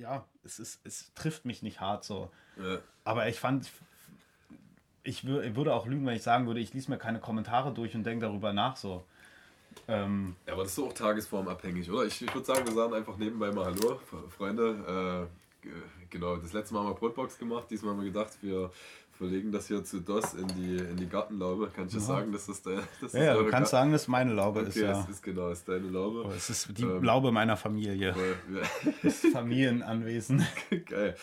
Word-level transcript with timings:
ja, 0.00 0.24
es 0.44 0.58
ist, 0.58 0.80
es 0.84 1.12
trifft 1.14 1.44
mich 1.44 1.62
nicht 1.62 1.80
hart 1.80 2.04
so. 2.04 2.30
Ja. 2.56 2.78
Aber 3.04 3.28
ich 3.28 3.38
fand, 3.38 3.70
ich, 5.02 5.24
ich 5.24 5.56
würde 5.56 5.74
auch 5.74 5.86
lügen, 5.86 6.06
wenn 6.06 6.16
ich 6.16 6.22
sagen 6.22 6.46
würde, 6.46 6.60
ich 6.60 6.72
lese 6.72 6.90
mir 6.90 6.98
keine 6.98 7.20
Kommentare 7.20 7.72
durch 7.72 7.94
und 7.94 8.04
denke 8.04 8.26
darüber 8.26 8.52
nach 8.52 8.76
so. 8.76 9.04
Ähm, 9.86 10.36
Ja, 10.46 10.54
aber 10.54 10.64
das 10.64 10.72
ist 10.72 10.78
auch 10.78 10.92
tagesformabhängig, 10.92 11.90
oder? 11.90 12.04
Ich, 12.04 12.20
ich 12.22 12.34
würde 12.34 12.46
sagen, 12.46 12.66
wir 12.66 12.72
sagen 12.72 12.94
einfach 12.94 13.16
nebenbei 13.16 13.52
mal 13.52 13.66
Hallo, 13.66 14.00
Freunde. 14.36 15.28
Äh, 15.64 15.68
genau, 16.08 16.36
das 16.36 16.52
letzte 16.52 16.74
Mal 16.74 16.80
haben 16.80 16.90
wir 16.90 16.94
Brotbox 16.94 17.38
gemacht, 17.38 17.66
diesmal 17.70 17.92
haben 17.92 18.00
wir 18.00 18.10
gedacht, 18.10 18.38
wir 18.40 18.70
verlegen 19.20 19.52
das 19.52 19.66
hier 19.68 19.84
zu 19.84 20.00
DOS 20.00 20.32
in 20.32 20.48
die, 20.48 20.76
in 20.78 20.96
die 20.96 21.06
Gartenlaube. 21.06 21.68
Kann 21.76 21.86
ich 21.88 21.92
das 21.92 22.06
sagen, 22.06 22.32
dass 22.32 22.46
das, 22.46 22.62
der, 22.62 22.80
das 23.02 23.12
ja, 23.12 23.22
ja, 23.22 23.34
du 23.34 23.42
kannst 23.50 23.70
Gar- 23.72 23.80
sagen, 23.82 23.92
dass 23.92 24.08
meine 24.08 24.32
Laube 24.32 24.60
Okay, 24.60 24.68
ist, 24.70 24.76
ja. 24.76 24.98
es 25.02 25.08
ist 25.10 25.22
genau, 25.22 25.50
es 25.50 25.58
ist 25.58 25.68
deine 25.68 25.88
Laube. 25.88 26.24
Aber 26.24 26.34
es 26.34 26.48
ist 26.48 26.76
die 26.78 26.82
Ähm, 26.84 27.02
Laube 27.04 27.30
meiner 27.30 27.56
Familie. 27.58 28.14
Das 29.02 29.20
Familienanwesen. 29.32 30.42
Geil. 30.86 31.14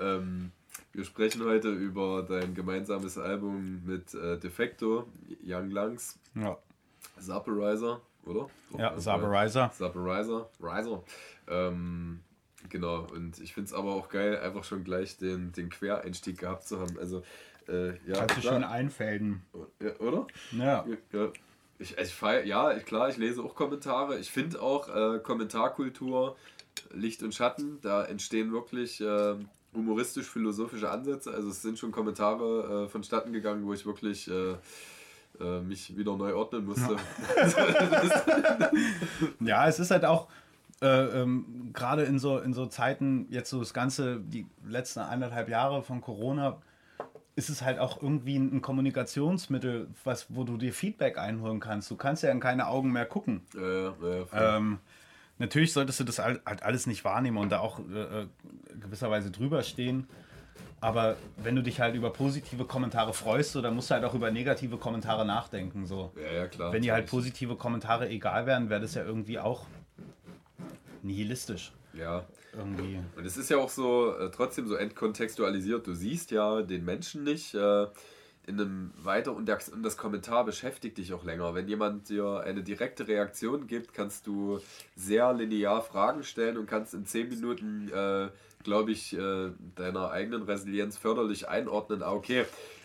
Ähm, 0.00 0.50
wir 0.94 1.04
sprechen 1.04 1.44
heute 1.44 1.68
über 1.70 2.22
dein 2.22 2.54
gemeinsames 2.54 3.18
Album 3.18 3.82
mit 3.84 4.14
äh, 4.14 4.38
Defecto, 4.38 5.06
Young 5.44 5.70
Lungs, 5.70 6.18
Ja, 6.34 6.56
Zaporizer, 7.20 8.00
oder? 8.24 8.48
ja 8.78 8.98
Saberizer. 8.98 9.70
Zaporizer, 9.76 10.48
Riser. 10.58 11.02
Ähm, 11.48 12.20
genau, 12.68 13.06
und 13.12 13.38
ich 13.40 13.54
finde 13.54 13.68
es 13.68 13.72
aber 13.72 13.94
auch 13.94 14.08
geil, 14.08 14.38
einfach 14.38 14.64
schon 14.64 14.84
gleich 14.84 15.16
den, 15.16 15.52
den 15.52 15.70
Quereinstieg 15.70 16.38
gehabt 16.38 16.66
zu 16.66 16.80
haben. 16.80 16.98
Also, 16.98 17.22
äh, 17.68 17.90
ja, 18.06 18.14
Kannst 18.26 18.38
du 18.38 18.42
schön 18.42 18.64
einfäden. 18.64 19.42
ja, 19.80 19.96
oder? 19.98 20.26
Ja. 20.52 20.84
Ja. 21.12 21.32
Ich, 21.78 21.98
ich 21.98 22.14
feier, 22.14 22.44
ja, 22.44 22.72
klar, 22.80 23.08
ich 23.08 23.16
lese 23.16 23.42
auch 23.42 23.54
Kommentare. 23.54 24.18
Ich 24.18 24.30
finde 24.30 24.62
auch 24.62 24.88
äh, 24.88 25.18
Kommentarkultur, 25.18 26.36
Licht 26.92 27.22
und 27.22 27.34
Schatten, 27.34 27.80
da 27.82 28.04
entstehen 28.04 28.52
wirklich 28.52 29.00
äh, 29.00 29.34
humoristisch-philosophische 29.74 30.90
Ansätze. 30.90 31.32
Also 31.32 31.48
es 31.48 31.62
sind 31.62 31.78
schon 31.78 31.90
Kommentare 31.90 32.84
äh, 32.84 32.88
vonstatten 32.88 33.32
gegangen, 33.32 33.66
wo 33.66 33.72
ich 33.72 33.84
wirklich 33.84 34.28
äh, 34.28 34.54
äh, 35.40 35.60
mich 35.60 35.96
wieder 35.96 36.16
neu 36.16 36.34
ordnen 36.34 36.66
musste. 36.66 36.96
Ja, 39.40 39.66
es 39.68 39.78
ist 39.78 39.90
halt 39.90 40.04
auch 40.04 40.28
äh, 40.82 41.22
ähm, 41.22 41.70
gerade 41.72 42.02
in 42.02 42.18
so, 42.18 42.38
in 42.38 42.52
so 42.52 42.66
Zeiten, 42.66 43.26
jetzt 43.30 43.50
so 43.50 43.60
das 43.60 43.72
Ganze, 43.72 44.20
die 44.20 44.46
letzten 44.66 45.00
eineinhalb 45.00 45.48
Jahre 45.48 45.82
von 45.82 46.00
Corona, 46.00 46.58
ist 47.36 47.48
es 47.48 47.62
halt 47.62 47.78
auch 47.78 48.02
irgendwie 48.02 48.36
ein, 48.36 48.60
Kommunikationsmittel, 48.60 49.88
was, 50.04 50.26
wo 50.28 50.44
du 50.44 50.56
dir 50.56 50.72
Feedback 50.72 51.18
einholen 51.18 51.60
kannst. 51.60 51.90
Du 51.90 51.96
kannst 51.96 52.22
ja 52.22 52.30
in 52.30 52.40
keine 52.40 52.66
Augen 52.66 52.92
mehr 52.92 53.06
gucken. 53.06 53.42
Äh, 53.54 53.92
voll. 53.92 54.26
Ähm, 54.34 54.78
natürlich 55.38 55.72
solltest 55.72 56.00
du 56.00 56.04
das 56.04 56.18
halt 56.18 56.62
alles 56.62 56.86
nicht 56.86 57.04
wahrnehmen 57.04 57.38
und 57.38 57.50
da 57.50 57.60
auch 57.60 57.78
äh, 57.78 58.22
äh, 58.22 58.26
gewisserweise 58.78 59.30
drüber 59.30 59.62
stehen. 59.62 60.08
Aber 60.80 61.16
wenn 61.36 61.54
du 61.54 61.62
dich 61.62 61.80
halt 61.80 61.94
über 61.94 62.10
positive 62.10 62.64
Kommentare 62.64 63.14
freust, 63.14 63.52
so, 63.52 63.62
dann 63.62 63.76
musst 63.76 63.90
du 63.90 63.94
halt 63.94 64.04
auch 64.04 64.14
über 64.14 64.32
negative 64.32 64.76
Kommentare 64.78 65.24
nachdenken. 65.24 65.86
So. 65.86 66.12
ja, 66.16 66.40
ja, 66.40 66.48
klar. 66.48 66.72
Wenn 66.72 66.82
dir 66.82 66.92
halt 66.92 67.06
positive 67.06 67.54
Kommentare 67.54 68.08
egal 68.08 68.46
wären, 68.46 68.68
wäre 68.68 68.80
das 68.80 68.94
ja 68.94 69.04
irgendwie 69.04 69.38
auch 69.38 69.64
nihilistisch. 71.02 71.72
Ja, 71.94 72.24
Irgendwie. 72.56 73.00
Und 73.16 73.24
es 73.24 73.36
ist 73.36 73.50
ja 73.50 73.58
auch 73.58 73.70
so 73.70 74.14
äh, 74.14 74.30
trotzdem 74.30 74.66
so 74.66 74.74
entkontextualisiert. 74.74 75.86
Du 75.86 75.94
siehst 75.94 76.30
ja 76.30 76.62
den 76.62 76.84
Menschen 76.84 77.24
nicht 77.24 77.54
äh, 77.54 77.86
in 78.46 78.60
einem 78.60 78.92
weiter 78.96 79.34
und 79.34 79.46
das, 79.46 79.68
und 79.68 79.82
das 79.82 79.96
Kommentar 79.96 80.44
beschäftigt 80.44 80.98
dich 80.98 81.12
auch 81.12 81.24
länger. 81.24 81.54
Wenn 81.54 81.68
jemand 81.68 82.08
dir 82.08 82.40
eine 82.40 82.62
direkte 82.62 83.06
Reaktion 83.06 83.66
gibt, 83.66 83.94
kannst 83.94 84.26
du 84.26 84.60
sehr 84.96 85.32
linear 85.32 85.80
Fragen 85.82 86.24
stellen 86.24 86.58
und 86.58 86.66
kannst 86.66 86.92
in 86.92 87.06
10 87.06 87.28
Minuten, 87.28 87.90
äh, 87.92 88.28
glaube 88.64 88.90
ich, 88.90 89.16
äh, 89.16 89.50
deiner 89.76 90.10
eigenen 90.10 90.42
Resilienz 90.42 90.98
förderlich 90.98 91.48
einordnen. 91.48 92.02
Ah, 92.02 92.12
okay, 92.12 92.44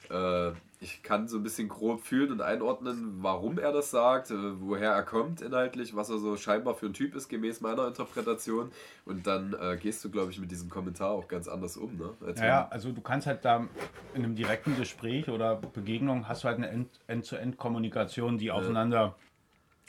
äh, 0.09 0.51
ich 0.79 1.01
kann 1.01 1.27
so 1.27 1.37
ein 1.37 1.43
bisschen 1.43 1.69
grob 1.69 2.01
fühlen 2.01 2.31
und 2.31 2.41
einordnen, 2.41 3.17
warum 3.21 3.57
er 3.57 3.71
das 3.71 3.89
sagt, 3.89 4.29
äh, 4.29 4.35
woher 4.61 4.91
er 4.91 5.03
kommt 5.03 5.41
inhaltlich, 5.41 5.95
was 5.95 6.09
er 6.09 6.19
so 6.19 6.37
scheinbar 6.37 6.75
für 6.75 6.85
ein 6.85 6.93
Typ 6.93 7.15
ist, 7.15 7.29
gemäß 7.29 7.61
meiner 7.61 7.87
Interpretation. 7.87 8.71
Und 9.05 9.25
dann 9.25 9.55
äh, 9.59 9.77
gehst 9.77 10.05
du, 10.05 10.11
glaube 10.11 10.31
ich, 10.31 10.39
mit 10.39 10.51
diesem 10.51 10.69
Kommentar 10.69 11.09
auch 11.09 11.27
ganz 11.27 11.47
anders 11.47 11.77
um. 11.77 11.97
Ne? 11.97 12.09
Als 12.25 12.39
Ja, 12.39 12.45
ja, 12.45 12.67
also 12.69 12.91
du 12.91 13.01
kannst 13.01 13.25
halt 13.25 13.43
da 13.43 13.67
in 14.13 14.23
einem 14.23 14.35
direkten 14.35 14.77
Gespräch 14.77 15.29
oder 15.29 15.55
Begegnung 15.55 16.27
hast 16.27 16.43
du 16.43 16.47
halt 16.47 16.57
eine 16.57 16.69
End- 16.69 16.99
End-zu-End-Kommunikation, 17.07 18.37
die 18.37 18.51
aufeinander 18.51 19.15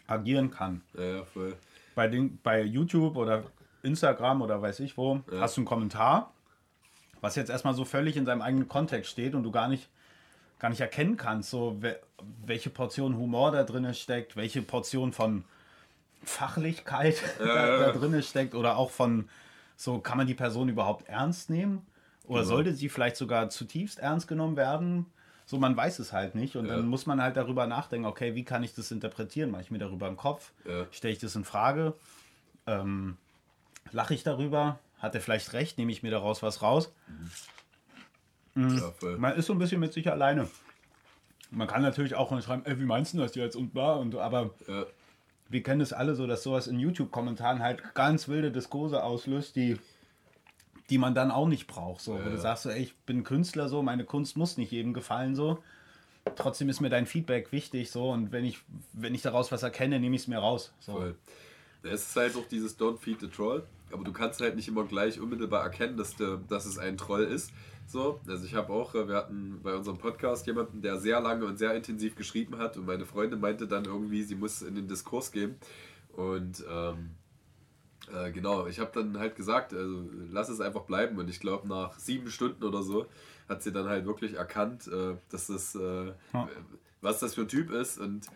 agieren 0.07 0.51
kann. 0.51 0.81
ja, 0.95 1.05
ja, 1.05 1.25
voll. 1.25 1.55
Bei, 1.95 2.09
den, 2.09 2.39
bei 2.43 2.63
YouTube 2.63 3.17
oder 3.17 3.45
Instagram 3.83 4.41
oder 4.41 4.63
weiß 4.63 4.81
ich 4.81 4.97
wo, 4.97 5.21
hast 5.39 5.57
du 5.57 5.61
einen 5.61 5.67
Kommentar, 5.67 6.33
was 7.21 7.37
jetzt 7.37 7.51
erstmal 7.51 7.75
so 7.75 7.85
völlig 7.85 8.17
in 8.17 8.25
seinem 8.25 8.41
eigenen 8.41 8.69
Kontext 8.69 9.11
steht 9.11 9.35
und 9.35 9.43
du 9.43 9.51
gar 9.51 9.69
nicht, 9.69 9.91
gar 10.59 10.69
nicht 10.71 10.81
erkennen 10.81 11.17
kannst, 11.17 11.51
so 11.51 11.77
we- 11.81 11.99
welche 12.45 12.71
Portion 12.71 13.17
Humor 13.17 13.53
da 13.53 13.63
drin 13.65 13.93
steckt, 13.95 14.37
welche 14.37 14.63
Portion 14.63 15.13
von 15.13 15.45
Fachlichkeit 16.25 17.17
da, 17.39 17.45
ja, 17.47 17.67
da 17.79 17.87
ja. 17.87 17.93
drin 17.93 18.23
steckt 18.23 18.55
oder 18.55 18.77
auch 18.77 18.91
von 18.91 19.29
so, 19.77 19.99
kann 20.01 20.19
man 20.19 20.27
die 20.27 20.35
Person 20.35 20.69
überhaupt 20.69 21.09
ernst 21.09 21.51
nehmen? 21.51 21.87
Oder 22.27 22.41
Genau. 22.43 22.55
sollte 22.57 22.75
sie 22.75 22.89
vielleicht 22.89 23.17
sogar 23.17 23.49
zutiefst 23.49 24.01
ernst 24.01 24.27
genommen 24.29 24.57
werden? 24.57 25.07
So, 25.47 25.57
man 25.57 25.77
weiß 25.77 26.01
es 26.01 26.13
halt 26.13 26.35
nicht. 26.35 26.57
Und 26.57 26.67
Ja. 26.67 26.77
dann 26.77 26.87
muss 26.89 27.07
man 27.07 27.23
halt 27.23 27.37
darüber 27.37 27.67
nachdenken, 27.67 28.05
okay, 28.07 28.35
wie 28.35 28.45
kann 28.45 28.63
ich 28.65 28.75
das 28.75 28.91
interpretieren? 28.91 29.51
Mache 29.51 29.63
ich 29.63 29.71
mir 29.71 29.79
darüber 29.79 30.09
im 30.09 30.17
Kopf? 30.17 30.53
Ja. 30.67 30.87
Stelle 30.91 31.13
ich 31.15 31.21
das 31.21 31.37
in 31.37 31.45
Frage? 31.45 31.95
Ähm, 32.67 33.17
Lache 33.93 34.13
ich 34.13 34.25
darüber? 34.25 34.79
Hat 34.99 35.15
er 35.15 35.21
vielleicht 35.23 35.53
recht? 35.55 35.79
Nehme 35.79 35.93
ich 35.93 36.03
mir 36.03 36.11
daraus 36.11 36.43
was 36.43 36.61
raus? 36.61 36.93
Ja, 38.59 38.93
voll. 38.93 39.19
Man 39.19 39.37
ist 39.37 39.47
so 39.47 39.53
ein 39.53 39.59
bisschen 39.59 39.81
mit 39.81 39.93
sich 39.93 40.11
alleine. 40.11 40.49
Man 41.51 41.67
kann 41.67 41.83
natürlich 41.83 42.15
auch 42.15 42.31
schreiben, 42.43 42.63
ey, 42.67 42.79
wie 42.79 42.85
meinst 42.85 43.15
du 43.15 43.19
das 43.19 43.35
jetzt 43.35 43.57
und 43.57 43.73
bla 43.73 43.95
und 43.95 44.15
aber 44.17 44.51
Ja, 44.67 44.85
wir 45.49 45.63
kennen 45.63 45.81
es 45.81 45.93
alle 45.93 46.15
so, 46.15 46.27
dass 46.27 46.43
sowas 46.43 46.67
in 46.67 46.79
YouTube-Kommentaren 46.79 47.61
halt 47.61 47.95
ganz 47.95 48.29
wilde 48.29 48.51
Diskurse 48.51 49.03
auslöst, 49.03 49.57
die, 49.57 49.79
die 50.91 50.99
man 50.99 51.15
dann 51.15 51.31
auch 51.31 51.49
nicht 51.49 51.67
braucht. 51.67 52.03
So, 52.03 52.15
wo 52.15 52.19
du 52.19 52.31
ja. 52.31 52.37
sagst, 52.37 52.65
so, 52.65 52.71
ey, 52.71 52.83
ich 52.83 52.97
bin 52.97 53.25
Künstler, 53.25 53.69
so, 53.69 53.83
meine 53.83 54.05
Kunst 54.05 54.37
muss 54.37 54.57
nicht 54.57 54.73
jedem 54.73 54.93
gefallen, 54.93 55.35
so. 55.35 55.63
Trotzdem 56.37 56.69
ist 56.69 56.81
mir 56.81 56.91
dein 56.91 57.07
Feedback 57.07 57.53
wichtig, 57.53 57.91
so, 57.91 58.11
und 58.11 58.33
wenn 58.33 58.45
ich, 58.45 58.59
wenn 58.93 59.15
ich 59.15 59.23
daraus 59.23 59.51
was 59.51 59.63
erkenne, 59.63 59.99
nehme 59.99 60.17
ich 60.17 60.23
es 60.23 60.29
mir 60.29 60.39
raus. 60.39 60.73
So. 60.81 60.93
voll. 60.93 61.17
Ja, 61.83 61.91
Es 61.93 62.09
ist 62.09 62.17
halt 62.17 62.37
auch 62.37 62.47
dieses 62.49 62.79
Don't 62.79 62.99
feed 62.99 63.21
the 63.21 63.29
troll, 63.29 63.63
aber 63.91 64.05
du 64.05 64.13
kannst 64.13 64.41
halt 64.41 64.57
nicht 64.57 64.69
immer 64.69 64.85
gleich 64.85 65.19
unmittelbar 65.19 65.63
erkennen, 65.63 65.97
dass, 65.97 66.17
der, 66.17 66.37
dass 66.49 66.67
es 66.67 66.77
ein 66.77 66.99
Troll 66.99 67.25
ist. 67.25 67.53
So, 67.91 68.21
also 68.29 68.45
ich 68.45 68.55
habe 68.55 68.71
auch, 68.71 68.95
äh, 68.95 69.09
wir 69.09 69.17
hatten 69.17 69.61
bei 69.63 69.75
unserem 69.75 69.97
Podcast 69.97 70.47
jemanden, 70.47 70.83
der 70.83 70.99
sehr 70.99 71.21
lange 71.23 71.47
und 71.47 71.57
sehr 71.59 71.75
intensiv 71.75 72.17
geschrieben 72.17 72.59
hat 72.59 72.77
und 72.77 72.85
meine 72.85 73.07
Freundin 73.07 73.41
meinte 73.41 73.67
dann 73.67 73.87
irgendwie, 73.87 74.23
sie 74.25 74.35
muss 74.35 74.61
in 74.61 74.75
den 74.75 74.89
Diskurs 74.89 75.33
gehen. 75.33 75.57
Und 76.13 76.63
ähm, 76.71 77.13
äh, 78.15 78.31
genau, 78.31 78.67
ich 78.67 78.79
habe 78.79 78.91
dann 78.93 79.19
halt 79.19 79.37
gesagt, 79.37 79.73
also 79.73 80.05
lass 80.31 80.51
es 80.51 80.61
einfach 80.61 80.83
bleiben. 80.83 81.17
Und 81.17 81.31
ich 81.31 81.41
glaube 81.41 81.67
nach 81.67 81.99
sieben 81.99 82.31
Stunden 82.31 82.63
oder 82.63 82.83
so 82.83 83.07
hat 83.49 83.63
sie 83.63 83.73
dann 83.73 83.89
halt 83.89 84.05
wirklich 84.05 84.35
erkannt, 84.35 84.87
äh, 84.89 85.15
dass 85.31 85.47
das, 85.47 85.75
äh, 85.75 86.13
Ja. 86.35 86.49
was 87.01 87.21
das 87.21 87.35
für 87.37 87.43
ein 87.43 87.49
Typ 87.49 87.71
ist. 87.71 87.99
Und 87.99 88.27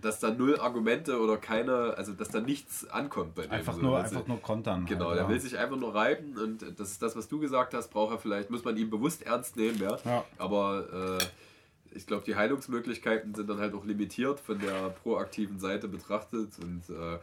dass 0.00 0.20
da 0.20 0.30
null 0.30 0.58
Argumente 0.58 1.20
oder 1.20 1.36
keine, 1.36 1.94
also 1.96 2.12
dass 2.12 2.28
da 2.28 2.40
nichts 2.40 2.88
ankommt 2.88 3.34
bei 3.34 3.42
dem. 3.42 3.52
Einfach 3.52 3.74
so. 3.74 3.80
nur, 3.82 3.98
Also, 3.98 4.16
einfach 4.16 4.28
nur 4.28 4.42
kontern. 4.42 4.86
Genau, 4.86 5.06
halt, 5.06 5.16
der 5.16 5.24
ja. 5.24 5.28
will 5.28 5.40
sich 5.40 5.56
einfach 5.58 5.76
nur 5.76 5.94
reiben 5.94 6.36
und 6.36 6.78
das 6.78 6.90
ist 6.90 7.02
das, 7.02 7.16
was 7.16 7.28
du 7.28 7.38
gesagt 7.38 7.74
hast, 7.74 7.88
braucht 7.88 8.12
er 8.12 8.18
vielleicht, 8.18 8.50
muss 8.50 8.64
man 8.64 8.76
ihn 8.76 8.90
bewusst 8.90 9.22
ernst 9.22 9.56
nehmen, 9.56 9.78
ja. 9.80 9.96
Ja. 10.04 10.24
Aber 10.38 11.20
äh, 11.20 11.96
ich 11.96 12.06
glaube, 12.06 12.24
die 12.24 12.34
Heilungsmöglichkeiten 12.34 13.34
sind 13.34 13.48
dann 13.48 13.58
halt 13.58 13.74
auch 13.74 13.84
limitiert 13.84 14.40
von 14.40 14.58
der 14.58 14.90
proaktiven 14.90 15.58
Seite 15.58 15.88
betrachtet 15.88 16.50
und 16.62 16.82
äh, 16.90 17.18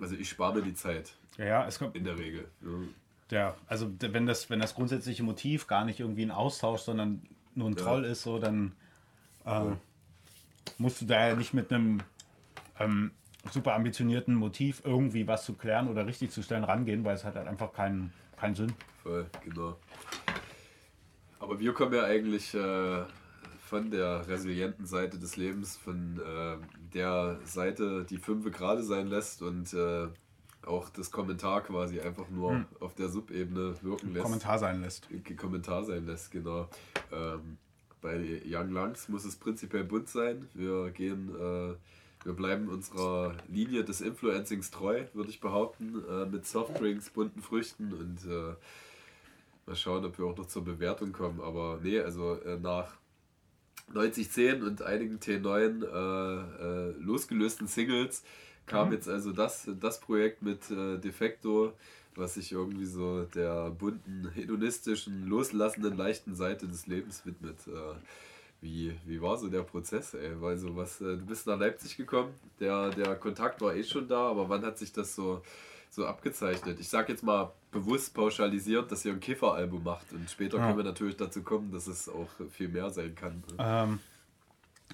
also 0.00 0.14
ich 0.14 0.28
spare 0.28 0.54
mir 0.54 0.62
die 0.62 0.74
Zeit 0.74 1.14
Ja, 1.38 1.44
ja, 1.44 1.66
es 1.66 1.78
kommt, 1.78 1.96
in 1.96 2.04
der 2.04 2.18
Regel. 2.18 2.46
Ja. 2.62 2.68
Ja, 3.32 3.56
also 3.66 3.90
wenn 3.98 4.26
das, 4.26 4.50
wenn 4.50 4.60
das 4.60 4.74
grundsätzliche 4.74 5.22
Motiv 5.22 5.66
gar 5.66 5.86
nicht 5.86 6.00
irgendwie 6.00 6.22
ein 6.22 6.30
Austausch, 6.30 6.82
sondern 6.82 7.22
nur 7.54 7.70
ein. 7.70 7.76
Troll 7.76 8.04
ist, 8.04 8.24
so, 8.24 8.38
dann 8.38 8.72
äh, 9.46 9.62
musst 10.76 11.00
du 11.00 11.06
da 11.06 11.28
ja 11.28 11.34
nicht 11.34 11.54
mit 11.54 11.72
einem 11.72 12.00
ähm, 12.82 13.10
super 13.50 13.74
ambitionierten 13.74 14.34
Motiv 14.34 14.82
irgendwie 14.84 15.26
was 15.26 15.44
zu 15.44 15.54
klären 15.54 15.88
oder 15.88 16.06
richtig 16.06 16.30
zu 16.30 16.42
stellen 16.42 16.64
rangehen, 16.64 17.04
weil 17.04 17.14
es 17.14 17.24
hat 17.24 17.34
halt 17.34 17.48
einfach 17.48 17.72
keinen, 17.72 18.12
keinen 18.36 18.54
Sinn. 18.54 18.72
Voll, 19.02 19.26
genau. 19.44 19.76
Aber 21.40 21.58
wir 21.58 21.72
kommen 21.72 21.92
ja 21.92 22.04
eigentlich 22.04 22.54
äh, 22.54 23.02
von 23.66 23.90
der 23.90 24.28
resilienten 24.28 24.86
Seite 24.86 25.18
des 25.18 25.36
Lebens, 25.36 25.76
von 25.76 26.20
äh, 26.20 26.56
der 26.94 27.40
Seite, 27.44 28.04
die 28.04 28.18
fünfe 28.18 28.50
gerade 28.50 28.82
sein 28.84 29.08
lässt 29.08 29.42
und 29.42 29.72
äh, 29.74 30.08
auch 30.64 30.88
das 30.90 31.10
Kommentar 31.10 31.62
quasi 31.62 32.00
einfach 32.00 32.28
nur 32.30 32.64
auf 32.78 32.94
der 32.94 33.08
Subebene 33.08 33.74
wirken 33.82 34.12
lässt. 34.12 34.22
Kommentar 34.24 34.58
sein 34.60 34.80
lässt. 34.82 35.08
Ge- 35.08 35.34
Kommentar 35.34 35.84
sein 35.84 36.06
lässt, 36.06 36.30
genau. 36.30 36.68
Ähm, 37.12 37.58
bei 38.00 38.40
Young 38.46 38.70
Lungs 38.70 39.08
muss 39.08 39.24
es 39.24 39.34
prinzipiell 39.34 39.82
bunt 39.82 40.08
sein. 40.08 40.46
Wir 40.54 40.90
gehen, 40.92 41.34
äh, 41.34 41.74
wir 42.24 42.32
bleiben 42.32 42.68
unserer 42.68 43.34
Linie 43.48 43.84
des 43.84 44.00
Influencings 44.00 44.70
treu, 44.70 45.04
würde 45.12 45.30
ich 45.30 45.40
behaupten, 45.40 46.02
äh, 46.08 46.26
mit 46.26 46.46
Softdrinks, 46.46 47.10
bunten 47.10 47.42
Früchten 47.42 47.92
und 47.92 48.30
äh, 48.30 48.54
Mal 49.66 49.76
schauen, 49.76 50.04
ob 50.04 50.18
wir 50.18 50.26
auch 50.26 50.36
noch 50.36 50.46
zur 50.46 50.64
Bewertung 50.64 51.12
kommen. 51.12 51.40
Aber 51.40 51.78
nee, 51.82 52.00
also 52.00 52.34
äh, 52.40 52.58
nach 52.58 52.96
9010 53.92 54.62
und 54.62 54.82
einigen 54.82 55.18
T9 55.18 55.84
äh, 55.84 56.90
äh, 56.90 56.94
losgelösten 56.98 57.68
Singles 57.68 58.24
kam 58.66 58.88
mhm. 58.88 58.94
jetzt 58.94 59.08
also 59.08 59.32
das, 59.32 59.68
das 59.80 60.00
Projekt 60.00 60.42
mit 60.42 60.70
äh, 60.70 60.98
Defecto, 60.98 61.72
was 62.16 62.34
sich 62.34 62.52
irgendwie 62.52 62.86
so 62.86 63.22
der 63.24 63.70
bunten, 63.70 64.30
hedonistischen, 64.34 65.26
loslassenden, 65.26 65.96
leichten 65.96 66.34
Seite 66.34 66.66
des 66.66 66.86
Lebens 66.86 67.24
widmet. 67.24 67.58
Wie, 68.62 68.96
wie 69.04 69.20
war 69.20 69.36
so 69.36 69.48
der 69.48 69.64
Prozess, 69.64 70.14
ey? 70.14 70.40
Weil 70.40 70.56
so 70.56 70.76
was, 70.76 71.00
äh, 71.00 71.16
du 71.16 71.26
bist 71.26 71.48
nach 71.48 71.58
Leipzig 71.58 71.96
gekommen, 71.96 72.32
der, 72.60 72.90
der 72.90 73.16
Kontakt 73.16 73.60
war 73.60 73.74
eh 73.74 73.82
schon 73.82 74.06
da, 74.06 74.30
aber 74.30 74.48
wann 74.48 74.64
hat 74.64 74.78
sich 74.78 74.92
das 74.92 75.16
so, 75.16 75.42
so 75.90 76.06
abgezeichnet? 76.06 76.78
Ich 76.78 76.88
sag 76.88 77.08
jetzt 77.08 77.24
mal 77.24 77.52
bewusst 77.72 78.14
pauschalisiert, 78.14 78.92
dass 78.92 79.04
ihr 79.04 79.14
ein 79.14 79.20
Kifferalbum 79.20 79.82
macht 79.82 80.12
und 80.12 80.30
später 80.30 80.58
ja. 80.58 80.66
können 80.66 80.76
wir 80.76 80.84
natürlich 80.84 81.16
dazu 81.16 81.42
kommen, 81.42 81.72
dass 81.72 81.88
es 81.88 82.08
auch 82.08 82.28
viel 82.50 82.68
mehr 82.68 82.88
sein 82.90 83.16
kann. 83.16 83.42
Ne? 83.48 83.56
Ähm, 83.58 83.98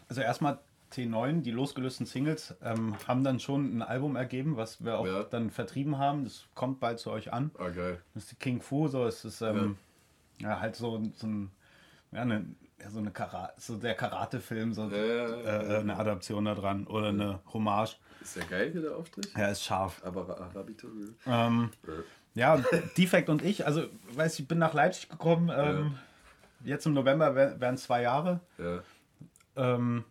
also 0.08 0.22
erstmal 0.22 0.58
T9, 0.92 1.42
die 1.42 1.50
losgelösten 1.50 2.06
Singles, 2.06 2.54
ähm, 2.62 2.96
haben 3.06 3.22
dann 3.22 3.38
schon 3.38 3.76
ein 3.76 3.82
Album 3.82 4.16
ergeben, 4.16 4.56
was 4.56 4.82
wir 4.82 4.98
auch 4.98 5.06
ja. 5.06 5.24
dann 5.24 5.50
vertrieben 5.50 5.98
haben. 5.98 6.24
Das 6.24 6.46
kommt 6.54 6.80
bald 6.80 7.00
zu 7.00 7.10
euch 7.10 7.34
an. 7.34 7.50
Ah, 7.58 7.68
geil. 7.68 8.00
Das 8.14 8.24
ist 8.24 8.32
die 8.32 8.36
King 8.36 8.62
Fu, 8.62 8.88
so 8.88 9.04
es 9.04 9.26
ist 9.26 9.42
ähm, 9.42 9.76
ja. 10.38 10.50
ja. 10.50 10.60
halt 10.60 10.76
so, 10.76 11.02
so 11.14 11.26
ein, 11.26 11.50
ja, 12.12 12.22
eine, 12.22 12.46
ja, 12.80 12.90
so 12.90 12.98
eine 12.98 13.10
Karate, 13.10 13.60
so 13.60 13.76
der 13.76 13.94
Karate-Film, 13.94 14.72
so 14.72 14.88
äh, 14.90 15.78
eine 15.78 15.96
Adaption 15.96 16.44
da 16.44 16.54
dran 16.54 16.86
oder 16.86 17.08
eine 17.08 17.40
Hommage. 17.52 17.98
Ist 18.20 18.36
ja 18.36 18.44
geil 18.44 18.70
hier 18.72 18.82
der 18.82 18.96
Auftritt? 18.96 19.30
Ja, 19.36 19.48
ist 19.48 19.64
scharf. 19.64 20.00
Aber 20.04 20.40
Arabito, 20.40 20.88
ähm, 21.26 21.70
ja. 22.34 22.62
Defekt 22.96 23.28
und 23.28 23.42
ich, 23.42 23.66
also 23.66 23.84
weiß 24.12 24.38
ich 24.38 24.48
bin 24.48 24.58
nach 24.58 24.74
Leipzig 24.74 25.08
gekommen. 25.08 25.50
Ähm, 25.54 25.98
jetzt 26.64 26.86
im 26.86 26.94
November 26.94 27.34
werden 27.34 27.76
zwei 27.76 28.02
Jahre. 28.02 28.40
Ja. 28.58 28.82
Ähm, 29.56 30.04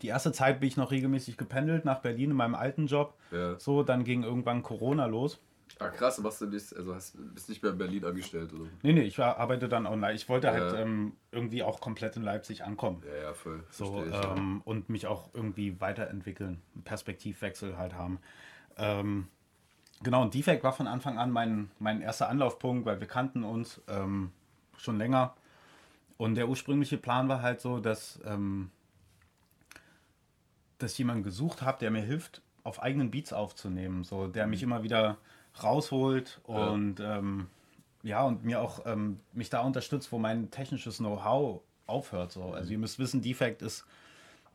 die 0.00 0.08
erste 0.08 0.32
Zeit 0.32 0.60
bin 0.60 0.68
ich 0.68 0.76
noch 0.76 0.90
regelmäßig 0.90 1.36
gependelt 1.36 1.84
nach 1.84 2.00
Berlin 2.00 2.30
in 2.30 2.36
meinem 2.36 2.54
alten 2.54 2.86
Job. 2.86 3.14
Ja. 3.30 3.58
So, 3.58 3.82
dann 3.82 4.04
ging 4.04 4.22
irgendwann 4.22 4.62
Corona 4.62 5.06
los. 5.06 5.38
Ah, 5.82 5.88
krass, 5.90 6.18
machst 6.18 6.40
du 6.40 6.46
nicht, 6.46 6.74
also 6.74 6.94
hast, 6.94 7.16
bist 7.34 7.48
nicht 7.48 7.62
mehr 7.62 7.72
in 7.72 7.78
Berlin 7.78 8.04
angestellt, 8.04 8.52
oder? 8.52 8.68
Nee, 8.82 8.92
nee, 8.92 9.02
ich 9.02 9.18
war, 9.18 9.38
arbeite 9.38 9.68
dann 9.68 9.86
online. 9.86 10.14
Ich 10.14 10.28
wollte 10.28 10.48
ja. 10.48 10.52
halt 10.52 10.74
ähm, 10.74 11.12
irgendwie 11.30 11.62
auch 11.62 11.80
komplett 11.80 12.16
in 12.16 12.22
Leipzig 12.22 12.64
ankommen. 12.64 13.02
Ja, 13.06 13.28
ja, 13.28 13.34
voll. 13.34 13.62
So, 13.70 14.04
ich, 14.04 14.14
ähm, 14.14 14.56
ja. 14.56 14.62
Und 14.64 14.88
mich 14.88 15.06
auch 15.06 15.30
irgendwie 15.34 15.80
weiterentwickeln, 15.80 16.60
einen 16.74 16.84
Perspektivwechsel 16.84 17.76
halt 17.76 17.94
haben. 17.94 18.18
Ähm, 18.76 19.28
genau, 20.02 20.22
und 20.22 20.34
Defect 20.34 20.64
war 20.64 20.72
von 20.72 20.86
Anfang 20.86 21.18
an 21.18 21.30
mein, 21.30 21.70
mein 21.78 22.00
erster 22.00 22.28
Anlaufpunkt, 22.28 22.86
weil 22.86 23.00
wir 23.00 23.08
kannten 23.08 23.44
uns 23.44 23.80
ähm, 23.88 24.30
schon 24.76 24.98
länger. 24.98 25.34
Und 26.16 26.36
der 26.36 26.48
ursprüngliche 26.48 26.98
Plan 26.98 27.28
war 27.28 27.42
halt 27.42 27.60
so, 27.60 27.80
dass 27.80 28.20
ähm, 28.24 28.70
dass 30.82 30.92
ich 30.92 30.98
jemanden 30.98 31.22
gesucht 31.22 31.62
habe, 31.62 31.78
der 31.78 31.90
mir 31.90 32.02
hilft, 32.02 32.42
auf 32.64 32.82
eigenen 32.82 33.10
Beats 33.10 33.32
aufzunehmen, 33.32 34.04
so 34.04 34.26
der 34.26 34.46
mich 34.46 34.62
mhm. 34.62 34.72
immer 34.72 34.82
wieder 34.82 35.16
rausholt 35.62 36.40
und 36.44 36.98
ja, 36.98 37.18
ähm, 37.18 37.46
ja 38.02 38.22
und 38.24 38.44
mir 38.44 38.60
auch 38.60 38.86
ähm, 38.86 39.20
mich 39.32 39.50
da 39.50 39.60
unterstützt, 39.60 40.12
wo 40.12 40.18
mein 40.18 40.50
technisches 40.50 40.98
Know-how 40.98 41.62
aufhört. 41.86 42.32
So. 42.32 42.52
Also 42.52 42.72
ihr 42.72 42.78
müsst 42.78 42.98
wissen, 42.98 43.22
Defect 43.22 43.62
ist, 43.62 43.84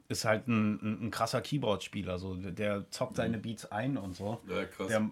ist 0.08 0.26
halt 0.26 0.48
ein, 0.48 0.76
ein, 0.82 1.08
ein 1.08 1.12
krasser 1.12 1.42
Keyboard-Spieler. 1.42 2.18
So. 2.18 2.36
Der 2.36 2.90
zockt 2.90 3.14
mhm. 3.14 3.18
seine 3.18 3.38
Beats 3.38 3.72
ein 3.72 3.98
und 3.98 4.16
so. 4.16 4.42
Ja, 4.48 4.66
krass. 4.66 4.88
Der 4.88 5.10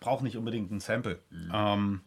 braucht 0.00 0.22
nicht 0.22 0.36
unbedingt 0.36 0.70
ein 0.70 0.80
Sample. 0.80 1.18
Mhm. 1.30 1.52
Ähm, 1.54 2.00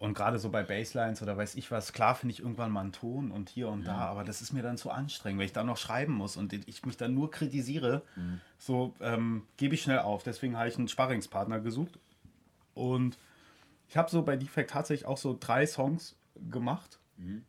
und 0.00 0.14
gerade 0.14 0.38
so 0.38 0.48
bei 0.48 0.62
Basslines 0.62 1.20
oder 1.20 1.36
weiß 1.36 1.56
ich 1.56 1.70
was, 1.70 1.92
klar 1.92 2.14
finde 2.14 2.32
ich 2.32 2.40
irgendwann 2.40 2.72
mal 2.72 2.80
einen 2.80 2.92
Ton 2.92 3.30
und 3.30 3.50
hier 3.50 3.68
und 3.68 3.80
mhm. 3.80 3.84
da, 3.84 3.98
aber 3.98 4.24
das 4.24 4.40
ist 4.40 4.50
mir 4.50 4.62
dann 4.62 4.78
zu 4.78 4.90
anstrengend, 4.90 5.38
weil 5.38 5.44
ich 5.44 5.52
dann 5.52 5.66
noch 5.66 5.76
schreiben 5.76 6.14
muss 6.14 6.38
und 6.38 6.54
ich 6.54 6.86
mich 6.86 6.96
dann 6.96 7.12
nur 7.12 7.30
kritisiere, 7.30 8.00
mhm. 8.16 8.40
so 8.56 8.94
ähm, 9.00 9.42
gebe 9.58 9.74
ich 9.74 9.82
schnell 9.82 9.98
auf. 9.98 10.22
Deswegen 10.22 10.56
habe 10.56 10.70
ich 10.70 10.78
einen 10.78 10.88
Sparringspartner 10.88 11.60
gesucht. 11.60 11.98
Und 12.74 13.18
ich 13.88 13.96
habe 13.96 14.10
so 14.10 14.22
bei 14.22 14.36
Defect 14.36 14.70
tatsächlich 14.70 15.06
auch 15.06 15.18
so 15.18 15.36
drei 15.38 15.66
Songs 15.66 16.16
gemacht. 16.50 16.98
Mhm. 17.16 17.44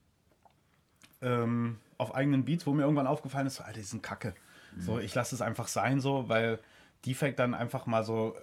Ähm, 1.21 1.79
auf 1.97 2.15
eigenen 2.15 2.45
Beats, 2.45 2.65
wo 2.65 2.73
mir 2.73 2.83
irgendwann 2.83 3.07
aufgefallen 3.07 3.47
ist, 3.47 3.55
so, 3.55 3.63
Alter, 3.63 3.79
die 3.79 3.85
sind 3.85 4.01
kacke. 4.01 4.33
Mhm. 4.75 4.81
So, 4.81 4.99
ich 4.99 5.13
lasse 5.13 5.35
es 5.35 5.41
einfach 5.41 5.67
sein, 5.67 5.99
so, 5.99 6.29
weil 6.29 6.59
Defect 7.05 7.37
dann 7.39 7.53
einfach 7.53 7.85
mal 7.85 8.03
so, 8.03 8.35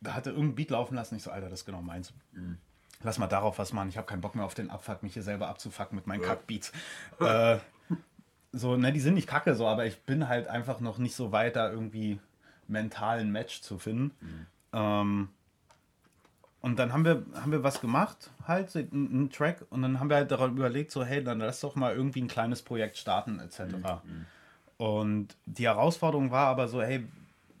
da 0.00 0.14
hatte 0.14 0.30
irgendein 0.30 0.54
Beat 0.54 0.70
laufen 0.70 0.94
lassen. 0.94 1.16
Ich 1.16 1.22
so, 1.22 1.30
Alter, 1.30 1.50
das 1.50 1.60
ist 1.60 1.66
genau 1.66 1.82
meins. 1.82 2.12
Mhm 2.32 2.58
lass 3.02 3.18
mal 3.18 3.26
darauf 3.26 3.58
was 3.58 3.72
machen. 3.72 3.88
Ich 3.88 3.96
habe 3.96 4.06
keinen 4.06 4.20
Bock 4.20 4.34
mehr 4.34 4.44
auf 4.44 4.54
den 4.54 4.70
Abfuck, 4.70 5.02
mich 5.02 5.14
hier 5.14 5.22
selber 5.22 5.48
abzufacken 5.48 5.96
mit 5.96 6.06
meinen 6.06 6.22
ja. 6.22 6.28
Kackbeats. 6.28 6.72
äh, 7.20 7.58
so, 8.52 8.76
ne, 8.76 8.92
die 8.92 9.00
sind 9.00 9.14
nicht 9.14 9.28
kacke 9.28 9.54
so, 9.54 9.66
aber 9.66 9.86
ich 9.86 10.00
bin 10.02 10.28
halt 10.28 10.48
einfach 10.48 10.80
noch 10.80 10.98
nicht 10.98 11.14
so 11.14 11.32
weit, 11.32 11.56
da 11.56 11.70
irgendwie 11.70 12.18
mentalen 12.66 13.30
Match 13.30 13.62
zu 13.62 13.78
finden. 13.78 14.12
Mhm. 14.20 14.46
Ähm, 14.72 15.28
und 16.60 16.78
dann 16.78 16.92
haben 16.92 17.04
wir, 17.04 17.24
haben 17.34 17.52
wir 17.52 17.62
was 17.62 17.80
gemacht, 17.80 18.30
halt, 18.46 18.74
einen 18.76 19.30
Track, 19.30 19.64
und 19.70 19.82
dann 19.82 20.00
haben 20.00 20.10
wir 20.10 20.16
halt 20.16 20.30
darüber 20.30 20.66
überlegt, 20.66 20.90
so, 20.90 21.04
hey, 21.04 21.22
dann 21.22 21.38
lass 21.38 21.60
doch 21.60 21.76
mal 21.76 21.94
irgendwie 21.94 22.22
ein 22.22 22.28
kleines 22.28 22.62
Projekt 22.62 22.96
starten, 22.96 23.38
etc. 23.40 23.60
Mhm. 23.60 23.80
mhm. 23.80 24.26
Und 24.76 25.36
die 25.44 25.66
Herausforderung 25.66 26.30
war 26.30 26.46
aber 26.46 26.68
so, 26.68 26.80
hey, 26.80 27.04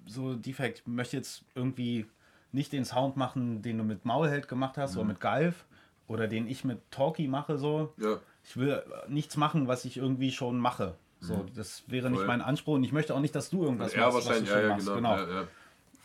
so 0.06 0.34
Defekt, 0.34 0.80
ich 0.80 0.86
möchte 0.86 1.16
jetzt 1.16 1.44
irgendwie 1.54 2.06
nicht 2.52 2.72
den 2.72 2.84
Sound 2.84 3.16
machen, 3.16 3.60
den 3.60 3.78
du 3.78 3.84
mit 3.84 4.04
Maulheld 4.04 4.48
gemacht 4.48 4.78
hast 4.78 4.94
mhm. 4.94 5.00
oder 5.00 5.08
mit 5.08 5.20
Galf 5.20 5.66
oder 6.06 6.28
den 6.28 6.46
ich 6.46 6.64
mit 6.64 6.78
Talkie 6.90 7.28
mache 7.28 7.58
so. 7.58 7.92
Ja. 7.98 8.18
Ich 8.44 8.56
will 8.56 8.82
nichts 9.08 9.36
machen, 9.36 9.68
was 9.68 9.84
ich 9.84 9.96
irgendwie 9.96 10.30
schon 10.30 10.58
mache. 10.58 10.94
So, 11.20 11.34
mhm. 11.34 11.54
das 11.54 11.82
wäre 11.88 12.10
nicht 12.10 12.26
mein 12.26 12.40
Anspruch 12.40 12.74
und 12.74 12.84
ich 12.84 12.92
möchte 12.92 13.14
auch 13.14 13.20
nicht, 13.20 13.34
dass 13.34 13.50
du 13.50 13.64
irgendwas 13.64 13.94
ja, 13.94 14.06
machst, 14.06 14.28
was 14.28 14.38
du 14.38 14.46
schon 14.46 14.62
ja, 14.62 14.68
machst. 14.68 14.86
Genau. 14.86 15.16
genau. 15.16 15.44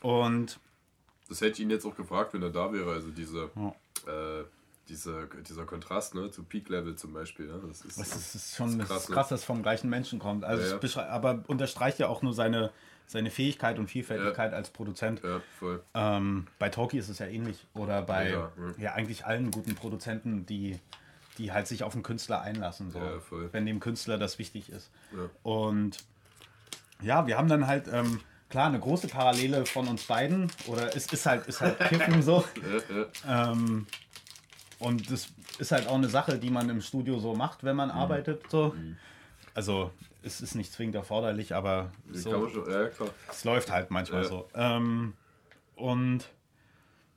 Und 0.02 0.60
das 1.34 1.42
hätte 1.42 1.54
ich 1.54 1.60
ihn 1.62 1.72
jetzt 1.72 1.86
auch 1.86 1.96
gefragt, 1.96 2.34
wenn 2.36 2.44
er 2.44 2.52
da 2.52 2.72
wäre. 2.72 2.92
Also 2.92 3.10
diese, 3.10 3.46
äh, 4.06 4.44
diese, 4.88 5.28
dieser 5.50 5.66
Kontrast 5.66 6.14
ne, 6.14 6.30
zu 6.30 6.44
Peak 6.44 6.70
Level 6.70 6.96
zum 6.96 7.12
Beispiel. 7.12 7.48
Ja, 7.48 7.58
das 7.58 7.82
ist, 7.82 8.00
das 8.00 8.36
ist 8.36 8.56
schon 8.56 8.78
das 8.78 8.88
ist 8.88 8.94
krass, 8.94 9.08
krass, 9.08 9.28
dass 9.30 9.40
es 9.40 9.46
vom 9.46 9.64
gleichen 9.64 9.90
Menschen 9.90 10.20
kommt. 10.20 10.44
Also 10.44 10.80
aber 11.00 11.44
unterstreicht 11.48 11.98
ja 11.98 12.08
auch 12.08 12.22
nur 12.22 12.34
seine 12.34 12.72
seine 13.08 13.32
Fähigkeit 13.32 13.80
und 13.80 13.88
Vielfältigkeit 13.88 14.52
ja. 14.52 14.58
als 14.58 14.70
Produzent. 14.70 15.22
Ja, 15.24 15.42
voll. 15.60 15.84
Ähm, 15.96 16.46
bei 16.60 16.70
Toki 16.70 17.00
ist 17.00 17.10
es 17.10 17.18
ja 17.18 17.26
ähnlich. 17.26 17.66
Oder 17.74 18.04
bei 18.04 18.30
ja, 18.30 18.52
ja, 18.78 18.94
eigentlich 18.94 19.26
allen 19.26 19.50
guten 19.50 19.74
Produzenten, 19.74 20.46
die, 20.46 20.80
die 21.40 21.52
halt 21.52 21.68
sich 21.68 21.84
auf 21.84 21.94
den 21.94 22.04
Künstler 22.04 22.42
einlassen, 22.42 22.92
so, 22.92 23.02
wenn 23.52 23.66
dem 23.66 23.80
Künstler 23.80 24.18
das 24.20 24.40
wichtig 24.40 24.70
ist. 24.70 24.90
Und 25.42 25.98
ja, 27.02 27.26
wir 27.26 27.38
haben 27.38 27.50
dann 27.50 27.66
halt. 27.66 27.88
Ähm, 27.92 28.20
klar, 28.54 28.68
eine 28.68 28.80
große 28.80 29.08
Parallele 29.08 29.66
von 29.66 29.88
uns 29.88 30.04
beiden, 30.04 30.52
oder 30.68 30.96
es 30.96 31.12
ist 31.12 31.26
halt, 31.26 31.48
ist 31.48 31.60
halt 31.60 31.80
Kiffen 31.90 32.22
so. 32.22 32.44
Ähm, 33.28 33.88
und 34.78 35.10
das 35.10 35.30
ist 35.58 35.72
halt 35.72 35.88
auch 35.88 35.96
eine 35.96 36.08
Sache, 36.08 36.38
die 36.38 36.52
man 36.52 36.70
im 36.70 36.82
Studio 36.82 37.18
so 37.18 37.34
macht, 37.34 37.64
wenn 37.64 37.76
man 37.76 37.90
mhm. 37.90 37.96
arbeitet. 37.96 38.44
So. 38.52 38.76
Mhm. 38.76 38.98
Also 39.56 39.90
es 40.22 40.40
ist 40.40 40.54
nicht 40.54 40.72
zwingend 40.72 40.94
erforderlich, 40.94 41.56
aber 41.56 41.92
so, 42.12 42.48
ja, 42.70 42.90
es 43.28 43.44
läuft 43.44 43.72
halt 43.72 43.90
manchmal 43.90 44.22
ja. 44.22 44.30
so. 44.30 44.48
Ähm, 44.54 45.14
und 45.76 46.30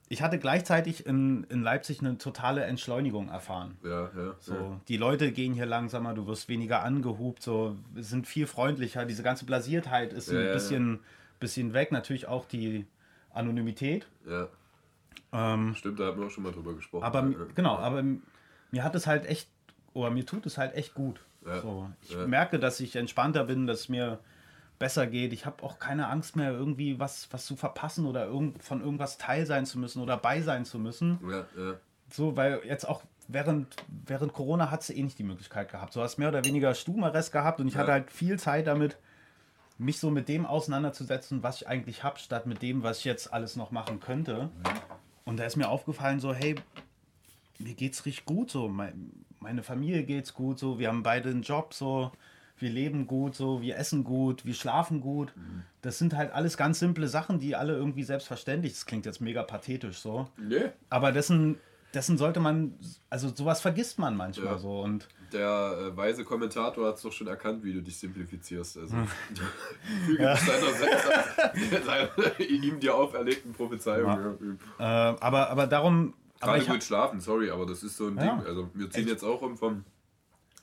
ich 0.09 0.23
hatte 0.23 0.39
gleichzeitig 0.39 1.05
in, 1.05 1.45
in 1.51 1.63
Leipzig 1.63 2.01
eine 2.01 2.17
totale 2.17 2.65
Entschleunigung 2.65 3.29
erfahren. 3.29 3.77
Ja, 3.85 4.05
ja, 4.17 4.35
so, 4.39 4.55
ja. 4.55 4.81
Die 4.89 4.97
Leute 4.97 5.33
gehen 5.33 5.53
hier 5.53 5.67
langsamer, 5.67 6.15
du 6.15 6.27
wirst 6.27 6.49
weniger 6.49 6.83
angehubt, 6.83 7.43
so, 7.43 7.77
sind 7.95 8.27
viel 8.27 8.47
freundlicher. 8.47 9.05
Diese 9.05 9.23
ganze 9.23 9.45
Blasiertheit 9.45 10.15
ist 10.15 10.31
ein 10.31 10.53
bisschen, 10.53 11.01
bisschen 11.39 11.73
weg. 11.73 11.93
Natürlich 11.93 12.29
auch 12.29 12.47
die 12.47 12.87
Anonymität. 13.33 14.07
Ja. 14.29 14.49
Ähm, 15.33 15.75
Stimmt, 15.75 16.01
da 16.01 16.07
haben 16.07 16.21
wir 16.21 16.27
auch 16.27 16.31
schon 16.31 16.45
mal 16.45 16.53
drüber 16.53 16.75
gesprochen. 16.75 17.05
Aber 17.05 17.23
genau, 17.55 17.77
aber 17.77 18.03
mir 18.71 18.85
hat 18.85 18.95
es 18.95 19.07
halt 19.07 19.27
echt, 19.27 19.49
oder 19.93 20.11
mir 20.11 20.25
tut 20.25 20.47
es 20.47 20.59
halt 20.59 20.75
echt 20.75 20.95
gut. 20.95 21.21
Ja. 21.45 21.61
So, 21.61 21.91
ich 22.03 22.11
ja. 22.11 22.27
merke, 22.27 22.59
dass 22.59 22.81
ich 22.81 22.97
entspannter 22.97 23.45
bin, 23.45 23.67
dass 23.67 23.81
es 23.81 23.89
mir 23.89 24.19
besser 24.79 25.07
geht. 25.07 25.33
Ich 25.33 25.47
habe 25.47 25.63
auch 25.63 25.79
keine 25.79 26.09
Angst 26.09 26.37
mehr, 26.37 26.53
irgendwie 26.53 26.99
was, 26.99 27.29
was 27.33 27.47
zu 27.47 27.57
verpassen 27.57 28.07
oder 28.07 28.27
irgend, 28.27 28.63
von 28.63 28.81
irgendwas 28.81 29.19
Teil 29.19 29.47
sein 29.47 29.65
zu 29.65 29.79
müssen 29.79 30.03
oder 30.03 30.17
bei 30.17 30.43
sein 30.43 30.65
zu 30.65 30.79
müssen. 30.79 31.19
Ja, 31.29 31.47
ja. 31.57 31.75
So, 32.11 32.37
weil 32.37 32.61
jetzt 32.65 32.87
auch 32.89 33.03
während, 33.29 33.75
während 34.07 34.33
Corona 34.33 34.71
hat 34.71 34.83
sie 34.83 34.97
eh 34.97 35.03
nicht 35.03 35.19
die 35.19 35.25
Möglichkeit 35.25 35.71
gehabt. 35.71 35.93
So 35.93 36.03
hast 36.03 36.19
mehr 36.19 36.29
oder 36.29 36.45
weniger 36.45 36.75
Stubenarrest 36.75 37.33
gehabt 37.33 37.61
und 37.61 37.69
ich 37.69 37.75
ja. 37.75 37.81
hatte 37.81 37.93
halt 37.93 38.11
viel 38.11 38.39
Zeit 38.39 38.67
damit, 38.67 38.97
mich 39.79 39.99
so 39.99 40.11
mit 40.11 40.29
dem 40.29 40.47
auseinanderzusetzen, 40.47 41.43
was 41.43 41.63
ich 41.63 41.69
eigentlich 41.69 42.03
habe, 42.03 42.19
statt 42.19 42.47
mit 42.47 42.63
dem, 42.63 42.83
was 42.83 42.99
ich 42.99 43.05
jetzt 43.05 43.33
alles 43.33 43.57
noch 43.57 43.71
machen 43.71 44.01
könnte. 44.01 44.45
Mhm. 44.45 44.51
Und 45.25 45.39
da 45.39 45.45
ist 45.45 45.57
mir 45.57 45.69
aufgefallen, 45.69 46.21
so, 46.21 46.33
hey, 46.33 46.55
mir 47.59 47.75
geht's 47.75 48.07
richtig 48.07 48.25
gut 48.25 48.51
so. 48.51 48.69
Mein, 48.69 49.13
meine 49.41 49.63
Familie 49.63 50.05
geht's 50.05 50.35
gut 50.35 50.59
so. 50.59 50.79
Wir 50.79 50.89
haben 50.89 51.03
beide 51.03 51.31
einen 51.31 51.43
Job 51.43 51.75
so. 51.75 52.13
Wir 52.59 52.71
leben 52.71 53.07
gut 53.07 53.35
so. 53.35 53.61
Wir 53.61 53.77
essen 53.77 54.05
gut. 54.05 54.47
Wir 54.47 54.55
schlafen 54.55 55.01
gut. 55.01 55.37
Mhm. 55.37 55.63
Das 55.83 55.99
sind 55.99 56.15
halt 56.15 56.33
alles 56.33 56.57
ganz 56.57 56.79
simple 56.79 57.09
Sachen, 57.09 57.39
die 57.39 57.57
alle 57.57 57.75
irgendwie 57.75 58.05
selbstverständlich. 58.05 58.73
Das 58.73 58.87
klingt 58.87 59.05
jetzt 59.05 59.21
mega 59.21 59.43
pathetisch 59.43 59.99
so. 59.99 60.29
Nee. 60.39 60.71
Aber 60.89 61.13
das 61.13 61.27
sind 61.27 61.59
dessen 61.97 62.19
sollte 62.19 62.41
man, 62.41 62.75
also 63.09 63.35
sowas 63.35 63.61
vergisst 63.61 63.99
man 63.99 64.17
manchmal 64.17 64.55
ja. 64.55 64.59
so 64.59 64.83
und 64.83 65.09
der 65.33 65.93
äh, 65.93 65.97
weise 65.97 66.25
Kommentator 66.25 66.87
hat 66.89 66.97
es 66.97 67.03
doch 67.03 67.13
schon 67.13 67.27
erkannt, 67.27 67.65
wie 67.65 67.73
du 67.73 67.83
dich 67.83 67.97
simplifizierst. 67.99 68.79
Also 68.79 68.97
füge 70.07 70.23
ja. 70.23 70.37
seiner, 70.37 71.83
seiner, 71.85 72.41
ihm 72.41 72.81
dir 72.81 72.95
auferlegten 72.95 73.53
Prophezeiung. 73.53 74.59
Ja. 74.79 75.13
Äh, 75.13 75.17
aber, 75.21 75.51
aber 75.51 75.67
darum. 75.67 76.15
Gerade 76.41 76.65
gut 76.65 76.85
schlafen, 76.85 77.21
sorry, 77.21 77.51
aber 77.51 77.65
das 77.67 77.83
ist 77.83 77.97
so 77.97 78.09
ein 78.09 78.17
Ding. 78.17 78.29
Also 78.29 78.69
wir 78.75 78.91
ziehen 78.91 79.03
Echt? 79.03 79.11
jetzt 79.11 79.25
auch 79.25 79.41
um 79.41 79.57
vom 79.57 79.85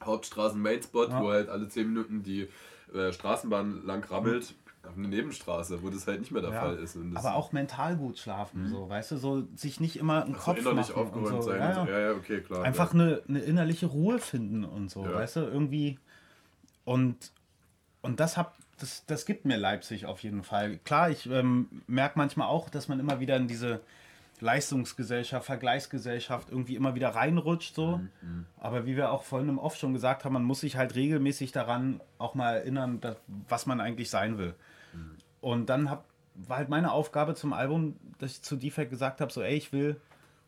Hauptstraßen-Mainspot, 0.03 1.11
wo 1.13 1.31
halt 1.31 1.49
alle 1.49 1.67
10 1.67 1.87
Minuten 1.87 2.23
die 2.23 2.47
äh, 2.93 3.11
Straßenbahn 3.11 3.83
lang 3.85 4.03
rammelt 4.03 4.53
auf 4.87 4.97
eine 4.97 5.07
Nebenstraße, 5.07 5.81
wo 5.81 5.89
das 5.89 6.05
halt 6.07 6.19
nicht 6.19 6.31
mehr 6.31 6.41
der 6.41 6.51
ja, 6.51 6.59
Fall 6.59 6.75
ist. 6.75 6.97
aber 7.15 7.35
auch 7.35 7.51
mental 7.51 7.95
gut 7.95 8.17
schlafen, 8.17 8.63
mhm. 8.63 8.67
so, 8.67 8.89
weißt 8.89 9.11
du, 9.11 9.17
so 9.17 9.47
sich 9.55 9.79
nicht 9.79 9.97
immer 9.97 10.23
einen 10.25 10.35
Kopf 10.35 10.59
innerlich 10.59 10.89
machen 10.89 11.01
aufgeräumt 11.01 11.33
und 11.33 11.41
so. 11.41 11.49
sein. 11.49 11.59
Ja, 11.59 11.85
ja. 11.85 11.99
ja, 11.99 12.11
okay, 12.11 12.41
klar. 12.41 12.63
Einfach 12.63 12.93
eine, 12.93 13.21
eine 13.27 13.39
innerliche 13.39 13.85
Ruhe 13.85 14.19
finden 14.19 14.65
und 14.65 14.91
so, 14.91 15.05
weißt 15.05 15.37
du, 15.37 15.39
irgendwie. 15.41 15.99
Und, 16.83 17.31
und 18.01 18.19
das 18.19 18.35
hab, 18.35 18.57
das, 18.77 19.05
das 19.05 19.25
gibt 19.25 19.45
mir 19.45 19.57
Leipzig 19.57 20.05
auf 20.05 20.21
jeden 20.21 20.43
Fall. 20.43 20.77
Klar, 20.79 21.09
ich 21.09 21.29
ähm, 21.29 21.69
merke 21.87 22.17
manchmal 22.17 22.49
auch, 22.49 22.69
dass 22.69 22.89
man 22.89 22.99
immer 22.99 23.21
wieder 23.21 23.37
in 23.37 23.47
diese 23.47 23.79
Leistungsgesellschaft, 24.41 25.45
Vergleichsgesellschaft 25.45 26.49
irgendwie 26.49 26.75
immer 26.75 26.93
wieder 26.95 27.09
reinrutscht 27.09 27.73
so. 27.73 27.97
Mhm, 27.97 28.09
mhm. 28.21 28.45
Aber 28.57 28.85
wie 28.85 28.97
wir 28.97 29.11
auch 29.11 29.23
vorhin 29.23 29.47
im 29.47 29.59
Off 29.59 29.77
schon 29.77 29.93
gesagt 29.93 30.25
haben, 30.25 30.33
man 30.33 30.43
muss 30.43 30.59
sich 30.59 30.75
halt 30.75 30.95
regelmäßig 30.95 31.53
daran 31.53 32.01
auch 32.17 32.35
mal 32.35 32.57
erinnern, 32.57 32.99
dass, 32.99 33.15
was 33.47 33.65
man 33.65 33.79
eigentlich 33.79 34.09
sein 34.09 34.37
will. 34.37 34.53
Und 35.43 35.65
dann 35.65 35.89
hab, 35.89 36.05
war 36.35 36.57
halt 36.57 36.69
meine 36.69 36.93
Aufgabe 36.93 37.35
zum 37.35 37.51
Album, 37.51 37.97
dass 38.17 38.31
ich 38.31 38.41
zu 38.43 38.55
Defect 38.55 38.89
gesagt 38.89 39.19
habe, 39.19 39.31
so 39.31 39.41
ey, 39.41 39.57
ich 39.57 39.73
will 39.73 39.99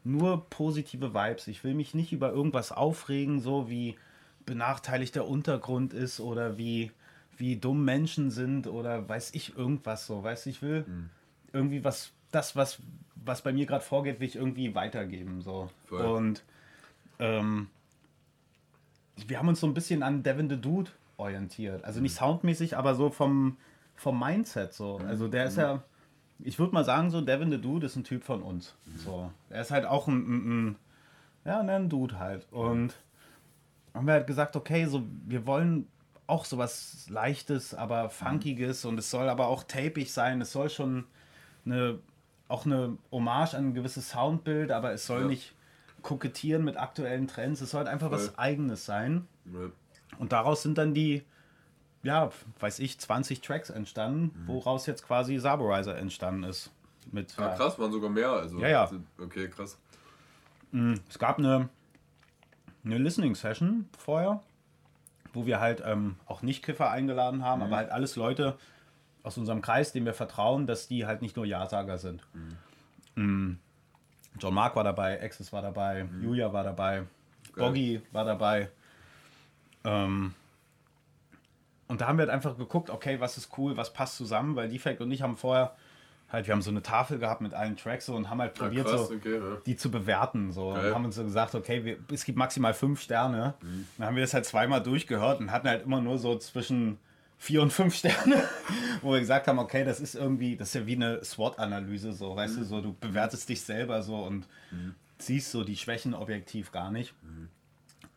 nur 0.06 0.50
positive 0.50 1.14
Vibes. 1.14 1.48
Ich 1.48 1.66
will 1.66 1.74
mich 1.74 1.94
nicht 1.94 2.14
über 2.14 2.32
irgendwas 2.32 2.72
aufregen, 2.72 3.42
so 3.42 3.70
wie 3.70 3.98
benachteiligt 4.46 5.14
der 5.16 5.28
Untergrund 5.28 5.94
ist 5.94 6.22
oder 6.22 6.58
wie, 6.58 6.92
wie 7.36 7.58
dumm 7.58 7.84
Menschen 7.84 8.32
sind 8.32 8.68
oder 8.68 9.10
weiß 9.10 9.34
ich 9.34 9.58
irgendwas 9.58 10.08
so. 10.08 10.24
Weiß 10.24 10.46
ich 10.46 10.62
will 10.62 10.86
mhm. 10.88 11.10
irgendwie 11.52 11.84
was, 11.84 12.14
das, 12.32 12.56
was, 12.56 12.80
was 13.16 13.42
bei 13.42 13.52
mir 13.52 13.66
gerade 13.66 13.84
vorgeht, 13.84 14.22
will 14.22 14.30
ich 14.30 14.38
irgendwie 14.38 14.76
weitergeben. 14.76 15.42
So. 15.42 15.70
Voll. 15.88 16.06
Und 16.06 16.44
ähm, 17.20 17.68
wir 19.28 19.40
haben 19.40 19.50
uns 19.50 19.60
so 19.60 19.68
ein 19.68 19.74
bisschen 19.74 20.04
an 20.04 20.24
Devin 20.24 20.50
the 20.50 20.56
Dude 20.56 20.92
orientiert. 21.18 21.84
Also 21.84 22.00
nicht 22.00 22.14
mhm. 22.14 22.26
soundmäßig, 22.26 22.78
aber 22.78 22.96
so 22.96 23.10
vom, 23.10 23.58
vom 23.96 24.20
Mindset 24.20 24.74
so. 24.74 24.98
Also 25.08 25.28
der 25.28 25.46
ist 25.46 25.58
ja, 25.58 25.84
ich 26.40 26.60
würde 26.60 26.74
mal 26.74 26.84
sagen, 26.84 27.10
so 27.10 27.22
Devin 27.22 27.52
the 27.52 27.60
Dude 27.60 27.86
ist 27.86 27.96
ein 27.96 28.04
Typ 28.04 28.24
von 28.24 28.42
uns. 28.42 28.76
So. 28.98 29.32
Er 29.50 29.62
ist 29.62 29.72
halt 29.72 29.86
auch 29.86 30.08
ein, 30.08 30.18
ein, 30.18 30.68
ein 30.68 30.76
ja, 31.46 31.64
ne, 31.64 31.74
ein 31.74 31.90
Dude 31.90 32.20
halt. 32.20 32.48
Und 32.52 32.94
haben 33.94 34.08
wir 34.08 34.14
halt 34.14 34.28
gesagt, 34.28 34.56
okay, 34.56 34.86
so 34.86 35.04
wir 35.26 35.46
wollen 35.48 35.88
auch 36.28 36.46
sowas 36.46 37.06
leichtes, 37.10 37.74
aber 37.74 38.10
funkiges 38.10 38.84
und 38.86 38.98
es 38.98 39.12
soll 39.12 39.30
aber 39.30 39.48
auch 39.48 39.64
tapig 39.64 40.12
sein. 40.12 40.42
Es 40.42 40.52
soll 40.52 40.70
schon 40.70 41.06
eine 41.66 42.00
auch 42.48 42.66
eine 42.66 42.98
Hommage 43.12 43.56
an 43.56 43.70
ein 43.70 43.74
gewisses 43.74 44.10
Soundbild, 44.10 44.72
aber 44.72 44.92
es 44.92 45.08
soll 45.08 45.22
ja. 45.22 45.28
nicht 45.28 45.54
kokettieren 46.02 46.64
mit 46.64 46.78
aktuellen 46.78 47.28
Trends. 47.28 47.62
Es 47.62 47.72
soll 47.72 47.80
halt 47.80 47.88
einfach 47.88 48.12
ja. 48.12 48.18
was 48.18 48.38
Eigenes 48.38 48.86
sein. 48.86 49.28
Ja. 49.52 49.72
Und 50.20 50.32
daraus 50.32 50.62
sind 50.62 50.78
dann 50.78 50.94
die 50.94 51.24
ja, 52.06 52.30
weiß 52.60 52.80
ich, 52.80 53.00
20 53.00 53.42
Tracks 53.42 53.72
entstanden, 53.72 54.32
mhm. 54.44 54.48
woraus 54.48 54.86
jetzt 54.86 55.06
quasi 55.06 55.40
Saborizer 55.40 55.98
entstanden 55.98 56.44
ist. 56.44 56.72
Mit, 57.12 57.34
ah, 57.38 57.50
ja, 57.50 57.56
krass, 57.56 57.80
waren 57.80 57.92
sogar 57.92 58.12
mehr. 58.12 58.30
Also, 58.30 58.60
ja, 58.60 58.68
ja. 58.68 58.92
Okay, 59.20 59.48
krass. 59.50 59.78
Mhm, 60.72 61.02
es 61.10 61.18
gab 61.18 61.40
eine, 61.40 61.70
eine 62.84 62.98
Listening-Session 63.00 63.90
vorher, 63.98 64.42
wo 65.34 65.48
wir 65.48 65.60
halt 65.60 65.82
ähm, 65.84 66.18
auch 66.28 66.44
Nicht-Kiffer 66.44 66.92
eingeladen 66.92 67.44
haben, 67.44 67.60
mhm. 67.60 67.68
aber 67.68 67.78
halt 67.78 67.90
alles 67.90 68.16
Leute 68.16 68.56
aus 69.24 69.38
unserem 69.40 69.62
Kreis, 69.62 69.92
denen 69.92 70.06
wir 70.06 70.14
vertrauen, 70.14 70.68
dass 70.68 70.88
die 70.88 71.08
halt 71.08 71.24
nicht 71.24 71.36
nur 71.36 71.46
Ja-Sager 71.46 71.98
sind. 71.98 72.22
Mhm. 72.34 73.24
mhm. 73.24 73.60
John 74.38 74.54
Mark 74.54 74.76
war 74.76 74.84
dabei, 74.84 75.24
Axis 75.24 75.54
war 75.54 75.62
dabei, 75.62 76.04
mhm. 76.04 76.22
Julia 76.22 76.52
war 76.52 76.66
dabei, 76.66 77.04
Boggy 77.56 78.02
war 78.12 78.26
dabei. 78.26 78.70
Ähm, 79.86 80.34
und 81.88 82.02
da 82.02 82.08
haben 82.08 82.18
wir 82.18 82.24
halt 82.24 82.32
einfach 82.32 82.58
geguckt, 82.58 82.90
okay, 82.90 83.20
was 83.20 83.38
ist 83.38 83.58
cool, 83.58 83.78
was 83.78 83.94
passt 83.94 84.18
zusammen, 84.18 84.56
weil 84.56 84.70
Defect 84.70 85.02
und 85.02 85.12
ich 85.12 85.22
haben 85.22 85.38
vorher 85.38 85.76
halt, 86.32 86.48
wir 86.48 86.54
haben 86.54 86.62
so 86.62 86.72
eine 86.72 86.82
Tafel 86.82 87.20
gehabt 87.20 87.42
mit 87.42 87.54
allen 87.54 87.78
Tracks 87.78 88.08
so, 88.08 88.16
und 88.16 88.30
haben 88.30 88.42
halt 88.42 88.54
probiert, 88.54 88.88
ja, 88.88 88.96
krass, 88.96 89.08
so, 89.10 89.16
okay, 89.16 89.36
ja. 89.36 89.58
die 89.66 89.76
zu 89.76 89.92
bewerten. 89.92 90.52
So. 90.52 90.70
Und 90.70 90.82
haben 90.82 91.06
uns 91.06 91.16
so 91.16 91.24
gesagt, 91.24 91.56
okay, 91.56 91.84
wir, 91.86 91.98
es 92.12 92.26
gibt 92.26 92.38
maximal 92.38 92.74
fünf 92.74 93.02
Sterne. 93.02 93.54
Mhm. 93.62 93.88
Dann 93.98 94.08
haben 94.08 94.16
wir 94.16 94.24
das 94.24 94.34
halt 94.34 94.46
zweimal 94.46 94.82
durchgehört 94.82 95.40
und 95.40 95.52
hatten 95.52 95.68
halt 95.68 95.84
immer 95.86 96.02
nur 96.02 96.18
so 96.18 96.38
zwischen 96.38 96.98
vier 97.38 97.62
und 97.62 97.72
fünf 97.72 97.96
Sterne, 98.00 98.44
wo 99.02 99.14
wir 99.14 99.20
gesagt 99.20 99.48
haben, 99.48 99.60
okay, 99.60 99.84
das 99.84 100.00
ist 100.00 100.16
irgendwie, 100.16 100.56
das 100.56 100.70
ist 100.70 100.74
ja 100.76 100.86
wie 100.86 100.96
eine 100.96 101.24
SWOT-Analyse, 101.24 102.14
so, 102.14 102.36
weißt 102.36 102.56
mhm. 102.56 102.60
du, 102.60 102.66
so, 102.66 102.82
du 102.82 102.96
bewertest 103.00 103.48
dich 103.50 103.62
selber 103.62 104.02
so 104.02 104.18
und 104.18 104.48
mhm. 104.72 104.96
siehst 105.18 105.52
so 105.52 105.64
die 105.64 105.78
Schwächen 105.78 106.14
objektiv 106.14 106.72
gar 106.72 106.92
nicht. 106.92 107.14
Mhm. 107.24 107.50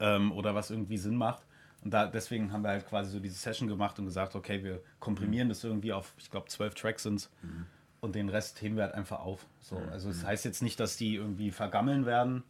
Ähm, 0.00 0.32
oder 0.32 0.54
was 0.54 0.70
irgendwie 0.70 0.96
Sinn 0.96 1.16
macht. 1.16 1.42
Und 1.84 1.92
da, 1.92 2.06
deswegen 2.06 2.52
haben 2.52 2.62
wir 2.62 2.70
halt 2.70 2.86
quasi 2.86 3.10
so 3.10 3.20
diese 3.20 3.36
Session 3.36 3.68
gemacht 3.68 3.98
und 3.98 4.04
gesagt, 4.04 4.34
okay, 4.34 4.64
wir 4.64 4.82
komprimieren 4.98 5.48
mhm. 5.48 5.50
das 5.50 5.64
irgendwie 5.64 5.92
auf, 5.92 6.12
ich 6.18 6.30
glaube, 6.30 6.48
zwölf 6.48 6.74
Tracks 6.74 7.04
sind 7.04 7.30
mhm. 7.42 7.66
und 8.00 8.14
den 8.14 8.28
Rest 8.28 8.60
heben 8.62 8.76
wir 8.76 8.84
halt 8.84 8.94
einfach 8.94 9.20
auf. 9.20 9.46
So, 9.60 9.78
mhm. 9.78 9.88
also 9.90 10.10
es 10.10 10.18
das 10.18 10.26
heißt 10.26 10.44
jetzt 10.44 10.62
nicht, 10.62 10.80
dass 10.80 10.96
die 10.96 11.14
irgendwie 11.14 11.50
vergammeln 11.50 12.04
werden, 12.04 12.42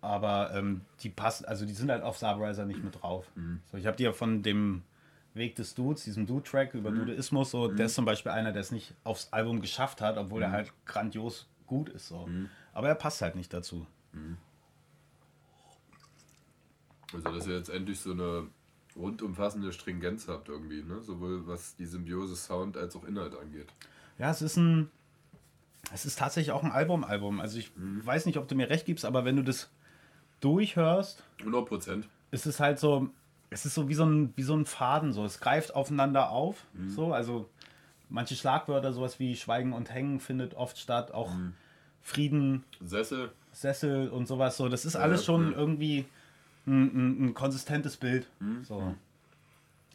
aber 0.00 0.52
ähm, 0.54 0.82
die 1.00 1.08
passen, 1.08 1.46
also 1.46 1.64
die 1.64 1.72
sind 1.72 1.90
halt 1.90 2.02
auf 2.02 2.18
Subriser 2.18 2.66
nicht 2.66 2.84
mit 2.84 3.00
drauf. 3.00 3.30
Mhm. 3.34 3.60
So, 3.70 3.78
ich 3.78 3.86
habe 3.86 3.96
die 3.96 4.04
ja 4.04 4.12
von 4.12 4.42
dem 4.42 4.82
Weg 5.32 5.56
des 5.56 5.74
Dudes, 5.74 6.04
diesem 6.04 6.26
Dude-Track 6.26 6.74
über 6.74 6.90
mhm. 6.90 7.06
Dudeismus, 7.06 7.50
so, 7.50 7.68
der 7.68 7.86
ist 7.86 7.94
zum 7.94 8.04
Beispiel 8.04 8.32
einer, 8.32 8.52
der 8.52 8.60
es 8.60 8.72
nicht 8.72 8.94
aufs 9.04 9.32
Album 9.32 9.60
geschafft 9.60 10.02
hat, 10.02 10.18
obwohl 10.18 10.42
er 10.42 10.50
halt 10.50 10.72
grandios 10.84 11.48
gut 11.66 11.88
ist. 11.88 12.08
So. 12.08 12.28
Aber 12.72 12.88
er 12.88 12.94
passt 12.94 13.22
halt 13.22 13.36
nicht 13.36 13.52
dazu. 13.52 13.86
Also, 17.14 17.30
dass 17.30 17.46
ihr 17.46 17.56
jetzt 17.56 17.70
endlich 17.70 18.00
so 18.00 18.12
eine 18.12 18.48
rundumfassende 18.96 19.72
Stringenz 19.72 20.28
habt 20.28 20.48
irgendwie, 20.48 20.82
ne? 20.82 21.00
Sowohl 21.00 21.46
was 21.46 21.76
die 21.76 21.86
Symbiose 21.86 22.36
Sound 22.36 22.76
als 22.76 22.96
auch 22.96 23.04
Inhalt 23.04 23.34
angeht. 23.36 23.68
Ja, 24.18 24.30
es 24.30 24.42
ist 24.42 24.56
ein. 24.56 24.90
Es 25.92 26.04
ist 26.04 26.18
tatsächlich 26.18 26.52
auch 26.52 26.64
ein 26.64 26.72
Album-Album. 26.72 27.40
Also 27.40 27.58
ich 27.58 27.74
mhm. 27.76 28.04
weiß 28.04 28.26
nicht, 28.26 28.36
ob 28.36 28.48
du 28.48 28.54
mir 28.54 28.68
recht 28.68 28.84
gibst, 28.84 29.04
aber 29.04 29.24
wenn 29.24 29.36
du 29.36 29.42
das 29.42 29.70
durchhörst. 30.40 31.24
100 31.38 31.66
Prozent. 31.66 32.08
Ist 32.30 32.46
es 32.46 32.60
halt 32.60 32.78
so. 32.78 33.08
Es 33.50 33.64
ist 33.64 33.74
so 33.74 33.88
wie 33.88 33.94
so 33.94 34.04
ein, 34.04 34.34
wie 34.36 34.42
so 34.42 34.54
ein 34.54 34.66
Faden. 34.66 35.12
So. 35.12 35.24
Es 35.24 35.40
greift 35.40 35.74
aufeinander 35.74 36.30
auf. 36.30 36.66
Mhm. 36.74 36.90
So, 36.90 37.12
also 37.14 37.48
manche 38.10 38.34
Schlagwörter, 38.34 38.92
sowas 38.92 39.18
wie 39.18 39.36
Schweigen 39.36 39.72
und 39.72 39.90
Hängen, 39.90 40.20
findet 40.20 40.54
oft 40.54 40.78
statt. 40.78 41.12
Auch 41.12 41.32
mhm. 41.32 41.54
Frieden. 42.02 42.64
Sessel. 42.84 43.30
Sessel 43.52 44.10
und 44.10 44.26
sowas. 44.26 44.58
So. 44.58 44.68
Das 44.68 44.84
ist 44.84 44.96
alles 44.96 45.24
schon 45.24 45.54
irgendwie 45.54 46.04
ein, 46.68 47.26
ein, 47.26 47.34
konsistentes 47.34 47.96
Bild. 47.96 48.26
Mhm. 48.40 48.64
So. 48.64 48.94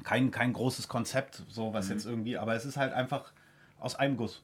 Kein, 0.03 0.31
kein 0.31 0.53
großes 0.53 0.87
Konzept, 0.87 1.43
so 1.47 1.73
was 1.73 1.87
mhm. 1.87 1.91
jetzt 1.93 2.05
irgendwie, 2.05 2.37
aber 2.37 2.55
es 2.55 2.65
ist 2.65 2.77
halt 2.77 2.93
einfach 2.93 3.31
aus 3.79 3.95
einem 3.95 4.17
Guss. 4.17 4.41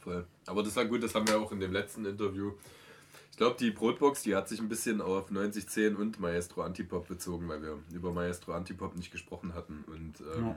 Voll. 0.00 0.26
Aber 0.46 0.62
das 0.62 0.74
war 0.76 0.84
gut, 0.84 1.02
das 1.02 1.14
haben 1.14 1.26
wir 1.28 1.38
auch 1.38 1.52
in 1.52 1.60
dem 1.60 1.72
letzten 1.72 2.04
Interview. 2.04 2.52
Ich 3.30 3.36
glaube, 3.36 3.56
die 3.58 3.70
Brotbox, 3.70 4.22
die 4.22 4.36
hat 4.36 4.48
sich 4.48 4.60
ein 4.60 4.68
bisschen 4.68 5.00
auf 5.00 5.30
9010 5.30 5.96
und 5.96 6.20
Maestro 6.20 6.62
Antipop 6.62 7.08
bezogen, 7.08 7.48
weil 7.48 7.62
wir 7.62 7.78
über 7.92 8.12
Maestro 8.12 8.52
Antipop 8.52 8.94
nicht 8.96 9.10
gesprochen 9.10 9.54
hatten. 9.54 9.84
Und 9.86 10.20
ähm, 10.36 10.46
ja. 10.46 10.56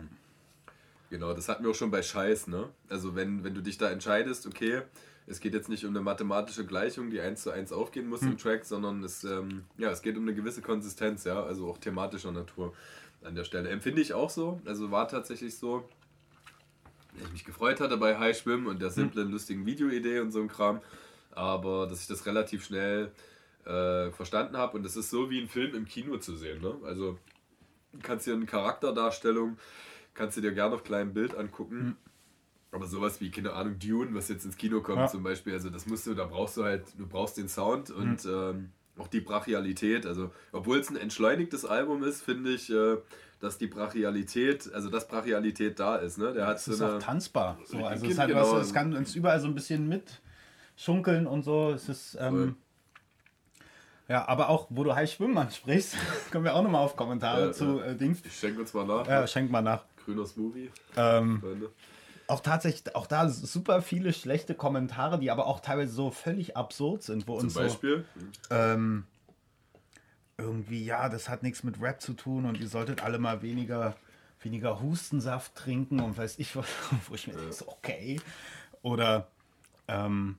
genau, 1.09 1.33
das 1.33 1.47
hatten 1.47 1.63
wir 1.63 1.71
auch 1.71 1.75
schon 1.75 1.91
bei 1.91 2.01
Scheiß, 2.01 2.47
ne? 2.47 2.69
Also 2.89 3.15
wenn, 3.15 3.43
wenn 3.43 3.53
du 3.53 3.61
dich 3.61 3.77
da 3.77 3.89
entscheidest, 3.89 4.45
okay, 4.45 4.81
es 5.27 5.39
geht 5.39 5.53
jetzt 5.53 5.69
nicht 5.69 5.85
um 5.85 5.89
eine 5.91 6.01
mathematische 6.01 6.65
Gleichung, 6.65 7.09
die 7.09 7.19
eins 7.19 7.43
zu 7.43 7.51
eins 7.51 7.71
aufgehen 7.71 8.07
muss 8.07 8.21
hm. 8.21 8.31
im 8.31 8.37
Track, 8.37 8.65
sondern 8.65 9.03
es, 9.03 9.23
ähm, 9.23 9.63
ja, 9.77 9.89
es 9.89 10.01
geht 10.01 10.17
um 10.17 10.23
eine 10.23 10.35
gewisse 10.35 10.61
Konsistenz, 10.61 11.23
ja, 11.23 11.43
also 11.43 11.69
auch 11.69 11.77
thematischer 11.77 12.31
Natur 12.31 12.73
an 13.23 13.35
der 13.35 13.43
Stelle. 13.43 13.69
Empfinde 13.69 14.01
ich 14.01 14.13
auch 14.13 14.29
so, 14.29 14.61
also 14.65 14.91
war 14.91 15.07
tatsächlich 15.07 15.57
so, 15.57 15.87
ich 17.23 17.31
mich 17.31 17.45
gefreut 17.45 17.79
hatte 17.79 17.97
bei 17.97 18.19
High 18.19 18.37
Schwimmen 18.37 18.67
und 18.67 18.81
der 18.81 18.89
hm. 18.89 18.95
simplen, 18.95 19.31
lustigen 19.31 19.65
Videoidee 19.65 20.19
und 20.19 20.31
so 20.31 20.41
ein 20.41 20.47
Kram, 20.47 20.81
aber 21.31 21.87
dass 21.87 22.01
ich 22.01 22.07
das 22.07 22.25
relativ 22.27 22.63
schnell 22.63 23.11
äh, 23.65 24.11
verstanden 24.11 24.57
habe 24.57 24.77
und 24.77 24.85
es 24.85 24.95
ist 24.95 25.09
so 25.09 25.31
wie 25.31 25.41
ein 25.41 25.47
Film 25.47 25.73
im 25.73 25.85
Kino 25.85 26.17
zu 26.17 26.35
sehen, 26.35 26.61
ne? 26.61 26.75
also 26.85 27.17
kannst 28.03 28.27
dir 28.27 28.33
eine 28.33 28.45
Charakterdarstellung, 28.45 29.57
kannst 30.13 30.37
du 30.37 30.41
dir 30.41 30.51
gerne 30.51 30.75
auf 30.75 30.83
kleinem 30.83 31.13
Bild 31.13 31.35
angucken. 31.35 31.79
Hm 31.79 32.04
aber 32.75 32.87
sowas 32.87 33.21
wie, 33.21 33.31
keine 33.31 33.53
Ahnung, 33.53 33.79
Dune, 33.79 34.13
was 34.13 34.27
jetzt 34.27 34.45
ins 34.45 34.57
Kino 34.57 34.81
kommt 34.81 34.99
ja. 34.99 35.07
zum 35.07 35.23
Beispiel, 35.23 35.53
also 35.53 35.69
das 35.69 35.87
musst 35.87 36.05
du, 36.05 36.13
da 36.13 36.25
brauchst 36.25 36.57
du 36.57 36.63
halt, 36.63 36.83
du 36.97 37.07
brauchst 37.07 37.37
den 37.37 37.47
Sound 37.47 37.89
mhm. 37.89 37.95
und 37.95 38.25
ähm, 38.25 38.69
auch 38.97 39.07
die 39.07 39.21
Brachialität. 39.21 40.05
Also, 40.05 40.31
obwohl 40.51 40.79
es 40.79 40.89
ein 40.89 40.97
entschleunigtes 40.97 41.65
Album 41.65 42.03
ist, 42.03 42.21
finde 42.21 42.51
ich, 42.51 42.69
äh, 42.69 42.97
dass 43.39 43.57
die 43.57 43.67
Brachialität, 43.67 44.71
also 44.73 44.89
dass 44.89 45.07
Brachialität 45.07 45.79
da 45.79 45.97
ist. 45.97 46.17
Ne? 46.17 46.33
Der 46.33 46.47
hat 46.47 46.57
es 46.57 46.65
so 46.65 46.73
ist 46.73 46.81
eine, 46.81 46.95
auch 46.95 46.99
tanzbar. 46.99 47.57
So, 47.65 47.77
also 47.85 48.05
es, 48.05 48.17
hat 48.17 48.27
genau. 48.27 48.57
es 48.57 48.73
kann 48.73 48.93
uns 48.93 49.15
überall 49.15 49.39
so 49.39 49.47
ein 49.47 49.55
bisschen 49.55 49.87
mitschunkeln 49.87 51.27
und 51.27 51.43
so. 51.43 51.71
Es 51.71 51.89
ist, 51.89 52.17
ähm, 52.19 52.55
Ja, 54.07 54.27
aber 54.27 54.49
auch, 54.49 54.67
wo 54.69 54.83
du 54.83 54.95
High 54.95 55.11
Schwimmmann 55.11 55.51
sprichst, 55.51 55.95
kommen 56.31 56.45
wir 56.45 56.55
auch 56.55 56.63
nochmal 56.63 56.81
auf 56.81 56.95
Kommentare 56.95 57.47
Ja, 57.47 57.51
zu 57.51 57.79
äh, 57.79 57.95
Dings. 57.95 58.21
Ich 58.23 58.37
schenke 58.37 58.61
uns 58.61 58.73
mal 58.73 58.85
nach. 58.85 59.07
Ja, 59.07 59.27
schenk 59.27 59.51
mal 59.51 59.61
nach. 59.61 59.83
Grüner 60.03 60.25
Smoothie. 60.25 60.71
Ähm, 60.95 61.39
Freunde. 61.41 61.69
Auch 62.27 62.39
tatsächlich, 62.39 62.95
auch 62.95 63.07
da 63.07 63.29
super 63.29 63.81
viele 63.81 64.13
schlechte 64.13 64.55
Kommentare, 64.55 65.19
die 65.19 65.31
aber 65.31 65.45
auch 65.47 65.59
teilweise 65.59 65.93
so 65.93 66.11
völlig 66.11 66.57
absurd 66.57 67.03
sind, 67.03 67.27
wo 67.27 67.35
Zum 67.35 67.45
uns 67.45 67.53
so 67.53 67.59
Beispiel. 67.59 68.05
ähm, 68.49 69.05
irgendwie, 70.37 70.83
ja, 70.83 71.07
das 71.09 71.29
hat 71.29 71.43
nichts 71.43 71.63
mit 71.63 71.81
Rap 71.81 72.01
zu 72.01 72.13
tun 72.13 72.45
und 72.45 72.59
ihr 72.59 72.67
solltet 72.67 73.03
alle 73.03 73.19
mal 73.19 73.41
weniger, 73.41 73.95
weniger 74.41 74.81
Hustensaft 74.81 75.55
trinken 75.55 75.99
und 75.99 76.17
weiß 76.17 76.39
ich 76.39 76.55
was, 76.55 76.65
wo 77.07 77.15
ich 77.15 77.27
mir 77.27 77.33
denke, 77.33 77.53
so, 77.53 77.67
okay. 77.67 78.19
Oder 78.81 79.27
ähm, 79.87 80.37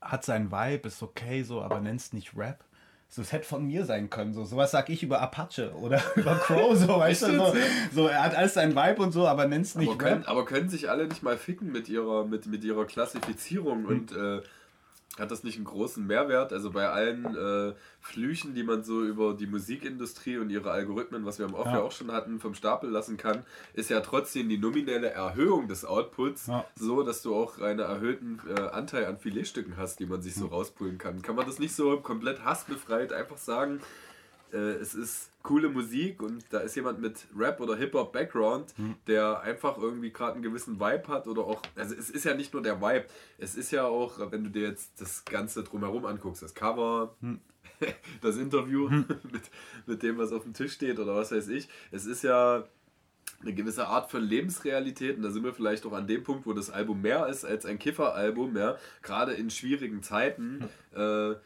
hat 0.00 0.24
sein 0.24 0.52
Vibe, 0.52 0.88
ist 0.88 1.02
okay, 1.02 1.42
so, 1.42 1.62
aber 1.62 1.80
nenn's 1.80 2.12
nicht 2.12 2.36
Rap. 2.36 2.64
So, 3.10 3.22
es 3.22 3.32
hätte 3.32 3.46
von 3.46 3.66
mir 3.66 3.84
sein 3.86 4.10
können. 4.10 4.34
So, 4.34 4.44
sowas 4.44 4.70
sag 4.70 4.90
ich 4.90 5.02
über 5.02 5.20
Apache 5.22 5.72
oder 5.74 6.02
über 6.16 6.34
Crow, 6.36 6.76
so, 6.76 6.88
weißt 6.98 7.22
du, 7.22 7.36
so, 7.36 7.56
so, 7.94 8.06
er 8.08 8.22
hat 8.22 8.34
alles 8.36 8.54
seinen 8.54 8.76
Vibe 8.76 9.02
und 9.02 9.12
so, 9.12 9.26
aber 9.26 9.46
nenn's 9.46 9.74
nicht 9.74 9.88
Aber 9.88 9.98
können, 9.98 10.24
aber 10.24 10.44
können 10.44 10.68
sich 10.68 10.90
alle 10.90 11.06
nicht 11.08 11.22
mal 11.22 11.38
ficken 11.38 11.72
mit 11.72 11.88
ihrer, 11.88 12.24
mit, 12.26 12.46
mit 12.46 12.62
ihrer 12.64 12.84
Klassifizierung 12.84 13.84
Hm. 13.84 13.86
und 13.88 14.12
äh, 14.12 14.42
hat 15.20 15.30
das 15.30 15.44
nicht 15.44 15.56
einen 15.56 15.64
großen 15.64 16.06
Mehrwert? 16.06 16.52
Also 16.52 16.70
bei 16.70 16.88
allen 16.88 17.24
äh, 17.36 17.74
Flüchen, 18.00 18.54
die 18.54 18.62
man 18.62 18.82
so 18.84 19.02
über 19.04 19.34
die 19.34 19.46
Musikindustrie 19.46 20.38
und 20.38 20.50
ihre 20.50 20.70
Algorithmen, 20.70 21.24
was 21.24 21.38
wir 21.38 21.46
am 21.46 21.54
Off 21.54 21.66
ja. 21.66 21.80
Auch 21.80 21.92
schon 21.92 22.12
hatten, 22.12 22.40
vom 22.40 22.54
Stapel 22.54 22.90
lassen 22.90 23.16
kann, 23.16 23.44
ist 23.74 23.90
ja 23.90 24.00
trotzdem 24.00 24.48
die 24.48 24.58
nominelle 24.58 25.10
Erhöhung 25.10 25.68
des 25.68 25.84
Outputs 25.84 26.46
Ja. 26.48 26.64
so, 26.76 27.02
dass 27.02 27.22
du 27.22 27.34
auch 27.34 27.58
einen 27.60 27.80
erhöhten 27.80 28.40
äh, 28.48 28.60
Anteil 28.60 29.06
an 29.06 29.18
Filetstücken 29.18 29.76
hast, 29.76 29.98
die 30.00 30.06
man 30.06 30.22
sich 30.22 30.34
so 30.34 30.44
Hm. 30.44 30.50
rauspullen 30.52 30.98
kann. 30.98 31.22
Kann 31.22 31.34
man 31.36 31.46
das 31.46 31.58
nicht 31.58 31.74
so 31.74 31.98
komplett 32.00 32.44
hassbefreit 32.44 33.12
einfach 33.12 33.38
sagen? 33.38 33.80
äh, 34.52 34.56
es 34.56 34.94
ist 34.94 35.28
coole 35.48 35.70
Musik 35.70 36.22
und 36.22 36.44
da 36.50 36.58
ist 36.58 36.76
jemand 36.76 37.00
mit 37.00 37.26
Rap 37.34 37.58
oder 37.62 37.74
Hip-Hop-Background, 37.74 38.74
der 39.06 39.40
einfach 39.40 39.78
irgendwie 39.78 40.12
gerade 40.12 40.34
einen 40.34 40.42
gewissen 40.42 40.78
Vibe 40.78 41.08
hat 41.08 41.26
oder 41.26 41.40
auch, 41.40 41.62
also 41.74 41.94
es 41.94 42.10
ist 42.10 42.26
ja 42.26 42.34
nicht 42.34 42.52
nur 42.52 42.60
der 42.60 42.82
Vibe, 42.82 43.06
es 43.38 43.54
ist 43.54 43.70
ja 43.70 43.86
auch, 43.86 44.30
wenn 44.30 44.44
du 44.44 44.50
dir 44.50 44.68
jetzt 44.68 45.00
das 45.00 45.24
Ganze 45.24 45.64
drumherum 45.64 46.04
anguckst, 46.04 46.42
das 46.42 46.54
Cover, 46.54 47.16
das 48.20 48.36
Interview 48.36 48.90
mit, 48.90 49.50
mit 49.86 50.02
dem, 50.02 50.18
was 50.18 50.32
auf 50.32 50.42
dem 50.42 50.52
Tisch 50.52 50.74
steht 50.74 50.98
oder 50.98 51.16
was 51.16 51.32
weiß 51.32 51.48
ich, 51.48 51.66
es 51.92 52.04
ist 52.04 52.24
ja 52.24 52.68
eine 53.40 53.54
gewisse 53.54 53.86
Art 53.86 54.10
von 54.10 54.20
Lebensrealität 54.20 55.16
und 55.16 55.22
da 55.22 55.30
sind 55.30 55.44
wir 55.44 55.54
vielleicht 55.54 55.86
auch 55.86 55.92
an 55.94 56.06
dem 56.06 56.24
Punkt, 56.24 56.44
wo 56.44 56.52
das 56.52 56.68
Album 56.68 57.00
mehr 57.00 57.26
ist 57.26 57.46
als 57.46 57.64
ein 57.64 57.78
Kiffer-Album, 57.78 58.54
ja, 58.54 58.76
gerade 59.00 59.32
in 59.32 59.48
schwierigen 59.48 60.02
Zeiten, 60.02 60.68
äh, 60.94 61.36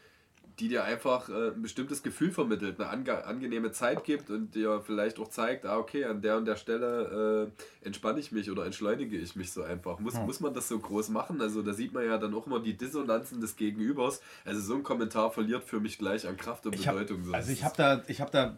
die 0.59 0.67
dir 0.67 0.83
einfach 0.83 1.29
äh, 1.29 1.49
ein 1.49 1.61
bestimmtes 1.61 2.03
Gefühl 2.03 2.31
vermittelt, 2.31 2.79
eine 2.79 2.89
ange 2.89 3.25
angenehme 3.25 3.71
Zeit 3.71 4.03
gibt 4.03 4.29
und 4.29 4.53
dir 4.53 4.81
vielleicht 4.85 5.19
auch 5.19 5.27
zeigt, 5.29 5.65
ah 5.65 5.77
okay, 5.77 6.05
an 6.05 6.21
der 6.21 6.37
und 6.37 6.45
der 6.45 6.55
Stelle 6.57 7.49
äh, 7.81 7.85
entspanne 7.87 8.19
ich 8.19 8.31
mich 8.31 8.51
oder 8.51 8.65
entschleunige 8.65 9.17
ich 9.17 9.35
mich 9.35 9.51
so 9.51 9.63
einfach. 9.63 9.99
Muss, 9.99 10.13
muss 10.15 10.39
man 10.39 10.53
das 10.53 10.67
so 10.67 10.77
groß 10.77 11.09
machen? 11.09 11.41
Also 11.41 11.61
da 11.63 11.73
sieht 11.73 11.93
man 11.93 12.05
ja 12.05 12.17
dann 12.17 12.33
auch 12.35 12.45
immer 12.47 12.59
die 12.59 12.73
Dissonanzen 12.77 13.41
des 13.41 13.55
Gegenübers. 13.55 14.21
Also 14.45 14.61
so 14.61 14.75
ein 14.75 14.83
Kommentar 14.83 15.31
verliert 15.31 15.63
für 15.63 15.79
mich 15.79 15.97
gleich 15.97 16.27
an 16.27 16.37
Kraft 16.37 16.65
und 16.67 16.75
Ich 16.75 16.87
hab, 16.87 16.95
Bedeutung. 16.95 17.23
so. 17.23 17.33
also 17.33 17.47
Das 17.49 17.57
ich 17.57 17.63
habe 17.63 17.75
da, 17.77 18.03
ich 18.07 18.21
hab 18.21 18.31
da 18.31 18.55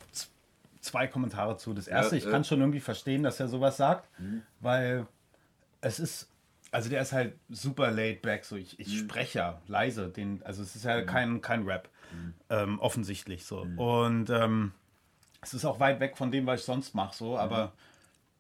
zwei 0.82 1.08
Kommentare 1.08 1.58
zu. 1.58 1.74
Das 1.74 1.88
erste, 1.88 2.16
Ja, 2.16 2.18
ich 2.20 2.25
ja. 2.25 2.32
kann 2.32 2.44
schon 2.44 2.60
irgendwie 2.60 2.80
verstehen, 2.82 3.24
dass 3.24 3.40
er 3.40 3.48
sowas 3.48 3.78
sagt, 3.78 4.08
Mhm. 4.20 4.42
weil 4.60 5.08
es 5.82 6.00
ist, 6.00 6.28
also 6.75 6.89
der 6.89 7.01
ist 7.01 7.13
halt 7.13 7.36
super 7.50 7.89
laid 7.89 8.22
back. 8.22 8.44
So 8.46 8.55
ich, 8.58 8.74
Mhm. 8.77 8.86
ich 8.86 9.00
spreche 9.00 9.39
ja 9.39 9.62
leise, 9.67 10.10
den, 10.10 10.44
also 10.44 10.62
es 10.62 10.75
ist 10.75 10.84
ja 10.86 11.01
kein, 11.01 11.41
kein 11.41 11.63
Rap, 11.63 11.89
ähm, 12.50 12.79
offensichtlich 12.79 13.46
so. 13.46 13.65
Mhm. 13.65 13.79
Und 13.79 14.29
ähm, 14.29 14.72
es 15.41 15.53
ist 15.53 15.63
auch 15.65 15.79
weit 15.79 16.00
weg 16.00 16.17
von 16.17 16.32
dem, 16.32 16.45
was 16.45 16.60
ich 16.62 16.65
sonst 16.65 16.93
mache, 16.93 17.15
so, 17.15 17.32
Mhm. 17.34 17.38
aber 17.39 17.71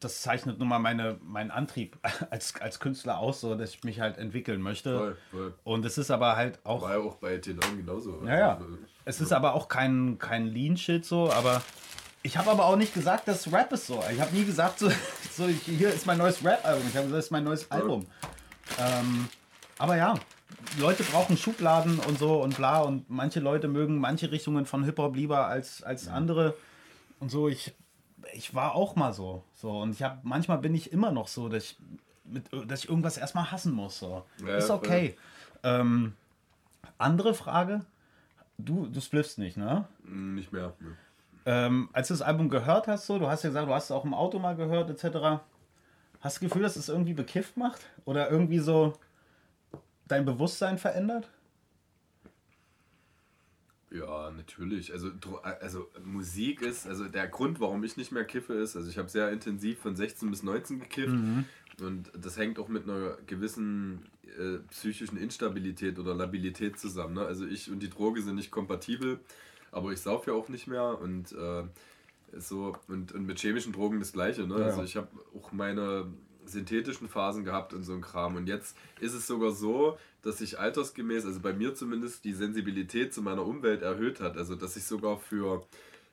das 0.01 0.21
zeichnet 0.21 0.59
nun 0.59 0.67
mal 0.67 0.79
meine, 0.79 1.17
meinen 1.23 1.49
Antrieb 1.51 1.97
als, 2.29 2.59
als 2.59 2.79
Künstler 2.79 3.17
aus, 3.19 3.39
so 3.41 3.55
dass 3.55 3.73
ich 3.73 3.83
mich 3.83 3.99
halt 4.01 4.17
entwickeln 4.17 4.61
möchte. 4.61 4.97
Voll, 4.97 5.17
voll. 5.31 5.53
Und 5.63 5.85
es 5.85 5.97
ist 5.97 6.11
aber 6.11 6.35
halt 6.35 6.59
auch 6.65 6.81
War 6.83 6.97
ja 6.97 6.99
auch 6.99 7.15
bei 7.15 7.35
T9 7.37 7.77
genauso. 7.77 8.21
ja, 8.25 8.37
ja. 8.37 8.53
Also, 8.57 8.65
Es 9.05 9.21
ist 9.21 9.31
aber 9.31 9.53
auch 9.53 9.67
kein, 9.69 10.17
kein 10.19 10.45
Lean-Shit 10.47 11.05
so, 11.05 11.31
aber 11.31 11.63
ich 12.25 12.37
habe 12.37 12.49
aber 12.49 12.65
auch 12.65 12.75
nicht 12.75 12.95
gesagt, 12.95 13.27
dass 13.27 13.51
Rap 13.53 13.71
ist 13.71 13.85
so. 13.85 14.03
Ich 14.11 14.19
habe 14.19 14.35
nie 14.35 14.45
gesagt, 14.45 14.79
so, 14.79 14.89
so 15.31 15.45
ich, 15.45 15.61
hier 15.61 15.93
ist 15.93 16.07
mein 16.07 16.17
neues 16.17 16.43
Rap-Album. 16.43 16.83
Ich 16.89 16.95
habe 16.95 17.05
gesagt, 17.05 17.19
das 17.19 17.25
ist 17.25 17.31
mein 17.31 17.43
neues 17.43 17.69
Album. 17.69 18.07
Ähm, 18.79 19.29
aber 19.77 19.95
ja, 19.95 20.15
Leute 20.79 21.03
brauchen 21.03 21.37
Schubladen 21.37 21.99
und 21.99 22.17
so 22.17 22.41
und 22.41 22.57
bla 22.57 22.81
und 22.81 23.07
manche 23.11 23.39
Leute 23.39 23.67
mögen 23.67 23.99
manche 23.99 24.31
Richtungen 24.31 24.65
von 24.65 24.83
Hip-Hop 24.83 25.15
lieber 25.15 25.45
als, 25.45 25.83
als 25.83 26.07
andere 26.07 26.55
und 27.19 27.29
so. 27.29 27.47
Ich, 27.47 27.75
ich 28.33 28.55
war 28.55 28.73
auch 28.73 28.95
mal 28.95 29.13
so. 29.13 29.43
so 29.53 29.79
und 29.79 29.91
ich 29.91 30.01
habe 30.01 30.17
manchmal 30.23 30.57
bin 30.57 30.73
ich 30.73 30.91
immer 30.91 31.11
noch 31.11 31.27
so, 31.27 31.47
dass 31.47 31.63
ich, 31.63 31.77
mit, 32.23 32.51
dass 32.67 32.85
ich 32.85 32.89
irgendwas 32.89 33.17
erstmal 33.19 33.51
hassen 33.51 33.71
muss. 33.71 33.99
So. 33.99 34.25
Ja, 34.43 34.57
ist 34.57 34.71
okay. 34.71 35.15
Ähm, 35.61 36.13
andere 36.97 37.35
Frage. 37.35 37.85
Du, 38.57 38.87
du 38.87 38.99
spliffst 38.99 39.37
nicht, 39.37 39.57
ne? 39.57 39.85
Nicht 40.03 40.51
mehr. 40.51 40.73
Ne. 40.79 40.97
Ähm, 41.45 41.89
als 41.93 42.07
du 42.07 42.13
das 42.13 42.21
Album 42.21 42.49
gehört 42.49 42.87
hast, 42.87 43.05
so, 43.05 43.19
du 43.19 43.27
hast 43.27 43.43
ja 43.43 43.49
gesagt, 43.49 43.67
du 43.67 43.73
hast 43.73 43.85
es 43.85 43.91
auch 43.91 44.05
im 44.05 44.13
Auto 44.13 44.39
mal 44.39 44.55
gehört, 44.55 44.89
etc. 44.89 45.03
Hast 45.03 45.11
du 45.17 45.39
das 46.21 46.39
Gefühl, 46.39 46.63
dass 46.63 46.75
es 46.75 46.89
irgendwie 46.89 47.13
bekifft 47.13 47.55
macht? 47.55 47.81
Oder 48.05 48.31
irgendwie 48.31 48.59
so 48.59 48.93
dein 50.07 50.25
Bewusstsein 50.25 50.77
verändert? 50.77 51.29
Ja, 53.91 54.31
natürlich. 54.31 54.91
Also, 54.91 55.11
also 55.61 55.87
Musik 56.03 56.61
ist, 56.61 56.87
also 56.87 57.05
der 57.05 57.27
Grund, 57.27 57.59
warum 57.59 57.83
ich 57.83 57.95
nicht 57.95 58.11
mehr 58.11 58.25
kiffe, 58.25 58.53
ist, 58.53 58.75
also 58.75 58.89
ich 58.89 58.97
habe 58.97 59.09
sehr 59.09 59.31
intensiv 59.31 59.79
von 59.79 59.95
16 59.95 60.29
bis 60.29 60.43
19 60.43 60.79
gekifft 60.79 61.15
und 61.79 62.11
das 62.13 62.37
hängt 62.37 62.59
auch 62.59 62.67
mit 62.67 62.83
einer 62.83 63.17
gewissen 63.25 64.05
äh, 64.23 64.57
psychischen 64.69 65.17
Instabilität 65.17 65.97
oder 65.97 66.13
Labilität 66.13 66.77
zusammen. 66.77 67.13
Ne? 67.13 67.25
Also 67.25 67.45
ich 67.45 67.71
und 67.71 67.79
die 67.79 67.89
Droge 67.89 68.21
sind 68.21 68.35
nicht 68.35 68.51
kompatibel, 68.51 69.19
aber 69.75 69.91
ich 69.91 69.99
sauf 69.99 70.25
ja 70.25 70.33
auch 70.33 70.47
nicht 70.47 70.67
mehr 70.67 70.99
und 70.99 71.33
äh, 71.33 71.63
so 72.37 72.75
und, 72.87 73.11
und 73.11 73.25
mit 73.25 73.39
chemischen 73.39 73.73
Drogen 73.73 73.99
das 73.99 74.13
gleiche. 74.13 74.47
Ne? 74.47 74.59
Ja. 74.59 74.65
Also 74.67 74.83
ich 74.83 74.95
habe 74.95 75.09
auch 75.37 75.51
meine 75.51 76.07
synthetischen 76.45 77.09
Phasen 77.09 77.43
gehabt 77.43 77.73
und 77.73 77.83
so 77.83 77.93
ein 77.93 78.01
Kram. 78.01 78.35
Und 78.35 78.47
jetzt 78.47 78.77
ist 78.99 79.13
es 79.13 79.27
sogar 79.27 79.51
so, 79.51 79.97
dass 80.21 80.37
sich 80.37 80.59
altersgemäß, 80.59 81.25
also 81.25 81.39
bei 81.41 81.53
mir 81.53 81.75
zumindest, 81.75 82.23
die 82.23 82.33
Sensibilität 82.33 83.13
zu 83.13 83.21
meiner 83.21 83.45
Umwelt 83.45 83.81
erhöht 83.81 84.19
hat. 84.19 84.37
Also 84.37 84.55
dass 84.55 84.77
ich 84.77 84.85
sogar 84.85 85.17
für, 85.17 85.65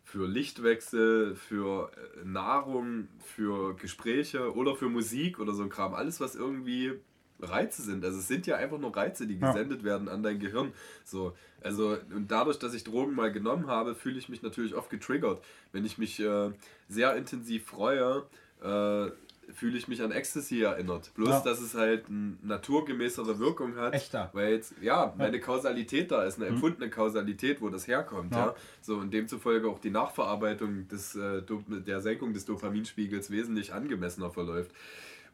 für 0.03 0.27
Lichtwechsel, 0.27 1.37
für 1.37 1.92
äh, 1.92 2.25
Nahrung, 2.25 3.09
für 3.20 3.77
Gespräche 3.77 4.55
oder 4.55 4.75
für 4.75 4.88
Musik 4.88 5.38
oder 5.38 5.55
so 5.55 5.62
ein 5.62 5.70
Kram, 5.70 5.94
alles 5.94 6.20
was 6.20 6.35
irgendwie 6.35 6.94
Reize 7.42 7.83
sind. 7.83 8.05
Also 8.05 8.18
es 8.18 8.28
sind 8.28 8.46
ja 8.46 8.57
einfach 8.57 8.78
nur 8.78 8.96
Reize, 8.96 9.26
die 9.26 9.38
Ja. 9.38 9.52
gesendet 9.52 9.85
werden 9.85 10.09
an 10.09 10.22
dein 10.22 10.38
Gehirn. 10.38 10.72
So, 11.05 11.35
also 11.62 11.96
und 12.14 12.31
dadurch, 12.31 12.59
dass 12.59 12.74
ich 12.74 12.85
Drogen 12.85 13.14
mal 13.14 13.33
genommen 13.33 13.66
habe, 13.66 13.94
fühle 13.94 14.18
ich 14.18 14.28
mich 14.28 14.42
natürlich 14.42 14.74
oft 14.74 14.90
getriggert. 14.90 15.42
Wenn 15.72 15.85
ich 15.85 15.98
mich 15.98 16.20
äh, 16.20 16.50
sehr 16.88 17.16
intensiv 17.16 17.66
freue, 17.66 18.24
äh, 18.62 19.11
fühle 19.52 19.76
ich 19.76 19.88
mich 19.88 20.00
an 20.02 20.12
Ecstasy 20.12 20.62
erinnert. 20.62 21.12
Bloß, 21.14 21.28
Ja. 21.28 21.40
dass 21.40 21.61
es 21.61 21.74
halt 21.74 22.07
eine 22.09 22.37
naturgemäßere 22.42 23.38
Wirkung 23.40 23.74
hat. 23.76 23.92
Echter. 23.92 24.31
Weil 24.33 24.52
jetzt, 24.52 24.74
ja, 24.81 25.12
meine 25.18 25.40
Kausalität 25.40 26.11
da 26.12 26.22
ist, 26.24 26.37
eine 26.38 26.46
empfundene 26.46 26.88
Kausalität, 26.88 27.61
wo 27.61 27.68
das 27.68 27.87
herkommt. 27.88 28.33
Ja. 28.33 28.46
Ja. 28.46 28.55
So, 28.81 28.96
und 28.96 29.12
demzufolge 29.12 29.68
auch 29.68 29.81
die 29.81 29.90
Nachverarbeitung 29.90 30.87
des, 30.88 31.16
äh, 31.16 31.42
der 31.68 32.00
Senkung 32.00 32.33
des 32.33 32.44
Dopaminspiegels 32.46 33.31
wesentlich 33.31 33.74
angemessener 33.74 34.31
verläuft. 34.31 34.70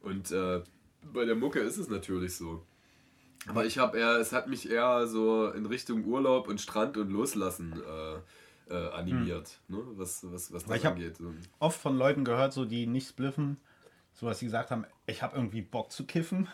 Und 0.01 0.33
äh, 0.33 0.63
bei 1.03 1.25
der 1.25 1.35
Mucke 1.37 1.61
ist 1.61 1.79
es 1.79 1.89
natürlich 1.89 2.37
so. 2.37 2.63
Aber 3.47 3.65
ich 3.65 3.79
habe 3.79 3.99
eher, 3.99 4.17
es 4.17 4.33
hat 4.33 4.49
mich 4.49 4.69
eher 4.71 5.07
so 5.07 5.51
in 5.51 5.65
Richtung 5.67 6.05
Urlaub 6.05 6.49
und 6.49 6.61
Strand 6.61 6.97
und 6.97 7.11
Loslassen 7.11 7.81
äh, 8.69 8.75
äh, 8.75 8.89
animiert, 8.91 9.59
ne? 9.69 9.79
was, 9.97 10.25
was, 10.31 10.53
was 10.53 10.65
das 10.65 10.77
ich 10.77 10.87
angeht. 10.87 11.17
Oft 11.59 11.81
von 11.81 11.97
Leuten 11.97 12.25
gehört, 12.25 12.53
so 12.53 12.65
die 12.65 12.87
nicht 12.87 13.09
spliffen, 13.09 13.57
so 14.13 14.27
dass 14.27 14.41
sie 14.41 14.47
gesagt 14.47 14.71
haben, 14.71 14.85
ich 15.07 15.23
habe 15.23 15.37
irgendwie 15.37 15.63
Bock 15.63 15.93
zu 15.93 16.05
kiffen. 16.05 16.49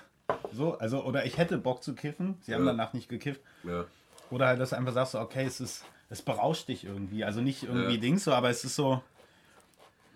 So, 0.52 0.78
also, 0.78 1.02
oder 1.04 1.26
ich 1.26 1.36
hätte 1.38 1.58
Bock 1.58 1.82
zu 1.82 1.94
kiffen. 1.94 2.36
Sie 2.42 2.54
haben 2.54 2.64
Ja. 2.64 2.70
danach 2.72 2.92
nicht 2.92 3.08
gekifft. 3.08 3.40
Ja. 3.64 3.84
Oder 4.30 4.46
halt, 4.46 4.60
dass 4.60 4.70
du 4.70 4.76
einfach 4.76 4.92
sagst, 4.92 5.12
so, 5.12 5.20
okay, 5.20 5.44
es 5.44 5.60
ist, 5.60 5.84
es 6.10 6.22
berauscht 6.22 6.68
dich 6.68 6.84
irgendwie. 6.84 7.24
Also 7.24 7.40
nicht 7.40 7.64
irgendwie 7.64 7.94
Ja. 7.94 8.00
Dings 8.00 8.24
so, 8.24 8.32
aber 8.32 8.50
es 8.50 8.64
ist 8.64 8.76
so, 8.76 9.02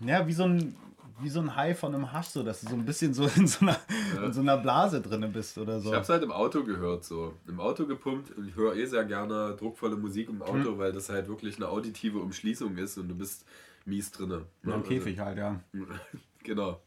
ja, 0.01 0.27
wie 0.27 0.33
so 0.33 0.45
ein, 0.45 0.77
wie 1.21 1.29
so 1.29 1.41
ein 1.41 1.55
Hai 1.57 1.75
von 1.75 1.95
einem 1.95 2.13
Hasch, 2.13 2.27
so, 2.29 2.43
dass 2.43 2.61
du 2.61 2.69
so 2.69 2.75
ein 2.75 2.85
bisschen 2.85 3.13
so 3.15 3.29
in 3.37 3.47
so 3.47 3.67
einer, 3.67 3.79
in 4.25 4.33
so 4.33 4.41
einer 4.41 4.57
Blase 4.57 5.01
drin 5.01 5.31
bist 5.33 5.59
oder 5.59 5.81
so. 5.81 5.89
Ich 5.89 5.95
habe 5.95 6.03
es 6.03 6.09
halt 6.09 6.23
im 6.23 6.33
Auto 6.33 6.63
gehört, 6.65 7.05
so. 7.05 7.35
Im 7.47 7.61
Auto 7.61 7.87
gepumpt 7.87 8.37
und 8.37 8.49
ich 8.49 8.57
höre 8.57 8.75
eh 8.77 8.87
sehr 8.87 9.05
gerne 9.05 9.57
druckvolle 9.59 9.97
Musik 9.97 10.29
im 10.29 10.43
Auto, 10.43 10.73
Hm. 10.73 10.79
weil 10.79 10.93
das 10.93 11.09
halt 11.09 11.29
wirklich 11.29 11.57
eine 11.57 11.69
auditive 11.69 12.19
Umschließung 12.19 12.77
ist 12.77 12.99
und 12.99 13.09
du 13.09 13.15
bist 13.15 13.45
mies 13.85 14.11
drinne. 14.11 14.45
Ja, 14.65 14.75
Im 14.75 14.83
Käfig 14.83 15.19
halt, 15.19 15.39
ja. 15.39 15.61
genau. 16.45 16.81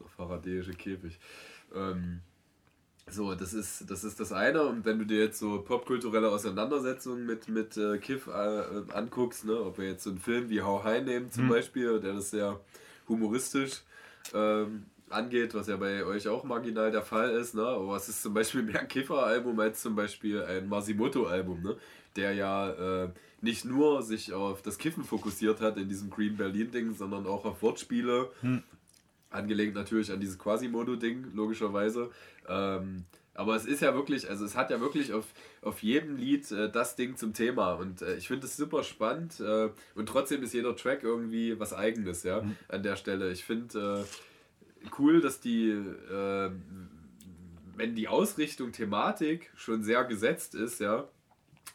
Der 0.00 0.08
faradäische 0.08 0.72
Käfig. 0.72 1.18
Ähm, 1.74 2.20
So, 3.10 3.34
das 3.34 3.52
ist, 3.52 3.90
das 3.90 4.02
ist 4.02 4.18
das 4.18 4.32
eine. 4.32 4.62
Und 4.62 4.86
wenn 4.86 4.98
du 4.98 5.04
dir 5.04 5.18
jetzt 5.18 5.38
so 5.38 5.60
popkulturelle 5.60 6.30
Auseinandersetzungen 6.30 7.26
mit, 7.26 7.48
mit 7.48 7.76
äh, 7.76 7.98
Kiff 7.98 8.28
äh, 8.28 8.92
anguckst, 8.94 9.44
ne, 9.44 9.60
ob 9.60 9.76
wir 9.76 9.86
jetzt 9.88 10.04
so 10.04 10.10
einen 10.10 10.18
Film 10.18 10.48
wie 10.48 10.62
How 10.62 10.82
High 10.84 11.04
nehmen 11.04 11.30
zum 11.30 11.44
mhm. 11.44 11.50
Beispiel, 11.50 12.00
der 12.00 12.14
das 12.14 12.30
sehr 12.30 12.58
humoristisch 13.08 13.82
ähm, 14.32 14.86
angeht, 15.10 15.54
was 15.54 15.66
ja 15.66 15.76
bei 15.76 16.04
euch 16.04 16.28
auch 16.28 16.44
marginal 16.44 16.90
der 16.90 17.02
Fall 17.02 17.30
ist, 17.30 17.54
ne? 17.54 17.66
Aber 17.66 17.96
es 17.96 18.08
ist 18.08 18.22
zum 18.22 18.34
Beispiel 18.34 18.62
mehr 18.62 18.80
ein 18.80 18.88
Kiffer-Album 18.88 19.58
als 19.60 19.82
zum 19.82 19.94
Beispiel 19.94 20.42
ein 20.42 20.68
Masimoto-Album, 20.68 21.62
ne? 21.62 21.76
Der 22.16 22.32
ja 22.32 23.04
äh, 23.04 23.08
nicht 23.40 23.64
nur 23.64 24.02
sich 24.02 24.32
auf 24.32 24.62
das 24.62 24.78
Kiffen 24.78 25.04
fokussiert 25.04 25.60
hat 25.60 25.76
in 25.76 25.88
diesem 25.88 26.10
Green 26.10 26.36
Berlin-Ding, 26.36 26.94
sondern 26.94 27.26
auch 27.26 27.44
auf 27.44 27.62
Wortspiele. 27.62 28.30
Hm. 28.40 28.62
Angelegt 29.30 29.74
natürlich 29.74 30.10
an 30.12 30.20
dieses 30.20 30.38
Quasimodo-Ding, 30.38 31.32
logischerweise. 31.34 32.10
Ähm, 32.48 33.04
aber 33.34 33.56
es 33.56 33.66
ist 33.66 33.82
ja 33.82 33.94
wirklich, 33.94 34.30
also 34.30 34.44
es 34.44 34.56
hat 34.56 34.70
ja 34.70 34.80
wirklich 34.80 35.12
auf, 35.12 35.26
auf 35.60 35.82
jedem 35.82 36.16
Lied 36.16 36.50
äh, 36.52 36.70
das 36.70 36.94
Ding 36.96 37.16
zum 37.16 37.34
Thema. 37.34 37.72
Und 37.74 38.00
äh, 38.02 38.16
ich 38.16 38.28
finde 38.28 38.46
es 38.46 38.56
super 38.56 38.84
spannend. 38.84 39.40
Äh, 39.40 39.70
und 39.94 40.08
trotzdem 40.08 40.42
ist 40.42 40.54
jeder 40.54 40.76
Track 40.76 41.02
irgendwie 41.02 41.58
was 41.58 41.72
Eigenes, 41.72 42.22
ja, 42.22 42.42
mhm. 42.42 42.56
an 42.68 42.82
der 42.82 42.96
Stelle. 42.96 43.32
Ich 43.32 43.44
finde 43.44 44.06
äh, 44.06 44.88
cool, 44.98 45.20
dass 45.20 45.40
die, 45.40 45.70
äh, 45.70 46.50
wenn 47.76 47.94
die 47.96 48.06
Ausrichtung, 48.06 48.70
Thematik 48.70 49.50
schon 49.56 49.82
sehr 49.82 50.04
gesetzt 50.04 50.54
ist, 50.54 50.80
ja, 50.80 51.08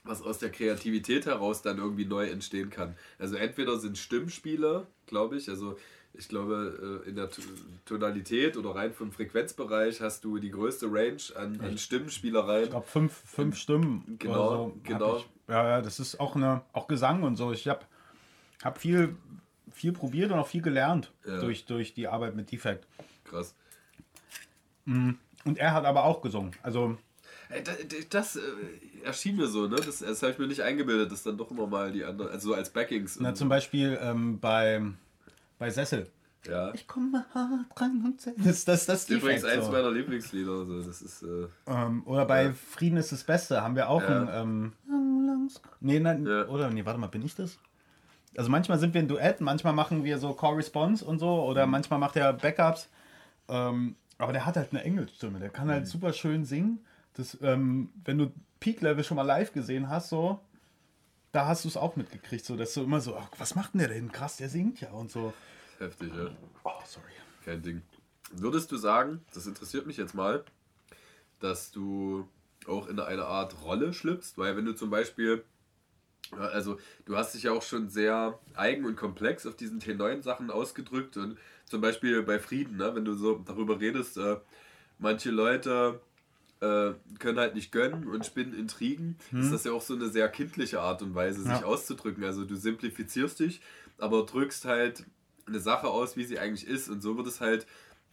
was 0.05 0.21
aus 0.21 0.39
der 0.39 0.51
Kreativität 0.51 1.25
heraus 1.25 1.61
dann 1.61 1.77
irgendwie 1.77 2.05
neu 2.05 2.27
entstehen 2.27 2.69
kann. 2.69 2.95
Also 3.17 3.35
entweder 3.35 3.77
sind 3.77 3.97
Stimmspiele, 3.97 4.87
glaube 5.07 5.35
ich, 5.35 5.49
also 5.49 5.77
ich 6.13 6.27
glaube, 6.27 7.01
äh, 7.05 7.09
in 7.09 7.15
der 7.15 7.29
Tonalität 7.85 8.57
oder 8.57 8.75
rein 8.75 8.93
vom 8.93 9.11
Frequenzbereich 9.11 10.01
hast 10.01 10.23
du 10.23 10.37
die 10.37 10.51
größte 10.51 10.87
Range 10.87 11.21
an, 11.35 11.59
an 11.61 11.77
Stimmenspielereien. 11.77 12.65
Ich 12.65 12.69
glaube, 12.71 12.87
fünf, 12.87 13.13
fünf 13.13 13.57
Stimmen. 13.57 14.17
Genau, 14.19 14.49
so 14.49 14.77
genau. 14.83 15.23
Ja, 15.47 15.67
ja, 15.67 15.81
das 15.81 15.99
ist 15.99 16.19
auch 16.19 16.35
eine, 16.35 16.61
auch 16.73 16.87
Gesang 16.87 17.23
und 17.23 17.35
so. 17.35 17.51
Ich 17.51 17.67
habe 17.67 17.85
hab 18.63 18.79
viel, 18.79 19.15
viel 19.71 19.93
probiert 19.93 20.31
und 20.31 20.39
auch 20.39 20.47
viel 20.47 20.61
gelernt 20.61 21.11
ja. 21.25 21.39
durch, 21.39 21.65
durch 21.65 21.93
die 21.93 22.07
Arbeit 22.07 22.35
mit 22.35 22.51
Defect. 22.51 22.87
Krass. 23.23 23.55
Mm, 24.85 25.11
und 25.45 25.57
er 25.57 25.73
hat 25.73 25.85
aber 25.85 26.03
auch 26.03 26.21
gesungen. 26.21 26.51
Also. 26.63 26.97
Das, 27.63 27.77
das 28.09 28.35
äh, 28.35 28.41
erschien 29.03 29.37
mir 29.37 29.47
so, 29.47 29.67
ne? 29.67 29.77
Das, 29.77 29.99
das 29.99 30.21
habe 30.21 30.33
ich 30.33 30.37
mir 30.37 30.47
nicht 30.47 30.61
eingebildet, 30.61 31.11
dass 31.11 31.23
dann 31.23 31.37
doch 31.37 31.49
immer 31.49 31.65
mal 31.65 31.91
die 31.91 32.03
anderen, 32.03 32.29
also 32.31 32.53
als 32.53 32.69
Backings. 32.69 33.19
Na, 33.19 33.33
zum 33.33 33.49
Beispiel 33.49 33.97
ähm, 34.01 34.39
bei 34.39 34.83
bei 35.59 35.69
Sessel. 35.69 36.09
Ja. 36.47 36.73
Ich 36.73 36.87
komme 36.87 37.25
hart 37.33 37.81
rein 37.81 38.01
und 38.03 38.25
das, 38.45 38.65
das, 38.65 38.85
das 38.85 39.01
ist 39.03 39.09
übrigens 39.09 39.43
eins 39.43 39.65
so. 39.65 39.71
meiner 39.71 39.91
Lieblingslieder. 39.91 40.51
Also 40.51 40.81
das 40.81 41.01
ist, 41.01 41.21
äh, 41.21 41.47
ähm, 41.67 42.03
oder 42.05 42.25
bei 42.25 42.45
ja. 42.45 42.53
Frieden 42.53 42.97
ist 42.97 43.11
das 43.11 43.23
Beste 43.23 43.61
haben 43.61 43.75
wir 43.75 43.89
auch 43.89 44.01
ja. 44.01 44.21
ein. 44.21 44.29
Ähm, 44.31 44.73
nee, 45.81 45.99
nein, 45.99 46.25
ja. 46.25 46.47
oder 46.47 46.69
nee, 46.69 46.85
warte 46.85 46.99
mal, 46.99 47.07
bin 47.07 47.23
ich 47.23 47.35
das? 47.35 47.59
Also 48.37 48.49
manchmal 48.49 48.79
sind 48.79 48.93
wir 48.93 49.01
ein 49.01 49.07
Duett, 49.07 49.41
manchmal 49.41 49.73
machen 49.73 50.05
wir 50.05 50.17
so 50.17 50.33
Corresponds 50.33 51.03
und 51.03 51.19
so, 51.19 51.43
oder 51.43 51.65
mhm. 51.65 51.73
manchmal 51.73 51.99
macht 51.99 52.15
er 52.15 52.31
Backups. 52.31 52.89
Ähm, 53.49 53.95
aber 54.17 54.31
der 54.31 54.45
hat 54.45 54.55
halt 54.55 54.71
eine 54.71 54.83
Engelstimme, 54.83 55.39
der 55.39 55.49
kann 55.49 55.69
halt 55.69 55.81
mhm. 55.83 55.87
super 55.87 56.13
schön 56.13 56.45
singen. 56.45 56.79
Das, 57.15 57.37
ähm, 57.41 57.89
wenn 58.05 58.17
du 58.17 58.31
Peak 58.59 58.81
Level 58.81 59.03
schon 59.03 59.17
mal 59.17 59.23
live 59.23 59.51
gesehen 59.51 59.89
hast, 59.89 60.09
so, 60.09 60.39
da 61.31 61.47
hast 61.47 61.63
du 61.63 61.69
es 61.69 61.77
auch 61.77 61.95
mitgekriegt, 61.95 62.45
so 62.45 62.55
dass 62.55 62.73
du 62.73 62.83
immer 62.83 63.01
so, 63.01 63.15
ach, 63.15 63.29
was 63.37 63.55
macht 63.55 63.73
denn 63.73 63.79
der 63.79 63.89
denn? 63.89 64.11
Krass, 64.11 64.37
der 64.37 64.49
singt 64.49 64.81
ja 64.81 64.91
und 64.91 65.11
so. 65.11 65.33
Heftig, 65.77 66.11
ja. 66.13 66.29
Oh, 66.63 66.71
sorry. 66.85 67.05
Kein 67.45 67.61
Ding. 67.61 67.81
Würdest 68.31 68.71
du 68.71 68.77
sagen, 68.77 69.23
das 69.33 69.47
interessiert 69.47 69.87
mich 69.87 69.97
jetzt 69.97 70.13
mal, 70.13 70.43
dass 71.39 71.71
du 71.71 72.27
auch 72.67 72.87
in 72.87 72.99
eine 72.99 73.25
Art 73.25 73.63
Rolle 73.63 73.93
schlüpfst? 73.93 74.33
Weil 74.37 74.55
wenn 74.57 74.65
du 74.65 74.73
zum 74.73 74.89
Beispiel, 74.89 75.43
also 76.37 76.77
du 77.05 77.15
hast 77.15 77.33
dich 77.33 77.43
ja 77.43 77.51
auch 77.51 77.63
schon 77.63 77.89
sehr 77.89 78.37
eigen 78.55 78.85
und 78.85 78.95
komplex 78.95 79.45
auf 79.45 79.55
diesen 79.55 79.79
T9-Sachen 79.79 80.51
ausgedrückt 80.51 81.17
und 81.17 81.37
zum 81.65 81.81
Beispiel 81.81 82.21
bei 82.23 82.39
Frieden, 82.39 82.77
ne, 82.77 82.93
wenn 82.95 83.05
du 83.05 83.13
so 83.13 83.41
darüber 83.45 83.79
redest, 83.79 84.17
äh, 84.17 84.37
manche 84.97 85.31
Leute 85.31 86.01
äh, 86.61 86.91
können 87.19 87.39
halt 87.39 87.55
nicht 87.55 87.71
gönnen 87.71 88.07
und 88.07 88.25
spinnen 88.25 88.53
Intrigen, 88.53 89.17
hm. 89.29 89.41
ist 89.41 89.51
das 89.51 89.63
ja 89.63 89.71
auch 89.71 89.81
so 89.81 89.95
eine 89.95 90.09
sehr 90.09 90.27
kindliche 90.29 90.81
Art 90.81 91.01
und 91.01 91.15
Weise, 91.15 91.41
sich 91.41 91.51
ja. 91.51 91.63
auszudrücken. 91.63 92.23
Also 92.23 92.45
du 92.45 92.55
simplifizierst 92.55 93.39
dich, 93.39 93.61
aber 93.97 94.25
drückst 94.25 94.65
halt 94.65 95.05
eine 95.47 95.59
Sache 95.59 95.87
aus, 95.87 96.17
wie 96.17 96.23
sie 96.23 96.39
eigentlich 96.39 96.67
ist. 96.67 96.89
Und 96.89 97.01
so 97.01 97.17
wird 97.17 97.27
es 97.27 97.41
halt, 97.41 97.65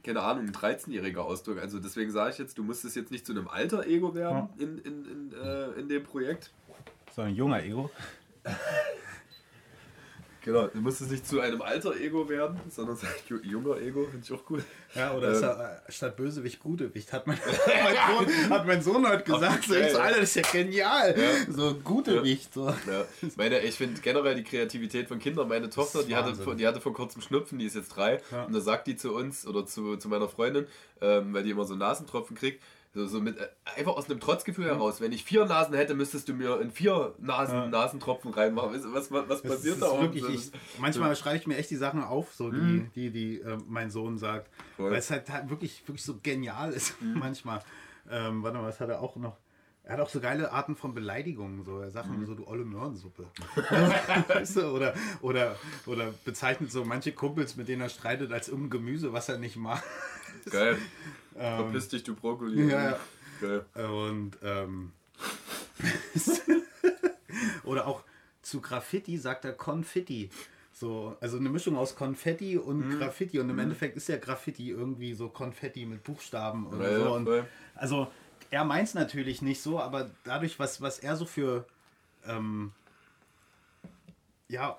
keine 0.02 0.22
Ahnung, 0.22 0.46
ein 0.46 0.52
13-jähriger 0.52 1.18
Ausdruck. 1.20 1.58
Also 1.58 1.78
deswegen 1.78 2.10
sage 2.10 2.30
ich 2.30 2.38
jetzt, 2.38 2.58
du 2.58 2.62
musstest 2.62 2.96
jetzt 2.96 3.10
nicht 3.10 3.26
zu 3.26 3.32
einem 3.32 3.48
alter 3.48 3.86
Ego 3.86 4.14
werden 4.14 4.48
ja. 4.56 4.64
in, 4.64 4.78
in, 4.78 5.04
in, 5.04 5.32
äh, 5.32 5.70
in 5.72 5.88
dem 5.88 6.02
Projekt. 6.02 6.52
Sondern 7.14 7.32
ein 7.32 7.36
junger 7.36 7.62
Ego. 7.62 7.90
Genau, 10.46 10.68
du 10.68 10.80
musst 10.80 11.00
es 11.00 11.10
nicht 11.10 11.26
zu 11.26 11.40
einem 11.40 11.60
alter 11.60 11.96
Ego 11.96 12.28
werden, 12.28 12.60
sondern 12.70 12.96
ein 12.96 13.40
junger 13.42 13.78
Ego, 13.78 14.04
finde 14.04 14.24
ich 14.24 14.32
auch 14.32 14.44
gut. 14.44 14.62
Ja, 14.94 15.12
oder 15.12 15.36
ähm, 15.36 15.42
er, 15.42 15.82
äh, 15.88 15.92
statt 15.92 16.16
Bösewicht 16.16 16.60
Gutewicht, 16.60 17.12
hat 17.12 17.26
mein, 17.26 17.36
mein, 17.66 17.96
Sohn, 17.96 18.50
hat 18.50 18.66
mein 18.66 18.80
Sohn 18.80 19.08
heute 19.08 19.24
gesagt. 19.24 19.64
so, 19.64 19.74
ich 19.74 19.90
so, 19.90 19.98
Alter, 19.98 20.20
das 20.20 20.36
ist 20.36 20.36
ja 20.36 20.42
genial. 20.52 21.18
Ja. 21.18 21.52
So 21.52 21.74
Gutewicht. 21.74 22.54
So. 22.54 22.68
Ja. 22.68 23.04
Meine, 23.34 23.58
ich 23.58 23.74
finde 23.74 24.00
generell 24.00 24.36
die 24.36 24.44
Kreativität 24.44 25.08
von 25.08 25.18
Kindern. 25.18 25.48
Meine 25.48 25.68
Tochter, 25.68 26.04
die 26.04 26.14
hatte, 26.14 26.36
die 26.54 26.64
hatte 26.64 26.80
vor 26.80 26.94
kurzem 26.94 27.22
Schnupfen, 27.22 27.58
die 27.58 27.66
ist 27.66 27.74
jetzt 27.74 27.88
drei. 27.88 28.20
Ja. 28.30 28.44
Und 28.44 28.54
da 28.54 28.60
sagt 28.60 28.86
die 28.86 28.94
zu 28.94 29.16
uns 29.16 29.48
oder 29.48 29.66
zu, 29.66 29.96
zu 29.96 30.08
meiner 30.08 30.28
Freundin, 30.28 30.68
ähm, 31.00 31.34
weil 31.34 31.42
die 31.42 31.50
immer 31.50 31.64
so 31.64 31.74
Nasentropfen 31.74 32.36
kriegt, 32.36 32.62
so, 32.96 33.06
so 33.06 33.20
mit, 33.20 33.36
äh, 33.36 33.46
einfach 33.76 33.94
aus 33.94 34.08
einem 34.08 34.20
Trotzgefühl 34.20 34.64
mhm. 34.64 34.70
heraus. 34.70 35.02
Wenn 35.02 35.12
ich 35.12 35.22
vier 35.22 35.44
Nasen 35.44 35.74
hätte, 35.74 35.94
müsstest 35.94 36.30
du 36.30 36.32
mir 36.32 36.58
in 36.62 36.70
vier 36.70 37.14
Nasen, 37.18 37.54
ja. 37.54 37.66
Nasentropfen 37.66 38.32
reinmachen. 38.32 38.72
Was, 38.72 39.10
was, 39.10 39.28
was 39.28 39.42
passiert 39.42 39.82
da 39.82 40.00
wirklich, 40.00 40.26
ich, 40.26 40.50
Manchmal 40.80 41.14
so. 41.14 41.22
schreibe 41.22 41.36
ich 41.36 41.46
mir 41.46 41.58
echt 41.58 41.70
die 41.70 41.76
Sachen 41.76 42.02
auf, 42.02 42.32
so 42.32 42.44
mhm. 42.44 42.90
die, 42.94 43.10
die, 43.10 43.36
die 43.36 43.40
äh, 43.42 43.58
mein 43.68 43.90
Sohn 43.90 44.16
sagt. 44.16 44.48
Voll. 44.76 44.90
Weil 44.90 44.98
es 44.98 45.10
halt, 45.10 45.28
halt, 45.28 45.50
wirklich, 45.50 45.86
wirklich 45.86 46.04
so 46.04 46.18
genial 46.22 46.72
ist 46.72 47.00
mhm. 47.02 47.18
manchmal. 47.18 47.60
Ähm, 48.10 48.42
warte 48.42 48.56
mal, 48.56 48.64
was 48.64 48.80
hat 48.80 48.88
er 48.88 49.02
auch 49.02 49.16
noch? 49.16 49.36
Er 49.84 49.92
hat 49.92 50.00
auch 50.00 50.08
so 50.08 50.18
geile 50.18 50.50
Arten 50.50 50.74
von 50.74 50.94
Beleidigungen. 50.94 51.64
So. 51.64 51.80
Er 51.80 51.90
sagt 51.90 52.08
mhm. 52.08 52.24
so, 52.24 52.34
du 52.34 52.46
olle 52.46 52.64
Möhrensuppe. 52.64 53.26
weißt 54.28 54.56
du? 54.56 54.70
oder, 54.70 54.94
oder, 55.20 55.54
oder 55.84 56.14
bezeichnet 56.24 56.72
so 56.72 56.82
manche 56.86 57.12
Kumpels, 57.12 57.56
mit 57.56 57.68
denen 57.68 57.82
er 57.82 57.90
streitet, 57.90 58.32
als 58.32 58.48
irgendein 58.48 58.70
Gemüse, 58.70 59.12
was 59.12 59.28
er 59.28 59.36
nicht 59.36 59.56
mag. 59.56 59.82
Geil. 60.50 60.78
Ähm, 61.38 61.56
Verpiss 61.56 61.88
dich, 61.88 62.04
du 62.04 62.14
Brokkoli. 62.14 62.70
Ja, 62.70 62.98
Geil. 63.40 63.64
Und 63.74 64.32
ähm, 64.42 64.92
oder 67.64 67.86
auch 67.86 68.02
zu 68.42 68.60
Graffiti 68.60 69.18
sagt 69.18 69.44
er 69.44 69.52
Konfetti. 69.52 70.30
So, 70.72 71.16
also 71.20 71.38
eine 71.38 71.48
Mischung 71.48 71.76
aus 71.76 71.96
Konfetti 71.96 72.58
und 72.58 72.88
mhm. 72.88 72.98
Graffiti. 72.98 73.38
Und 73.40 73.48
im 73.48 73.56
mhm. 73.56 73.62
Endeffekt 73.62 73.96
ist 73.96 74.08
ja 74.08 74.16
Graffiti 74.16 74.70
irgendwie 74.70 75.14
so 75.14 75.28
Konfetti 75.28 75.86
mit 75.86 76.04
Buchstaben 76.04 76.66
oder 76.66 76.90
ja, 76.90 76.98
so. 76.98 77.14
Und 77.14 77.28
also 77.74 78.08
er 78.50 78.64
meint 78.64 78.88
es 78.88 78.94
natürlich 78.94 79.42
nicht 79.42 79.62
so, 79.62 79.80
aber 79.80 80.10
dadurch, 80.24 80.58
was, 80.58 80.80
was 80.80 80.98
er 80.98 81.16
so 81.16 81.24
für 81.24 81.66
ähm, 82.26 82.72
ja, 84.48 84.78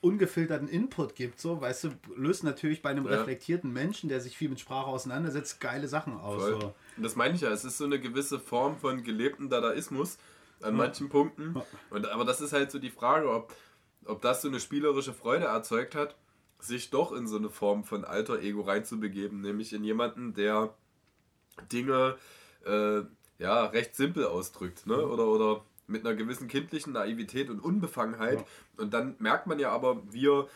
ungefilterten 0.00 0.68
Input 0.68 1.14
gibt, 1.14 1.40
so, 1.40 1.60
weißt 1.60 1.84
du, 1.84 1.88
löst 2.16 2.42
natürlich 2.42 2.80
bei 2.82 2.90
einem 2.90 3.04
ja. 3.04 3.18
reflektierten 3.18 3.72
Menschen, 3.72 4.08
der 4.08 4.20
sich 4.20 4.36
viel 4.36 4.48
mit 4.48 4.60
Sprache 4.60 4.86
auseinandersetzt, 4.86 5.60
geile 5.60 5.88
Sachen 5.88 6.14
aus. 6.14 6.42
So. 6.42 6.74
Und 6.96 7.02
das 7.02 7.16
meine 7.16 7.34
ich 7.34 7.42
ja, 7.42 7.50
es 7.50 7.64
ist 7.64 7.78
so 7.78 7.84
eine 7.84 8.00
gewisse 8.00 8.38
Form 8.38 8.78
von 8.78 9.02
gelebten 9.02 9.50
Dadaismus 9.50 10.18
an 10.62 10.72
ja. 10.72 10.76
manchen 10.78 11.08
Punkten. 11.08 11.54
Und, 11.90 12.08
aber 12.08 12.24
das 12.24 12.40
ist 12.40 12.52
halt 12.52 12.70
so 12.70 12.78
die 12.78 12.90
Frage, 12.90 13.30
ob, 13.30 13.54
ob 14.06 14.22
das 14.22 14.42
so 14.42 14.48
eine 14.48 14.60
spielerische 14.60 15.12
Freude 15.12 15.46
erzeugt 15.46 15.94
hat, 15.94 16.16
sich 16.58 16.90
doch 16.90 17.12
in 17.12 17.26
so 17.26 17.36
eine 17.36 17.50
Form 17.50 17.84
von 17.84 18.04
alter 18.04 18.40
Ego 18.40 18.62
reinzubegeben, 18.62 19.40
nämlich 19.40 19.72
in 19.72 19.84
jemanden, 19.84 20.34
der 20.34 20.74
Dinge 21.72 22.16
äh, 22.64 23.02
ja 23.38 23.66
recht 23.66 23.94
simpel 23.94 24.26
ausdrückt, 24.26 24.86
ne? 24.86 25.06
Oder, 25.06 25.26
oder 25.26 25.64
mit 25.90 26.06
einer 26.06 26.14
gewissen 26.14 26.48
kindlichen 26.48 26.92
Naivität 26.92 27.50
und 27.50 27.60
Unbefangenheit. 27.60 28.38
Ja. 28.38 28.46
Und 28.76 28.94
dann 28.94 29.16
merkt 29.18 29.46
man 29.46 29.58
ja 29.58 29.70
aber, 29.70 30.02
wir, 30.10 30.48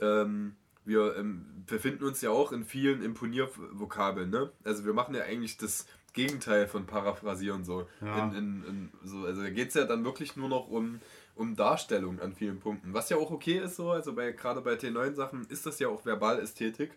ähm, 0.00 0.56
wir 0.84 1.16
ähm, 1.16 1.64
befinden 1.66 2.04
uns 2.04 2.20
ja 2.20 2.30
auch 2.30 2.52
in 2.52 2.64
vielen 2.64 3.02
Imponiervokabeln. 3.02 4.30
Ne? 4.30 4.50
Also 4.64 4.84
wir 4.84 4.94
machen 4.94 5.14
ja 5.14 5.22
eigentlich 5.22 5.56
das 5.58 5.86
Gegenteil 6.14 6.66
von 6.66 6.86
Paraphrasieren 6.86 7.64
so. 7.64 7.86
Ja. 8.00 8.28
In, 8.28 8.34
in, 8.34 8.64
in, 8.64 8.92
so 9.04 9.24
also 9.24 9.42
da 9.42 9.50
geht 9.50 9.68
es 9.68 9.74
ja 9.74 9.84
dann 9.84 10.04
wirklich 10.04 10.36
nur 10.36 10.48
noch 10.48 10.68
um, 10.68 11.00
um 11.36 11.54
Darstellung 11.54 12.20
an 12.20 12.32
vielen 12.34 12.58
Punkten. 12.58 12.94
Was 12.94 13.10
ja 13.10 13.18
auch 13.18 13.30
okay 13.30 13.58
ist 13.58 13.76
so, 13.76 13.90
also 13.90 14.14
bei, 14.14 14.32
gerade 14.32 14.60
bei 14.60 14.72
T9 14.72 15.14
Sachen 15.14 15.46
ist 15.48 15.66
das 15.66 15.78
ja 15.78 15.88
auch 15.88 16.00
Verbalästhetik. 16.00 16.92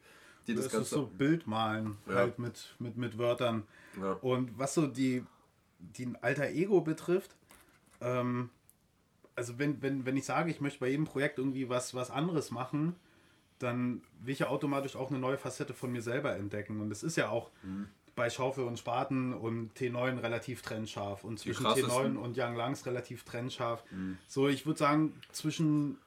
Die 0.48 0.56
das, 0.56 0.66
das 0.66 0.74
Ganze 0.74 0.84
ist 0.86 0.92
so 0.92 1.06
Bildmalen 1.06 1.98
ja. 2.08 2.16
halt 2.16 2.40
mit, 2.40 2.74
mit, 2.80 2.98
mit 2.98 3.18
Wörtern. 3.18 3.64
Ja. 4.02 4.14
Und 4.22 4.58
was 4.58 4.74
so 4.74 4.88
die, 4.88 5.24
die 5.80 6.12
Alter 6.22 6.48
Ego 6.48 6.82
betrifft, 6.82 7.36
ähm, 8.02 8.50
also 9.36 9.58
wenn, 9.58 9.82
wenn, 9.82 10.06
wenn 10.06 10.18
ich 10.18 10.26
sage, 10.26 10.52
ich 10.52 10.62
möchte 10.62 10.80
bei 10.80 10.90
jedem 10.90 11.06
Projekt 11.06 11.38
irgendwie 11.38 11.70
was, 11.70 11.94
was 11.94 12.12
anderes 12.12 12.52
machen, 12.52 12.96
dann 13.60 14.02
will 14.22 14.34
ich 14.34 14.40
ja 14.40 14.48
automatisch 14.48 14.96
auch 14.96 15.10
eine 15.10 15.20
neue 15.20 15.38
Facette 15.38 15.74
von 15.74 15.92
mir 15.92 16.02
selber 16.02 16.36
entdecken. 16.36 16.82
Und 16.82 16.92
es 16.92 17.04
ist 17.04 17.16
ja 17.16 17.30
auch 17.30 17.52
mhm. 17.64 17.88
bei 18.16 18.30
Schaufel 18.30 18.66
und 18.66 18.78
Spaten 18.80 19.34
und 19.34 19.74
T9 19.78 20.22
relativ 20.22 20.62
trennscharf 20.62 21.24
und 21.24 21.40
zwischen 21.40 21.64
krassesten- 21.66 22.16
T9 22.16 22.18
und 22.18 22.38
Young 22.38 22.56
Langs 22.56 22.86
relativ 22.86 23.24
trennscharf. 23.24 23.84
So, 24.28 24.48
ich 24.48 24.66
würde 24.66 24.80
sagen, 24.80 25.14
zwischen 25.32 25.98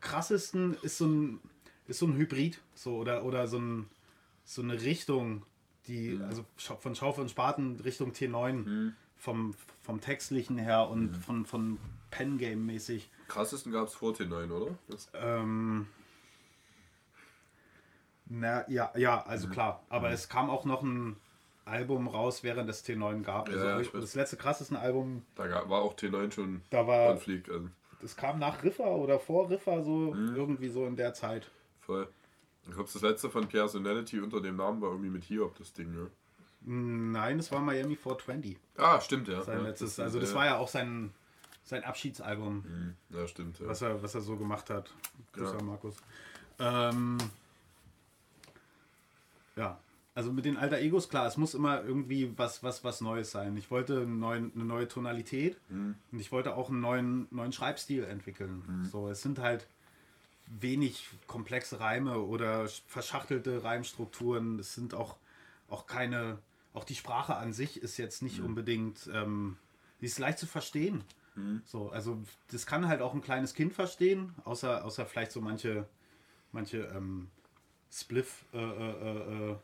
krassesten 0.00 0.76
ist 0.82 0.98
so 0.98 1.06
ein, 1.06 1.40
ist 1.86 2.00
so 2.00 2.06
ein 2.06 2.16
Hybrid, 2.16 2.60
so 2.74 2.96
oder, 2.96 3.24
oder 3.24 3.46
so, 3.48 3.58
ein, 3.58 3.88
so 4.44 4.60
eine 4.62 4.80
Richtung, 4.82 5.44
die, 5.86 6.18
also 6.28 6.44
Scha- 6.58 6.78
von 6.78 6.94
Schaufel 6.94 7.22
und 7.22 7.30
Spaten 7.30 7.80
Richtung 7.80 8.12
T9 8.12 8.92
vom, 9.24 9.54
vom 9.82 10.00
Textlichen 10.02 10.58
her 10.58 10.88
und 10.90 11.16
von, 11.16 11.46
von 11.46 11.78
Pen-Game 12.10 12.66
mäßig. 12.66 13.10
Krassesten 13.28 13.72
gab 13.72 13.88
es 13.88 13.94
vor 13.94 14.12
T9, 14.12 14.50
oder? 14.50 14.74
Das, 14.88 15.08
Ähm, 15.14 15.86
na, 18.26 18.68
ja, 18.70 18.92
ja, 18.96 19.22
also 19.26 19.48
klar. 19.48 19.82
Aber 19.88 20.10
es 20.10 20.28
kam 20.28 20.50
auch 20.50 20.64
noch 20.66 20.82
ein 20.82 21.16
Album 21.64 22.06
raus, 22.08 22.42
während 22.42 22.68
es 22.68 22.84
T9 22.84 23.22
gab. 23.22 23.48
Also 23.48 23.64
Ja, 23.64 23.70
ja, 23.76 23.80
ich 23.80 23.90
das 23.90 24.14
letzte 24.14 24.36
krasseste 24.36 24.78
Album, 24.78 25.24
da 25.34 25.46
ga- 25.46 25.68
war 25.70 25.80
auch 25.82 25.94
T9 25.96 26.30
schon 26.32 26.62
da 26.70 26.86
war, 26.86 27.12
Konflikt. 27.12 27.48
Also 27.50 27.68
das 28.02 28.16
kam 28.16 28.38
nach 28.38 28.62
Riffer 28.62 28.94
oder 28.96 29.18
vor 29.18 29.48
Riffer, 29.48 29.82
so 29.82 30.12
Mhm. 30.14 30.36
irgendwie 30.36 30.68
so 30.68 30.86
in 30.86 30.96
der 30.96 31.14
Zeit. 31.14 31.50
voll. 31.80 32.08
Ich 32.66 32.72
glaube, 32.74 32.88
das 32.90 33.02
letzte 33.02 33.28
von 33.28 33.46
Personality 33.46 34.20
unter 34.20 34.40
dem 34.40 34.56
Namen 34.56 34.80
war 34.80 34.88
irgendwie 34.90 35.10
mit 35.10 35.24
Hiob, 35.24 35.54
das 35.58 35.72
Ding, 35.74 35.92
ne? 35.92 36.10
Nein, 36.66 37.38
es 37.38 37.52
war 37.52 37.60
Miami 37.60 37.94
420, 37.96 38.56
Ah, 38.76 39.00
stimmt, 39.00 39.28
ja. 39.28 39.42
sein 39.42 39.58
ja, 39.58 39.64
letztes. 39.64 39.96
das- 39.96 40.04
Also 40.04 40.20
das 40.20 40.30
ja. 40.30 40.36
war 40.36 40.46
ja 40.46 40.56
auch 40.58 40.68
sein, 40.68 41.12
sein 41.64 41.84
Abschiedsalbum, 41.84 42.56
Mhm, 42.66 42.94
Ja, 43.10 43.26
stimmt. 43.28 43.58
Ja. 43.60 43.66
was, 43.68 43.82
er, 43.82 44.02
was 44.02 44.14
er 44.14 44.20
so 44.22 44.36
gemacht 44.36 44.70
hat. 44.70 44.92
Grüße 45.32 45.56
Ja. 45.56 45.62
Markus. 45.62 45.96
Ähm, 46.58 47.18
ja, 49.56 49.78
also 50.14 50.32
mit 50.32 50.44
den 50.44 50.56
alter 50.56 50.78
Egos, 50.78 51.08
klar, 51.08 51.26
es 51.26 51.36
muss 51.36 51.54
immer 51.54 51.82
irgendwie 51.82 52.32
was, 52.36 52.62
was, 52.62 52.84
was 52.84 53.00
Neues 53.00 53.30
sein. 53.30 53.56
Ich 53.56 53.70
wollte 53.70 54.00
einen 54.02 54.18
neuen, 54.18 54.52
eine 54.54 54.64
neue 54.64 54.88
Tonalität 54.88 55.58
Mhm. 55.68 55.96
und 56.12 56.18
ich 56.20 56.32
wollte 56.32 56.56
auch 56.56 56.70
einen 56.70 56.80
neuen, 56.80 57.26
neuen 57.30 57.52
Schreibstil 57.52 58.04
entwickeln. 58.04 58.88
So, 58.90 59.08
es 59.08 59.22
sind 59.22 59.38
halt 59.38 59.66
wenig 60.46 61.08
komplexe 61.26 61.80
Reime 61.80 62.18
oder 62.20 62.68
verschachtelte 62.86 63.64
Reimstrukturen. 63.64 64.58
Es 64.58 64.74
sind 64.74 64.94
auch, 64.94 65.16
auch 65.68 65.86
keine, 65.86 66.38
auch 66.74 66.84
die 66.84 66.94
Sprache 66.94 67.36
an 67.36 67.52
sich 67.52 67.82
ist 67.82 67.96
jetzt 67.96 68.22
nicht 68.22 68.40
unbedingt, 68.40 69.08
ähm, 69.12 69.56
die 70.00 70.06
ist 70.06 70.18
leicht 70.18 70.38
zu 70.38 70.46
verstehen. 70.46 71.02
So, 71.64 71.90
also 71.90 72.22
das 72.50 72.66
kann 72.66 72.86
halt 72.86 73.00
auch 73.00 73.14
ein 73.14 73.20
kleines 73.20 73.54
Kind 73.54 73.72
verstehen, 73.72 74.34
außer, 74.44 74.84
außer 74.84 75.04
vielleicht 75.04 75.32
so 75.32 75.40
manche, 75.40 75.86
manche 76.52 76.78
ähm, 76.94 77.28
Spliff 77.90 78.44
äh, 78.52 78.58
äh, 78.58 79.50
äh, 79.50 79.56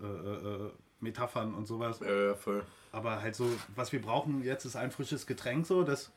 äh, 0.00 0.04
äh, 0.04 0.70
Metaphern 1.00 1.54
und 1.54 1.66
sowas. 1.66 2.00
ja, 2.00 2.34
voll. 2.34 2.64
Aber 2.92 3.22
halt 3.22 3.34
so, 3.34 3.48
was 3.74 3.92
wir 3.92 4.00
brauchen 4.00 4.42
jetzt 4.42 4.64
ist 4.64 4.76
ein 4.76 4.90
frisches 4.90 5.26
Getränk 5.26 5.66
so, 5.66 5.82
das, 5.82 6.10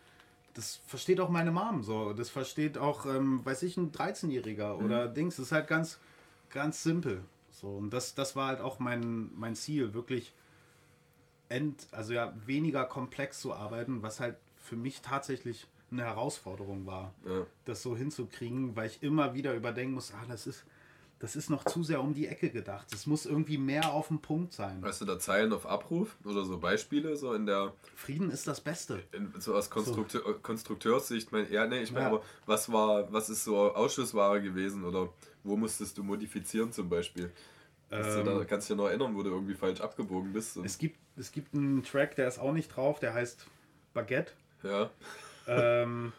das 0.53 0.79
versteht 0.85 1.19
auch 1.19 1.29
meine 1.29 1.51
Mom 1.51 1.83
so. 1.83 2.13
Das 2.13 2.29
versteht 2.29 2.77
auch, 2.77 3.05
ähm, 3.05 3.43
weiß 3.43 3.63
ich, 3.63 3.77
ein 3.77 3.91
13-Jähriger 3.91 4.75
oder 4.75 5.07
Dings. 5.07 5.37
Das 5.37 5.47
ist 5.47 5.51
halt 5.51 5.67
ganz, 5.67 5.99
ganz 6.49 6.83
simpel. 6.83 7.23
So, 7.51 7.67
und 7.69 7.89
das, 7.91 8.15
das 8.15 8.35
war 8.35 8.47
halt 8.47 8.61
auch 8.61 8.79
mein, 8.79 9.31
mein 9.35 9.55
Ziel, 9.55 9.93
wirklich 9.93 10.33
end, 11.49 11.87
also 11.91 12.13
ja, 12.13 12.33
weniger 12.45 12.85
komplex 12.85 13.41
zu 13.41 13.53
arbeiten, 13.53 14.01
was 14.01 14.19
halt 14.19 14.35
für 14.57 14.75
mich 14.75 15.01
tatsächlich 15.01 15.67
eine 15.91 16.03
Herausforderung 16.03 16.85
war, 16.85 17.13
Ja. 17.25 17.45
das 17.65 17.81
so 17.81 17.97
hinzukriegen, 17.97 18.75
weil 18.75 18.87
ich 18.87 19.01
immer 19.01 19.33
wieder 19.33 19.55
überdenken 19.55 19.95
muss, 19.95 20.13
ah, 20.13 20.25
das 20.27 20.45
ist, 20.45 20.63
das 21.17 21.35
ist 21.35 21.49
noch 21.49 21.65
zu 21.65 21.83
sehr 21.83 22.01
um 22.01 22.13
die 22.13 22.27
Ecke 22.27 22.49
gedacht. 22.51 22.93
Es 22.93 23.07
muss 23.07 23.25
irgendwie 23.25 23.57
mehr 23.57 23.91
auf 23.91 24.07
den 24.09 24.19
Punkt 24.19 24.53
sein. 24.53 24.81
Hast 24.83 25.01
du 25.01 25.05
da 25.05 25.17
Zeilen 25.19 25.51
auf 25.51 25.65
Abruf 25.65 26.15
oder 26.23 26.45
so 26.45 26.59
Beispiele 26.59 27.17
so 27.17 27.33
in 27.33 27.45
der 27.47 27.73
Frieden 27.95 28.29
ist 28.29 28.47
das 28.47 28.61
Beste. 28.61 29.03
in, 29.11 29.33
so 29.39 29.55
aus 29.55 29.69
Konstrukteur, 29.69 30.39
Konstrukteurssicht? 30.41 31.31
Mein, 31.31 31.51
ja, 31.51 31.65
nee, 31.65 31.81
ich 31.81 31.91
meine, 31.91 32.05
Ja. 32.05 32.11
aber 32.11 32.23
was 32.45 32.71
war, 32.71 33.11
was 33.11 33.29
ist 33.29 33.43
so 33.43 33.73
Ausschussware 33.73 34.41
gewesen 34.41 34.85
oder 34.85 35.09
wo 35.43 35.57
musstest 35.57 35.97
du 35.97 36.03
modifizieren 36.03 36.71
zum 36.71 36.87
Beispiel? 36.87 37.31
Hast 37.91 38.17
du 38.17 38.23
da, 38.23 38.45
kannst 38.45 38.69
du 38.69 38.73
dich 38.73 38.81
noch 38.81 38.87
erinnern, 38.87 39.15
wo 39.15 39.23
du 39.23 39.31
irgendwie 39.31 39.55
falsch 39.55 39.81
abgebogen 39.81 40.31
bist? 40.31 40.57
Es 40.57 40.77
gibt, 40.77 40.99
es 41.17 41.31
gibt 41.31 41.55
einen 41.55 41.83
Track, 41.83 42.15
der 42.15 42.27
ist 42.27 42.37
auch 42.39 42.51
nicht 42.51 42.75
drauf, 42.75 42.99
der 42.99 43.13
heißt 43.13 43.47
Baguette. 43.93 44.33
ja, 44.63 44.89
ähm, 45.47 46.13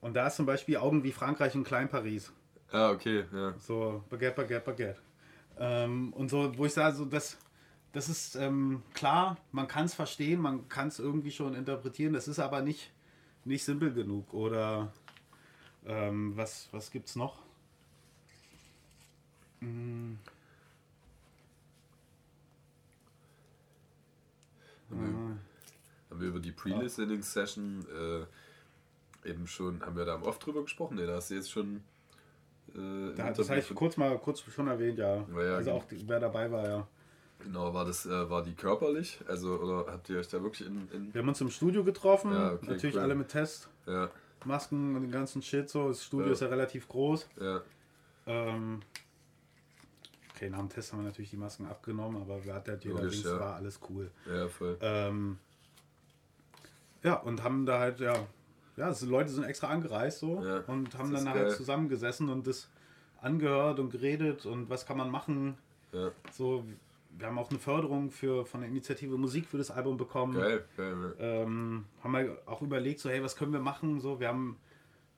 und 0.00 0.14
da 0.14 0.26
ist 0.26 0.36
zum 0.36 0.46
Beispiel 0.46 0.76
Augen 0.76 1.04
wie 1.04 1.12
Frankreich 1.12 1.54
und 1.54 1.64
Klein 1.64 1.88
Paris. 1.88 2.32
ah, 2.72 2.90
okay, 2.90 3.24
ja. 3.32 3.54
So 3.58 4.02
Baguette, 4.10 4.34
Baguette, 4.34 4.64
Baguette. 4.64 5.00
Ähm, 5.58 6.12
und 6.12 6.28
so, 6.28 6.56
wo 6.56 6.66
ich 6.66 6.72
sage, 6.72 6.96
so, 6.96 7.04
das, 7.04 7.36
das 7.92 8.08
ist 8.08 8.36
ähm, 8.36 8.82
klar, 8.94 9.36
man 9.52 9.68
kann 9.68 9.86
es 9.86 9.94
verstehen, 9.94 10.40
man 10.40 10.68
kann 10.68 10.88
es 10.88 10.98
irgendwie 10.98 11.30
schon 11.30 11.54
interpretieren, 11.54 12.12
das 12.12 12.28
ist 12.28 12.38
aber 12.38 12.62
nicht, 12.62 12.92
nicht 13.44 13.64
simpel 13.64 13.92
genug. 13.92 14.32
Oder 14.34 14.92
ähm, 15.86 16.36
was, 16.36 16.68
was 16.72 16.90
gibt 16.90 17.08
es 17.08 17.16
noch? 17.16 17.42
Haben 24.90 26.20
wir 26.20 26.28
über 26.28 26.40
die 26.40 26.52
Pre-Listening-Session 26.52 27.86
äh, 29.24 29.28
eben 29.28 29.46
schon, 29.46 29.82
haben 29.82 29.96
wir 29.96 30.04
da 30.04 30.20
oft 30.22 30.44
drüber 30.44 30.62
gesprochen? 30.62 30.96
Ne, 30.96 31.06
da 31.06 31.16
hast 31.16 31.30
du 31.30 31.34
jetzt 31.34 31.50
schon. 31.50 31.82
Äh, 32.74 33.14
Da, 33.14 33.30
das 33.32 33.48
habe 33.50 33.60
ich 33.60 33.74
kurz 33.74 33.96
mal 33.96 34.18
kurz 34.18 34.40
schon 34.40 34.68
erwähnt, 34.68 34.98
ja. 34.98 35.16
Ja, 35.16 35.24
also 35.56 35.70
genau. 35.70 35.76
auch 35.76 35.84
die, 35.84 36.08
wer 36.08 36.20
dabei 36.20 36.50
war, 36.50 36.66
ja. 36.66 36.86
Genau, 37.40 37.72
war 37.72 37.84
das, 37.84 38.04
äh, 38.06 38.30
war 38.30 38.42
die 38.42 38.54
körperlich? 38.54 39.20
Also, 39.28 39.58
oder 39.60 39.92
habt 39.92 40.08
ihr 40.08 40.18
euch 40.18 40.28
da 40.28 40.42
wirklich 40.42 40.66
in. 40.66 40.88
in 40.92 41.14
Wir 41.14 41.20
haben 41.20 41.28
uns 41.28 41.40
im 41.40 41.50
Studio 41.50 41.84
getroffen, 41.84 42.32
Ja, 42.32 42.54
okay, 42.54 42.66
natürlich 42.66 42.96
cool. 42.96 43.02
alle 43.02 43.14
mit 43.14 43.28
Test, 43.28 43.68
ja, 43.86 44.10
Masken 44.44 44.96
und 44.96 45.02
den 45.02 45.10
ganzen 45.12 45.42
Shit 45.42 45.68
so. 45.68 45.88
Das 45.88 46.04
Studio 46.04 46.32
ist 46.32 46.40
ja 46.40 46.48
relativ 46.48 46.88
groß. 46.88 47.28
ja, 47.40 47.60
Ähm, 48.26 48.80
okay, 50.38 50.50
nach 50.50 50.58
dem 50.58 50.68
Test 50.68 50.92
haben 50.92 51.00
wir 51.00 51.06
natürlich 51.06 51.30
die 51.30 51.36
Masken 51.36 51.66
abgenommen, 51.66 52.22
aber 52.22 52.44
wir 52.44 52.54
hatten 52.54 52.70
halt 52.70 52.84
jeder 52.84 52.96
Logisch, 52.98 53.22
Dings, 53.22 53.26
ja. 53.26 53.40
war 53.40 53.56
alles 53.56 53.80
cool. 53.90 54.10
ja, 54.26 54.48
voll. 54.48 54.78
Ähm, 54.80 55.38
ja, 57.02 57.14
und 57.14 57.42
haben 57.42 57.66
da 57.66 57.78
halt, 57.80 58.00
ja, 58.00 58.14
ja, 58.76 58.90
es, 58.90 59.02
Leute 59.02 59.30
sind 59.30 59.44
extra 59.44 59.68
angereist 59.68 60.20
so 60.20 60.42
Ja, 60.44 60.60
und 60.66 60.96
haben 60.96 61.12
dann 61.12 61.28
halt 61.28 61.52
zusammengesessen 61.52 62.28
und 62.28 62.46
das 62.46 62.68
angehört 63.20 63.80
und 63.80 63.90
geredet 63.90 64.46
und 64.46 64.70
was 64.70 64.86
kann 64.86 64.96
man 64.96 65.10
machen. 65.10 65.56
Ja, 65.92 66.10
So, 66.32 66.64
wir 67.16 67.26
haben 67.26 67.38
auch 67.38 67.50
eine 67.50 67.58
Förderung 67.58 68.10
für, 68.10 68.46
von 68.46 68.60
der 68.60 68.70
Initiative 68.70 69.16
Musik 69.16 69.46
für 69.46 69.58
das 69.58 69.72
Album 69.72 69.96
bekommen. 69.96 70.34
geil, 70.34 70.64
geil. 70.76 71.14
Ja. 71.18 71.24
Ähm, 71.42 71.86
haben 72.04 72.12
wir 72.12 72.38
auch 72.46 72.62
überlegt, 72.62 73.00
so, 73.00 73.10
hey, 73.10 73.22
was 73.22 73.34
können 73.34 73.52
wir 73.52 73.60
machen? 73.60 74.00
So, 74.00 74.20
wir 74.20 74.28
haben, 74.28 74.56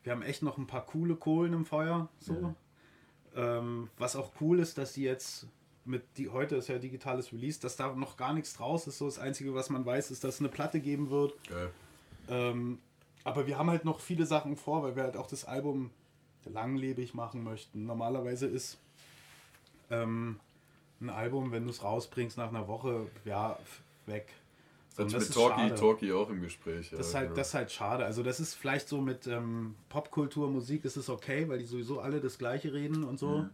wir 0.03 0.13
haben 0.13 0.23
echt 0.23 0.43
noch 0.43 0.57
ein 0.57 0.67
paar 0.67 0.87
coole 0.87 1.17
Kohlen 1.17 1.53
im 1.53 1.67
Feuer. 1.67 2.09
So. 2.21 2.55
Ähm, 3.37 3.89
was 3.99 4.17
auch 4.17 4.33
cool 4.41 4.59
ist, 4.59 4.79
dass 4.79 4.95
die 4.95 5.03
jetzt 5.03 5.47
mit 5.85 6.03
die 6.17 6.29
heute 6.29 6.57
ist 6.57 6.69
ja 6.69 6.79
digitales 6.79 7.33
Release, 7.33 7.61
dass 7.61 7.77
da 7.77 7.95
noch 7.95 8.17
gar 8.17 8.33
nichts 8.33 8.55
draus 8.55 8.87
ist. 8.87 8.99
So 8.99 9.07
das 9.07 9.19
Einzige, 9.19 9.55
was 9.55 9.71
man 9.71 9.85
weiß, 9.85 10.11
ist, 10.11 10.25
dass 10.25 10.35
es 10.35 10.41
eine 10.41 10.49
Platte 10.49 10.81
geben 10.81 11.11
wird. 11.11 11.35
Ähm, 12.29 12.79
aber 13.25 13.47
wir 13.47 13.59
haben 13.59 13.71
halt 13.71 13.85
noch 13.85 14.01
viele 14.01 14.27
Sachen 14.27 14.57
vor, 14.57 14.83
weil 14.83 14.97
wir 14.97 15.03
halt 15.03 15.17
auch 15.17 15.27
das 15.27 15.45
Album 15.45 15.91
langlebig 16.45 17.15
machen 17.15 17.45
möchten. 17.45 17.85
Normalerweise 17.87 18.47
ist 18.47 18.79
ähm, 19.91 20.39
ein 21.01 21.11
Album, 21.11 21.53
wenn 21.53 21.65
du 21.65 21.71
es 21.71 21.83
rausbringst 21.83 22.37
nach 22.37 22.49
einer 22.49 22.69
Woche, 22.69 23.09
ja, 23.25 23.59
weg. 24.07 24.29
So, 24.91 25.05
Das 25.05 25.13
und 25.13 25.21
mit 25.21 25.29
ist 25.29 25.35
Talkie. 25.35 25.75
Talkie 25.75 26.13
auch 26.13 26.31
im 26.31 26.41
Gespräch. 26.41 26.91
Ja, 26.91 26.99
Das 26.99 27.09
ist, 27.09 27.15
halt, 27.15 27.27
genau. 27.29 27.37
das 27.37 27.49
ist 27.49 27.55
halt 27.55 27.71
schade. 27.71 28.05
Also 28.05 28.23
das 28.23 28.41
ist 28.41 28.55
vielleicht 28.55 28.89
so 28.89 29.01
mit 29.01 29.27
ähm, 29.27 29.77
Popkultur, 29.89 30.51
Musik 30.51 30.85
ist 30.85 30.97
es 30.97 31.09
okay, 31.09 31.49
weil 31.49 31.59
die 31.59 31.67
sowieso 31.67 32.01
alle 32.01 32.21
das 32.21 32.39
gleiche 32.39 32.73
reden 32.73 33.05
und 33.05 33.19
so. 33.19 33.47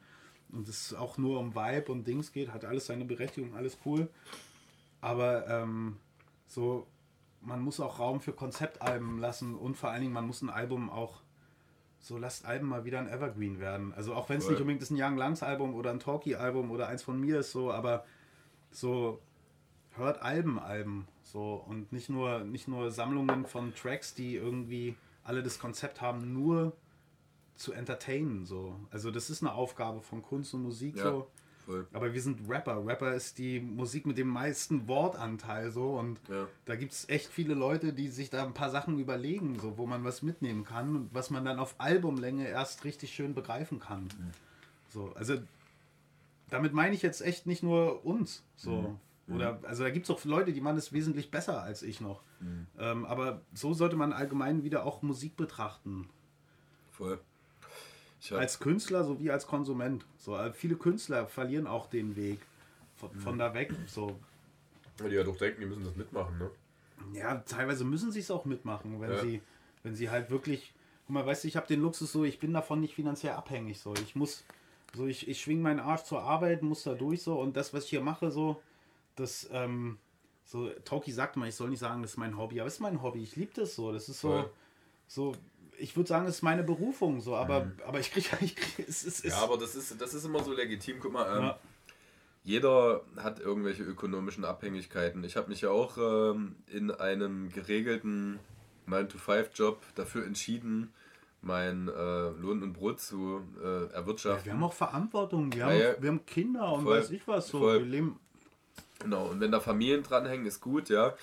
Und 0.51 0.69
es 0.69 0.95
auch 0.95 1.19
nur 1.19 1.41
um 1.41 1.55
Vibe 1.55 1.93
und 1.93 2.07
Dings 2.07 2.33
geht, 2.33 2.53
hat 2.53 2.65
alles 2.65 2.87
seine 2.87 3.05
Berechtigung, 3.05 3.55
alles 3.55 3.79
cool. 3.85 4.09
Aber 5.01 5.47
ähm, 5.49 5.97
so, 6.47 6.87
man 7.41 7.61
muss 7.61 7.81
auch 7.81 7.99
Raum 7.99 8.21
für 8.21 8.33
Konzeptalben 8.33 9.19
lassen 9.19 9.55
und 9.55 9.77
vor 9.77 9.91
allen 9.91 10.03
Dingen, 10.03 10.13
man 10.13 10.27
muss 10.27 10.43
ein 10.43 10.51
Album 10.51 10.89
auch, 10.89 11.21
so 11.99 12.17
lasst 12.17 12.47
Alben 12.47 12.69
mal 12.69 12.85
wieder 12.85 13.01
ein 13.01 13.09
Evergreen 13.09 13.59
werden. 13.61 13.93
Also 13.93 14.15
auch 14.15 14.29
wenn 14.29 14.39
es 14.39 14.49
nicht 14.49 14.61
unbedingt 14.61 14.83
ist 14.83 14.91
ein 14.91 15.01
Young 15.01 15.17
Langs 15.17 15.43
Album 15.43 15.75
oder 15.75 15.91
ein 15.91 16.01
Talkie 16.01 16.37
Album 16.37 16.71
oder 16.71 16.89
eins 16.89 17.03
von 17.03 17.21
mir 17.21 17.41
ist 17.41 17.53
so, 17.53 17.73
aber 17.73 18.05
so 18.71 19.21
hört 19.97 20.23
Alben, 20.23 20.59
Alben 20.59 21.09
so 21.33 21.55
und 21.67 21.93
nicht 21.93 22.09
nur 22.09 22.41
nicht 22.41 22.69
nur 22.69 22.91
Sammlungen 22.91 23.47
von 23.47 23.75
Tracks, 23.75 24.15
die 24.15 24.37
irgendwie 24.37 24.97
alle 25.25 25.43
das 25.43 25.59
Konzept 25.59 26.01
haben, 26.01 26.33
nur 26.33 26.73
zu 27.57 27.73
entertainen 27.73 28.45
so. 28.45 28.77
Also 28.91 29.11
das 29.11 29.31
ist 29.31 29.43
eine 29.43 29.53
Aufgabe 29.53 30.01
von 30.03 30.23
Kunst 30.23 30.55
und 30.55 30.63
Musik 30.63 30.97
Ja. 30.97 31.03
so. 31.05 31.31
Voll. 31.65 31.85
Aber 31.93 32.15
wir 32.15 32.23
sind 32.23 32.49
Rapper. 32.49 32.87
Rapper 32.87 33.13
ist 33.15 33.39
die 33.39 33.59
Musik 33.59 34.07
mit 34.07 34.17
dem 34.19 34.29
meisten 34.29 34.87
Wortanteil 34.87 35.73
so 35.73 35.99
und 35.99 36.21
Ja. 36.29 36.47
da 36.65 36.77
gibt 36.77 36.93
es 36.93 37.09
echt 37.09 37.27
viele 37.27 37.55
Leute, 37.55 37.93
die 37.93 38.07
sich 38.07 38.31
da 38.31 38.45
ein 38.45 38.55
paar 38.55 38.71
Sachen 38.71 39.01
überlegen, 39.01 39.59
so 39.59 39.77
wo 39.77 39.85
man 39.87 40.05
was 40.05 40.23
mitnehmen 40.23 40.63
kann 40.65 40.95
und 40.95 41.15
was 41.15 41.31
man 41.31 41.45
dann 41.45 41.59
auf 41.59 41.75
Albumlänge 41.79 42.47
erst 42.47 42.85
richtig 42.85 43.13
schön 43.13 43.35
begreifen 43.35 43.81
kann. 43.81 44.05
Mhm. 44.05 44.31
So, 44.91 45.13
also 45.17 45.39
damit 46.51 46.73
meine 46.73 46.95
ich 46.95 47.03
jetzt 47.03 47.21
echt 47.21 47.47
nicht 47.47 47.65
nur 47.65 48.05
uns. 48.07 48.45
So, 48.55 48.97
Oder, 49.29 49.59
also 49.65 49.83
da 49.83 49.91
gibt 49.91 50.09
es 50.09 50.11
auch 50.11 50.25
Leute, 50.25 50.53
die 50.53 50.61
machen 50.61 50.77
das 50.77 50.93
wesentlich 50.93 51.31
besser 51.31 51.63
als 51.63 51.83
ich 51.83 52.01
noch. 52.01 52.23
Ähm, 52.79 53.05
aber 53.07 53.41
so 53.55 53.75
sollte 53.75 53.97
man 53.97 54.13
allgemein 54.13 54.63
wieder 54.63 54.85
auch 54.85 55.03
Musik 55.03 55.37
betrachten. 55.37 56.09
Voll. 56.93 57.19
Als 58.31 58.59
Künstler 58.59 59.05
sowie 59.05 59.31
als 59.31 59.47
Konsument. 59.47 60.07
So, 60.19 60.37
äh, 60.37 60.53
viele 60.53 60.77
Künstler 60.77 61.27
verlieren 61.27 61.67
auch 61.67 61.89
den 61.89 62.17
Weg 62.17 62.41
von, 62.97 63.11
von 63.21 63.39
da 63.39 63.53
weg. 63.55 63.73
So, 63.87 64.19
weil 64.99 65.11
die 65.11 65.17
ja 65.17 65.23
doch 65.25 65.37
denken, 65.37 65.61
die 65.61 65.67
müssen 65.67 65.85
das 65.85 65.97
mitmachen, 65.97 66.39
ne? 66.39 66.51
Ja, 67.13 67.37
teilweise 67.37 67.85
müssen 67.85 68.11
sie 68.11 68.21
es 68.21 68.31
auch 68.31 68.45
mitmachen, 68.45 69.01
wenn 69.01 69.11
Ja. 69.11 69.19
sie, 69.21 69.43
wenn 69.83 69.95
sie 69.95 70.11
halt 70.11 70.31
wirklich. 70.31 70.73
Guck 71.07 71.15
mal, 71.15 71.27
weißt 71.27 71.45
du, 71.45 71.49
ich 71.49 71.57
habe 71.57 71.69
den 71.69 71.83
Luxus 71.83 72.11
so, 72.11 72.25
ich 72.25 72.41
bin 72.41 72.53
davon 72.53 72.81
nicht 72.81 72.95
finanziell 72.95 73.35
abhängig. 73.35 73.79
So, 73.79 73.95
ich 73.95 74.17
muss, 74.17 74.45
so 74.95 75.07
ich, 75.07 75.29
ich 75.29 75.41
schwing 75.41 75.63
meinen 75.63 75.79
Arsch 75.79 76.03
zur 76.03 76.23
Arbeit, 76.23 76.63
muss 76.63 76.83
da 76.83 76.95
durch 76.95 77.23
so 77.23 77.39
und 77.41 77.57
das, 77.57 77.73
was 77.73 77.85
ich 77.85 77.91
hier 77.91 78.01
mache, 78.01 78.31
so, 78.33 78.61
das, 79.17 79.49
ähm, 79.53 79.99
so, 80.45 80.69
Tauki 80.85 81.11
sagt 81.13 81.37
mal, 81.37 81.49
ich 81.49 81.55
soll 81.57 81.71
nicht 81.71 81.81
sagen, 81.81 82.03
das 82.03 82.13
ist 82.13 82.17
mein 82.17 82.37
Hobby, 82.39 82.61
aber 82.61 82.69
es 82.69 82.75
ist 82.75 82.81
mein 82.81 83.03
Hobby. 83.03 83.23
Ich 83.23 83.35
liebe 83.37 83.53
das 83.55 83.75
so. 83.75 83.93
Das 83.93 84.09
ist 84.09 84.21
so, 84.21 84.29
Voll. 84.29 84.51
so, 85.09 85.33
ich 85.79 85.97
würde 85.97 86.09
sagen, 86.09 86.27
es 86.27 86.37
ist 86.37 86.43
meine 86.43 86.63
Berufung, 86.63 87.21
so, 87.21 87.35
aber, 87.37 87.73
aber 87.87 87.99
ich 88.01 88.11
kriege, 88.13 88.29
ich 88.41 88.55
krieg, 88.57 88.89
es 88.89 89.05
es 89.05 89.23
Ja, 89.25 89.39
aber 89.43 89.59
das 89.59 89.75
ist, 89.75 90.01
das 90.01 90.15
ist 90.15 90.25
immer 90.25 90.43
so 90.45 90.53
legitim. 90.53 90.99
Guck 91.01 91.13
mal, 91.13 91.37
ähm, 91.37 91.43
Ja. 91.45 91.59
jeder 92.45 93.03
hat 93.17 93.41
irgendwelche 93.41 93.83
ökonomischen 93.83 94.45
Abhängigkeiten. 94.45 95.25
Ich 95.25 95.37
habe 95.37 95.49
mich 95.49 95.63
ja 95.63 95.71
auch 95.71 95.99
ähm, 95.99 96.55
in 96.73 96.91
einem 96.93 97.51
geregelten 97.53 98.39
9-to-5-Job 98.89 99.83
dafür 99.97 100.25
entschieden, 100.25 100.93
mein 101.43 101.89
äh, 101.89 102.29
Lohn 102.31 102.63
und 102.63 102.73
Brot 102.73 103.01
zu 103.01 103.41
äh, 103.63 103.93
erwirtschaften. 103.93 104.47
wir 104.47 104.53
haben 104.53 104.63
auch 104.65 104.73
Verantwortung, 104.73 105.53
wir, 105.53 105.59
Ja, 105.61 105.67
haben, 105.67 105.79
ja. 105.81 106.03
wir 106.03 106.09
haben 106.11 106.27
Kinder 106.27 106.73
und 106.73 106.85
Voll, 106.85 106.99
weiß 107.01 107.11
ich 107.11 107.27
was, 107.29 107.49
so, 107.49 107.59
voll. 107.59 107.81
wir 107.81 107.87
leben, 107.87 108.19
Genau, 109.01 109.29
und 109.29 109.41
wenn 109.41 109.53
da 109.53 109.61
Familien 109.61 110.03
dranhängen, 110.03 110.47
ist 110.47 110.61
gut, 110.61 110.89
ja. 110.89 111.15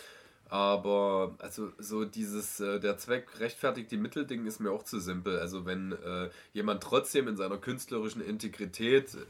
Aber 0.49 1.36
also 1.39 1.71
so 1.79 2.05
dieses, 2.05 2.59
äh, 2.59 2.79
der 2.79 2.97
Zweck 2.97 3.39
rechtfertigt 3.39 3.89
die 3.91 3.97
Mittel-Ding 3.97 4.45
ist 4.45 4.59
mir 4.59 4.71
auch 4.71 4.83
zu 4.83 4.99
simpel. 4.99 5.39
Also 5.39 5.65
wenn 5.65 5.93
äh, 5.93 6.29
jemand 6.53 6.83
trotzdem 6.83 7.27
in 7.27 7.38
seiner 7.38 7.57
künstlerischen 7.57 8.21
Integrität 8.21 9.15
äh, 9.15 9.25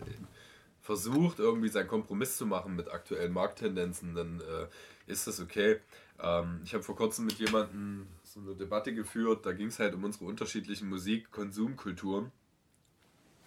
versucht, 0.82 1.40
irgendwie 1.40 1.70
seinen 1.70 1.88
Kompromiss 1.88 2.36
zu 2.36 2.46
machen 2.46 2.76
mit 2.76 2.92
aktuellen 2.92 3.32
Markttendenzen, 3.32 4.16
dann 4.16 4.42
äh, 4.42 5.12
ist 5.12 5.26
das 5.28 5.40
okay. 5.40 5.80
Ähm, 6.20 6.60
ich 6.66 6.74
habe 6.74 6.84
vor 6.84 6.98
kurzem 6.98 7.26
mit 7.26 7.40
jemandem 7.40 8.08
so 8.24 8.42
eine 8.42 8.56
Debatte 8.56 8.94
geführt, 8.94 9.46
da 9.46 9.54
ging 9.54 9.68
es 9.68 9.80
halt 9.80 9.94
um 9.94 10.04
unsere 10.04 10.26
unterschiedlichen 10.26 10.90
Musik-Konsumkulturen. 10.90 12.32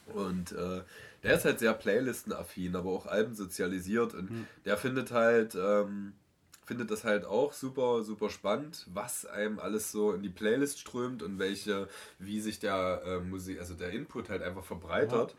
Und 0.06 0.52
äh, 0.52 0.82
der 1.22 1.34
ist 1.34 1.44
halt 1.44 1.58
sehr 1.58 1.74
Playlisten-affin, 1.74 2.76
aber 2.76 2.90
auch 2.90 3.06
Alben 3.06 3.34
sozialisiert 3.34 4.14
und 4.14 4.46
der 4.64 4.76
findet 4.76 5.10
halt, 5.10 5.56
ähm, 5.56 6.12
findet 6.64 6.90
das 6.90 7.04
halt 7.04 7.24
auch 7.24 7.52
super, 7.52 8.04
super 8.04 8.30
spannend, 8.30 8.86
was 8.92 9.26
einem 9.26 9.58
alles 9.58 9.90
so 9.90 10.12
in 10.12 10.22
die 10.22 10.28
Playlist 10.28 10.78
strömt 10.78 11.22
und 11.22 11.38
welche, 11.38 11.88
wie 12.18 12.40
sich 12.40 12.58
der 12.60 13.02
äh, 13.04 13.18
Musik, 13.20 13.58
also 13.58 13.74
der 13.74 13.90
Input 13.90 14.28
halt 14.28 14.42
einfach 14.42 14.64
verbreitert. 14.64 15.34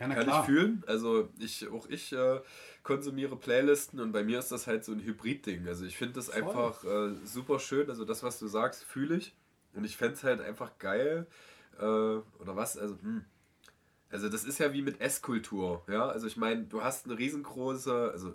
ja, 0.00 0.08
na 0.08 0.14
Kann 0.14 0.24
klar. 0.24 0.40
ich 0.40 0.46
fühlen. 0.46 0.82
Also 0.86 1.28
ich, 1.38 1.68
auch 1.68 1.88
ich 1.88 2.12
äh, 2.12 2.40
konsumiere 2.82 3.36
Playlisten 3.36 4.00
und 4.00 4.12
bei 4.12 4.24
mir 4.24 4.38
ist 4.40 4.50
das 4.50 4.66
halt 4.66 4.84
so 4.84 4.92
ein 4.92 5.00
Hybrid-Ding. 5.00 5.68
Also 5.68 5.84
ich 5.84 5.96
finde 5.96 6.14
das 6.14 6.26
Voll. 6.26 6.42
einfach 6.42 6.84
äh, 6.84 7.14
super 7.24 7.60
schön. 7.60 7.88
Also 7.88 8.04
das, 8.04 8.22
was 8.22 8.38
du 8.38 8.48
sagst, 8.48 8.82
fühle 8.84 9.16
ich. 9.16 9.34
Und 9.74 9.84
ich 9.84 9.96
fände 9.96 10.14
es 10.14 10.24
halt 10.24 10.40
einfach 10.40 10.78
geil. 10.78 11.26
Äh, 11.78 11.84
oder 11.84 12.56
was? 12.56 12.78
Also, 12.78 12.96
hm. 13.02 13.24
Also 14.14 14.28
das 14.28 14.44
ist 14.44 14.58
ja 14.60 14.72
wie 14.72 14.80
mit 14.80 15.00
Esskultur, 15.00 15.82
ja. 15.88 16.06
Also 16.08 16.28
ich 16.28 16.36
meine, 16.36 16.62
du 16.64 16.80
hast 16.82 17.06
eine 17.06 17.18
riesengroße, 17.18 18.10
also 18.12 18.32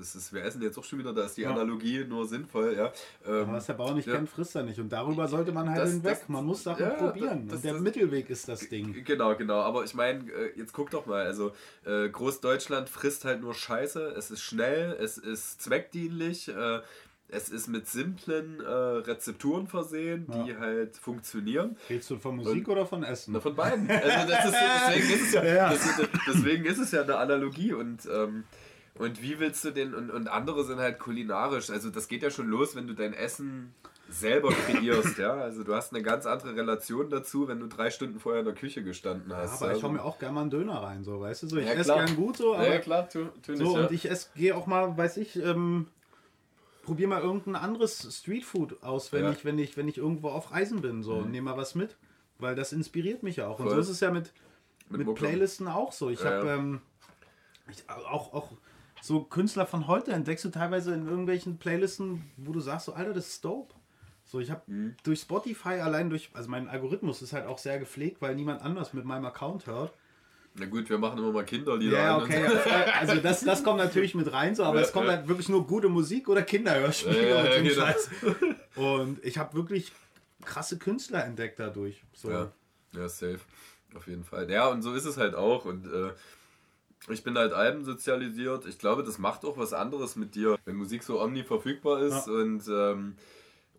es 0.00 0.14
ist, 0.14 0.32
wir 0.32 0.42
essen 0.44 0.62
jetzt 0.62 0.78
auch 0.78 0.84
schon 0.84 1.00
wieder, 1.00 1.12
da 1.12 1.24
ist 1.24 1.36
die 1.36 1.42
Ja. 1.42 1.50
Analogie 1.50 2.04
nur 2.04 2.26
sinnvoll, 2.26 2.74
ja. 2.76 2.92
Ähm, 3.26 3.48
was 3.52 3.66
der 3.66 3.74
Bauer 3.74 3.92
nicht 3.94 4.06
ja. 4.06 4.14
kennt, 4.14 4.28
frisst 4.30 4.54
er 4.54 4.62
nicht. 4.62 4.78
Und 4.78 4.88
darüber 4.90 5.26
sollte 5.26 5.50
man 5.52 5.68
halt 5.68 5.80
Das- 5.82 5.90
hinweg. 5.90 6.20
das- 6.20 6.28
man 6.28 6.46
muss 6.46 6.62
Sachen 6.62 6.82
ja, 6.84 6.90
probieren. 6.90 7.46
das- 7.48 7.56
und 7.56 7.64
der 7.64 7.74
Mittelweg 7.74 8.30
ist 8.30 8.48
das 8.48 8.68
Ding. 8.68 9.04
Genau, 9.04 9.34
genau. 9.34 9.60
Aber 9.60 9.82
ich 9.84 9.94
meine, 9.94 10.30
äh, 10.30 10.52
jetzt 10.56 10.72
guck 10.72 10.90
doch 10.90 11.06
mal. 11.06 11.26
Also, 11.26 11.52
äh, 11.84 12.08
Großdeutschland 12.08 12.88
frisst 12.88 13.24
halt 13.24 13.40
nur 13.42 13.52
Scheiße. 13.52 14.14
Es 14.16 14.30
ist 14.30 14.42
schnell, 14.42 14.96
es 15.00 15.18
ist 15.18 15.60
zweckdienlich, 15.60 16.48
äh, 16.48 16.80
es 17.28 17.48
ist 17.48 17.66
mit 17.66 17.88
simplen 17.88 18.60
äh, 18.60 18.68
Rezepturen 18.70 19.66
versehen, 19.66 20.26
die 20.28 20.56
halt 20.56 20.96
funktionieren. 20.96 21.76
Redest 21.90 22.10
du 22.10 22.18
von 22.18 22.36
Musik 22.36 22.68
oder 22.68 22.86
von 22.86 23.02
Essen? 23.02 23.32
Na, 23.34 23.40
von 23.40 23.54
beiden. 23.54 23.90
Also, 23.90 24.28
das 24.28 24.44
ist, 24.46 24.54
deswegen, 24.54 25.14
ist 25.14 25.22
es 25.22 25.32
ja, 25.32 25.44
Ja. 25.54 25.70
Das 25.70 25.80
deswegen 26.28 26.64
ist 26.64 26.78
es 26.78 26.92
ja 26.92 27.02
eine 27.02 27.16
Analogie. 27.16 27.72
Und, 27.72 28.06
ähm, 28.06 28.44
und 28.98 29.22
wie 29.22 29.40
willst 29.40 29.64
du 29.64 29.72
den. 29.72 29.94
Und, 29.94 30.10
und 30.10 30.28
andere 30.28 30.64
sind 30.64 30.78
halt 30.78 30.98
kulinarisch. 31.00 31.70
Also, 31.70 31.90
das 31.90 32.06
geht 32.08 32.22
ja 32.22 32.30
schon 32.30 32.48
los, 32.48 32.76
wenn 32.76 32.86
du 32.86 32.94
dein 32.94 33.12
Essen 33.12 33.74
selber 34.08 34.50
kreierst, 34.50 35.18
ja. 35.18 35.34
Also 35.34 35.64
du 35.64 35.74
hast 35.74 35.92
eine 35.92 36.00
ganz 36.00 36.26
andere 36.26 36.54
Relation 36.54 37.10
dazu, 37.10 37.48
wenn 37.48 37.58
du 37.58 37.66
drei 37.66 37.90
Stunden 37.90 38.20
vorher 38.20 38.40
in 38.40 38.46
der 38.46 38.54
Küche 38.54 38.84
gestanden 38.84 39.30
Ja, 39.32 39.38
hast. 39.38 39.60
aber 39.60 39.70
ich 39.72 39.74
also, 39.74 39.88
hau 39.88 39.92
mir 39.92 40.04
auch 40.04 40.20
gerne 40.20 40.34
mal 40.34 40.42
einen 40.42 40.50
Döner 40.50 40.80
rein, 40.80 41.02
so, 41.02 41.20
weißt 41.20 41.42
du? 41.42 41.48
So, 41.48 41.56
ich 41.56 41.66
Ja, 41.66 41.72
esse 41.72 41.92
gern 41.92 42.14
gut, 42.14 42.36
so, 42.36 42.54
aber 42.54 42.68
ja, 42.68 42.78
klar, 42.78 43.08
tu, 43.08 43.24
tu 43.44 43.56
so, 43.56 43.76
ja. 43.76 43.80
und 43.82 43.90
ich 43.90 44.08
esse, 44.08 44.28
gehe 44.36 44.54
auch 44.56 44.66
mal, 44.68 44.96
weiß 44.96 45.16
ich, 45.16 45.36
ähm, 45.42 45.88
probiere 46.86 47.08
mal 47.10 47.20
irgendein 47.20 47.56
anderes 47.56 48.16
Streetfood 48.18 48.82
aus, 48.82 49.12
wenn 49.12 49.24
Ja. 49.24 49.32
ich, 49.32 49.44
wenn 49.44 49.58
ich, 49.58 49.76
wenn 49.76 49.88
ich 49.88 49.98
irgendwo 49.98 50.28
auf 50.30 50.52
Reisen 50.52 50.80
bin, 50.80 51.02
so, 51.02 51.18
und 51.18 51.30
nehme 51.30 51.50
mal 51.50 51.56
was 51.58 51.74
mit. 51.74 51.96
Weil 52.38 52.54
das 52.54 52.72
inspiriert 52.72 53.22
mich 53.22 53.36
ja 53.36 53.48
auch. 53.48 53.58
Und 53.60 53.66
Voll. 53.66 53.74
so 53.74 53.80
ist 53.80 53.88
es 53.88 54.00
ja 54.00 54.10
mit, 54.10 54.32
Mit 54.88 55.06
mit. 55.06 55.16
Playlisten 55.16 55.68
auch 55.68 55.92
so. 55.92 56.10
Ich 56.10 56.20
Ja, 56.20 56.26
habe 56.26 56.48
ähm, 56.48 56.80
auch, 58.08 58.32
auch 58.32 58.52
so 59.02 59.20
Künstler 59.24 59.66
von 59.66 59.86
heute 59.86 60.12
entdeckst 60.12 60.44
du 60.44 60.50
teilweise 60.50 60.94
in 60.94 61.06
irgendwelchen 61.06 61.58
Playlisten, 61.58 62.30
wo 62.36 62.52
du 62.52 62.60
sagst, 62.60 62.86
so, 62.86 62.92
Alter, 62.92 63.12
das 63.14 63.28
ist 63.28 63.44
dope. 63.44 63.74
So, 64.24 64.40
ich 64.40 64.50
habe 64.50 64.62
Mhm. 64.66 64.96
durch 65.02 65.20
Spotify 65.20 65.80
allein 65.80 66.10
durch, 66.10 66.30
also 66.34 66.48
mein 66.50 66.68
Algorithmus 66.68 67.22
ist 67.22 67.32
halt 67.32 67.46
auch 67.46 67.58
sehr 67.58 67.78
gepflegt, 67.78 68.20
weil 68.20 68.34
niemand 68.34 68.62
anders 68.62 68.92
mit 68.92 69.04
meinem 69.04 69.24
Account 69.24 69.66
hört. 69.66 69.92
Na 70.58 70.66
gut, 70.66 70.88
wir 70.88 70.98
machen 70.98 71.18
immer 71.18 71.32
mal 71.32 71.44
Kinderlieder 71.44 71.98
Ja, 71.98 72.18
okay. 72.18 72.42
ja, 72.42 72.84
Also 73.00 73.16
das, 73.16 73.40
das 73.42 73.62
kommt 73.62 73.78
natürlich 73.78 74.14
mit 74.14 74.32
rein, 74.32 74.54
so, 74.54 74.64
aber 74.64 74.80
Ja, 74.80 74.86
es 74.86 74.92
kommt 74.92 75.06
ja. 75.06 75.12
halt 75.12 75.28
wirklich 75.28 75.48
nur 75.48 75.66
gute 75.66 75.88
Musik 75.88 76.28
oder 76.28 76.42
Kinderhörspiele 76.42 77.28
Ja, 77.30 77.40
und 77.40 77.64
genau. 77.64 77.86
Scheiß. 77.86 78.10
Und 78.76 79.24
ich 79.24 79.38
habe 79.38 79.54
wirklich 79.54 79.92
krasse 80.44 80.78
Künstler 80.78 81.24
entdeckt 81.24 81.58
dadurch. 81.58 82.02
So. 82.14 82.30
Ja, 82.30 82.52
ja, 82.92 83.08
safe. 83.08 83.40
Auf 83.94 84.06
jeden 84.06 84.24
Fall. 84.24 84.50
Ja, 84.50 84.68
und 84.68 84.82
so 84.82 84.94
ist 84.94 85.04
es 85.04 85.16
halt 85.16 85.34
auch. 85.34 85.64
Und 85.64 85.86
äh, 85.86 86.10
ich 87.12 87.22
bin 87.22 87.36
halt 87.36 87.52
albensozialisiert. 87.52 88.66
Ich 88.66 88.78
glaube, 88.78 89.02
das 89.04 89.18
macht 89.18 89.44
auch 89.44 89.58
was 89.58 89.72
anderes 89.72 90.16
mit 90.16 90.34
dir, 90.34 90.58
wenn 90.64 90.76
Musik 90.76 91.02
so 91.02 91.20
omni 91.20 91.44
verfügbar 91.44 92.00
ist. 92.00 92.28
Und 92.28 92.62
ähm, 92.68 93.16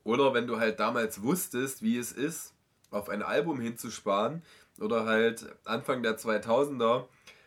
oder 0.03 0.33
wenn 0.33 0.47
du 0.47 0.59
halt 0.59 0.79
damals 0.79 1.21
wusstest, 1.21 1.81
wie 1.81 1.97
es 1.97 2.11
ist, 2.11 2.53
auf 2.91 3.09
ein 3.09 3.21
Album 3.21 3.59
hinzusparen. 3.59 4.41
Oder 4.81 5.05
halt 5.05 5.45
Anfang 5.65 6.03
der 6.03 6.17
2000er 6.17 7.05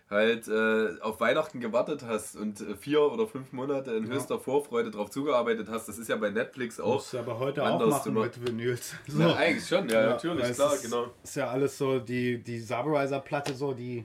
halt 0.09 0.49
äh, 0.49 1.01
auf 1.03 1.21
Weihnachten 1.21 1.61
gewartet 1.61 2.03
hast 2.05 2.35
und 2.35 2.61
äh, 2.61 2.75
vier 2.75 3.01
oder 3.03 3.29
fünf 3.29 3.53
Monate 3.53 3.93
in 3.93 4.07
Ja. 4.09 4.15
höchster 4.15 4.41
Vorfreude 4.41 4.91
drauf 4.91 5.09
zugearbeitet 5.11 5.69
hast. 5.69 5.89
Das 5.89 5.99
ist 5.99 6.09
ja 6.09 6.17
bei 6.17 6.31
Netflix 6.31 6.81
auch. 6.81 6.95
Musst 6.95 7.13
du 7.13 7.19
aber 7.19 7.39
heute 7.39 7.63
auch 7.63 7.75
anders 7.75 7.91
machen 7.91 8.15
mit 8.15 8.45
Vinyls. 8.45 8.95
So. 9.07 9.21
Ja, 9.21 9.35
eigentlich 9.37 9.69
schon, 9.69 9.89
ja, 9.89 10.01
Ja, 10.03 10.07
natürlich, 10.11 10.53
klar, 10.53 10.75
ist, 10.75 10.83
genau. 10.83 11.11
Ist 11.23 11.37
ja 11.37 11.49
alles 11.49 11.79
so, 11.79 12.01
die, 12.01 12.43
die 12.43 12.59
Subarizer-Platte, 12.59 13.55
so 13.55 13.73
die. 13.73 14.05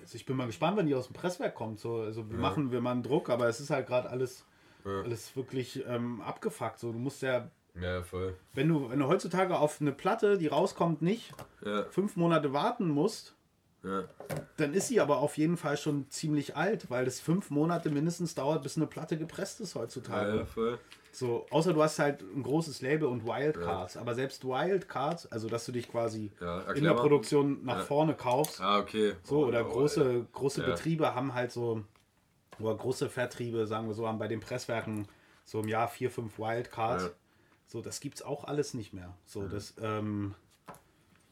Also 0.00 0.14
ich 0.16 0.26
bin 0.26 0.36
mal 0.36 0.46
gespannt, 0.46 0.76
wenn 0.76 0.86
die 0.86 0.94
aus 0.94 1.06
dem 1.08 1.14
Presswerk 1.14 1.54
kommt. 1.56 1.80
So, 1.80 1.96
also 1.96 2.28
wir 2.30 2.38
machen 2.38 2.70
wir 2.70 2.80
mal 2.80 2.92
einen 2.92 3.02
Druck, 3.02 3.30
aber 3.30 3.48
es 3.48 3.58
ist 3.60 3.70
halt 3.70 3.86
gerade 3.88 4.10
alles, 4.10 4.44
Ja. 4.84 5.02
alles 5.02 5.34
wirklich 5.36 5.84
ähm, 5.88 6.20
abgefuckt. 6.20 6.78
So, 6.78 6.92
du 6.92 6.98
musst 6.98 7.22
ja, 7.22 7.50
Ja, 7.80 8.02
voll. 8.02 8.36
wenn 8.54 8.68
du, 8.68 8.90
wenn 8.90 8.98
du 8.98 9.06
heutzutage 9.06 9.58
auf 9.58 9.80
eine 9.80 9.92
Platte, 9.92 10.38
die 10.38 10.46
rauskommt, 10.48 11.02
nicht 11.02 11.32
Ja, 11.64 11.84
fünf 11.90 12.16
Monate 12.16 12.52
warten 12.52 12.88
musst, 12.88 13.34
ja. 13.82 14.04
dann 14.56 14.74
ist 14.74 14.88
sie 14.88 15.00
aber 15.00 15.18
auf 15.18 15.38
jeden 15.38 15.56
Fall 15.56 15.76
schon 15.76 16.10
ziemlich 16.10 16.56
alt, 16.56 16.90
weil 16.90 17.04
das 17.04 17.20
fünf 17.20 17.50
Monate 17.50 17.90
mindestens 17.90 18.34
dauert, 18.34 18.62
bis 18.62 18.76
eine 18.76 18.86
Platte 18.86 19.16
gepresst 19.16 19.60
ist 19.60 19.74
heutzutage. 19.74 20.38
Ja, 20.38 20.44
voll. 20.44 20.78
So, 21.12 21.46
außer 21.50 21.72
du 21.72 21.82
hast 21.82 21.98
halt 21.98 22.22
ein 22.22 22.42
großes 22.44 22.82
Label 22.82 23.08
und 23.08 23.24
Wildcards. 23.26 23.96
Aber 23.96 24.14
selbst 24.14 24.44
Wildcards, 24.44 25.30
also 25.32 25.48
dass 25.48 25.64
du 25.66 25.72
dich 25.72 25.90
quasi 25.90 26.30
Ja, 26.40 26.60
in 26.72 26.84
der 26.84 26.94
mal. 26.94 27.00
Produktion 27.00 27.64
nach 27.64 27.78
Ja. 27.78 27.84
vorne 27.84 28.14
kaufst, 28.14 28.60
Ah, 28.60 28.78
okay. 28.78 29.14
so, 29.24 29.38
Oh, 29.42 29.46
oder 29.46 29.66
oh, 29.66 29.70
große, 29.70 30.26
große 30.32 30.60
Ja. 30.60 30.68
Betriebe 30.68 31.12
haben 31.14 31.34
halt 31.34 31.50
so, 31.50 31.82
oder 32.60 32.76
große 32.76 33.08
Vertriebe, 33.08 33.66
sagen 33.66 33.88
wir 33.88 33.94
so, 33.94 34.06
haben 34.06 34.18
bei 34.18 34.28
den 34.28 34.38
Presswerken 34.40 35.08
so 35.44 35.60
im 35.60 35.68
Jahr 35.68 35.88
vier, 35.88 36.10
fünf 36.12 36.38
Wildcards. 36.38 37.10
Ja. 37.70 37.80
So, 37.80 37.82
das 37.82 38.00
gibt's 38.00 38.22
auch 38.22 38.44
alles 38.44 38.74
nicht 38.74 38.92
mehr. 38.92 39.14
So, 39.26 39.46
das, 39.48 39.74
ähm, 39.80 40.34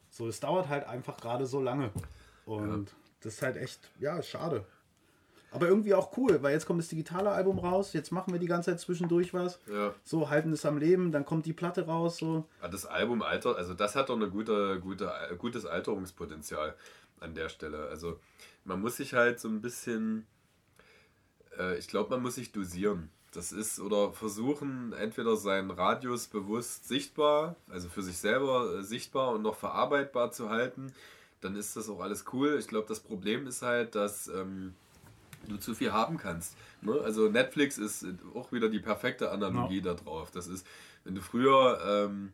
so, 0.09 0.27
es 0.27 0.39
dauert 0.39 0.69
halt 0.69 0.87
einfach 0.87 1.17
gerade 1.17 1.45
so 1.45 1.61
lange. 1.61 1.91
Und 2.45 2.93
das 3.21 3.35
ist 3.35 3.41
halt 3.41 3.57
echt, 3.57 3.79
ja, 3.99 4.21
schade. 4.23 4.65
Aber 5.51 5.67
irgendwie 5.67 5.93
auch 5.95 6.15
cool, 6.17 6.41
weil 6.43 6.53
jetzt 6.53 6.65
kommt 6.65 6.79
das 6.79 6.89
digitale 6.89 7.31
Album 7.31 7.59
raus, 7.59 7.93
jetzt 7.93 8.11
machen 8.11 8.31
wir 8.31 8.39
die 8.39 8.47
ganze 8.47 8.71
Zeit 8.71 8.79
zwischendurch 8.79 9.33
was. 9.33 9.59
Ja. 9.67 9.93
So, 10.03 10.29
halten 10.29 10.53
es 10.53 10.65
am 10.65 10.77
Leben, 10.77 11.11
dann 11.11 11.25
kommt 11.25 11.45
die 11.45 11.53
Platte 11.53 11.87
raus, 11.87 12.17
so. 12.17 12.45
Ja, 12.61 12.67
Das 12.67 12.85
Album 12.85 13.21
Alter, 13.21 13.55
also 13.55 13.73
das 13.73 13.95
hat 13.95 14.09
doch 14.09 14.15
eine 14.15 14.29
gute, 14.29 14.79
gute, 14.79 15.11
gutes 15.39 15.65
Alterungspotenzial 15.65 16.75
an 17.19 17.33
der 17.33 17.49
Stelle. 17.49 17.87
Also 17.89 18.19
man 18.63 18.79
muss 18.79 18.97
sich 18.97 19.13
halt 19.13 19.39
so 19.39 19.47
ein 19.47 19.61
bisschen 19.61 20.25
Äh, 21.57 21.77
ich 21.77 21.87
glaube, 21.87 22.11
man 22.11 22.21
muss 22.21 22.35
sich 22.35 22.51
dosieren. 22.51 23.09
Das 23.31 23.51
ist, 23.51 23.79
oder 23.79 24.11
versuchen, 24.11 24.93
entweder 24.93 25.35
seinen 25.35 25.69
Radius 25.69 26.27
bewusst 26.27 26.87
sichtbar, 26.87 27.55
also 27.69 27.87
für 27.87 28.01
sich 28.01 28.17
selber 28.17 28.79
äh, 28.79 28.83
sichtbar 28.83 29.31
und 29.31 29.43
noch 29.43 29.55
verarbeitbar 29.55 30.31
zu 30.31 30.49
halten, 30.49 30.91
dann 31.41 31.55
ist 31.55 31.77
das 31.77 31.89
auch 31.89 32.01
alles 32.01 32.25
cool. 32.33 32.57
Ich 32.59 32.67
glaube, 32.67 32.87
das 32.87 32.99
Problem 32.99 33.45
ist 33.45 33.61
halt, 33.61 33.93
dass 33.93 34.27
ähm, 34.27 34.73
du 35.47 35.57
zu 35.57 35.75
viel 35.75 35.93
haben 35.93 36.17
kannst. 36.17 36.55
Ne? 36.81 36.99
Also 37.03 37.29
Netflix 37.29 37.77
ist 37.77 38.05
auch 38.33 38.51
wieder 38.51 38.69
die 38.69 38.79
perfekte 38.79 39.31
Analogie 39.31 39.81
ja. 39.81 39.93
darauf. 39.93 40.31
Das 40.31 40.47
ist, 40.47 40.65
wenn 41.03 41.15
du 41.15 41.21
früher 41.21 41.79
ähm, 41.85 42.33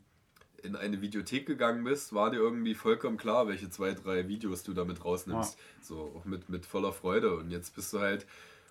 in 0.64 0.76
eine 0.76 1.02
Videothek 1.02 1.46
gegangen 1.46 1.84
bist, 1.84 2.14
war 2.14 2.32
dir 2.32 2.38
irgendwie 2.38 2.74
vollkommen 2.74 3.18
klar, 3.18 3.48
welche 3.48 3.70
zwei, 3.70 3.94
drei 3.94 4.28
Videos 4.28 4.64
du 4.64 4.74
damit 4.74 5.04
rausnimmst. 5.04 5.58
Ja. 5.58 5.84
So, 5.84 6.14
auch 6.16 6.26
mit, 6.26 6.50
mit 6.50 6.66
voller 6.66 6.92
Freude. 6.92 7.36
Und 7.36 7.52
jetzt 7.52 7.76
bist 7.76 7.94
du 7.94 8.00
halt 8.00 8.26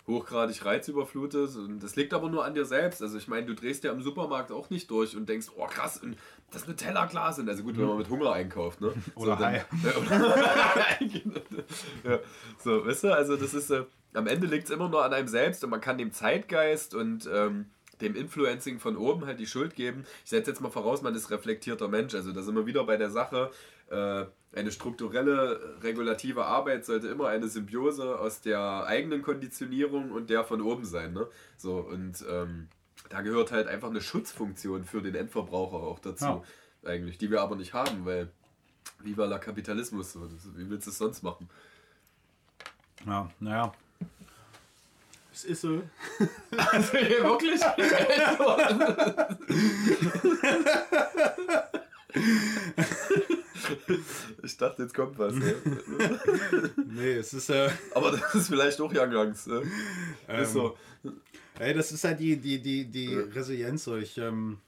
hochgradig 0.07 0.63
reizüberflutet 0.63 1.55
und 1.55 1.81
das 1.81 1.95
liegt 1.95 2.13
aber 2.13 2.29
nur 2.29 2.45
an 2.45 2.53
dir 2.53 2.65
selbst. 2.65 3.01
Also 3.01 3.17
ich 3.17 3.27
meine, 3.27 3.47
du 3.47 3.55
drehst 3.55 3.83
ja 3.83 3.91
im 3.91 4.01
Supermarkt 4.01 4.51
auch 4.51 4.69
nicht 4.69 4.89
durch 4.91 5.15
und 5.15 5.27
denkst, 5.27 5.47
oh 5.55 5.65
krass, 5.65 5.97
und 5.97 6.15
das 6.51 6.67
Nutella-Glas. 6.67 7.39
Und 7.39 7.49
also 7.49 7.63
gut, 7.63 7.77
wenn 7.77 7.87
man 7.87 7.97
mit 7.97 8.09
Hunger 8.09 8.31
einkauft, 8.31 8.81
ne? 8.81 8.93
Oder 9.15 9.35
so, 9.35 9.43
dann, 9.43 9.55
ja, 12.03 12.19
so, 12.63 12.85
weißt 12.85 13.05
du, 13.05 13.15
also 13.15 13.35
das 13.35 13.53
ist, 13.53 13.71
äh, 13.71 13.83
am 14.13 14.27
Ende 14.27 14.47
liegt 14.47 14.65
es 14.65 14.69
immer 14.69 14.89
nur 14.89 15.03
an 15.03 15.13
einem 15.13 15.27
selbst 15.27 15.63
und 15.63 15.71
man 15.71 15.81
kann 15.81 15.97
dem 15.97 16.11
Zeitgeist 16.11 16.93
und 16.93 17.27
ähm, 17.33 17.65
dem 18.01 18.15
Influencing 18.15 18.79
von 18.79 18.97
oben 18.97 19.25
halt 19.25 19.39
die 19.39 19.47
Schuld 19.47 19.75
geben. 19.75 20.05
Ich 20.23 20.29
setze 20.29 20.51
jetzt 20.51 20.61
mal 20.61 20.69
voraus, 20.69 21.01
man 21.01 21.15
ist 21.15 21.31
reflektierter 21.31 21.87
Mensch. 21.87 22.13
Also 22.13 22.31
da 22.31 22.41
sind 22.41 22.55
wir 22.55 22.65
wieder 22.65 22.83
bei 22.83 22.97
der 22.97 23.09
Sache, 23.09 23.51
eine 23.89 24.71
strukturelle 24.71 25.81
regulative 25.83 26.45
Arbeit 26.45 26.85
sollte 26.85 27.07
immer 27.07 27.27
eine 27.27 27.47
Symbiose 27.47 28.17
aus 28.17 28.41
der 28.41 28.85
eigenen 28.85 29.21
Konditionierung 29.21 30.11
und 30.11 30.29
der 30.29 30.43
von 30.43 30.61
oben 30.61 30.85
sein. 30.85 31.13
Ne? 31.13 31.27
So, 31.57 31.77
und 31.77 32.23
ähm, 32.29 32.69
da 33.09 33.21
gehört 33.21 33.51
halt 33.51 33.67
einfach 33.67 33.89
eine 33.89 34.01
Schutzfunktion 34.01 34.85
für 34.85 35.01
den 35.01 35.15
Endverbraucher 35.15 35.77
auch 35.77 35.99
dazu, 35.99 36.25
ja. 36.25 36.43
eigentlich, 36.85 37.17
die 37.17 37.29
wir 37.29 37.41
aber 37.41 37.55
nicht 37.55 37.73
haben, 37.73 38.05
weil 38.05 38.31
wie 38.99 39.17
war 39.17 39.27
der 39.27 39.39
Kapitalismus 39.39 40.13
so? 40.13 40.25
Das, 40.25 40.47
wie 40.55 40.69
willst 40.69 40.87
du 40.87 40.91
es 40.91 40.97
sonst 40.97 41.21
machen? 41.21 41.49
Ja, 43.05 43.29
naja. 43.39 43.73
Es 45.33 45.43
ist 45.43 45.61
so. 45.61 45.83
also, 46.57 46.93
wirklich? 46.93 47.61
ich 54.43 54.57
dachte, 54.57 54.83
jetzt 54.83 54.93
kommt 54.93 55.17
was. 55.17 55.33
Ja. 55.35 55.41
nee, 56.85 57.13
es 57.13 57.33
ist. 57.33 57.49
Äh, 57.49 57.69
Aber 57.93 58.11
das 58.11 58.35
ist 58.35 58.47
vielleicht 58.49 58.79
auch 58.81 58.93
Young. 58.93 59.33
Ne? 59.45 59.63
Ähm, 60.27 60.43
ist 60.43 60.53
so. 60.53 60.77
Ey, 61.59 61.73
das 61.73 61.91
ist 61.91 62.03
halt 62.03 62.19
die, 62.19 62.37
die, 62.37 62.61
die, 62.61 62.85
die 62.85 63.11
ja. 63.11 63.21
Resilienz. 63.21 63.87
Ich, 63.87 64.17
ähm, 64.17 64.59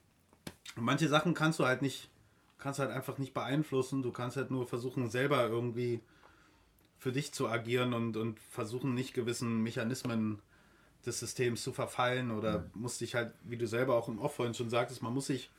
manche 0.75 1.07
Sachen 1.07 1.33
kannst 1.33 1.59
du 1.59 1.65
halt 1.65 1.81
nicht, 1.81 2.09
kannst 2.57 2.79
halt 2.79 2.91
einfach 2.91 3.17
nicht 3.17 3.33
beeinflussen. 3.33 4.03
Du 4.03 4.11
kannst 4.11 4.37
halt 4.37 4.51
nur 4.51 4.67
versuchen, 4.67 5.09
selber 5.09 5.47
irgendwie 5.47 6.01
für 6.97 7.11
dich 7.11 7.33
zu 7.33 7.47
agieren 7.47 7.93
und, 7.93 8.17
und 8.17 8.39
versuchen, 8.39 8.93
nicht 8.93 9.13
gewissen 9.13 9.61
Mechanismen 9.61 10.39
des 11.05 11.19
Systems 11.19 11.61
zu 11.61 11.71
verfallen 11.71 12.31
oder 12.31 12.59
mhm. 12.59 12.81
musst 12.81 13.01
dich 13.01 13.15
halt, 13.15 13.33
wie 13.43 13.57
du 13.57 13.67
selber 13.67 13.95
auch 13.95 14.07
im 14.07 14.19
Off 14.19 14.35
vorhin 14.35 14.55
schon 14.55 14.69
sagtest, 14.69 15.03
man 15.03 15.13
muss 15.13 15.27
sich 15.27 15.49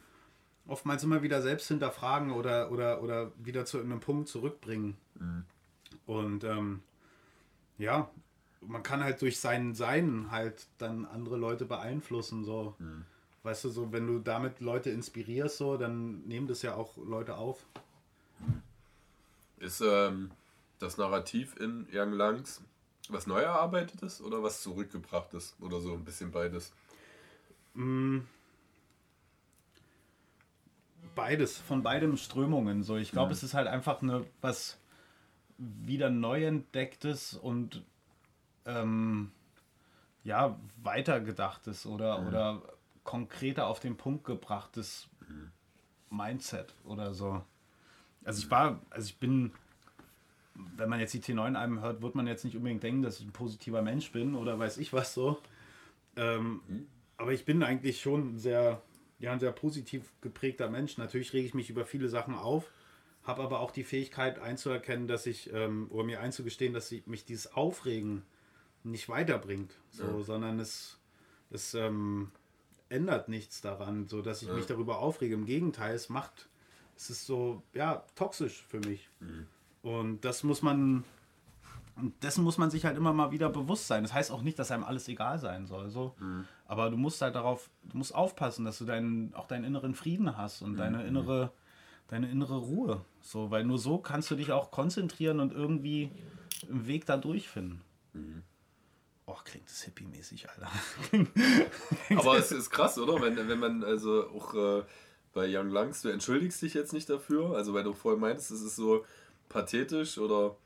oftmals 0.68 1.02
immer 1.02 1.22
wieder 1.22 1.42
selbst 1.42 1.66
hinterfragen 1.68 2.30
oder, 2.30 2.70
oder, 2.70 3.02
oder 3.02 3.32
wieder 3.38 3.64
zu 3.64 3.80
einem 3.80 4.00
Punkt 4.00 4.28
zurückbringen. 4.28 4.96
Mhm. 5.18 5.44
Und 6.06 6.44
ähm, 6.44 6.82
ja, 7.78 8.08
man 8.60 8.82
kann 8.82 9.02
halt 9.02 9.20
durch 9.22 9.40
sein 9.40 9.74
Sein 9.74 10.30
halt 10.30 10.66
dann 10.78 11.06
andere 11.06 11.36
Leute 11.36 11.64
beeinflussen. 11.64 12.44
So. 12.44 12.74
Mhm. 12.78 13.04
Weißt 13.42 13.64
du, 13.64 13.70
so 13.70 13.92
wenn 13.92 14.06
du 14.06 14.18
damit 14.18 14.60
Leute 14.60 14.90
inspirierst, 14.90 15.56
so, 15.56 15.76
dann 15.76 16.20
nehmen 16.26 16.46
das 16.46 16.62
ja 16.62 16.74
auch 16.74 16.96
Leute 16.98 17.36
auf. 17.36 17.64
Ist 19.58 19.80
ähm, 19.80 20.30
das 20.78 20.98
Narrativ 20.98 21.56
in 21.58 21.86
Young 21.92 22.12
Langs 22.12 22.62
was 23.10 23.26
neu 23.26 23.40
erarbeitetes 23.40 24.20
oder 24.20 24.42
was 24.42 24.62
zurückgebrachtes? 24.62 25.56
Oder 25.60 25.80
so 25.80 25.94
ein 25.94 26.04
bisschen 26.04 26.30
beides? 26.30 26.72
Mm 27.72 28.18
beides, 31.18 31.58
von 31.58 31.82
beiden 31.82 32.16
Strömungen. 32.16 32.84
So, 32.84 32.96
ich 32.96 33.10
glaube, 33.10 33.30
mhm. 33.30 33.32
es 33.32 33.42
ist 33.42 33.52
halt 33.52 33.66
einfach 33.66 34.02
eine 34.02 34.24
was 34.40 34.78
wieder 35.58 36.10
neu 36.10 36.44
entdecktes 36.44 37.34
und 37.34 37.82
ähm, 38.66 39.32
ja 40.22 40.56
weitergedachtes 40.80 41.86
oder 41.86 42.20
mhm. 42.20 42.26
oder 42.28 42.62
konkreter 43.02 43.66
auf 43.66 43.80
den 43.80 43.96
Punkt 43.96 44.24
gebrachtes 44.24 45.08
mhm. 45.28 45.50
Mindset 46.16 46.72
oder 46.84 47.12
so. 47.12 47.42
Also 48.24 48.44
ich 48.44 48.50
war, 48.52 48.80
also 48.88 49.08
ich 49.08 49.16
bin, 49.16 49.50
wenn 50.54 50.88
man 50.88 51.00
jetzt 51.00 51.14
die 51.14 51.20
T9-Alben 51.20 51.80
hört, 51.80 52.00
wird 52.00 52.14
man 52.14 52.28
jetzt 52.28 52.44
nicht 52.44 52.56
unbedingt 52.56 52.84
denken, 52.84 53.02
dass 53.02 53.18
ich 53.18 53.26
ein 53.26 53.32
positiver 53.32 53.82
Mensch 53.82 54.12
bin 54.12 54.36
oder 54.36 54.56
weiß 54.56 54.78
ich 54.78 54.92
was 54.92 55.14
so. 55.14 55.42
Ähm, 56.14 56.60
mhm. 56.68 56.86
aber 57.16 57.32
ich 57.32 57.44
bin 57.44 57.64
eigentlich 57.64 58.00
schon 58.00 58.38
sehr 58.38 58.80
ja, 59.18 59.32
ein 59.32 59.40
sehr 59.40 59.52
positiv 59.52 60.12
geprägter 60.20 60.70
Mensch. 60.70 60.96
Natürlich 60.98 61.32
rege 61.32 61.46
ich 61.46 61.54
mich 61.54 61.70
über 61.70 61.84
viele 61.84 62.08
Sachen 62.08 62.34
auf, 62.34 62.70
habe 63.24 63.42
aber 63.42 63.60
auch 63.60 63.70
die 63.70 63.84
Fähigkeit 63.84 64.38
einzuerkennen, 64.38 65.08
dass 65.08 65.26
ich, 65.26 65.52
ähm, 65.52 65.86
oder 65.90 66.04
mir 66.04 66.20
einzugestehen, 66.20 66.72
dass 66.72 66.90
ich, 66.92 67.06
mich 67.06 67.24
dieses 67.24 67.52
Aufregen 67.52 68.22
nicht 68.84 69.08
weiterbringt, 69.08 69.74
so, 69.90 70.04
ja. 70.04 70.22
sondern 70.22 70.60
es, 70.60 70.98
es 71.50 71.74
ähm, 71.74 72.30
ändert 72.88 73.28
nichts 73.28 73.60
daran, 73.60 74.06
so 74.06 74.22
dass 74.22 74.42
ich 74.42 74.48
ja. 74.48 74.54
mich 74.54 74.66
darüber 74.66 74.98
aufrege. 74.98 75.34
Im 75.34 75.46
Gegenteil, 75.46 75.94
es 75.94 76.08
macht, 76.08 76.48
es 76.96 77.10
ist 77.10 77.26
so, 77.26 77.62
ja, 77.74 78.04
toxisch 78.14 78.64
für 78.68 78.80
mich. 78.80 79.08
Mhm. 79.20 79.46
Und 79.82 80.24
das 80.24 80.42
muss 80.42 80.62
man 80.62 81.04
und 82.00 82.22
dessen 82.22 82.44
muss 82.44 82.58
man 82.58 82.70
sich 82.70 82.84
halt 82.84 82.96
immer 82.96 83.12
mal 83.12 83.32
wieder 83.32 83.48
bewusst 83.48 83.86
sein. 83.86 84.02
Das 84.02 84.12
heißt 84.12 84.30
auch 84.30 84.42
nicht, 84.42 84.58
dass 84.58 84.70
einem 84.70 84.84
alles 84.84 85.08
egal 85.08 85.38
sein 85.38 85.66
soll. 85.66 85.90
So. 85.90 86.14
Mhm. 86.18 86.46
Aber 86.66 86.90
du 86.90 86.96
musst 86.96 87.20
halt 87.20 87.34
darauf, 87.34 87.70
du 87.84 87.98
musst 87.98 88.14
aufpassen, 88.14 88.64
dass 88.64 88.78
du 88.78 88.84
deinen, 88.84 89.34
auch 89.34 89.46
deinen 89.46 89.64
inneren 89.64 89.94
Frieden 89.94 90.36
hast 90.36 90.62
und 90.62 90.72
mhm. 90.72 90.76
deine 90.76 91.04
innere, 91.04 91.52
deine 92.08 92.30
innere 92.30 92.56
Ruhe. 92.56 93.04
So, 93.20 93.50
weil 93.50 93.64
nur 93.64 93.78
so 93.78 93.98
kannst 93.98 94.30
du 94.30 94.36
dich 94.36 94.52
auch 94.52 94.70
konzentrieren 94.70 95.40
und 95.40 95.52
irgendwie 95.52 96.12
einen 96.68 96.86
Weg 96.86 97.04
da 97.06 97.16
durchfinden. 97.16 97.82
Mhm. 98.12 98.42
Oh, 99.26 99.36
klingt 99.44 99.68
das 99.68 99.82
hippie-mäßig, 99.82 100.48
Alter. 100.48 100.70
Aber 102.16 102.38
es 102.38 102.50
ist 102.50 102.70
krass, 102.70 102.98
oder? 102.98 103.20
Wenn, 103.20 103.36
wenn 103.48 103.58
man 103.58 103.84
also 103.84 104.30
auch 104.30 104.54
äh, 104.54 104.82
bei 105.34 105.46
Young 105.46 105.68
Langs, 105.68 106.00
du 106.00 106.08
entschuldigst 106.08 106.62
dich 106.62 106.72
jetzt 106.72 106.94
nicht 106.94 107.10
dafür, 107.10 107.54
also 107.54 107.74
weil 107.74 107.84
du 107.84 107.92
vorher 107.92 108.18
meintest, 108.18 108.52
es 108.52 108.62
ist 108.62 108.76
so 108.76 109.04
pathetisch 109.50 110.16
oder 110.16 110.56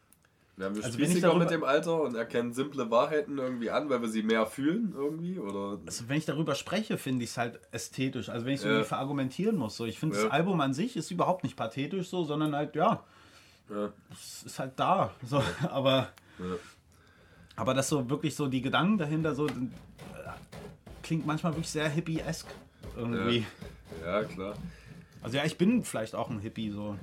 werden 0.57 0.77
wir 0.77 0.85
also 0.85 0.99
spießiger 0.99 1.35
mit 1.35 1.51
dem 1.51 1.65
Alter 1.65 2.03
und 2.03 2.15
erkennen 2.15 2.53
simple 2.53 2.91
Wahrheiten 2.91 3.39
irgendwie 3.39 3.71
an, 3.71 3.89
weil 3.89 4.03
wir 4.03 4.09
sie 4.09 4.23
mehr 4.23 4.47
fühlen 4.47 4.93
irgendwie? 4.95 5.39
Oder? 5.39 5.79
Also 5.87 6.09
wenn 6.09 6.19
ich 6.19 6.27
darüber 6.27 6.55
spreche, 6.55 6.99
finde 6.99 7.25
ich 7.25 7.31
es 7.31 7.39
halt 7.39 7.59
ästhetisch. 7.71 8.29
Also 8.29 8.45
wenn 8.45 8.53
ich 8.53 8.61
es 8.61 8.65
ja. 8.65 8.71
irgendwie 8.71 8.89
verargumentieren 8.89 9.57
muss. 9.57 9.77
So. 9.77 9.87
Ich 9.87 9.99
finde, 9.99 10.17
ja. 10.17 10.25
das 10.25 10.33
Album 10.33 10.61
an 10.61 10.75
sich 10.75 10.97
ist 10.97 11.11
überhaupt 11.11 11.43
nicht 11.43 11.57
pathetisch 11.57 12.09
so, 12.09 12.25
sondern 12.25 12.55
halt, 12.55 12.77
ja, 12.77 13.03
ja. 13.71 13.93
es 14.13 14.43
ist 14.43 14.59
halt 14.59 14.73
da. 14.77 15.15
So. 15.25 15.43
Aber, 15.71 16.09
aber 17.57 17.75
das 17.75 17.89
so 17.89 18.11
wirklich 18.11 18.35
so, 18.35 18.49
die 18.49 18.63
Gedanken 18.63 18.99
dahinter 18.99 19.35
so, 19.35 19.47
klingt 21.03 21.27
manchmal 21.27 21.53
wirklich 21.53 21.71
sehr 21.71 21.89
hippie-esk 21.89 22.49
irgendwie. 22.97 23.47
Ja. 24.05 24.25
klar. 24.25 24.55
Also 25.23 25.37
ja, 25.37 25.45
ich 25.45 25.57
bin 25.57 25.85
vielleicht 25.85 26.15
auch 26.15 26.31
ein 26.31 26.41
Hippie 26.41 26.71
so. 26.71 26.97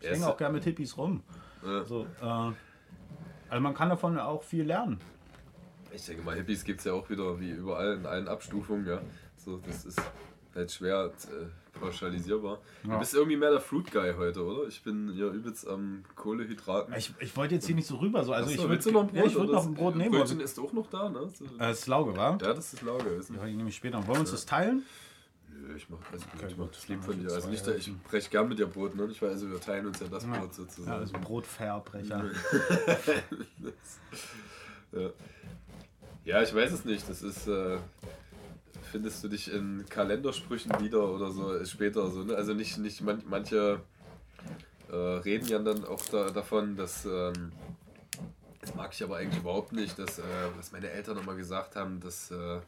Ich 0.00 0.10
hänge 0.10 0.26
auch 0.28 0.36
gerne 0.36 0.54
mit 0.54 0.64
Hippies 0.64 0.96
rum. 0.96 1.22
So, 1.84 2.06
äh, 2.20 2.52
also 3.52 3.62
man 3.62 3.74
kann 3.74 3.90
davon 3.90 4.18
auch 4.18 4.42
viel 4.42 4.64
lernen. 4.64 4.98
Ich 5.94 6.06
denke 6.06 6.22
mal, 6.22 6.34
Hippies 6.34 6.64
gibt 6.64 6.78
es 6.78 6.86
ja 6.86 6.94
auch 6.94 7.10
wieder 7.10 7.38
wie 7.38 7.50
überall 7.50 7.96
in 7.96 8.06
allen 8.06 8.26
Abstufungen, 8.26 8.86
ja. 8.86 9.02
So, 9.36 9.58
das 9.58 9.84
ist 9.84 10.00
halt 10.54 10.72
schwer 10.72 11.12
äh, 11.24 11.78
pauschalisierbar. 11.78 12.60
Ja. 12.84 12.94
Du 12.94 12.98
bist 12.98 13.12
irgendwie 13.12 13.36
mehr 13.36 13.50
der 13.50 13.60
Fruit 13.60 13.92
Guy 13.92 14.14
heute, 14.16 14.42
oder? 14.42 14.68
Ich 14.68 14.82
bin 14.82 15.12
ja 15.14 15.26
übelst 15.26 15.68
am 15.68 16.02
Kohlehydraten. 16.16 16.94
Ich, 16.96 17.12
ich 17.20 17.36
wollte 17.36 17.56
jetzt 17.56 17.66
hier 17.66 17.74
nicht 17.74 17.86
so 17.86 17.96
rüber, 17.96 18.24
so. 18.24 18.32
Also 18.32 18.50
Achso, 18.50 18.62
ich 18.62 18.68
willst 18.70 18.86
du 18.86 18.92
noch 18.92 19.02
ein 19.02 19.08
Brot? 19.08 19.16
Ja, 19.16 19.24
ich 19.26 19.34
würde 19.34 19.52
noch 19.52 19.66
ein 19.66 19.74
Brot 19.74 19.96
nehmen. 19.96 20.12
Brötchen 20.12 20.40
ist 20.40 20.58
auch 20.58 20.72
noch 20.72 20.88
da, 20.88 21.10
ne? 21.10 21.28
So. 21.34 21.44
Äh, 21.44 21.48
das 21.58 21.80
ist 21.80 21.86
Lauge, 21.88 22.16
wa? 22.16 22.38
Ja, 22.40 22.54
das 22.54 22.72
ist 22.72 22.80
Lauge. 22.80 23.20
Ja, 23.36 23.46
ich 23.46 23.54
nehme 23.54 23.68
ich 23.68 23.76
später. 23.76 23.98
Wollen 23.98 24.16
wir 24.16 24.20
uns 24.20 24.30
das 24.30 24.46
teilen? 24.46 24.82
Ich 25.76 25.88
mach, 25.88 25.98
also 26.12 26.26
okay, 26.34 26.46
ich 26.48 26.56
mach 26.56 26.68
das 26.68 26.88
lieb 26.88 27.02
von 27.02 27.18
dir. 27.18 27.32
Also 27.32 27.48
nicht, 27.48 27.66
ich 27.66 28.02
breche 28.02 28.30
gern 28.30 28.48
mit 28.48 28.58
dir 28.58 28.66
Brot, 28.66 28.94
ne? 28.94 29.08
Ich 29.10 29.20
weiß, 29.22 29.30
also 29.30 29.50
wir 29.50 29.60
teilen 29.60 29.86
uns 29.86 30.00
ja 30.00 30.06
das 30.08 30.24
ja. 30.24 30.38
Brot 30.38 30.54
sozusagen. 30.54 30.90
Ja, 30.90 30.98
also 30.98 31.12
Brotverbrecher. 31.14 32.24
ja. 34.92 35.10
ja, 36.24 36.42
ich 36.42 36.54
weiß 36.54 36.72
es 36.72 36.84
nicht. 36.84 37.08
Das 37.08 37.22
ist. 37.22 37.46
Äh, 37.46 37.78
findest 38.92 39.24
du 39.24 39.28
dich 39.28 39.50
in 39.50 39.86
Kalendersprüchen 39.88 40.78
wieder 40.80 41.08
oder 41.08 41.30
so 41.30 41.64
später 41.64 42.10
so, 42.10 42.24
ne? 42.24 42.34
Also 42.36 42.52
nicht, 42.52 42.76
nicht 42.78 43.00
man, 43.00 43.22
manche 43.26 43.80
äh, 44.90 44.96
reden 44.96 45.48
ja 45.48 45.58
dann 45.58 45.84
auch 45.86 46.04
da, 46.06 46.30
davon, 46.30 46.76
dass 46.76 47.06
ähm, 47.06 47.52
Das 48.60 48.74
mag 48.74 48.92
ich 48.92 49.02
aber 49.02 49.16
eigentlich 49.16 49.40
überhaupt 49.40 49.72
nicht, 49.72 49.98
dass, 49.98 50.18
äh, 50.18 50.22
was 50.56 50.70
meine 50.72 50.90
Eltern 50.90 51.16
immer 51.16 51.34
gesagt 51.34 51.74
haben, 51.74 52.00
das 52.00 52.30
äh, 52.30 52.60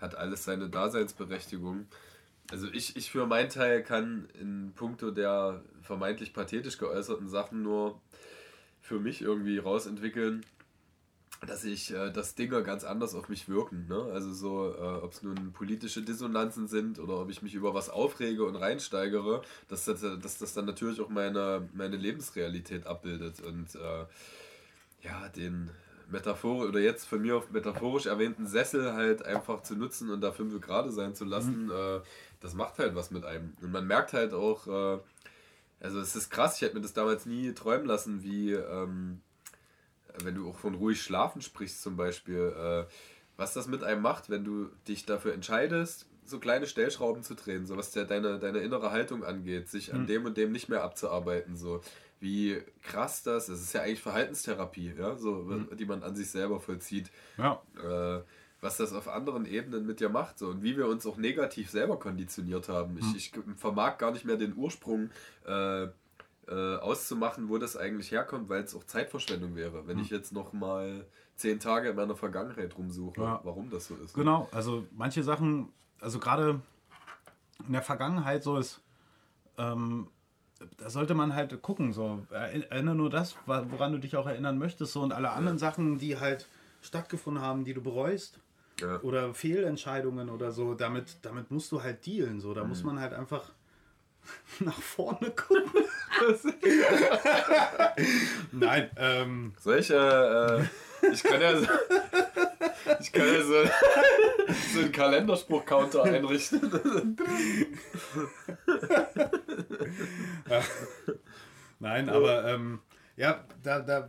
hat 0.00 0.16
alles 0.16 0.44
seine 0.44 0.68
Daseinsberechtigung. 0.68 1.86
Also 2.50 2.66
ich, 2.72 2.96
ich 2.96 3.10
für 3.10 3.26
meinen 3.26 3.50
Teil 3.50 3.82
kann 3.82 4.28
in 4.40 4.72
puncto 4.74 5.10
der 5.10 5.62
vermeintlich 5.82 6.32
pathetisch 6.32 6.78
geäußerten 6.78 7.28
Sachen 7.28 7.62
nur 7.62 8.00
für 8.80 8.98
mich 8.98 9.20
irgendwie 9.20 9.58
rausentwickeln, 9.58 10.44
dass 11.46 11.64
ich, 11.64 11.92
äh, 11.94 12.10
dass 12.10 12.34
Dinge 12.34 12.62
ganz 12.62 12.84
anders 12.84 13.14
auf 13.14 13.28
mich 13.28 13.48
wirken. 13.48 13.86
Ne? 13.86 14.02
Also 14.12 14.32
so, 14.32 14.74
äh, 14.74 15.02
ob 15.02 15.12
es 15.12 15.22
nun 15.22 15.52
politische 15.52 16.02
Dissonanzen 16.02 16.68
sind 16.68 16.98
oder 16.98 17.20
ob 17.20 17.30
ich 17.30 17.42
mich 17.42 17.54
über 17.54 17.74
was 17.74 17.90
aufrege 17.90 18.44
und 18.44 18.56
reinsteigere, 18.56 19.42
dass 19.68 19.84
das, 19.84 20.00
dass 20.00 20.38
das 20.38 20.54
dann 20.54 20.64
natürlich 20.64 21.00
auch 21.00 21.10
meine, 21.10 21.68
meine 21.74 21.96
Lebensrealität 21.96 22.86
abbildet. 22.86 23.40
Und 23.40 23.74
äh, 23.74 24.06
ja, 25.02 25.28
den 25.28 25.70
metaphorisch 26.10 26.68
oder 26.68 26.80
jetzt 26.80 27.04
von 27.04 27.20
mir 27.20 27.36
auf 27.36 27.50
metaphorisch 27.50 28.06
erwähnten 28.06 28.46
Sessel 28.46 28.94
halt 28.94 29.24
einfach 29.24 29.62
zu 29.62 29.76
nutzen 29.76 30.10
und 30.10 30.20
da 30.22 30.32
fünf 30.32 30.58
gerade 30.60 30.90
sein 30.90 31.14
zu 31.14 31.24
lassen, 31.24 31.66
mhm. 31.66 31.70
äh, 31.70 32.00
das 32.40 32.54
macht 32.54 32.78
halt 32.78 32.94
was 32.94 33.10
mit 33.10 33.24
einem. 33.24 33.54
Und 33.60 33.72
man 33.72 33.86
merkt 33.86 34.12
halt 34.12 34.32
auch, 34.32 34.66
äh, 34.66 35.00
also 35.80 36.00
es 36.00 36.16
ist 36.16 36.30
krass, 36.30 36.56
ich 36.56 36.62
hätte 36.62 36.74
mir 36.74 36.82
das 36.82 36.92
damals 36.92 37.26
nie 37.26 37.52
träumen 37.52 37.86
lassen, 37.86 38.22
wie 38.22 38.52
ähm, 38.52 39.20
wenn 40.22 40.34
du 40.34 40.48
auch 40.48 40.58
von 40.58 40.74
ruhig 40.74 41.00
schlafen 41.00 41.42
sprichst 41.42 41.82
zum 41.82 41.96
Beispiel, 41.96 42.54
äh, 42.56 42.92
was 43.36 43.54
das 43.54 43.68
mit 43.68 43.84
einem 43.84 44.02
macht, 44.02 44.30
wenn 44.30 44.44
du 44.44 44.68
dich 44.88 45.06
dafür 45.06 45.32
entscheidest, 45.32 46.06
so 46.24 46.38
kleine 46.38 46.66
Stellschrauben 46.66 47.22
zu 47.22 47.34
drehen, 47.34 47.66
so 47.66 47.76
was 47.76 47.92
der, 47.92 48.04
deine, 48.04 48.38
deine 48.38 48.58
innere 48.58 48.90
Haltung 48.90 49.24
angeht, 49.24 49.68
sich 49.68 49.94
an 49.94 50.02
mhm. 50.02 50.06
dem 50.06 50.24
und 50.26 50.36
dem 50.36 50.52
nicht 50.52 50.68
mehr 50.68 50.82
abzuarbeiten, 50.82 51.56
so 51.56 51.80
wie 52.20 52.60
krass 52.82 53.22
das, 53.22 53.48
es 53.48 53.62
ist 53.62 53.72
ja 53.72 53.82
eigentlich 53.82 54.02
Verhaltenstherapie, 54.02 54.92
ja, 54.98 55.16
so, 55.16 55.34
mhm. 55.34 55.68
die 55.76 55.86
man 55.86 56.02
an 56.02 56.16
sich 56.16 56.30
selber 56.30 56.60
vollzieht. 56.60 57.10
Ja. 57.36 57.62
Äh, 57.76 58.22
was 58.60 58.76
das 58.76 58.92
auf 58.92 59.08
anderen 59.08 59.46
Ebenen 59.46 59.86
mit 59.86 60.00
dir 60.00 60.08
macht 60.08 60.38
so, 60.38 60.48
und 60.48 60.62
wie 60.62 60.76
wir 60.76 60.88
uns 60.88 61.06
auch 61.06 61.16
negativ 61.16 61.70
selber 61.70 61.98
konditioniert 61.98 62.68
haben. 62.68 62.98
Ich, 62.98 63.16
ich 63.16 63.32
vermag 63.56 63.98
gar 63.98 64.10
nicht 64.10 64.24
mehr 64.24 64.36
den 64.36 64.56
Ursprung 64.56 65.10
äh, 65.46 65.84
äh, 66.48 66.76
auszumachen, 66.78 67.48
wo 67.48 67.58
das 67.58 67.76
eigentlich 67.76 68.10
herkommt, 68.10 68.48
weil 68.48 68.62
es 68.62 68.74
auch 68.74 68.84
Zeitverschwendung 68.84 69.54
wäre, 69.54 69.86
wenn 69.86 69.96
mhm. 69.96 70.02
ich 70.02 70.10
jetzt 70.10 70.32
noch 70.32 70.52
mal 70.52 71.06
zehn 71.36 71.60
Tage 71.60 71.90
in 71.90 71.96
meiner 71.96 72.16
Vergangenheit 72.16 72.76
rumsuche, 72.76 73.20
ja. 73.20 73.40
warum 73.44 73.70
das 73.70 73.86
so 73.86 73.96
ist. 73.96 74.14
Genau, 74.14 74.48
also 74.50 74.86
manche 74.90 75.22
Sachen, 75.22 75.68
also 76.00 76.18
gerade 76.18 76.60
in 77.66 77.72
der 77.72 77.82
Vergangenheit 77.82 78.42
so 78.42 78.56
ist, 78.58 78.80
ähm, 79.56 80.08
da 80.78 80.90
sollte 80.90 81.14
man 81.14 81.34
halt 81.34 81.62
gucken, 81.62 81.92
so 81.92 82.26
erinnere 82.30 82.94
nur 82.94 83.10
das, 83.10 83.36
woran 83.46 83.92
du 83.92 83.98
dich 83.98 84.16
auch 84.16 84.26
erinnern 84.26 84.58
möchtest, 84.58 84.92
so 84.92 85.02
und 85.02 85.12
alle 85.12 85.30
anderen 85.30 85.58
ja. 85.58 85.60
Sachen, 85.60 85.98
die 85.98 86.18
halt 86.18 86.48
stattgefunden 86.80 87.42
haben, 87.42 87.64
die 87.64 87.74
du 87.74 87.82
bereust. 87.82 88.40
Ja. 88.80 89.00
Oder 89.00 89.34
Fehlentscheidungen 89.34 90.30
oder 90.30 90.52
so, 90.52 90.74
damit, 90.74 91.18
damit 91.22 91.50
musst 91.50 91.72
du 91.72 91.82
halt 91.82 92.06
dealen. 92.06 92.40
So. 92.40 92.54
Da 92.54 92.62
mhm. 92.62 92.68
muss 92.70 92.82
man 92.84 93.00
halt 93.00 93.12
einfach 93.12 93.52
nach 94.60 94.80
vorne 94.80 95.30
gucken. 95.30 95.84
Nein, 98.52 98.90
ähm. 98.96 99.52
Solche, 99.58 100.68
äh, 101.02 101.08
ich 101.12 101.22
kann 101.22 101.40
ja 101.40 101.56
so, 101.56 101.66
ich 103.00 103.12
kann 103.12 103.26
ja 103.26 103.42
so, 103.42 103.54
so 104.74 104.80
einen 104.80 104.92
Kalenderspruch-Counter 104.92 106.02
einrichten. 106.04 106.60
Nein, 111.78 112.08
aber 112.08 112.44
ähm, 112.46 112.80
ja, 113.16 113.44
da, 113.62 113.80
da 113.80 114.08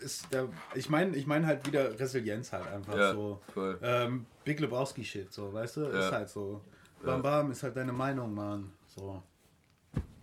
ist 0.00 0.26
da, 0.30 0.48
ich 0.74 0.88
meine 0.88 1.16
ich 1.16 1.26
mein 1.26 1.46
halt 1.46 1.66
wieder 1.66 1.98
Resilienz 1.98 2.52
halt 2.52 2.66
einfach 2.66 2.96
ja, 2.96 3.12
so. 3.12 3.40
Ähm, 3.82 4.26
Big 4.44 4.60
Lebowski 4.60 5.04
Shit, 5.04 5.32
so, 5.32 5.52
weißt 5.52 5.78
du? 5.78 5.80
Ja. 5.82 5.98
Ist 5.98 6.12
halt 6.12 6.28
so. 6.28 6.62
Bam 7.02 7.22
Bam 7.22 7.50
ist 7.50 7.62
halt 7.62 7.76
deine 7.76 7.92
Meinung, 7.92 8.34
Mann. 8.34 8.72
So. 8.86 9.22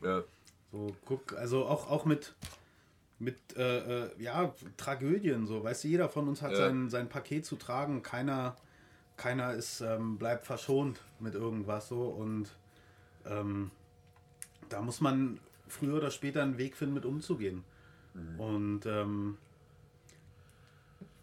Ja. 0.01 0.23
So, 0.71 0.95
guck, 1.05 1.33
also 1.33 1.65
auch, 1.65 1.89
auch 1.89 2.05
mit, 2.05 2.35
mit 3.19 3.37
äh, 3.55 4.05
äh, 4.05 4.09
ja, 4.19 4.53
Tragödien, 4.75 5.47
so, 5.47 5.63
weißt 5.63 5.85
du, 5.85 5.87
jeder 5.87 6.09
von 6.09 6.27
uns 6.27 6.41
hat 6.41 6.51
ja. 6.51 6.57
sein, 6.57 6.89
sein 6.89 7.09
Paket 7.09 7.45
zu 7.45 7.55
tragen, 7.55 8.03
keiner, 8.03 8.55
keiner 9.15 9.53
ist, 9.53 9.81
ähm, 9.81 10.17
bleibt 10.17 10.45
verschont 10.45 11.01
mit 11.19 11.33
irgendwas 11.33 11.87
so 11.87 12.03
und 12.03 12.49
ähm, 13.25 13.71
da 14.69 14.81
muss 14.81 15.01
man 15.01 15.39
früher 15.67 15.95
oder 15.95 16.11
später 16.11 16.43
einen 16.43 16.57
Weg 16.57 16.75
finden, 16.75 16.93
mit 16.93 17.05
umzugehen. 17.05 17.63
Mhm. 18.13 18.39
Und 18.39 18.85
ähm, 18.85 19.37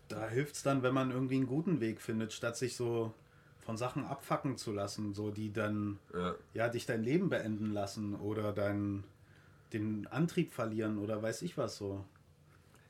da 0.08 0.28
hilft 0.28 0.56
es 0.56 0.62
dann, 0.62 0.82
wenn 0.82 0.94
man 0.94 1.10
irgendwie 1.10 1.36
einen 1.36 1.46
guten 1.46 1.80
Weg 1.80 2.00
findet, 2.00 2.32
statt 2.32 2.56
sich 2.56 2.76
so 2.76 3.12
von 3.60 3.76
Sachen 3.76 4.04
abfacken 4.04 4.56
zu 4.56 4.72
lassen, 4.72 5.14
so 5.14 5.30
die 5.30 5.52
dann 5.52 5.98
ja, 6.12 6.34
ja 6.52 6.68
dich 6.68 6.86
dein 6.86 7.02
Leben 7.02 7.30
beenden 7.30 7.72
lassen 7.72 8.14
oder 8.14 8.52
dein, 8.52 9.04
den 9.72 10.06
Antrieb 10.08 10.52
verlieren 10.52 10.98
oder 10.98 11.22
weiß 11.22 11.42
ich 11.42 11.56
was 11.56 11.76
so. 11.76 12.04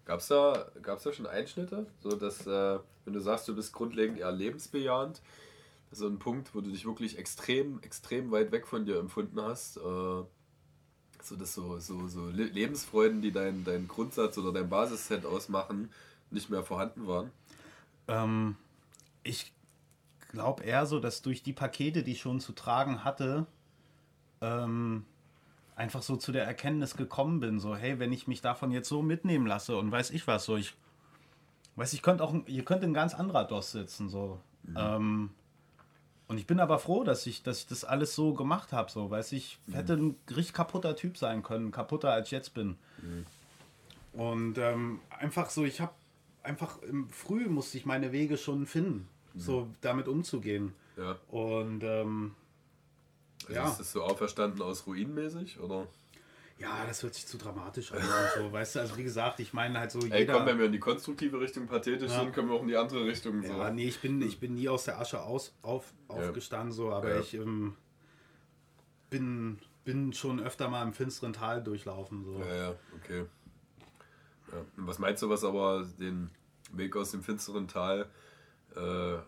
Gab 0.04 0.20
es 0.20 0.28
da, 0.28 0.70
gab's 0.82 1.04
da 1.04 1.12
schon 1.12 1.26
Einschnitte? 1.26 1.86
So 2.00 2.10
dass, 2.10 2.46
äh, 2.46 2.78
wenn 3.04 3.14
du 3.14 3.20
sagst, 3.20 3.48
du 3.48 3.54
bist 3.54 3.72
grundlegend 3.72 4.18
eher 4.18 4.32
lebensbejahend, 4.32 5.22
so 5.92 6.08
ein 6.08 6.18
Punkt, 6.18 6.54
wo 6.54 6.60
du 6.60 6.70
dich 6.70 6.84
wirklich 6.84 7.18
extrem, 7.18 7.80
extrem 7.82 8.30
weit 8.32 8.50
weg 8.52 8.66
von 8.66 8.84
dir 8.84 8.98
empfunden 8.98 9.40
hast. 9.40 9.76
Äh, 9.76 10.24
so 11.22 11.36
dass 11.36 11.54
so, 11.54 11.78
so, 11.78 12.06
so 12.06 12.28
Lebensfreuden, 12.28 13.22
die 13.22 13.32
dein, 13.32 13.64
dein 13.64 13.88
Grundsatz 13.88 14.36
oder 14.36 14.52
dein 14.52 14.68
Basisset 14.68 15.24
ausmachen, 15.24 15.90
nicht 16.34 16.50
mehr 16.50 16.62
vorhanden 16.62 17.06
waren? 17.06 17.30
Ähm, 18.08 18.56
ich 19.22 19.52
glaube 20.28 20.64
eher 20.64 20.86
so, 20.86 21.00
dass 21.00 21.22
durch 21.22 21.42
die 21.42 21.52
Pakete, 21.52 22.02
die 22.02 22.12
ich 22.12 22.20
schon 22.20 22.40
zu 22.40 22.52
tragen 22.52 23.04
hatte, 23.04 23.46
ähm, 24.40 25.04
einfach 25.76 26.02
so 26.02 26.16
zu 26.16 26.32
der 26.32 26.44
Erkenntnis 26.44 26.96
gekommen 26.96 27.40
bin, 27.40 27.58
so, 27.58 27.74
hey, 27.74 27.98
wenn 27.98 28.12
ich 28.12 28.28
mich 28.28 28.40
davon 28.40 28.70
jetzt 28.70 28.88
so 28.88 29.02
mitnehmen 29.02 29.46
lasse 29.46 29.76
und 29.76 29.90
weiß 29.90 30.10
ich 30.10 30.26
was, 30.26 30.44
so, 30.44 30.56
ich 30.56 30.74
weiß, 31.76 31.92
ich 31.92 32.02
könnte 32.02 32.22
auch, 32.22 32.34
ihr 32.46 32.64
könnt 32.64 32.84
ein 32.84 32.94
ganz 32.94 33.14
anderer 33.14 33.44
DOS 33.44 33.72
sitzen, 33.72 34.08
so. 34.08 34.38
Mhm. 34.62 34.76
Ähm, 34.76 35.30
und 36.26 36.38
ich 36.38 36.46
bin 36.46 36.60
aber 36.60 36.78
froh, 36.78 37.04
dass 37.04 37.26
ich, 37.26 37.42
dass 37.42 37.60
ich 37.60 37.66
das 37.66 37.84
alles 37.84 38.14
so 38.14 38.34
gemacht 38.34 38.72
habe, 38.72 38.90
so, 38.90 39.10
weiß 39.10 39.32
ich, 39.32 39.58
mhm. 39.66 39.74
hätte 39.74 39.92
ein 39.94 40.16
richtig 40.30 40.54
kaputter 40.54 40.96
Typ 40.96 41.16
sein 41.16 41.42
können, 41.42 41.70
kaputter 41.70 42.12
als 42.12 42.28
ich 42.28 42.32
jetzt 42.32 42.54
bin. 42.54 42.76
Mhm. 43.02 43.26
Und 44.12 44.58
ähm, 44.58 45.00
einfach 45.18 45.50
so, 45.50 45.64
ich 45.64 45.80
habe 45.80 45.92
einfach 46.44 46.80
im 46.82 47.08
Früh 47.08 47.48
musste 47.48 47.78
ich 47.78 47.86
meine 47.86 48.12
Wege 48.12 48.36
schon 48.36 48.66
finden 48.66 49.08
so 49.34 49.68
damit 49.80 50.08
umzugehen. 50.08 50.74
Ja. 50.96 51.18
Und 51.28 51.82
ähm, 51.82 52.34
also 53.42 53.52
ja. 53.52 53.68
Ist 53.68 53.80
das 53.80 53.92
so 53.92 54.02
auferstanden 54.02 54.62
aus 54.62 54.86
Ruinenmäßig, 54.86 55.60
oder? 55.60 55.86
Ja, 56.58 56.86
das 56.86 57.02
hört 57.02 57.14
sich 57.14 57.26
zu 57.26 57.36
dramatisch 57.36 57.92
an. 57.92 58.00
so, 58.36 58.52
weißt 58.52 58.76
du, 58.76 58.80
also 58.80 58.96
wie 58.96 59.02
gesagt, 59.02 59.40
ich 59.40 59.52
meine 59.52 59.78
halt 59.80 59.90
so. 59.90 59.98
Jeder, 59.98 60.16
Ey, 60.16 60.26
komm, 60.26 60.46
wenn 60.46 60.58
wir 60.58 60.66
in 60.66 60.72
die 60.72 60.78
konstruktive 60.78 61.40
Richtung 61.40 61.66
pathetisch 61.66 62.12
ja. 62.12 62.20
sind, 62.20 62.32
können 62.32 62.48
wir 62.48 62.54
auch 62.54 62.62
in 62.62 62.68
die 62.68 62.76
andere 62.76 63.04
Richtung. 63.04 63.42
So. 63.42 63.48
Ja, 63.48 63.70
nee, 63.70 63.88
ich 63.88 64.00
bin, 64.00 64.22
ich 64.22 64.38
bin 64.38 64.54
nie 64.54 64.68
aus 64.68 64.84
der 64.84 65.00
Asche 65.00 65.22
aus, 65.22 65.52
auf, 65.62 65.92
aufgestanden, 66.06 66.72
so, 66.72 66.92
aber 66.92 67.18
ich 67.18 67.34
ähm, 67.34 67.76
bin, 69.10 69.58
bin 69.84 70.12
schon 70.12 70.40
öfter 70.40 70.68
mal 70.68 70.82
im 70.84 70.92
finsteren 70.94 71.32
Tal 71.32 71.62
durchlaufen. 71.62 72.24
So. 72.24 72.38
Ja, 72.38 72.54
ja, 72.54 72.74
okay. 72.94 73.24
Ja. 74.54 74.64
Was 74.76 74.98
meinst 74.98 75.22
du, 75.22 75.28
was 75.28 75.44
aber 75.44 75.86
den 75.98 76.30
Weg 76.72 76.96
aus 76.96 77.10
dem 77.10 77.22
finsteren 77.22 77.68
Tal 77.68 78.08
äh, 78.74 79.18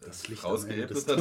das 0.00 0.28
Licht 0.28 0.44
rausgeebnet 0.44 1.08
hat. 1.08 1.18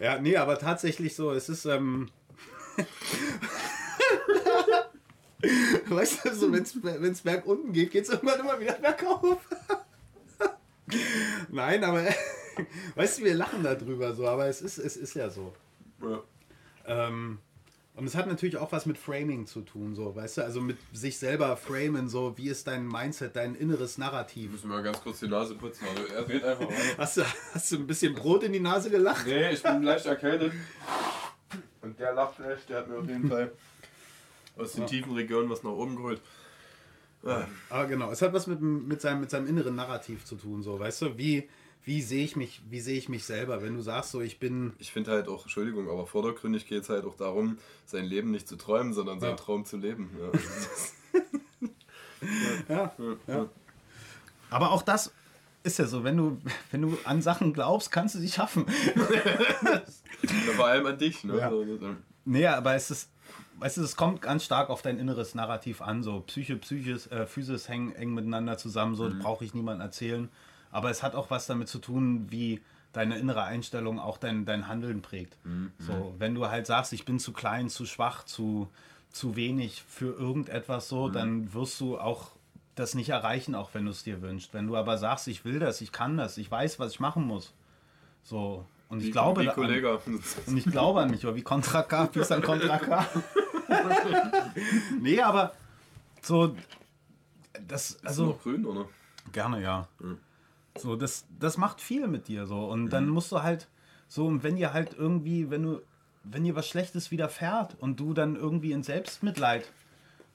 ja, 0.00 0.18
nee, 0.18 0.36
aber 0.36 0.58
tatsächlich 0.58 1.14
so, 1.14 1.32
es 1.32 1.50
ist, 1.50 1.66
ähm, 1.66 2.08
weißt 5.88 6.24
du, 6.24 6.34
so, 6.34 6.50
wenn 6.52 6.62
es 6.62 7.20
berg 7.20 7.44
unten 7.46 7.72
geht, 7.72 7.90
geht 7.90 8.04
es 8.04 8.10
irgendwann 8.10 8.40
immer 8.40 8.58
wieder 8.58 8.74
bergauf. 8.74 9.38
Nein, 11.50 11.84
aber 11.84 12.06
weißt 12.94 13.18
du, 13.18 13.24
wir 13.24 13.34
lachen 13.34 13.62
darüber 13.62 14.14
so, 14.14 14.26
aber 14.26 14.46
es 14.46 14.62
ist, 14.62 14.78
es 14.78 14.96
ist 14.96 15.14
ja 15.14 15.28
so. 15.30 15.52
Ja. 16.02 16.22
Ähm, 16.86 17.38
und 17.96 18.04
es 18.04 18.14
hat 18.14 18.26
natürlich 18.26 18.58
auch 18.58 18.72
was 18.72 18.84
mit 18.84 18.98
Framing 18.98 19.46
zu 19.46 19.62
tun, 19.62 19.94
so, 19.94 20.14
weißt 20.14 20.38
du, 20.38 20.42
also 20.42 20.60
mit 20.60 20.76
sich 20.92 21.18
selber 21.18 21.56
framen, 21.56 22.10
so, 22.10 22.36
wie 22.36 22.50
ist 22.50 22.66
dein 22.66 22.86
Mindset, 22.86 23.34
dein 23.36 23.54
inneres 23.54 23.96
Narrativ. 23.96 24.50
Müssen 24.50 24.68
wir 24.68 24.76
mal 24.76 24.82
ganz 24.82 25.00
kurz 25.00 25.20
die 25.20 25.28
Nase 25.28 25.54
putzen, 25.54 25.86
also 25.88 26.12
er 26.12 26.28
redet 26.28 26.44
einfach 26.44 26.68
weiter. 26.68 26.98
Hast 26.98 27.16
du, 27.16 27.22
hast 27.54 27.72
du 27.72 27.76
ein 27.76 27.86
bisschen 27.86 28.14
Brot 28.14 28.42
in 28.42 28.52
die 28.52 28.60
Nase 28.60 28.90
gelacht? 28.90 29.26
Nee, 29.26 29.50
ich 29.50 29.62
bin 29.62 29.82
leicht 29.82 30.04
erkältet. 30.04 30.52
Und 31.80 31.98
der 31.98 32.12
lacht 32.12 32.38
echt, 32.40 32.68
der 32.68 32.80
hat 32.80 32.88
mir 32.88 32.98
auf 32.98 33.08
jeden 33.08 33.28
Fall 33.30 33.50
aus 34.58 34.72
den 34.72 34.82
ja. 34.82 34.88
tiefen 34.88 35.14
Regionen 35.14 35.48
was 35.48 35.62
nach 35.62 35.70
oben 35.70 35.96
geholt. 35.96 36.20
Ja. 37.22 37.48
Aber 37.70 37.86
genau, 37.86 38.10
es 38.10 38.20
hat 38.20 38.34
was 38.34 38.46
mit, 38.46 38.60
mit, 38.60 39.00
seinem, 39.00 39.20
mit 39.20 39.30
seinem 39.30 39.46
inneren 39.46 39.74
Narrativ 39.74 40.26
zu 40.26 40.36
tun, 40.36 40.62
so, 40.62 40.78
weißt 40.78 41.00
du, 41.00 41.16
wie 41.16 41.48
wie 41.86 42.02
sehe 42.02 42.24
ich 42.24 42.34
mich, 42.34 42.60
wie 42.68 42.80
sehe 42.80 42.98
ich 42.98 43.08
mich 43.08 43.24
selber, 43.24 43.62
wenn 43.62 43.76
du 43.76 43.80
sagst 43.80 44.10
so, 44.10 44.20
ich 44.20 44.40
bin. 44.40 44.72
Ich 44.78 44.90
finde 44.90 45.12
halt 45.12 45.28
auch, 45.28 45.44
Entschuldigung, 45.44 45.88
aber 45.88 46.04
vordergründig 46.04 46.66
geht 46.66 46.82
es 46.82 46.88
halt 46.88 47.04
auch 47.04 47.14
darum, 47.14 47.58
sein 47.84 48.04
Leben 48.04 48.32
nicht 48.32 48.48
zu 48.48 48.56
träumen, 48.56 48.92
sondern 48.92 49.20
seinen 49.20 49.30
ja. 49.30 49.36
Traum 49.36 49.64
zu 49.64 49.78
leben. 49.78 50.10
Ja. 52.68 52.92
ja. 53.28 53.46
Aber 54.48 54.72
auch 54.72 54.80
das 54.80 55.12
ist 55.62 55.78
ja 55.78 55.86
so, 55.86 56.02
wenn 56.02 56.16
du, 56.16 56.40
wenn 56.70 56.82
du 56.82 56.98
an 57.04 57.20
Sachen 57.20 57.52
glaubst, 57.52 57.92
kannst 57.92 58.14
du 58.14 58.18
sie 58.18 58.30
schaffen. 58.30 58.66
vor 60.56 60.66
allem 60.66 60.86
an 60.86 60.98
dich, 60.98 61.22
ne? 61.24 61.38
Ja. 61.38 61.52
Nee, 62.24 62.46
aber 62.46 62.74
es 62.74 62.90
ist, 62.90 63.10
weißt 63.58 63.76
du, 63.76 63.82
es 63.82 63.96
kommt 63.96 64.22
ganz 64.22 64.44
stark 64.44 64.70
auf 64.70 64.80
dein 64.80 64.98
inneres 64.98 65.34
Narrativ 65.34 65.82
an. 65.82 66.02
So 66.02 66.20
Psyche, 66.20 66.56
Psychis, 66.56 67.06
äh, 67.08 67.26
Physis 67.26 67.68
hängen 67.68 67.94
eng 67.94 68.14
miteinander 68.14 68.56
zusammen. 68.56 68.96
So 68.96 69.04
mhm. 69.04 69.18
brauche 69.18 69.44
ich 69.44 69.54
niemandem 69.54 69.86
erzählen. 69.86 70.30
Aber 70.76 70.90
es 70.90 71.02
hat 71.02 71.14
auch 71.14 71.30
was 71.30 71.46
damit 71.46 71.68
zu 71.68 71.78
tun, 71.78 72.26
wie 72.28 72.60
deine 72.92 73.16
innere 73.16 73.44
Einstellung 73.44 73.98
auch 73.98 74.18
dein, 74.18 74.44
dein 74.44 74.68
Handeln 74.68 75.00
prägt. 75.00 75.34
Mhm. 75.42 75.72
So, 75.78 76.14
wenn 76.18 76.34
du 76.34 76.50
halt 76.50 76.66
sagst, 76.66 76.92
ich 76.92 77.06
bin 77.06 77.18
zu 77.18 77.32
klein, 77.32 77.70
zu 77.70 77.86
schwach, 77.86 78.26
zu, 78.26 78.68
zu 79.08 79.36
wenig 79.36 79.82
für 79.88 80.12
irgendetwas 80.12 80.90
so, 80.90 81.08
mhm. 81.08 81.12
dann 81.14 81.54
wirst 81.54 81.80
du 81.80 81.98
auch 81.98 82.32
das 82.74 82.94
nicht 82.94 83.08
erreichen, 83.08 83.54
auch 83.54 83.70
wenn 83.72 83.86
du 83.86 83.90
es 83.90 84.02
dir 84.02 84.20
wünschst. 84.20 84.52
Wenn 84.52 84.66
du 84.66 84.76
aber 84.76 84.98
sagst, 84.98 85.28
ich 85.28 85.46
will 85.46 85.60
das, 85.60 85.80
ich 85.80 85.92
kann 85.92 86.18
das, 86.18 86.36
ich 86.36 86.50
weiß, 86.50 86.78
was 86.78 86.92
ich 86.92 87.00
machen 87.00 87.26
muss. 87.26 87.54
So, 88.22 88.66
und 88.90 88.98
ich 88.98 89.06
wie, 89.06 89.10
glaube 89.12 89.44
wie 89.44 89.46
Kollege. 89.46 89.92
An, 89.92 90.20
und 90.46 90.56
ich 90.58 90.66
glaube 90.66 91.00
an 91.00 91.10
mich, 91.10 91.24
oder 91.24 91.36
wie 91.36 91.42
Contra 91.42 91.84
K, 91.84 92.10
wie 92.12 92.18
ist 92.18 92.32
ein 92.32 92.42
Contra 92.42 92.76
K? 92.76 93.06
nee, 95.00 95.22
aber 95.22 95.54
so 96.20 96.54
das 97.66 97.98
also 98.04 98.24
ist 98.24 98.28
noch 98.28 98.42
grün 98.42 98.66
oder? 98.66 98.84
Gerne, 99.32 99.62
ja. 99.62 99.88
Mhm. 100.00 100.18
So 100.78 100.96
das 100.96 101.26
das 101.38 101.56
macht 101.56 101.80
viel 101.80 102.06
mit 102.06 102.28
dir 102.28 102.46
so 102.46 102.66
und 102.66 102.84
mhm. 102.84 102.90
dann 102.90 103.08
musst 103.08 103.32
du 103.32 103.42
halt 103.42 103.68
so 104.08 104.26
und 104.26 104.42
wenn 104.42 104.56
dir 104.56 104.72
halt 104.72 104.94
irgendwie, 104.94 105.50
wenn 105.50 105.62
du 105.62 105.80
wenn 106.24 106.44
dir 106.44 106.56
was 106.56 106.68
Schlechtes 106.68 107.10
widerfährt 107.10 107.76
und 107.80 108.00
du 108.00 108.12
dann 108.12 108.36
irgendwie 108.36 108.72
in 108.72 108.82
Selbstmitleid 108.82 109.70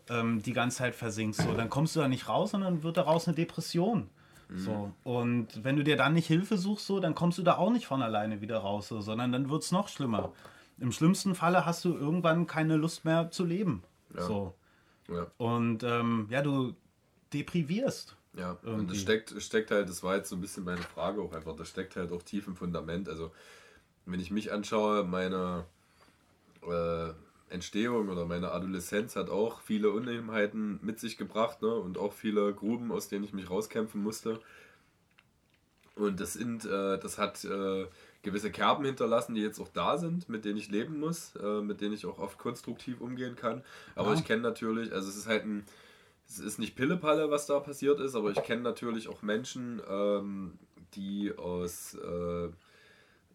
ähm, 0.10 0.42
die 0.42 0.54
ganze 0.54 0.78
Zeit 0.78 0.96
versinkst, 0.96 1.42
so, 1.42 1.54
dann 1.54 1.70
kommst 1.70 1.96
du 1.96 2.00
da 2.00 2.08
nicht 2.08 2.30
raus, 2.30 2.52
sondern 2.52 2.82
wird 2.84 2.98
daraus 2.98 3.28
eine 3.28 3.36
Depression. 3.36 4.10
So. 4.54 4.92
Und 5.04 5.64
wenn 5.64 5.78
du 5.78 5.84
dir 5.84 5.96
dann 5.96 6.14
nicht 6.14 6.28
Hilfe 6.28 6.58
suchst, 6.58 6.86
so, 6.86 7.00
dann 7.00 7.16
kommst 7.16 7.38
du 7.38 7.44
da 7.44 7.56
auch 7.56 7.72
nicht 7.72 7.86
von 7.86 8.02
alleine 8.02 8.42
wieder 8.42 8.58
raus, 8.58 8.90
so, 8.90 9.00
sondern 9.00 9.32
dann 9.32 9.50
wird 9.50 9.64
es 9.64 9.72
noch 9.72 9.88
schlimmer. 9.88 10.34
Im 10.78 10.92
schlimmsten 10.92 11.36
Falle 11.36 11.66
hast 11.66 11.86
du 11.86 11.96
irgendwann 11.96 12.48
keine 12.48 12.76
Lust 12.76 13.06
mehr 13.06 13.32
zu 13.32 13.46
leben. 13.46 13.84
Ja. 14.14 14.24
So. 14.24 14.54
Ja. 15.08 15.28
Und 15.38 15.84
ähm, 15.84 16.28
ja, 16.30 16.42
du 16.42 16.74
deprivierst. 17.34 18.18
Ja, 18.34 18.58
irgendwie. 18.62 18.82
und 18.82 18.90
das 18.90 18.98
steckt, 18.98 19.34
steckt 19.42 19.72
halt, 19.72 19.90
das 19.90 20.04
war 20.04 20.16
jetzt 20.16 20.30
so 20.30 20.36
ein 20.36 20.42
bisschen 20.42 20.64
meine 20.64 20.82
Frage 20.82 21.22
auch 21.22 21.34
einfach, 21.34 21.56
das 21.56 21.68
steckt 21.68 21.96
halt 21.96 22.12
auch 22.12 22.24
tief 22.24 22.48
im 22.48 22.56
Fundament. 22.56 23.10
Also, 23.10 23.32
wenn 24.06 24.20
ich 24.20 24.32
mich 24.32 24.52
anschaue, 24.52 25.04
meine 25.04 25.66
äh, 26.64 27.10
Entstehung 27.50 28.10
oder 28.10 28.26
meine 28.26 28.52
Adoleszenz 28.52 29.16
hat 29.16 29.30
auch 29.30 29.62
viele 29.62 29.92
Unebenheiten 29.92 30.80
mit 30.82 31.00
sich 31.00 31.18
gebracht 31.18 31.62
ne? 31.62 31.76
und 31.76 31.98
auch 31.98 32.14
viele 32.14 32.54
Gruben, 32.54 32.92
aus 32.92 33.10
denen 33.10 33.26
ich 33.26 33.34
mich 33.34 33.50
rauskämpfen 33.50 34.02
musste. 34.02 34.40
Und 35.96 36.20
das, 36.22 36.34
sind, 36.34 36.64
äh, 36.66 36.98
das 36.98 37.18
hat 37.18 37.44
äh, 37.44 37.86
gewisse 38.24 38.52
Kerben 38.52 38.86
hinterlassen, 38.86 39.36
die 39.36 39.42
jetzt 39.42 39.60
auch 39.60 39.68
da 39.68 39.98
sind, 39.98 40.30
mit 40.30 40.46
denen 40.46 40.58
ich 40.58 40.70
leben 40.70 41.00
muss, 41.00 41.36
äh, 41.36 41.62
mit 41.62 41.82
denen 41.82 41.94
ich 41.94 42.06
auch 42.06 42.18
oft 42.18 42.38
konstruktiv 42.38 43.02
umgehen 43.02 43.36
kann. 43.36 43.64
Aber 43.96 44.14
ja. 44.14 44.16
ich 44.16 44.26
kenne 44.26 44.42
natürlich, 44.42 44.94
also 44.94 45.10
es 45.10 45.18
ist 45.18 45.28
halt 45.28 45.44
ein, 45.44 45.66
es 46.32 46.40
ist 46.40 46.60
nicht 46.60 46.76
Pillepalle, 46.76 47.30
was 47.30 47.46
da 47.46 47.60
passiert 47.60 48.00
ist, 48.00 48.16
aber 48.16 48.32
ich 48.32 48.42
kenne 48.44 48.62
natürlich 48.62 49.08
auch 49.10 49.22
Menschen, 49.22 49.82
ähm, 49.88 50.58
die 50.94 51.34
aus 51.38 51.96
äh, 51.96 52.50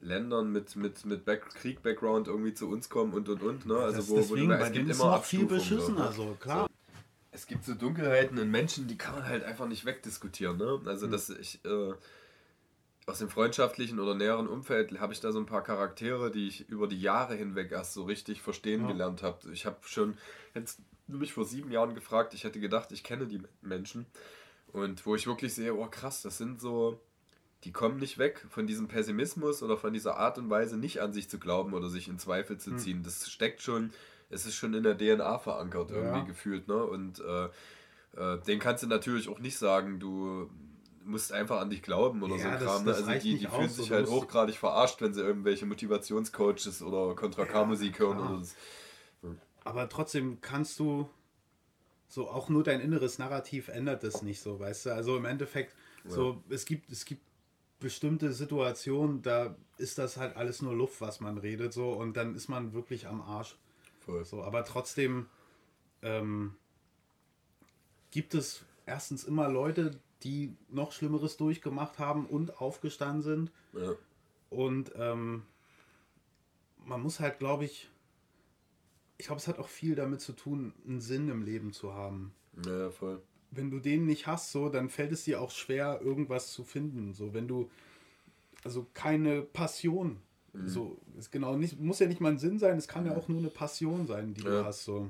Ländern 0.01 0.51
mit, 0.51 0.77
mit, 0.77 1.05
mit 1.05 1.25
Back 1.25 1.49
Krieg-Background 1.55 2.29
irgendwie 2.29 2.55
zu 2.55 2.69
uns 2.69 2.89
kommen 2.89 3.13
und 3.13 3.29
und 3.29 3.43
und. 3.43 3.67
Ne? 3.67 3.77
Also 3.77 4.09
wo, 4.09 4.17
deswegen, 4.17 4.49
wo 4.49 4.55
du, 4.55 4.63
es 4.63 4.73
gibt 4.73 4.91
immer 4.91 5.11
noch 5.17 5.25
viel 5.25 5.47
beschissen, 5.47 5.99
also 5.99 6.37
klar. 6.41 6.67
So. 6.67 6.75
Es 7.33 7.47
gibt 7.47 7.65
so 7.65 7.75
Dunkelheiten 7.75 8.39
in 8.39 8.51
Menschen, 8.51 8.89
die 8.89 8.97
kann 8.97 9.15
man 9.15 9.27
halt 9.27 9.45
einfach 9.45 9.69
nicht 9.69 9.85
wegdiskutieren. 9.85 10.57
Ne? 10.57 10.81
Also, 10.87 11.07
mhm. 11.07 11.11
dass 11.11 11.29
ich 11.29 11.63
äh, 11.67 11.93
aus 13.05 13.19
dem 13.19 13.29
freundschaftlichen 13.29 14.01
oder 14.01 14.15
näheren 14.15 14.49
Umfeld 14.49 14.99
habe 14.99 15.13
ich 15.13 15.21
da 15.21 15.33
so 15.33 15.39
ein 15.39 15.47
paar 15.47 15.63
Charaktere, 15.63 16.31
die 16.31 16.49
ich 16.49 16.69
über 16.71 16.89
die 16.89 17.01
Jahre 17.01 17.35
hinweg 17.35 17.73
erst 17.73 17.93
so 17.93 18.05
richtig 18.05 18.41
verstehen 18.41 18.83
ja. 18.83 18.89
gelernt 18.89 19.23
habe. 19.23 19.53
Ich 19.53 19.67
habe 19.67 19.77
schon, 19.83 20.17
jetzt 20.55 20.81
mich 21.09 21.33
vor 21.33 21.45
sieben 21.45 21.71
Jahren 21.71 21.95
gefragt, 21.95 22.35
ich 22.35 22.45
hätte 22.45 22.61
gedacht, 22.61 22.93
ich 22.93 23.05
kenne 23.05 23.27
die 23.27 23.43
Menschen. 23.63 24.07
Und 24.73 25.07
wo 25.07 25.15
ich 25.15 25.27
wirklich 25.27 25.55
sehe, 25.55 25.75
oh 25.75 25.87
krass, 25.87 26.23
das 26.23 26.39
sind 26.39 26.61
so 26.61 27.01
die 27.65 27.73
kommen 27.73 27.99
nicht 27.99 28.19
weg 28.19 28.47
von 28.49 28.67
diesem 28.67 28.87
Pessimismus 28.89 29.63
oder 29.63 29.77
von 29.77 29.93
dieser 29.93 30.17
Art 30.17 30.39
und 30.39 30.51
Weise, 30.51 30.77
nicht 30.77 31.01
an 31.01 31.13
sich 31.13 31.29
zu 31.29 31.39
glauben 31.39 31.75
oder 31.75 31.89
sich 31.89 32.09
in 32.09 32.19
Zweifel 32.19 32.59
zu 32.59 32.71
hm. 32.71 32.79
ziehen. 32.79 33.03
Das 33.03 33.29
steckt 33.29 33.63
schon, 33.63 33.91
es 34.31 34.47
ist 34.47 34.55
schon 34.55 34.75
in 34.75 34.83
der 34.83 34.97
DNA 34.97 35.39
verankert 35.39 35.91
irgendwie 35.91 36.19
ja. 36.19 36.25
gefühlt. 36.25 36.69
Ne? 36.69 36.85
Und 36.85 37.21
äh, 37.21 37.47
äh, 38.17 38.41
den 38.47 38.59
kannst 38.59 38.83
du 38.83 38.87
natürlich 38.87 39.29
auch 39.29 39.39
nicht 39.39 39.59
sagen, 39.59 39.99
du 39.99 40.51
musst 41.05 41.33
einfach 41.33 41.61
an 41.61 41.71
dich 41.71 41.83
glauben 41.83 42.23
oder 42.23 42.37
ja, 42.37 42.43
so 42.43 42.49
ein 42.49 42.59
Kram. 42.59 42.85
Ne? 42.85 42.95
Also 42.95 43.11
die, 43.13 43.39
die 43.39 43.47
fühlen 43.47 43.69
sich 43.69 43.91
halt 43.91 44.09
hochgradig 44.09 44.57
verarscht, 44.57 45.01
wenn 45.01 45.15
sie 45.15 45.23
irgendwelche 45.23 45.67
Motivationscoaches 45.67 46.83
oder 46.83 47.15
Kontra 47.15 47.47
K-Musik 47.47 47.99
hören. 47.99 48.21
Oder 48.21 48.39
das. 48.39 48.55
Aber 49.67 49.89
trotzdem 49.89 50.41
kannst 50.41 50.79
du 50.79 51.09
so 52.07 52.29
auch 52.29 52.49
nur 52.49 52.63
dein 52.63 52.81
inneres 52.81 53.19
Narrativ 53.19 53.67
ändert 53.67 54.05
es 54.05 54.23
nicht 54.23 54.41
so, 54.41 54.61
weißt 54.61 54.87
du? 54.87 54.95
Also 54.95 55.17
im 55.17 55.25
Endeffekt, 55.25 55.75
so, 56.07 56.41
es 56.49 56.67
gibt, 56.67 56.89
es 56.93 57.05
gibt 57.05 57.23
bestimmte 57.81 58.33
Situationen, 58.33 59.23
da 59.23 59.57
ist 59.77 59.99
das 59.99 60.19
halt 60.19 60.37
alles 60.37 60.63
nur 60.63 60.73
Luft, 60.73 61.01
was 61.01 61.19
man 61.19 61.37
redet, 61.37 61.73
so 61.73 61.91
und 61.91 62.17
dann 62.17 62.37
ist 62.37 62.47
man 62.49 62.75
wirklich 62.75 63.09
am 63.09 63.21
Arsch. 63.21 63.57
Voll. 64.05 64.25
So, 64.25 64.45
aber 64.45 64.65
trotzdem 64.65 65.27
ähm, 66.03 66.55
gibt 68.13 68.35
es 68.35 68.63
erstens 68.87 69.25
immer 69.25 69.49
Leute, 69.49 69.99
die 70.23 70.57
noch 70.69 70.93
Schlimmeres 70.93 71.37
durchgemacht 71.37 71.99
haben 71.99 72.27
und 72.27 72.61
aufgestanden 72.61 73.23
sind. 73.23 73.51
Ja. 73.73 73.95
Und 74.49 74.93
ähm, 74.95 75.43
man 76.85 77.03
muss 77.03 77.19
halt, 77.19 77.41
glaube 77.41 77.65
ich, 77.65 77.91
ich 79.19 79.27
glaube, 79.27 79.41
es 79.41 79.49
hat 79.49 79.59
auch 79.59 79.69
viel 79.69 79.95
damit 79.95 80.21
zu 80.21 80.33
tun, 80.33 80.73
einen 80.87 81.01
Sinn 81.01 81.29
im 81.29 81.43
Leben 81.43 81.73
zu 81.73 81.95
haben. 81.95 82.33
Ja, 82.65 82.91
voll 82.91 83.21
wenn 83.51 83.71
du 83.71 83.79
den 83.79 84.07
nicht 84.07 84.27
hast, 84.27 84.53
so, 84.53 84.69
dann 84.69 84.91
fällt 84.91 85.13
es 85.13 85.25
dir 85.25 85.41
auch 85.41 85.51
schwer, 85.51 86.01
irgendwas 86.03 86.53
zu 86.53 86.65
finden. 86.65 87.13
So, 87.13 87.33
wenn 87.35 87.49
du 87.49 87.71
also 88.65 88.87
keine 88.95 89.43
Passion, 89.43 90.19
mhm. 90.53 90.69
so 90.69 91.01
ist 91.19 91.31
genau 91.31 91.57
nicht, 91.57 91.79
muss 91.81 91.99
ja 91.99 92.07
nicht 92.07 92.21
mal 92.21 92.33
ein 92.33 92.39
Sinn 92.39 92.59
sein, 92.59 92.77
es 92.77 92.89
kann 92.89 93.07
ja 93.07 93.17
auch 93.17 93.29
nur 93.29 93.39
eine 93.39 93.51
Passion 93.51 94.07
sein, 94.07 94.35
die 94.35 94.43
ja. 94.43 94.51
du 94.51 94.65
hast. 94.65 94.85
So. 94.85 95.09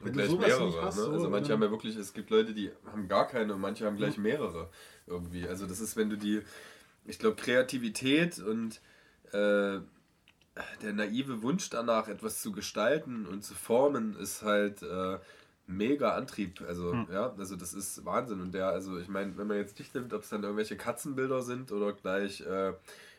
Wenn 0.00 0.12
gleich 0.12 0.30
mehrere. 0.30 0.82
Hast, 0.82 0.96
ne? 0.96 1.04
so, 1.04 1.10
also 1.10 1.28
manche 1.28 1.52
haben 1.52 1.62
ja 1.62 1.70
wirklich, 1.70 1.96
es 1.96 2.12
gibt 2.12 2.30
Leute, 2.30 2.54
die 2.54 2.70
haben 2.86 3.08
gar 3.08 3.26
keine 3.26 3.54
und 3.54 3.60
manche 3.60 3.84
haben 3.84 3.96
gleich 3.96 4.16
mehrere 4.16 4.70
irgendwie. 5.06 5.48
Also 5.48 5.66
das 5.66 5.80
ist, 5.80 5.96
wenn 5.96 6.08
du 6.08 6.16
die, 6.16 6.42
ich 7.04 7.18
glaube, 7.18 7.36
Kreativität 7.36 8.38
und 8.38 8.80
äh, 9.32 9.80
der 10.82 10.92
naive 10.92 11.42
Wunsch 11.42 11.70
danach, 11.70 12.08
etwas 12.08 12.42
zu 12.42 12.52
gestalten 12.52 13.26
und 13.26 13.44
zu 13.44 13.54
formen, 13.54 14.16
ist 14.16 14.42
halt 14.42 14.82
äh, 14.82 15.18
mega 15.66 16.14
Antrieb. 16.14 16.62
Also, 16.66 16.92
hm. 16.92 17.06
ja, 17.12 17.32
also 17.36 17.56
das 17.56 17.74
ist 17.74 18.04
Wahnsinn. 18.04 18.40
Und 18.40 18.52
der, 18.52 18.68
also 18.68 18.98
ich 18.98 19.08
meine, 19.08 19.36
wenn 19.36 19.46
man 19.46 19.58
jetzt 19.58 19.78
nicht 19.78 19.94
nimmt, 19.94 20.12
ob 20.12 20.22
es 20.22 20.30
dann 20.30 20.42
irgendwelche 20.42 20.76
Katzenbilder 20.76 21.42
sind 21.42 21.70
oder 21.72 21.92
gleich 21.92 22.40
äh, 22.40 22.72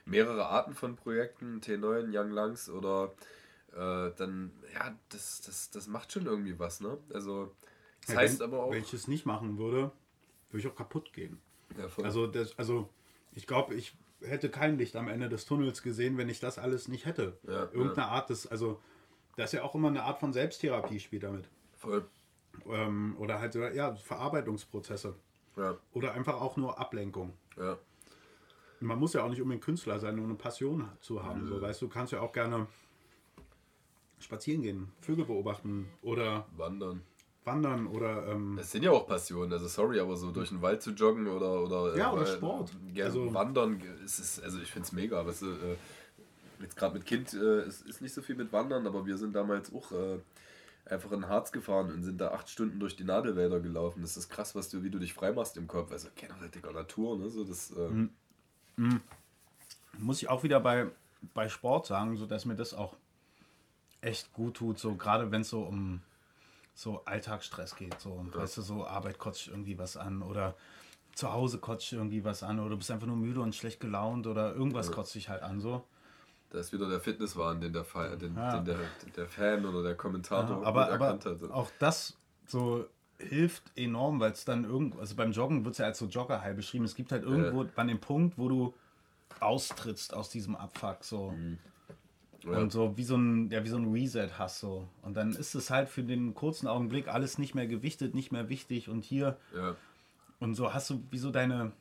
mehrere 0.05 0.47
Arten 0.47 0.73
von 0.73 0.95
Projekten, 0.95 1.61
T9, 1.61 2.09
Young 2.11 2.31
Langs 2.31 2.69
oder 2.69 3.13
äh, 3.73 4.11
dann, 4.17 4.51
ja, 4.73 4.95
das, 5.09 5.41
das, 5.41 5.69
das 5.69 5.87
macht 5.87 6.11
schon 6.11 6.25
irgendwie 6.25 6.57
was, 6.57 6.81
ne? 6.81 6.97
Also, 7.13 7.51
das 8.01 8.15
ja, 8.15 8.21
heißt 8.21 8.39
wenn, 8.39 8.47
aber 8.47 8.63
auch. 8.63 8.71
Wenn 8.71 8.83
ich 8.83 8.93
es 8.93 9.07
nicht 9.07 9.25
machen 9.25 9.57
würde, 9.57 9.91
würde 10.49 10.65
ich 10.65 10.67
auch 10.67 10.75
kaputt 10.75 11.13
gehen. 11.13 11.39
Ja, 11.77 11.87
also, 12.03 12.25
das, 12.25 12.57
also, 12.57 12.89
ich 13.33 13.45
glaube, 13.45 13.75
ich 13.75 13.95
hätte 14.21 14.49
kein 14.49 14.77
Licht 14.77 14.95
am 14.95 15.07
Ende 15.07 15.29
des 15.29 15.45
Tunnels 15.45 15.81
gesehen, 15.81 16.17
wenn 16.17 16.29
ich 16.29 16.39
das 16.39 16.57
alles 16.57 16.87
nicht 16.87 17.05
hätte. 17.05 17.37
Ja, 17.47 17.63
Irgendeine 17.71 18.07
Art 18.07 18.29
des, 18.29 18.47
also, 18.47 18.81
das 19.35 19.53
ist 19.53 19.59
ja 19.59 19.63
auch 19.63 19.75
immer 19.75 19.87
eine 19.87 20.03
Art 20.03 20.19
von 20.19 20.33
Selbsttherapie 20.33 20.99
spielt 20.99 21.23
damit. 21.23 21.49
Voll. 21.77 22.05
Ähm, 22.67 23.15
oder 23.17 23.39
halt 23.39 23.55
ja, 23.55 23.95
Verarbeitungsprozesse. 23.95 25.15
Ja. 25.55 25.77
Oder 25.93 26.13
einfach 26.13 26.39
auch 26.41 26.57
nur 26.57 26.79
Ablenkung. 26.79 27.33
Ja. 27.57 27.77
Man 28.81 28.99
muss 28.99 29.13
ja 29.13 29.23
auch 29.23 29.29
nicht 29.29 29.41
unbedingt 29.41 29.63
Künstler 29.63 29.99
sein, 29.99 30.17
um 30.19 30.25
eine 30.25 30.35
Passion 30.35 30.87
zu 31.01 31.23
haben. 31.23 31.45
So, 31.45 31.61
weißt 31.61 31.81
du, 31.81 31.89
kannst 31.89 32.13
ja 32.13 32.21
auch 32.21 32.31
gerne 32.31 32.67
spazieren 34.19 34.61
gehen, 34.61 34.91
Vögel 35.01 35.25
beobachten 35.25 35.89
oder 36.01 36.47
wandern. 36.55 37.01
Wandern 37.45 37.87
oder. 37.87 38.27
Ähm, 38.27 38.57
es 38.59 38.71
sind 38.71 38.83
ja 38.83 38.91
auch 38.91 39.07
Passionen, 39.07 39.51
also 39.53 39.67
sorry, 39.67 39.99
aber 39.99 40.15
so 40.15 40.31
durch 40.31 40.49
den 40.49 40.61
Wald 40.61 40.81
zu 40.81 40.91
joggen 40.91 41.27
oder. 41.27 41.63
oder 41.63 41.97
ja, 41.97 42.11
oder 42.11 42.23
äh, 42.23 42.27
Sport. 42.27 42.71
Ja, 42.93 43.05
also, 43.05 43.33
wandern, 43.33 43.81
ist, 44.03 44.19
ist, 44.19 44.43
also 44.43 44.59
ich 44.59 44.71
finde 44.71 44.87
es 44.87 44.91
mega. 44.91 45.25
Weißt 45.25 45.43
du, 45.43 45.47
äh, 45.47 45.75
jetzt 46.61 46.75
gerade 46.75 46.95
mit 46.95 47.05
Kind 47.05 47.33
äh, 47.33 47.65
ist, 47.65 47.85
ist 47.85 48.01
nicht 48.01 48.13
so 48.13 48.21
viel 48.21 48.35
mit 48.35 48.51
Wandern, 48.51 48.85
aber 48.85 49.05
wir 49.05 49.17
sind 49.17 49.33
damals 49.35 49.73
auch 49.73 49.91
äh, 49.91 50.19
einfach 50.85 51.11
in 51.11 51.27
Harz 51.27 51.51
gefahren 51.51 51.91
und 51.91 52.03
sind 52.03 52.19
da 52.19 52.31
acht 52.31 52.49
Stunden 52.49 52.79
durch 52.79 52.95
die 52.95 53.03
Nadelwälder 53.03 53.59
gelaufen. 53.59 54.01
Das 54.01 54.17
ist 54.17 54.29
krass, 54.29 54.55
was 54.55 54.69
du, 54.69 54.83
wie 54.83 54.89
du 54.89 54.99
dich 54.99 55.13
freimachst 55.13 55.57
im 55.57 55.67
Kopf. 55.67 55.91
Also 55.91 56.09
generell 56.15 56.49
dicker 56.49 56.71
Natur, 56.71 57.17
ne? 57.17 57.29
So 57.29 57.43
das, 57.43 57.71
äh, 57.71 57.89
mhm. 58.75 59.01
muss 59.97 60.21
ich 60.21 60.29
auch 60.29 60.43
wieder 60.43 60.59
bei, 60.59 60.87
bei 61.33 61.47
Sport 61.47 61.87
sagen, 61.87 62.17
so 62.17 62.25
dass 62.25 62.45
mir 62.45 62.55
das 62.55 62.73
auch 62.73 62.95
echt 64.01 64.33
gut 64.33 64.55
tut, 64.55 64.79
so 64.79 64.95
gerade 64.95 65.31
wenn 65.31 65.41
es 65.41 65.49
so 65.49 65.61
um 65.61 66.01
so 66.79 67.01
Alltagsstress 67.03 67.75
geht, 67.75 67.99
so 67.99 68.25
ja. 68.33 68.39
weißt 68.39 68.57
du, 68.57 68.61
so 68.61 68.87
Arbeit 68.87 69.19
kotzt 69.19 69.49
irgendwie 69.49 69.77
was 69.77 69.97
an 69.97 70.21
oder 70.21 70.55
zu 71.13 71.33
Hause 71.33 71.57
kotzt 71.57 71.91
irgendwie 71.91 72.23
was 72.23 72.41
an 72.41 72.57
oder 72.57 72.69
du 72.69 72.77
bist 72.77 72.89
einfach 72.89 73.05
nur 73.05 73.17
müde 73.17 73.41
und 73.41 73.53
schlecht 73.53 73.81
gelaunt 73.81 74.27
oder 74.27 74.55
irgendwas 74.55 74.87
ja. 74.87 74.93
kotzt 74.93 75.13
dich 75.13 75.27
halt 75.27 75.43
an, 75.43 75.59
so. 75.59 75.83
Da 76.51 76.59
ist 76.59 76.71
wieder 76.71 76.89
der 76.89 77.01
Fitnesswahn, 77.01 77.59
den 77.59 77.73
der, 77.73 77.83
den, 78.15 78.33
ja. 78.33 78.55
den 78.55 78.65
der, 78.65 78.79
der 79.13 79.27
Fan 79.27 79.65
oder 79.65 79.83
der 79.83 79.95
Kommentator 79.95 80.61
ja, 80.61 80.67
aber, 80.67 80.87
erkannt 80.87 81.27
aber 81.27 81.41
hat. 81.41 81.51
Auch 81.51 81.69
das 81.79 82.17
so 82.47 82.87
hilft 83.17 83.63
enorm, 83.75 84.21
weil 84.21 84.31
es 84.31 84.45
dann 84.45 84.63
irgendwo, 84.63 84.99
also 84.99 85.15
beim 85.15 85.33
Joggen 85.33 85.65
wird 85.65 85.73
es 85.73 85.79
ja 85.79 85.85
als 85.85 85.99
so 85.99 86.05
Jogger-High 86.05 86.55
beschrieben. 86.55 86.85
Es 86.85 86.95
gibt 86.95 87.11
halt 87.11 87.23
irgendwo 87.23 87.63
äh. 87.63 87.69
an 87.75 87.89
dem 87.89 87.99
Punkt, 87.99 88.37
wo 88.37 88.47
du 88.47 88.73
austrittst 89.41 90.13
aus 90.13 90.29
diesem 90.29 90.55
Abfuck, 90.55 91.03
so. 91.03 91.31
Mhm. 91.31 91.57
Ja. 92.43 92.57
Und 92.57 92.71
so 92.71 92.97
wie 92.97 93.03
so 93.03 93.15
ein, 93.15 93.49
ja, 93.49 93.63
wie 93.63 93.69
so 93.69 93.77
ein 93.77 93.91
Reset 93.91 94.29
hast 94.37 94.59
so. 94.59 94.87
Und 95.01 95.15
dann 95.15 95.31
ist 95.31 95.55
es 95.55 95.69
halt 95.69 95.89
für 95.89 96.03
den 96.03 96.33
kurzen 96.33 96.67
Augenblick 96.67 97.07
alles 97.07 97.37
nicht 97.37 97.55
mehr 97.55 97.67
gewichtet, 97.67 98.15
nicht 98.15 98.31
mehr 98.31 98.49
wichtig. 98.49 98.89
Und 98.89 99.03
hier 99.03 99.37
ja. 99.55 99.75
und 100.39 100.55
so 100.55 100.73
hast 100.73 100.89
du 100.89 101.03
wie 101.11 101.17
so 101.17 101.31
deine 101.31 101.71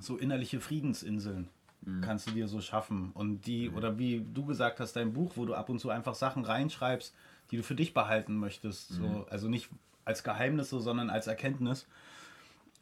so 0.00 0.16
innerliche 0.16 0.60
Friedensinseln 0.60 1.48
mhm. 1.82 2.00
kannst 2.00 2.26
du 2.26 2.32
dir 2.32 2.48
so 2.48 2.60
schaffen. 2.60 3.10
Und 3.14 3.46
die, 3.46 3.68
mhm. 3.68 3.76
oder 3.76 3.98
wie 3.98 4.24
du 4.32 4.44
gesagt 4.44 4.80
hast, 4.80 4.94
dein 4.94 5.12
Buch, 5.12 5.32
wo 5.36 5.44
du 5.44 5.54
ab 5.54 5.68
und 5.68 5.78
zu 5.78 5.90
einfach 5.90 6.14
Sachen 6.14 6.44
reinschreibst, 6.44 7.14
die 7.50 7.56
du 7.56 7.62
für 7.62 7.74
dich 7.74 7.94
behalten 7.94 8.36
möchtest. 8.36 8.88
So. 8.88 9.02
Mhm. 9.02 9.24
Also 9.30 9.48
nicht 9.48 9.68
als 10.04 10.22
Geheimnis, 10.22 10.70
so, 10.70 10.80
sondern 10.80 11.10
als 11.10 11.26
Erkenntnis. 11.26 11.86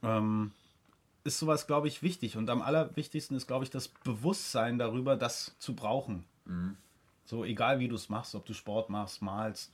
Ähm, 0.02 0.52
ist 1.24 1.38
sowas, 1.38 1.66
glaube 1.66 1.88
ich, 1.88 2.02
wichtig. 2.02 2.36
Und 2.36 2.48
am 2.50 2.62
allerwichtigsten 2.62 3.36
ist, 3.36 3.46
glaube 3.46 3.64
ich, 3.64 3.70
das 3.70 3.88
Bewusstsein 3.88 4.78
darüber, 4.78 5.16
das 5.16 5.56
zu 5.58 5.74
brauchen. 5.74 6.24
Mhm. 6.44 6.76
So, 7.26 7.44
egal 7.44 7.80
wie 7.80 7.88
du 7.88 7.96
es 7.96 8.08
machst, 8.08 8.34
ob 8.34 8.46
du 8.46 8.54
Sport 8.54 8.88
machst, 8.88 9.20
malst, 9.20 9.72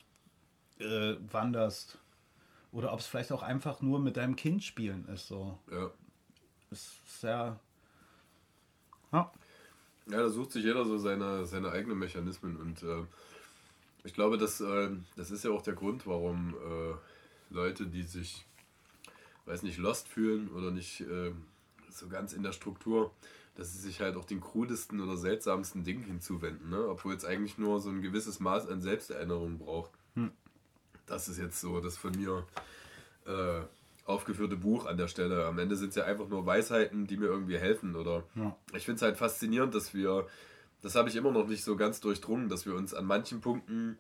äh, 0.78 1.14
wanderst 1.30 1.98
oder 2.72 2.92
ob 2.92 3.00
es 3.00 3.06
vielleicht 3.06 3.30
auch 3.30 3.42
einfach 3.42 3.82
nur 3.82 4.00
mit 4.00 4.16
deinem 4.16 4.36
Kind 4.36 4.64
spielen 4.64 5.06
ist. 5.08 5.28
So. 5.28 5.58
Ja. 5.70 5.90
Ist 6.70 7.20
sehr. 7.20 7.60
Ja. 9.12 9.32
Ja, 10.06 10.16
da 10.16 10.28
sucht 10.30 10.52
sich 10.52 10.64
jeder 10.64 10.84
so 10.84 10.98
seine, 10.98 11.44
seine 11.44 11.70
eigenen 11.70 11.98
Mechanismen 11.98 12.56
und 12.56 12.82
äh, 12.82 13.04
ich 14.02 14.14
glaube, 14.14 14.38
das, 14.38 14.60
äh, 14.60 14.90
das 15.16 15.30
ist 15.30 15.44
ja 15.44 15.50
auch 15.50 15.62
der 15.62 15.74
Grund, 15.74 16.06
warum 16.06 16.54
äh, 16.54 17.54
Leute, 17.54 17.86
die 17.86 18.02
sich, 18.02 18.44
weiß 19.44 19.62
nicht, 19.62 19.78
lost 19.78 20.08
fühlen 20.08 20.48
oder 20.48 20.70
nicht 20.70 21.02
äh, 21.02 21.32
so 21.90 22.08
ganz 22.08 22.32
in 22.32 22.42
der 22.42 22.52
Struktur, 22.52 23.12
dass 23.54 23.72
sie 23.72 23.80
sich 23.80 24.00
halt 24.00 24.16
auch 24.16 24.24
den 24.24 24.40
krudesten 24.40 25.00
oder 25.00 25.16
seltsamsten 25.16 25.84
Dingen 25.84 26.04
hinzuwenden, 26.04 26.70
ne? 26.70 26.88
obwohl 26.88 27.14
es 27.14 27.24
eigentlich 27.24 27.58
nur 27.58 27.80
so 27.80 27.90
ein 27.90 28.02
gewisses 28.02 28.40
Maß 28.40 28.68
an 28.68 28.80
Selbsterinnerung 28.80 29.58
braucht. 29.58 29.90
Hm. 30.14 30.32
Das 31.06 31.28
ist 31.28 31.38
jetzt 31.38 31.60
so 31.60 31.80
das 31.80 31.96
von 31.96 32.12
mir 32.12 32.46
äh, 33.26 33.62
aufgeführte 34.04 34.56
Buch 34.56 34.86
an 34.86 34.96
der 34.96 35.08
Stelle. 35.08 35.46
Am 35.46 35.58
Ende 35.58 35.76
sind 35.76 35.90
es 35.90 35.96
ja 35.96 36.04
einfach 36.04 36.28
nur 36.28 36.46
Weisheiten, 36.46 37.06
die 37.06 37.16
mir 37.16 37.26
irgendwie 37.26 37.58
helfen. 37.58 37.94
Oder 37.94 38.24
ja. 38.34 38.56
ich 38.74 38.84
finde 38.84 38.96
es 38.96 39.02
halt 39.02 39.16
faszinierend, 39.16 39.74
dass 39.74 39.94
wir, 39.94 40.26
das 40.80 40.94
habe 40.94 41.08
ich 41.08 41.16
immer 41.16 41.30
noch 41.30 41.46
nicht 41.46 41.64
so 41.64 41.76
ganz 41.76 42.00
durchdrungen, 42.00 42.48
dass 42.48 42.66
wir 42.66 42.74
uns 42.74 42.94
an 42.94 43.04
manchen 43.04 43.40
Punkten 43.40 43.98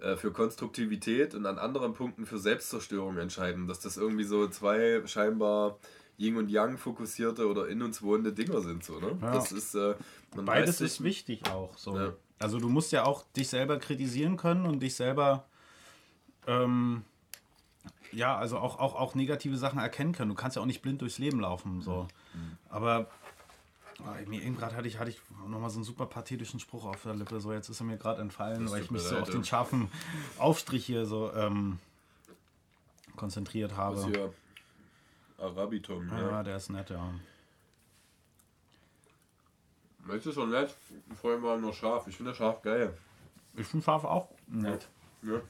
äh, 0.00 0.16
für 0.16 0.32
Konstruktivität 0.32 1.34
und 1.34 1.46
an 1.46 1.58
anderen 1.58 1.94
Punkten 1.94 2.26
für 2.26 2.38
Selbstzerstörung 2.38 3.18
entscheiden. 3.18 3.68
Dass 3.68 3.80
das 3.80 3.96
irgendwie 3.96 4.24
so 4.24 4.48
zwei 4.48 5.02
scheinbar 5.06 5.78
Yin 6.18 6.36
und 6.36 6.50
Yang 6.50 6.78
fokussierte 6.78 7.46
oder 7.46 7.68
in 7.68 7.80
uns 7.82 8.02
wohnende 8.02 8.32
Dinger 8.32 8.60
sind. 8.60 8.84
So, 8.84 8.98
ne? 8.98 9.16
Ja. 9.20 9.32
Das 9.32 9.52
ist, 9.52 9.74
äh, 9.74 9.94
Beides 10.34 10.80
ist 10.80 11.02
wichtig 11.02 11.48
auch. 11.50 11.76
So. 11.78 11.96
Ja. 11.96 12.12
Also 12.38 12.58
du 12.58 12.68
musst 12.68 12.92
ja 12.92 13.04
auch 13.04 13.24
dich 13.36 13.48
selber 13.48 13.78
kritisieren 13.78 14.36
können 14.36 14.66
und 14.66 14.80
dich 14.80 14.94
selber 14.94 15.44
ähm, 16.46 17.04
ja, 18.12 18.36
also 18.36 18.58
auch, 18.58 18.78
auch, 18.78 18.94
auch 18.94 19.14
negative 19.14 19.56
Sachen 19.56 19.78
erkennen 19.78 20.12
können. 20.12 20.30
Du 20.30 20.34
kannst 20.34 20.56
ja 20.56 20.62
auch 20.62 20.66
nicht 20.66 20.82
blind 20.82 21.02
durchs 21.02 21.18
Leben 21.18 21.40
laufen. 21.40 21.82
So. 21.82 22.08
Mhm. 22.34 22.58
Aber 22.70 23.06
oh, 24.00 24.28
mir 24.28 24.42
eben 24.42 24.56
gerade 24.56 24.74
hatte 24.74 24.88
ich, 24.88 24.98
hatte 24.98 25.10
ich 25.10 25.20
nochmal 25.46 25.70
so 25.70 25.76
einen 25.76 25.84
super 25.84 26.06
pathetischen 26.06 26.58
Spruch 26.60 26.86
auf 26.86 27.02
der 27.02 27.14
Lippe. 27.14 27.40
So, 27.40 27.52
jetzt 27.52 27.68
ist 27.68 27.80
er 27.80 27.84
mir 27.84 27.98
gerade 27.98 28.20
entfallen, 28.20 28.70
weil 28.70 28.82
ich 28.82 28.90
mich 28.90 29.02
so 29.02 29.18
auf 29.18 29.30
den 29.30 29.44
scharfen 29.44 29.88
Aufstrich 30.38 30.86
hier 30.86 31.04
so 31.06 31.32
ähm, 31.34 31.78
konzentriert 33.16 33.76
habe. 33.76 34.32
Arabitum, 35.38 36.08
ja. 36.08 36.20
Ja, 36.20 36.42
der 36.42 36.56
ist 36.56 36.68
nett, 36.68 36.90
ja. 36.90 37.14
Jetzt 40.10 40.26
ist 40.26 40.34
schon 40.34 40.50
nett. 40.50 40.74
Vorhin 41.20 41.42
war 41.42 41.56
nur 41.58 41.72
scharf. 41.72 42.06
Ich 42.06 42.16
finde 42.16 42.34
scharf 42.34 42.62
geil. 42.62 42.96
Ich 43.54 43.66
finde 43.66 43.84
scharf 43.84 44.04
auch 44.04 44.28
nett. 44.46 44.88
Ja. 45.22 45.40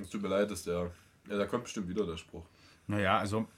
Es 0.00 0.10
tut 0.10 0.22
mir 0.22 0.28
leid, 0.28 0.50
dass 0.50 0.64
der. 0.64 0.90
Ja, 1.28 1.38
da 1.38 1.46
kommt 1.46 1.64
bestimmt 1.64 1.88
wieder 1.88 2.06
der 2.06 2.16
Spruch. 2.16 2.44
Naja, 2.86 3.18
also 3.18 3.48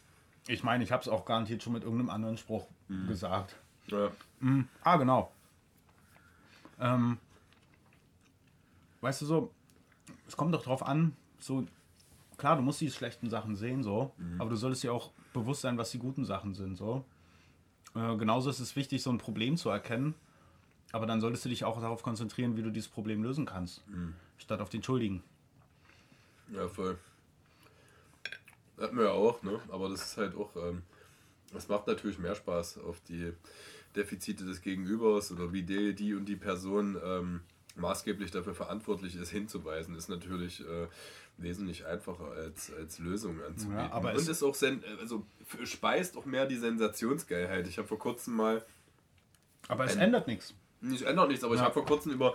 ich 0.47 0.63
meine, 0.63 0.85
ich 0.85 0.93
habe 0.93 1.03
es 1.03 1.09
auch 1.09 1.25
garantiert 1.25 1.63
schon 1.63 1.75
mit 1.75 1.83
irgendeinem 1.83 2.11
anderen 2.11 2.39
Spruch 2.39 2.67
mhm. 2.89 3.09
gesagt. 3.09 3.57
Ja. 3.89 4.11
Mhm. 4.41 4.69
Ah, 4.83 4.97
genau. 4.97 5.33
Ähm, 6.81 7.19
weißt 9.01 9.23
du 9.23 9.27
so, 9.27 9.55
es 10.27 10.37
kommt 10.37 10.55
doch 10.55 10.63
drauf 10.63 10.83
an, 10.83 11.17
so 11.39 11.67
klar, 12.39 12.57
du 12.57 12.63
musst 12.63 12.81
die 12.81 12.91
schlechten 12.91 13.29
Sachen 13.29 13.57
sehen, 13.57 13.83
so, 13.83 14.13
mhm. 14.17 14.41
aber 14.41 14.51
du 14.51 14.57
solltest 14.57 14.83
dir 14.85 14.93
auch 14.93 15.13
bewusst 15.35 15.61
sein, 15.61 15.77
was 15.77 15.91
die 15.91 15.99
guten 15.99 16.25
Sachen 16.25 16.55
sind, 16.55 16.77
so. 16.77 17.05
Äh, 17.95 18.17
genauso 18.17 18.49
ist 18.49 18.61
es 18.61 18.77
wichtig, 18.77 19.03
so 19.03 19.11
ein 19.11 19.19
Problem 19.19 19.57
zu 19.57 19.69
erkennen, 19.69 20.15
aber 20.93 21.07
dann 21.07 21.21
solltest 21.21 21.45
du 21.45 21.49
dich 21.49 21.65
auch 21.65 21.81
darauf 21.81 22.03
konzentrieren, 22.03 22.57
wie 22.57 22.63
du 22.63 22.71
dieses 22.71 22.89
Problem 22.89 23.23
lösen 23.23 23.45
kannst, 23.45 23.87
mhm. 23.89 24.15
statt 24.39 24.61
auf 24.61 24.71
den 24.71 24.83
Schuldigen. 24.83 25.23
Ja, 26.51 26.67
voll. 26.69 26.97
Hatten 28.81 28.97
wir 28.97 29.07
ja 29.07 29.13
auch, 29.13 29.43
ne? 29.43 29.61
Aber 29.69 29.89
das 29.89 30.03
ist 30.03 30.17
halt 30.17 30.37
auch, 30.37 30.55
ähm, 30.57 30.83
das 31.53 31.69
macht 31.69 31.87
natürlich 31.89 32.19
mehr 32.19 32.37
Spaß 32.37 32.79
auf 32.79 33.01
die 33.09 33.33
Defizite 33.97 34.45
des 34.45 34.61
Gegenübers 34.63 35.33
oder 35.33 35.53
wie 35.53 35.63
die, 35.63 35.95
die 35.95 36.15
und 36.15 36.27
die 36.27 36.37
Person 36.37 36.97
ähm, 37.05 37.41
maßgeblich 37.79 38.31
dafür 38.31 38.55
verantwortlich 38.55 39.17
ist, 39.17 39.31
hinzuweisen, 39.31 39.97
ist 39.97 40.09
natürlich 40.09 40.61
äh, 40.61 40.87
wesentlich 41.39 41.87
einfacher 41.87 42.33
als, 42.33 42.73
als 42.75 42.99
Lösung 42.99 43.43
anzubieten. 43.43 43.79
Ja, 43.79 43.93
aber 43.93 44.13
und 44.13 44.29
ist 44.29 44.43
auch 44.43 44.55
sen 44.55 44.83
also 45.01 45.25
speist 45.65 46.17
auch 46.17 46.25
mehr 46.25 46.47
die 46.47 46.57
Sensationsgeilheit. 46.57 47.67
Ich 47.69 47.79
habe 47.79 47.89
vor 47.89 47.99
kurzem 47.99 48.37
mal. 48.37 48.65
Aber 49.69 49.85
es 49.85 49.97
ändert 49.97 50.27
nichts. 50.27 50.55
Es 50.83 51.03
ändert 51.03 51.29
nichts, 51.29 51.45
aber 51.45 51.55
ja. 51.55 51.61
ich 51.61 51.65
habe 51.65 51.75
vor 51.75 51.87
kurzem 51.87 52.13
über, 52.13 52.35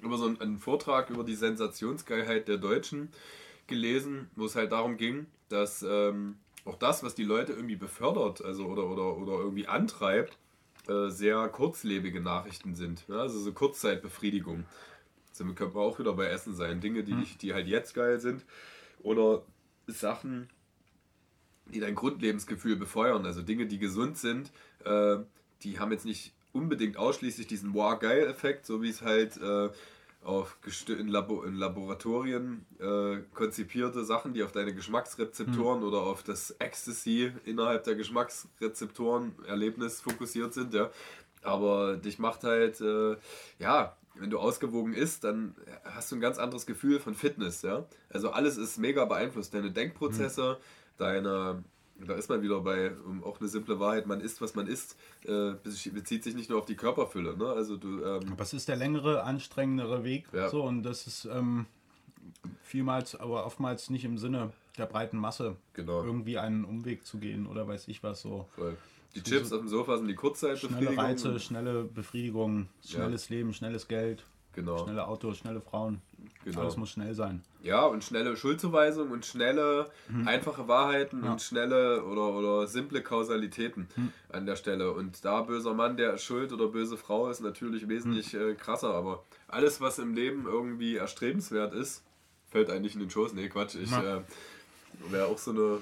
über 0.00 0.16
so 0.16 0.26
einen, 0.26 0.40
einen, 0.40 0.58
Vortrag 0.58 1.10
über 1.10 1.24
die 1.24 1.34
Sensationsgeilheit 1.34 2.48
der 2.48 2.56
Deutschen 2.56 3.10
gelesen, 3.66 4.30
wo 4.34 4.46
es 4.46 4.56
halt 4.56 4.72
darum 4.72 4.96
ging, 4.96 5.26
dass 5.48 5.82
ähm, 5.82 6.38
auch 6.64 6.76
das, 6.76 7.02
was 7.02 7.14
die 7.14 7.24
Leute 7.24 7.52
irgendwie 7.52 7.76
befördert, 7.76 8.44
also 8.44 8.66
oder, 8.66 8.84
oder, 8.88 9.16
oder 9.16 9.32
irgendwie 9.38 9.66
antreibt, 9.66 10.36
äh, 10.88 11.10
sehr 11.10 11.48
kurzlebige 11.48 12.20
Nachrichten 12.20 12.74
sind. 12.74 13.04
Ja? 13.08 13.20
Also 13.20 13.38
so 13.38 13.52
Kurzzeitbefriedigung. 13.52 14.64
Damit 15.38 15.56
können 15.56 15.74
wir 15.74 15.80
auch 15.80 15.98
wieder 15.98 16.14
bei 16.14 16.26
Essen 16.26 16.54
sein. 16.54 16.80
Dinge, 16.80 17.04
die, 17.04 17.12
hm. 17.12 17.26
die 17.40 17.54
halt 17.54 17.68
jetzt 17.68 17.94
geil 17.94 18.18
sind. 18.18 18.44
Oder 19.02 19.42
Sachen, 19.86 20.48
die 21.66 21.80
dein 21.80 21.94
Grundlebensgefühl 21.94 22.76
befeuern. 22.76 23.24
Also 23.24 23.42
Dinge, 23.42 23.66
die 23.66 23.78
gesund 23.78 24.18
sind, 24.18 24.50
äh, 24.84 25.18
die 25.62 25.78
haben 25.78 25.92
jetzt 25.92 26.04
nicht 26.04 26.32
unbedingt 26.52 26.96
ausschließlich 26.96 27.46
diesen 27.46 27.74
Wow-Geil-Effekt, 27.74 28.66
so 28.66 28.82
wie 28.82 28.88
es 28.88 29.02
halt 29.02 29.36
äh, 29.36 29.68
auf 30.24 30.58
in, 30.88 31.08
Labo 31.08 31.42
in 31.42 31.54
Laboratorien 31.54 32.66
äh, 32.78 33.18
konzipierte 33.34 34.04
Sachen, 34.04 34.34
die 34.34 34.42
auf 34.42 34.52
deine 34.52 34.74
Geschmacksrezeptoren 34.74 35.80
mhm. 35.80 35.86
oder 35.86 35.98
auf 35.98 36.22
das 36.22 36.50
Ecstasy 36.58 37.32
innerhalb 37.44 37.84
der 37.84 37.94
Geschmacksrezeptoren 37.94 39.34
Erlebnis 39.46 40.00
fokussiert 40.00 40.52
sind, 40.52 40.74
ja. 40.74 40.90
Aber 41.42 41.96
dich 41.96 42.18
macht 42.18 42.44
halt, 42.44 42.80
äh, 42.80 43.16
ja, 43.58 43.96
wenn 44.16 44.30
du 44.30 44.38
ausgewogen 44.38 44.92
isst, 44.92 45.24
dann 45.24 45.54
hast 45.84 46.10
du 46.10 46.16
ein 46.16 46.20
ganz 46.20 46.38
anderes 46.38 46.66
Gefühl 46.66 46.98
von 46.98 47.14
Fitness, 47.14 47.62
ja. 47.62 47.86
Also 48.10 48.30
alles 48.30 48.56
ist 48.56 48.78
mega 48.78 49.04
beeinflusst. 49.04 49.54
Deine 49.54 49.70
Denkprozesse, 49.70 50.58
mhm. 50.58 50.98
deine, 50.98 51.64
da 52.06 52.14
ist 52.14 52.28
man 52.28 52.42
wieder 52.42 52.60
bei 52.60 52.92
um, 52.96 53.24
auch 53.24 53.40
eine 53.40 53.48
simple 53.48 53.80
Wahrheit, 53.80 54.06
man 54.06 54.20
isst, 54.20 54.40
was 54.40 54.54
man 54.54 54.66
isst, 54.66 54.96
äh, 55.24 55.52
bezieht 55.92 56.24
sich 56.24 56.34
nicht 56.34 56.50
nur 56.50 56.58
auf 56.58 56.66
die 56.66 56.76
Körperfülle, 56.76 57.36
ne? 57.36 57.46
Also 57.46 57.76
du. 57.76 58.02
Ähm, 58.04 58.32
aber 58.32 58.42
es 58.42 58.52
ist 58.52 58.68
der 58.68 58.76
längere, 58.76 59.24
anstrengendere 59.24 60.04
Weg, 60.04 60.26
ja. 60.32 60.48
so 60.48 60.62
und 60.62 60.82
das 60.82 61.06
ist 61.06 61.24
ähm, 61.26 61.66
vielmals, 62.62 63.16
aber 63.16 63.46
oftmals 63.46 63.90
nicht 63.90 64.04
im 64.04 64.18
Sinne 64.18 64.52
der 64.76 64.86
breiten 64.86 65.18
Masse, 65.18 65.56
genau. 65.72 66.04
irgendwie 66.04 66.38
einen 66.38 66.64
Umweg 66.64 67.04
zu 67.04 67.18
gehen 67.18 67.46
oder 67.46 67.66
weiß 67.66 67.88
ich 67.88 68.02
was 68.02 68.20
so. 68.20 68.48
Voll. 68.54 68.76
Die 69.14 69.22
Chips 69.22 69.52
auf 69.52 69.60
dem 69.60 69.68
Sofa 69.68 69.96
sind 69.96 70.06
die 70.06 70.14
Kurzzeitbefriedigung. 70.14 70.92
Schnelle 70.94 71.08
Reize, 71.08 71.40
schnelle 71.40 71.84
Befriedigung, 71.84 72.68
schnelles 72.86 73.28
ja. 73.28 73.36
Leben, 73.36 73.52
schnelles 73.54 73.88
Geld, 73.88 74.24
genau. 74.52 74.84
schnelle 74.84 75.08
Autos, 75.08 75.38
schnelle 75.38 75.60
Frauen. 75.60 76.00
Genau. 76.44 76.60
Alles 76.62 76.76
muss 76.76 76.90
schnell 76.90 77.14
sein. 77.14 77.42
Ja, 77.62 77.84
und 77.84 78.02
schnelle 78.04 78.36
Schuldzuweisung 78.36 79.10
und 79.10 79.26
schnelle, 79.26 79.90
Mhm. 80.08 80.26
einfache 80.28 80.66
Wahrheiten 80.68 81.22
und 81.24 81.42
schnelle 81.42 82.04
oder, 82.04 82.32
oder 82.32 82.66
simple 82.66 83.02
Kausalitäten 83.02 83.88
Mhm. 83.96 84.12
an 84.32 84.46
der 84.46 84.56
Stelle. 84.56 84.92
Und 84.92 85.24
da 85.24 85.42
böser 85.42 85.74
Mann, 85.74 85.96
der 85.96 86.16
schuld 86.18 86.52
oder 86.52 86.68
böse 86.68 86.96
Frau 86.96 87.28
ist 87.28 87.40
natürlich 87.40 87.88
wesentlich 87.88 88.32
Mhm. 88.32 88.40
äh, 88.50 88.54
krasser. 88.54 88.94
Aber 88.94 89.24
alles, 89.48 89.80
was 89.80 89.98
im 89.98 90.14
Leben 90.14 90.46
irgendwie 90.46 90.96
erstrebenswert 90.96 91.74
ist, 91.74 92.02
fällt 92.50 92.70
eigentlich 92.70 92.94
in 92.94 93.00
den 93.00 93.10
Schoß. 93.10 93.34
Nee, 93.34 93.48
Quatsch. 93.48 93.74
Ich 93.74 93.90
Ja. 93.90 94.18
äh, 94.18 94.22
wäre 95.10 95.26
auch 95.26 95.38
so, 95.38 95.50
eine, 95.50 95.80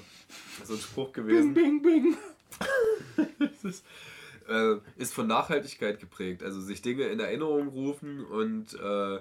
so 0.65 0.73
ein 0.73 0.79
Spruch 0.79 1.13
gewesen. 1.13 1.53
bing, 1.53 1.81
bing. 1.81 2.17
Das 3.39 3.63
ist, 3.63 3.85
äh, 4.49 4.75
ist 4.97 5.13
von 5.13 5.27
Nachhaltigkeit 5.27 5.99
geprägt. 5.99 6.43
Also 6.43 6.61
sich 6.61 6.81
Dinge 6.81 7.03
in 7.03 7.19
Erinnerung 7.19 7.67
rufen 7.69 8.23
und, 8.25 8.73
äh, 8.75 9.19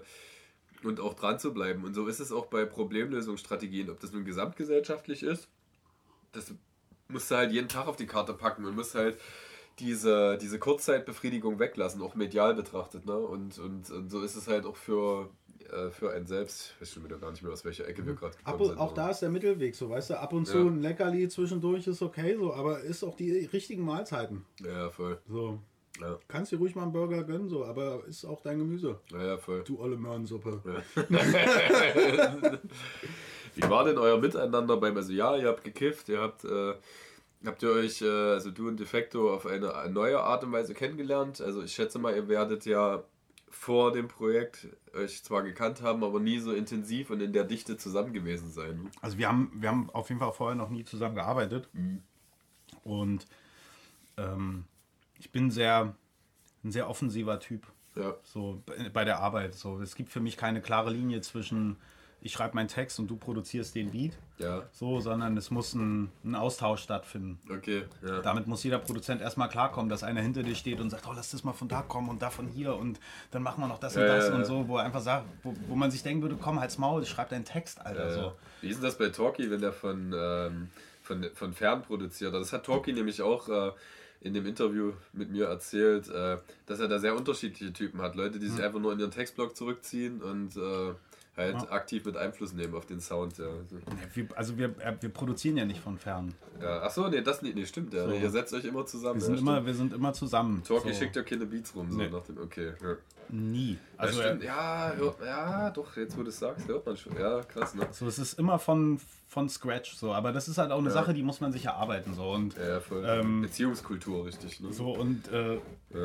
und 0.87 1.01
auch 1.01 1.15
dran 1.15 1.39
zu 1.39 1.53
bleiben. 1.53 1.85
Und 1.85 1.95
so 1.95 2.07
ist 2.07 2.21
es 2.21 2.33
auch 2.33 2.47
bei 2.47 2.65
Problemlösungsstrategien, 2.65 3.91
ob 3.91 4.01
das 4.01 4.13
nun 4.13 4.25
gesamtgesellschaftlich 4.25 5.23
ist. 5.23 5.49
Das 6.33 6.53
musst 7.09 7.31
du 7.31 7.37
halt 7.37 7.53
jeden 7.53 7.69
Tag 7.69 7.87
auf 7.87 7.97
die 7.97 8.07
Karte 8.07 8.35
packen 8.35 8.65
und 8.65 8.75
musst 8.75 8.95
halt 8.95 9.19
diese, 9.79 10.39
diese 10.39 10.59
Kurzzeitbefriedigung 10.59 11.59
weglassen, 11.59 12.01
auch 12.03 12.15
medial 12.15 12.55
betrachtet. 12.55 13.05
Ne? 13.07 13.17
Und, 13.17 13.59
und, 13.59 13.91
und 13.91 14.11
so 14.11 14.23
ist 14.23 14.35
es 14.37 14.49
halt 14.49 14.65
auch 14.65 14.77
für, 14.77 15.29
äh, 15.71 15.91
für 15.91 16.13
einen 16.13 16.27
selbst. 16.27 16.73
Ich 16.77 16.81
weiß 16.83 16.93
schon 16.95 17.05
wieder 17.05 17.19
gar 17.19 17.31
nicht 17.31 17.43
mehr, 17.43 17.53
aus 17.53 17.65
welcher 17.65 17.87
Ecke 17.87 18.07
wir 18.07 18.15
gerade 18.15 18.35
Ab 18.45 18.53
gekommen 18.53 18.61
und, 18.63 18.69
sind. 18.71 18.79
auch 18.79 18.95
da 18.95 19.11
ist 19.11 19.21
der 19.21 19.29
Mittelweg, 19.29 19.75
so 19.75 19.91
weißt 19.91 20.11
du, 20.11 20.19
ab 20.19 20.33
und 20.33 20.47
zu 20.47 20.59
Ja. 20.59 20.65
ein 20.65 20.81
Leckerli 20.81 21.29
zwischendurch 21.29 21.87
ist 21.87 22.01
okay, 22.03 22.37
so, 22.37 22.55
aber 22.55 22.81
ist 22.81 23.03
auch 23.05 23.17
die 23.17 23.45
richtigen 23.53 23.85
Mahlzeiten. 23.85 24.47
Ja, 24.65 24.89
voll. 24.91 25.19
So, 25.29 25.61
Ja, 26.01 26.19
kannst 26.29 26.53
dir 26.53 26.59
ruhig 26.59 26.75
mal 26.75 26.83
einen 26.83 26.93
Burger 26.93 27.25
gönnen, 27.25 27.49
so, 27.49 27.65
aber 27.65 28.05
ist 28.07 28.25
auch 28.25 28.41
dein 28.43 28.59
Gemüse. 28.59 29.01
ja, 29.11 29.25
ja 29.25 29.39
voll. 29.39 29.65
Du 29.65 29.81
olle 29.81 29.97
Möhrensuppe. 29.97 30.61
Wie 33.55 33.63
war 33.63 33.85
denn 33.85 33.97
euer 33.97 34.19
Miteinander 34.19 34.77
beim, 34.77 34.97
also 34.97 35.13
ja, 35.13 35.37
ihr 35.37 35.49
habt 35.49 35.65
gekifft, 35.65 36.09
ihr 36.11 36.21
habt, 36.21 36.45
äh, 36.45 36.75
habt 37.45 37.63
ihr 37.63 37.71
euch, 37.71 38.03
äh, 38.03 38.07
also 38.07 38.51
du 38.51 38.69
und 38.69 38.79
Defecto, 38.79 39.33
auf 39.33 39.47
eine 39.47 39.73
neue 39.91 40.21
Art 40.21 40.45
und 40.45 40.53
Weise 40.53 40.75
kennengelernt? 40.75 41.41
Also 41.41 41.63
ich 41.63 41.73
schätze 41.73 41.99
mal, 41.99 42.15
ihr 42.15 42.29
werdet 42.29 42.67
ja 42.67 43.03
vor 43.49 43.93
dem 43.93 44.09
Projekt 44.09 44.69
euch 44.95 45.25
zwar 45.25 45.43
gekannt 45.43 45.81
haben, 45.81 46.05
aber 46.05 46.21
nie 46.21 46.39
so 46.39 46.53
intensiv 46.53 47.11
und 47.11 47.21
in 47.23 47.33
der 47.33 47.45
Dichte 47.45 47.79
zusammen 47.79 48.13
gewesen 48.13 48.51
sein. 48.51 48.91
Also 49.01 49.17
wir 49.17 49.29
haben, 49.29 49.51
wir 49.55 49.71
haben 49.71 49.89
auf 49.91 50.11
jeden 50.11 50.21
Fall 50.21 50.33
vorher 50.33 50.57
noch 50.57 50.69
nie 50.69 50.85
zusammen 50.85 51.15
gearbeitet. 51.15 51.69
Und 52.85 53.27
ähm, 54.19 54.65
ich 55.19 55.31
bin 55.33 55.51
sehr, 55.51 55.95
ein 56.65 56.71
sehr 56.73 56.89
offensiver 56.89 57.39
Typ. 57.41 57.67
Ja, 57.95 58.15
So 58.25 58.63
bei- 58.93 59.05
der 59.05 59.21
Arbeit. 59.21 59.55
So, 59.55 59.81
es 59.81 59.95
gibt 59.95 60.11
für 60.11 60.21
mich 60.21 60.37
keine 60.37 60.61
klare 60.61 60.91
Linie 60.91 61.21
zwischen 61.23 61.77
ich 62.23 62.33
schreibe 62.33 62.57
meinen 62.57 62.67
Text 62.67 62.99
und 62.99 63.09
du 63.09 63.17
produzierst 63.17 63.75
den 63.77 63.93
Beat. 63.93 64.13
ja, 64.39 64.65
So, 64.73 64.99
sondern 65.01 65.37
es 65.37 65.51
muss 65.53 65.75
ein, 65.75 66.11
ein 66.25 66.35
Austausch 66.35 66.83
stattfinden. 66.83 67.39
okay, 67.49 67.85
ja. 68.05 68.21
Damit 68.21 68.49
muss 68.49 68.65
jeder 68.65 68.79
Produzent 68.81 69.21
erstmal 69.21 69.49
klarkommen, 69.49 69.89
dass 69.89 70.03
einer 70.03 70.23
hinter 70.23 70.43
dir 70.43 70.57
steht 70.57 70.81
und 70.81 70.91
sagt, 70.91 71.07
oh, 71.07 71.13
lass 71.15 71.31
das 71.31 71.45
mal 71.45 71.53
von 71.53 71.69
da 71.69 71.83
kommen 71.83 72.09
und 72.09 72.21
da 72.23 72.31
von 72.31 72.49
hier 72.49 72.75
und 72.75 72.99
dann 73.31 73.43
machen 73.43 73.61
wir 73.63 73.69
noch 73.69 73.79
das 73.79 73.95
und 73.97 74.03
Ja, 74.03 74.09
das 74.09 74.25
ja, 74.25 74.31
ja. 74.31 74.37
und 74.39 74.45
so, 74.45 74.67
wo 74.67 74.79
er 74.79 74.85
einfach 74.85 75.03
sagt, 75.03 75.27
wo, 75.45 75.55
wo 75.69 75.77
man 75.77 75.91
sich 75.93 76.03
denken 76.03 76.23
würde, 76.23 76.37
komm, 76.37 76.59
halt's 76.59 76.79
Maul, 76.79 77.05
schreib 77.07 77.29
deinen 77.29 77.45
Text, 77.45 77.81
Alter. 77.85 78.11
So. 78.13 78.33
Wie 78.61 78.69
ist 78.71 78.77
denn 78.79 78.85
das 78.85 78.99
bei 78.99 79.11
Talkie, 79.11 79.49
wenn 79.51 79.61
der 79.61 79.73
von, 79.73 80.13
ähm, 80.17 80.71
von, 81.03 81.25
von 81.35 81.53
fern 81.53 81.83
produziert? 81.83 82.35
Das 82.35 82.53
hat 82.53 82.67
Talkie 82.67 82.93
nämlich 82.93 83.23
auch 83.23 83.49
äh, 83.49 83.71
in 84.27 84.35
dem 84.35 84.47
Interview 84.47 84.93
mit 85.13 85.31
mir 85.31 85.47
erzählt, 85.47 86.09
äh, 86.09 86.39
dass 86.67 86.81
er 86.81 86.89
da 86.89 86.99
sehr 86.99 87.15
unterschiedliche 87.15 87.73
Typen 87.73 88.03
hat. 88.03 88.17
Leute, 88.17 88.39
die 88.39 88.49
sich 88.49 88.63
einfach 88.63 88.81
nur 88.81 88.93
in 88.93 88.99
ihren 88.99 89.11
Textblock 89.11 89.57
zurückziehen 89.57 90.21
und 90.21 90.57
äh, 90.57 90.95
halt 91.37 91.55
Ja. 91.63 91.71
aktiv 91.71 92.05
mit 92.05 92.17
Einfluss 92.17 92.53
nehmen 92.53 92.75
auf 92.75 92.87
den 92.87 93.01
Sound. 93.01 93.39
Ja. 93.39 93.47
Wir, 94.15 94.29
also 94.37 94.57
wir, 94.57 94.69
äh, 94.81 94.95
wir 95.01 95.09
produzieren 95.11 95.57
ja 95.57 95.65
nicht 95.65 95.81
von 95.81 95.99
fern. 95.99 96.35
Ja, 96.61 96.83
achso, 96.83 97.09
nee, 97.09 97.21
das 97.21 97.43
nicht, 97.43 97.55
nee, 97.57 97.67
stimmt. 97.67 97.93
Ja. 97.93 98.05
So. 98.07 98.13
Ihr 98.15 98.31
setzt 98.31 98.55
euch 98.55 98.65
immer 98.65 98.87
zusammen. 98.87 99.21
Wir 99.21 99.27
sind, 99.27 99.35
ja, 99.37 99.41
immer, 99.41 99.53
stimmt. 99.53 99.67
wir 99.67 99.75
sind 99.75 99.93
immer 99.93 100.13
zusammen. 100.13 100.63
Talkie 100.67 100.93
so. 100.93 100.99
schickt 100.99 101.17
ja 101.17 101.23
keine 101.23 101.47
Beats 101.47 101.75
rum, 101.75 101.91
so 101.91 101.99
Nee. 101.99 102.09
nach 102.09 102.23
dem, 102.23 102.39
okay. 102.39 102.73
Ja. 102.83 102.97
Nie. 103.29 103.77
Also, 103.97 104.21
Also, 104.23 104.45
ja, 104.45 104.93
stimmt. 104.95 105.21
Ja, 105.21 105.27
ja, 105.27 105.71
doch, 105.71 105.97
jetzt 105.97 106.17
wo 106.17 106.23
du 106.23 106.29
es 106.29 106.39
sagst, 106.39 106.69
hört 106.69 106.87
man 106.87 106.97
schon. 106.97 107.17
Ja, 107.19 107.43
krass, 107.43 107.75
ne? 107.75 107.87
so, 107.91 108.07
es 108.07 108.19
ist 108.21 108.39
immer 108.39 108.59
von, 108.61 109.01
von 109.29 109.49
Scratch 109.49 109.97
so, 109.97 110.13
aber 110.15 110.33
das 110.33 110.47
ist 110.49 110.59
halt 110.59 110.71
auch 110.71 110.79
eine. 110.79 110.91
Sache, 110.93 111.13
die 111.13 111.25
muss 111.25 111.41
man 111.41 111.53
sich 111.53 111.65
erarbeiten 111.67 112.15
so 112.15 112.31
und 112.31 112.57
Ja, 112.57 112.79
voll. 112.81 113.05
Ähm, 113.05 113.43
Beziehungskultur, 113.43 114.25
richtig. 114.27 114.61
Ne? 114.61 114.73
so 114.73 114.93
und 114.93 115.29
äh, 115.33 115.59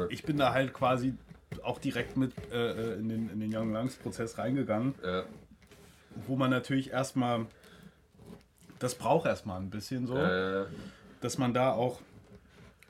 ich 0.10 0.24
bin 0.24 0.38
da 0.38 0.52
halt 0.52 0.74
quasi 0.74 1.14
auch 1.64 1.80
direkt 1.80 2.18
mit 2.18 2.34
äh, 2.52 2.94
in 2.96 3.10
den, 3.10 3.30
in 3.30 3.40
den 3.40 3.56
Young 3.56 3.74
Lungs 3.74 3.96
Prozess 3.96 4.38
reingegangen, 4.38 4.96
Ja, 5.04 5.24
wo 6.28 6.36
man 6.36 6.50
natürlich 6.50 6.92
erstmal 6.92 7.46
das 8.80 8.96
braucht 8.96 9.28
erstmal 9.28 9.62
ein 9.62 9.70
bisschen 9.70 10.08
so, 10.08 10.18
äh, 10.18 10.66
dass 11.22 11.38
man 11.38 11.54
da 11.54 11.72
auch 11.72 12.00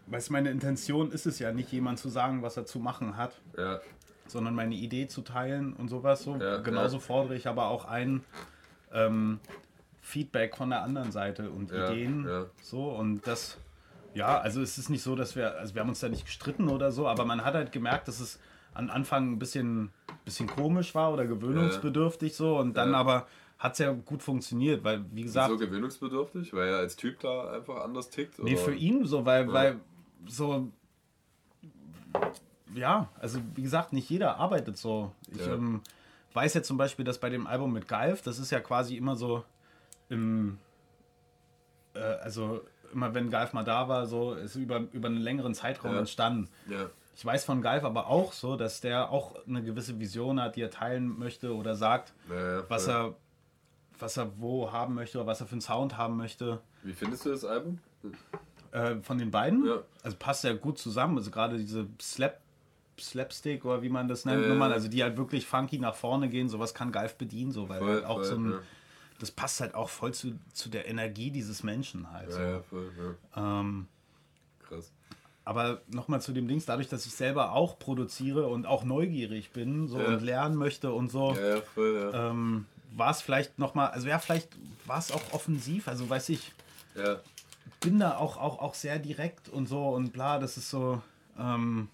Weißt 0.08 0.28
du, 0.28 0.34
meine 0.34 0.50
Intention 0.50 1.12
ist 1.12 1.26
es 1.26 1.40
ja 1.40 1.54
nicht, 1.54 1.72
jemand 1.72 1.98
zu 1.98 2.10
sagen, 2.10 2.42
was 2.42 2.58
er 2.58 2.66
zu 2.66 2.80
machen 2.80 3.16
hat, 3.16 3.40
ja, 3.58 3.80
sondern 4.28 4.56
meine 4.56 4.76
Idee 4.76 5.08
zu 5.08 5.22
teilen 5.22 5.74
und 5.74 5.88
sowas. 5.90 6.24
So. 6.24 6.36
Ja, 6.36 6.58
Genauso 6.58 7.00
fordere 7.00 7.36
ich 7.36 7.48
aber 7.48 7.68
auch 7.68 7.86
ein 7.86 8.24
ähm, 8.94 9.40
Feedback 10.02 10.58
von 10.58 10.70
der 10.70 10.82
anderen 10.82 11.12
Seite 11.12 11.50
und 11.50 11.72
Ideen. 11.72 12.28
So 12.62 12.90
und 12.90 13.26
das, 13.26 13.58
ja, 14.14 14.40
also 14.40 14.62
es 14.62 14.78
ist 14.78 14.90
nicht 14.90 15.04
so, 15.04 15.16
dass 15.16 15.36
wir, 15.36 15.58
also 15.58 15.76
wir 15.76 15.82
haben 15.82 15.90
uns 15.90 16.00
da 16.00 16.10
nicht 16.10 16.26
gestritten 16.26 16.68
oder 16.68 16.92
so, 16.92 17.08
aber 17.08 17.24
man 17.24 17.46
hat 17.46 17.54
halt 17.54 17.72
gemerkt, 17.72 18.08
dass 18.08 18.20
es 18.20 18.40
am 18.74 18.90
Anfang 18.90 19.34
ein 19.34 19.40
bisschen, 19.40 19.92
bisschen 20.26 20.48
komisch 20.48 20.96
war 20.96 21.14
oder 21.14 21.26
gewöhnungsbedürftig 21.26 22.36
so 22.36 22.58
und 22.58 22.76
dann 22.78 22.92
Ja. 22.92 22.98
aber 22.98 23.28
hat 23.60 23.74
es 23.74 23.80
ja 23.80 23.92
gut 23.92 24.24
funktioniert, 24.24 24.84
weil 24.84 25.06
wie 25.12 25.22
gesagt, 25.24 25.50
so 25.50 25.58
gewöhnungsbedürftig, 25.58 26.54
weil 26.54 26.70
er 26.70 26.78
als 26.78 26.96
Typ 26.96 27.20
da 27.20 27.52
einfach 27.52 27.84
anders 27.84 28.10
tickt. 28.10 28.40
Nee, 28.40 28.54
oder? 28.54 28.62
für 28.64 28.74
ihn 28.74 29.06
so, 29.06 29.26
weil, 29.26 29.48
Ja. 29.48 29.54
weil 29.54 29.80
so. 30.26 30.72
Ja, 32.74 33.10
also 33.20 33.40
wie 33.56 33.62
gesagt, 33.62 33.94
nicht 33.94 34.10
jeder 34.10 34.38
arbeitet 34.38 34.78
so. 34.78 35.12
Ich 35.32 35.46
Ja. 35.46 35.54
ähm, 35.56 35.82
weiß 36.34 36.54
ja 36.54 36.64
zum 36.64 36.78
Beispiel, 36.78 37.06
dass 37.06 37.20
bei 37.20 37.30
dem 37.30 37.46
Album 37.46 37.74
mit 37.74 37.88
Galf, 37.88 38.22
das 38.22 38.40
ist 38.40 38.50
ja 38.52 38.60
quasi 38.62 38.96
immer 38.96 39.16
so 39.16 39.44
im. 40.10 40.58
Äh, 41.94 42.00
also 42.00 42.62
immer 42.94 43.14
wenn 43.14 43.30
Galf 43.30 43.54
mal 43.54 43.64
da 43.64 43.88
war, 43.88 44.08
so 44.08 44.34
ist 44.34 44.56
über, 44.56 44.82
über 44.92 45.08
einen 45.08 45.18
längeren 45.18 45.54
Zeitraum 45.54 45.94
Ja. 45.94 46.00
entstanden. 46.00 46.50
Ja, 46.68 46.90
Ich 47.16 47.26
weiß 47.26 47.44
von 47.44 47.62
Galf 47.62 47.84
aber 47.84 48.08
auch 48.08 48.34
so, 48.34 48.56
dass 48.56 48.82
der 48.82 49.12
auch 49.12 49.36
eine 49.46 49.62
gewisse 49.64 50.00
Vision 50.00 50.42
hat, 50.42 50.56
die 50.56 50.62
er 50.62 50.72
teilen 50.72 51.20
möchte 51.20 51.56
oder 51.56 51.76
sagt, 51.76 52.14
ja, 52.30 52.58
ja, 52.58 52.70
was 52.70 52.88
er, 52.88 53.16
was 54.00 54.18
er 54.18 54.32
wo 54.40 54.72
haben 54.72 54.96
möchte 54.96 55.18
oder 55.20 55.28
was 55.28 55.42
er 55.42 55.48
für 55.48 55.54
einen 55.54 55.62
Sound 55.62 55.98
haben 55.98 56.18
möchte. 56.18 56.62
Wie 56.84 56.94
findest 56.94 57.26
du 57.26 57.30
das 57.30 57.44
Album? 57.46 57.80
Äh, 58.72 58.96
von 59.02 59.18
den 59.18 59.30
beiden? 59.30 59.66
Ja. 59.66 59.82
Also 60.04 60.18
passt 60.18 60.44
ja 60.44 60.54
gut 60.54 60.80
zusammen. 60.80 61.18
Also 61.18 61.30
gerade 61.30 61.58
diese 61.58 61.88
Slap, 62.02 62.40
Slapstick 63.00 63.66
oder 63.66 63.82
wie 63.82 63.90
man 63.90 64.08
das 64.08 64.26
nennt, 64.26 64.44
Äh. 64.44 64.48
Nummern, 64.48 64.72
also 64.72 64.88
die 64.88 65.04
halt 65.04 65.18
wirklich 65.18 65.46
funky 65.46 65.78
nach 65.78 65.96
vorne 65.96 66.30
gehen, 66.30 66.50
sowas 66.50 66.74
kann 66.74 66.92
Galf 66.92 67.16
bedienen, 67.16 67.52
so, 67.52 67.68
weil 67.70 67.80
Voll, 67.80 67.90
halt 67.96 68.06
auch 68.06 68.16
voll, 68.16 68.26
so 68.26 68.36
ein, 68.36 68.52
ja. 68.52 68.60
das 69.20 69.32
passt 69.32 69.60
halt 69.60 69.76
auch 69.76 69.90
voll 69.90 70.14
zu, 70.14 70.40
zu 70.54 70.70
der 70.70 70.88
Energie 70.88 71.30
dieses 71.30 71.62
Menschen 71.64 72.12
halt. 72.12 72.32
so. 72.32 72.40
Ja, 72.40 72.62
voll. 72.62 72.90
Ähm, 73.36 73.88
Krass. 74.68 74.92
Aber 75.44 75.82
nochmal 75.88 76.22
zu 76.22 76.34
dem 76.34 76.48
Dings, 76.48 76.66
dadurch, 76.66 76.88
dass 76.90 77.06
ich 77.06 77.14
selber 77.14 77.54
auch 77.54 77.80
produziere 77.80 78.48
und 78.48 78.66
auch 78.66 78.84
neugierig 78.84 79.52
bin 79.52 79.88
so 79.88 80.00
Ja. 80.00 80.08
und 80.10 80.22
lernen 80.22 80.56
möchte 80.56 80.92
und 80.92 81.10
so, 81.12 81.34
Ja, 81.36 81.56
ja, 81.56 81.62
voll, 81.62 82.12
ähm, 82.14 82.66
war 82.96 83.12
es 83.12 83.22
vielleicht 83.22 83.58
nochmal, 83.58 83.90
also 83.92 84.08
ja, 84.08 84.20
vielleicht 84.20 84.50
war 84.86 85.00
es 85.00 85.12
auch 85.12 85.22
offensiv, 85.34 85.88
also 85.88 86.10
weiß 86.10 86.30
ich, 86.30 86.52
bin 87.80 88.00
da 88.00 88.18
auch, 88.18 88.38
auch, 88.38 88.60
auch 88.60 88.74
sehr 88.76 89.00
direkt 89.00 89.50
und 89.50 89.68
so 89.68 89.90
und 89.90 90.12
bla, 90.14 90.38
das 90.40 90.58
ist 90.58 90.70
so, 90.70 91.02
ähm, 91.40 91.88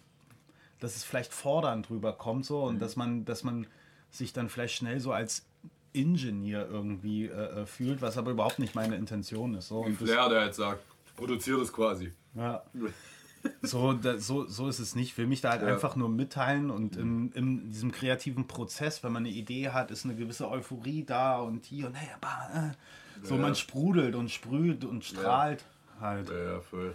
dass 0.80 0.96
es 0.96 1.04
vielleicht 1.04 1.34
fordernd 1.34 1.90
drüber 1.90 2.14
kommt 2.14 2.46
so 2.46 2.62
Mhm. 2.62 2.68
und 2.68 2.80
dass 2.82 2.96
man, 2.96 3.26
dass 3.26 3.44
man 3.44 3.68
sich 4.12 4.34
dann 4.34 4.50
vielleicht 4.50 4.76
schnell 4.76 5.00
so 5.00 5.12
als 5.12 5.46
Ingenieur 5.94 6.68
irgendwie 6.70 7.26
äh, 7.28 7.62
äh, 7.62 7.66
fühlt, 7.66 8.02
was 8.02 8.18
aber 8.18 8.32
überhaupt 8.32 8.60
nicht 8.60 8.76
meine 8.76 8.96
Intention 8.96 9.56
ist. 9.56 9.68
So, 9.70 9.86
Wie 9.88 9.94
Flair, 9.94 10.30
der 10.30 10.46
jetzt 10.46 10.58
sagt, 10.58 10.84
produziere 11.16 11.60
das 11.60 11.72
quasi. 11.74 12.12
ja, 12.36 12.64
so, 13.62 13.94
da, 13.94 14.18
so, 14.20 14.46
so 14.46 14.68
ist 14.68 14.80
es 14.80 14.96
nicht. 14.96 15.10
Ich 15.12 15.18
will 15.18 15.28
mich 15.28 15.42
da 15.42 15.52
halt 15.52 15.62
Ja. 15.62 15.68
einfach 15.70 15.96
nur 15.96 16.10
mitteilen 16.10 16.70
und 16.72 16.96
in, 16.98 17.32
in 17.34 17.70
diesem 17.70 17.92
kreativen 17.92 18.48
Prozess, 18.48 19.04
wenn 19.04 19.12
man 19.14 19.26
eine 19.26 19.34
Idee 19.34 19.70
hat, 19.70 19.92
ist 19.92 20.06
eine 20.06 20.16
gewisse 20.16 20.50
Euphorie 20.50 21.04
da 21.04 21.38
und 21.40 21.66
hier 21.66 21.88
und 21.88 21.94
hey, 21.96 22.10
bah, 22.22 22.50
äh, 22.54 23.26
so 23.26 23.36
Ja. 23.36 23.42
man 23.42 23.56
sprudelt 23.56 24.16
und 24.16 24.30
sprüht 24.32 24.86
und 24.86 25.04
strahlt 25.04 25.64
halt. 26.00 26.30
Ja, 26.30 26.54
ja, 26.54 26.60
voll. 26.62 26.94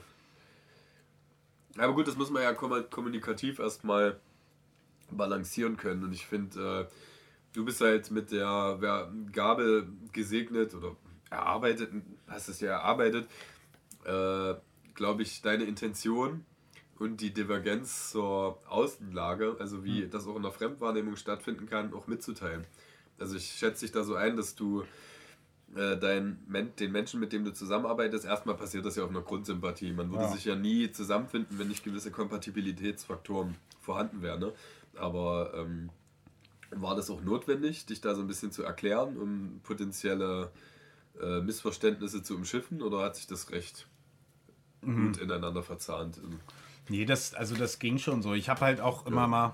Aber 1.78 1.94
gut, 1.94 2.07
das 2.07 2.16
muss 2.16 2.30
man 2.30 2.42
ja 2.42 2.50
kommu- 2.50 2.82
kommunikativ 2.90 3.59
erstmal 3.59 4.20
balancieren 5.11 5.76
können. 5.76 6.05
Und 6.05 6.12
ich 6.12 6.26
finde, 6.26 6.86
äh, 6.88 6.94
du 7.55 7.64
bist 7.64 7.80
halt 7.80 8.11
mit 8.11 8.30
der 8.30 8.76
Ver- 8.80 9.11
Gabe 9.32 9.86
gesegnet 10.12 10.74
oder 10.74 10.96
erarbeitet, 11.30 11.90
hast 12.28 12.48
es 12.48 12.61
ja 12.61 12.72
erarbeitet, 12.72 13.26
äh, 14.05 14.55
glaube 14.95 15.22
ich, 15.22 15.43
deine 15.43 15.64
Intention 15.64 16.45
und 16.99 17.20
die 17.20 17.32
Divergenz 17.32 18.11
zur 18.11 18.59
Außenlage, 18.68 19.57
also 19.59 19.84
wie 19.84 20.07
das 20.09 20.26
auch 20.26 20.36
in 20.36 20.43
der 20.43 20.53
Fremdwahrnehmung 20.53 21.16
stattfinden 21.16 21.66
kann, 21.66 21.93
auch 21.95 22.07
mitzuteilen. 22.07 22.64
Also 23.18 23.36
ich 23.36 23.53
schätze 23.53 23.84
dich 23.84 23.93
da 23.93 24.05
so 24.05 24.14
ein, 24.14 24.36
dass 24.36 24.55
du 24.55 24.84
äh, 25.74 25.97
dein, 25.97 26.38
den 26.78 26.93
Menschen, 26.93 27.20
mit 27.20 27.32
dem 27.32 27.45
du 27.45 27.53
zusammenarbeitest, 27.53 28.24
erstmal 28.24 28.57
passiert 28.57 28.84
das 28.84 28.97
ja 28.97 29.05
auf 29.05 29.11
einer 29.11 29.22
Grundsympathie. 29.22 29.93
Man 29.93 30.11
würde 30.11 30.24
ja. 30.24 30.32
sich 30.32 30.45
ja 30.45 30.55
nie 30.55 30.90
zusammenfinden, 30.90 31.59
wenn 31.59 31.68
nicht 31.68 31.84
gewisse 31.84 32.11
Kompatibilitätsfaktoren 32.11 33.57
vorhanden 33.80 34.22
wären. 34.22 34.40
Ne? 34.40 34.53
Aber 34.97 35.53
ähm, 35.55 35.90
war 36.70 36.95
das 36.95 37.11
auch 37.11 37.22
notwendig, 37.22 37.86
dich 37.86 38.01
da 38.01 38.14
so 38.14 38.20
ein 38.20 38.26
bisschen 38.26 38.53
zu 38.53 38.62
erklären, 38.62 39.16
um 39.16 39.61
potenzielle 39.62 40.51
äh, 41.20 41.40
Missverständnisse 41.40 42.22
zu 42.22 42.34
umschiffen 42.34 42.82
oder 42.82 43.03
hat 43.03 43.16
sich 43.16 43.26
das 43.26 43.51
recht 43.51 43.86
mhm. 44.83 45.07
gut 45.07 45.18
ineinander 45.18 45.62
verzahnt? 45.62 46.20
Nee, 46.89 47.05
das, 47.05 47.35
also 47.35 47.55
das 47.55 47.78
ging 47.78 47.99
schon 47.99 48.22
so. 48.22 48.35
Ich 48.35 48.49
habe 48.49 48.61
halt 48.61 48.80
auch 48.80 49.07
immer 49.07 49.22
ja. 49.22 49.26
mal 49.26 49.53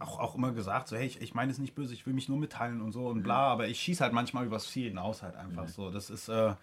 auch, 0.00 0.18
auch 0.18 0.34
immer 0.34 0.52
gesagt, 0.52 0.88
so, 0.88 0.96
hey, 0.96 1.06
ich, 1.06 1.20
ich 1.20 1.34
meine 1.34 1.52
es 1.52 1.58
nicht 1.58 1.74
böse, 1.74 1.92
ich 1.94 2.06
will 2.06 2.14
mich 2.14 2.28
nur 2.28 2.38
mitteilen 2.38 2.80
und 2.80 2.92
so 2.92 3.06
und 3.08 3.22
bla, 3.22 3.46
mhm. 3.46 3.52
aber 3.52 3.68
ich 3.68 3.80
schieße 3.80 4.02
halt 4.02 4.12
manchmal 4.12 4.46
übers 4.46 4.70
Ziel 4.70 4.88
hinaus 4.88 5.22
halt 5.22 5.36
einfach 5.36 5.64
mhm. 5.64 5.68
so. 5.68 5.90
Das 5.90 6.10
ist, 6.10 6.28
äh, 6.28 6.54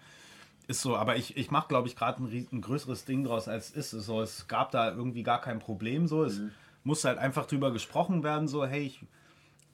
ist 0.66 0.82
so, 0.82 0.96
aber 0.96 1.16
ich, 1.16 1.36
ich 1.36 1.50
mache, 1.50 1.68
glaube 1.68 1.88
ich, 1.88 1.96
gerade 1.96 2.22
ein, 2.22 2.48
ein, 2.52 2.60
größeres 2.60 3.04
Ding 3.04 3.24
draus, 3.24 3.48
als 3.48 3.70
es 3.74 3.92
ist. 3.92 4.06
So, 4.06 4.20
es 4.20 4.48
gab 4.48 4.70
da 4.70 4.90
irgendwie 4.90 5.22
gar 5.22 5.40
kein 5.40 5.60
Problem 5.60 6.06
so. 6.06 6.24
Es 6.24 6.38
mhm. 6.38 6.50
musste 6.84 7.08
halt 7.08 7.18
einfach 7.18 7.46
drüber 7.46 7.72
gesprochen 7.72 8.22
werden, 8.22 8.48
so, 8.48 8.66
hey, 8.66 8.82
ich 8.82 9.00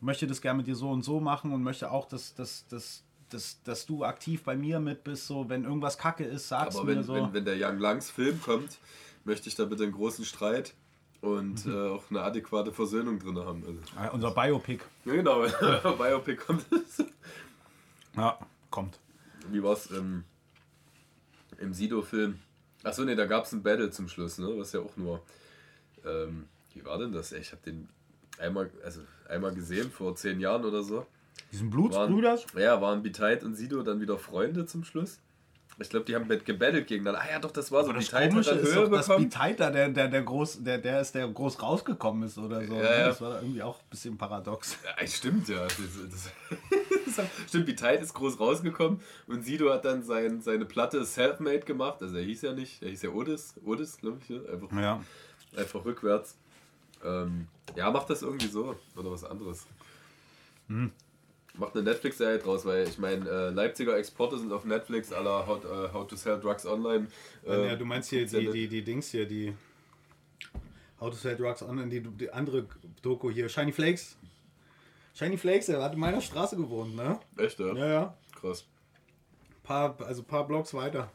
möchte 0.00 0.26
das 0.26 0.40
gerne 0.40 0.58
mit 0.58 0.66
dir 0.66 0.76
so 0.76 0.90
und 0.90 1.02
so 1.02 1.20
machen 1.20 1.52
und 1.52 1.62
möchte 1.62 1.90
auch, 1.90 2.06
dass, 2.06 2.34
dass, 2.34 2.66
dass, 2.68 3.03
dass, 3.30 3.62
dass 3.62 3.86
du 3.86 4.04
aktiv 4.04 4.42
bei 4.42 4.56
mir 4.56 4.80
mit 4.80 5.04
bist, 5.04 5.26
so, 5.26 5.48
wenn 5.48 5.64
irgendwas 5.64 5.98
kacke 5.98 6.24
ist, 6.24 6.48
sagst 6.48 6.78
du 6.78 6.84
mir 6.84 7.02
so. 7.02 7.14
Wenn, 7.14 7.32
wenn 7.32 7.44
der 7.44 7.56
Young 7.58 7.78
Langs 7.78 8.10
Film 8.10 8.40
kommt, 8.40 8.78
möchte 9.24 9.48
ich 9.48 9.54
da 9.54 9.64
bitte 9.64 9.84
einen 9.84 9.92
großen 9.92 10.24
Streit 10.24 10.74
und 11.20 11.66
mhm. 11.66 11.72
äh, 11.72 11.88
auch 11.88 12.04
eine 12.10 12.22
adäquate 12.22 12.72
Versöhnung 12.72 13.18
drin 13.18 13.38
haben. 13.38 13.64
Also. 13.66 13.80
Ah, 13.96 14.08
unser 14.08 14.30
Biopic. 14.30 14.84
Ja, 15.04 15.14
genau, 15.14 15.40
Biopic 15.98 16.36
kommt. 16.36 16.66
ja, 18.16 18.38
kommt. 18.70 18.98
Wie 19.50 19.62
war's 19.62 19.86
im, 19.86 20.24
im 21.58 21.72
Sido-Film? 21.72 22.38
Achso, 22.82 23.04
ne, 23.04 23.16
da 23.16 23.26
gab 23.26 23.44
es 23.44 23.52
ein 23.52 23.62
Battle 23.62 23.90
zum 23.90 24.08
Schluss, 24.08 24.38
ne? 24.38 24.48
Was 24.56 24.72
ja 24.72 24.80
auch 24.80 24.96
nur. 24.96 25.22
Ähm, 26.04 26.48
wie 26.74 26.84
war 26.84 26.98
denn 26.98 27.12
das? 27.12 27.32
Ich 27.32 27.52
habe 27.52 27.62
den 27.62 27.88
einmal, 28.38 28.70
also 28.84 29.00
einmal 29.28 29.54
gesehen 29.54 29.90
vor 29.90 30.14
zehn 30.16 30.40
Jahren 30.40 30.64
oder 30.64 30.82
so. 30.82 31.06
Diesen 31.52 31.70
Blutsbrüders? 31.70 32.46
Ja, 32.56 32.80
waren 32.80 33.02
Biteit 33.02 33.44
und 33.44 33.54
Sido 33.54 33.82
dann 33.82 34.00
wieder 34.00 34.18
Freunde 34.18 34.66
zum 34.66 34.84
Schluss. 34.84 35.20
Ich 35.78 35.88
glaube, 35.88 36.04
die 36.06 36.14
haben 36.14 36.28
gebettelt 36.28 36.86
gegeneinander. 36.86 37.26
Ah 37.26 37.32
ja, 37.32 37.38
doch, 37.40 37.50
das 37.50 37.72
war 37.72 37.82
so. 37.82 37.90
Aber 37.90 37.98
das 37.98 38.06
Beteid 38.06 38.30
Komische 38.30 38.50
ist 38.52 38.76
doch, 38.76 38.88
dass 38.88 39.08
Beteiter, 39.08 39.72
der, 39.72 39.88
der, 39.88 40.08
der, 40.08 40.22
groß, 40.22 40.62
der, 40.62 40.78
der 40.78 41.00
ist, 41.00 41.16
der 41.16 41.26
groß 41.26 41.60
rausgekommen 41.60 42.22
ist 42.22 42.38
oder 42.38 42.64
so. 42.64 42.74
Ja, 42.76 42.98
ja. 42.98 43.06
Das 43.08 43.20
war 43.20 43.42
irgendwie 43.42 43.62
auch 43.62 43.80
ein 43.80 43.90
bisschen 43.90 44.16
paradox. 44.16 44.78
Ja, 44.84 45.06
stimmt, 45.06 45.48
ja. 45.48 45.64
Das, 45.64 45.76
das, 47.06 47.28
stimmt, 47.48 47.66
Beteid 47.66 48.02
ist 48.02 48.14
groß 48.14 48.38
rausgekommen 48.38 49.00
und 49.26 49.44
Sido 49.44 49.72
hat 49.72 49.84
dann 49.84 50.04
sein, 50.04 50.40
seine 50.42 50.64
Platte 50.64 51.04
Selfmade 51.04 51.60
gemacht. 51.60 52.00
Also 52.02 52.16
er 52.16 52.22
hieß 52.22 52.42
ja 52.42 52.52
nicht, 52.52 52.80
er 52.80 52.90
hieß 52.90 53.02
ja 53.02 53.10
Odis, 53.10 53.54
Odis, 53.64 53.96
glaube 53.96 54.18
ich. 54.28 54.48
Einfach, 54.48 54.72
ja. 54.80 55.02
einfach 55.56 55.84
rückwärts. 55.84 56.36
Ähm, 57.04 57.48
ja, 57.74 57.90
macht 57.90 58.10
das 58.10 58.22
irgendwie 58.22 58.48
so 58.48 58.76
oder 58.96 59.10
was 59.10 59.24
anderes. 59.24 59.66
Hm. 60.68 60.92
Macht 61.56 61.74
eine 61.74 61.84
Netflix-Serie 61.84 62.38
draus, 62.38 62.64
weil 62.64 62.88
ich 62.88 62.98
meine, 62.98 63.28
äh, 63.30 63.50
Leipziger 63.50 63.96
Exporte 63.96 64.38
sind 64.38 64.52
auf 64.52 64.64
Netflix, 64.64 65.12
aller 65.12 65.46
How, 65.46 65.64
uh, 65.64 65.92
How 65.92 66.06
to 66.06 66.16
Sell 66.16 66.40
Drugs 66.40 66.66
Online. 66.66 67.06
Äh, 67.46 67.68
ja, 67.68 67.76
du 67.76 67.84
meinst 67.84 68.10
hier 68.10 68.26
die, 68.26 68.50
die, 68.50 68.66
die 68.66 68.82
Dings 68.82 69.10
hier, 69.10 69.24
die 69.24 69.54
How 70.98 71.10
to 71.10 71.16
Sell 71.16 71.36
Drugs 71.36 71.62
Online, 71.62 71.88
die, 71.88 72.00
die 72.00 72.30
andere 72.30 72.66
Doku 73.02 73.30
hier, 73.30 73.48
Shiny 73.48 73.70
Flakes. 73.70 74.16
Shiny 75.14 75.36
Flakes, 75.36 75.66
der 75.66 75.80
hat 75.80 75.92
in 75.92 76.00
meiner 76.00 76.20
Straße 76.20 76.56
gewohnt, 76.56 76.96
ne? 76.96 77.20
Echt, 77.36 77.60
ja? 77.60 77.72
Ja, 77.72 77.86
ja. 77.86 78.18
Krass. 78.40 78.66
Paar, 79.62 79.96
also 80.00 80.22
ein 80.22 80.26
paar 80.26 80.48
Blocks 80.48 80.74
weiter. 80.74 81.12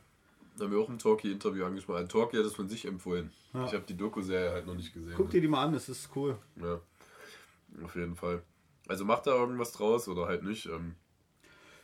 Da 0.58 0.64
haben 0.64 0.72
wir 0.72 0.80
auch 0.80 0.90
ein 0.90 1.00
Talkie-Interview 1.00 1.66
angesprochen. 1.66 2.08
Talkie 2.08 2.38
hat 2.38 2.46
das 2.46 2.54
von 2.54 2.70
sich 2.70 2.86
empfohlen. 2.86 3.32
Ja. 3.54 3.66
Ich 3.66 3.74
habe 3.74 3.84
die 3.88 3.98
Doku-Serie 3.98 4.52
halt 4.52 4.68
noch 4.68 4.76
nicht 4.76 4.94
gesehen. 4.94 5.16
Guck 5.18 5.32
dir 5.32 5.42
die 5.42 5.50
mal 5.50 5.66
an, 5.66 5.74
das 5.74 5.90
ist 5.90 6.10
cool. 6.16 6.38
Ja, 6.62 6.80
auf 7.84 7.96
jeden 7.96 8.16
Fall. 8.16 8.42
Also 8.90 9.06
macht 9.06 9.28
da 9.28 9.32
irgendwas 9.32 9.72
draus 9.72 10.08
oder 10.08 10.26
halt 10.26 10.44
nicht? 10.44 10.66
Ähm, 10.66 10.96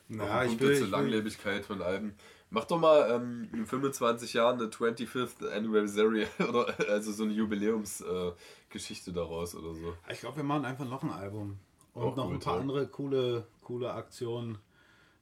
ja, 0.10 0.44
ich 0.44 0.60
will, 0.60 0.78
zur 0.78 0.88
Langlebigkeit 0.88 1.66
von 1.66 1.82
Alben. 1.82 2.16
Mach 2.50 2.66
doch 2.66 2.80
mal 2.80 3.10
ähm, 3.12 3.48
in 3.54 3.66
25 3.66 4.34
Jahren 4.34 4.60
eine 4.60 4.70
25th 4.70 5.50
Anniversary 5.50 6.28
oder 6.50 6.74
also 6.90 7.12
so 7.12 7.24
eine 7.24 7.34
Jubiläumsgeschichte 7.34 9.12
äh, 9.12 9.14
daraus 9.14 9.56
oder 9.56 9.74
so. 9.74 9.94
Ich 10.12 10.20
glaube, 10.20 10.38
wir 10.38 10.44
machen 10.44 10.66
einfach 10.66 10.86
noch 10.86 11.04
ein 11.04 11.12
Album. 11.12 11.60
Und 11.94 12.04
Auch 12.04 12.16
noch 12.16 12.26
gut, 12.26 12.34
ein 12.34 12.40
paar 12.40 12.56
ja. 12.56 12.62
andere 12.62 12.88
coole, 12.88 13.48
coole 13.64 13.94
Aktionen. 13.94 14.58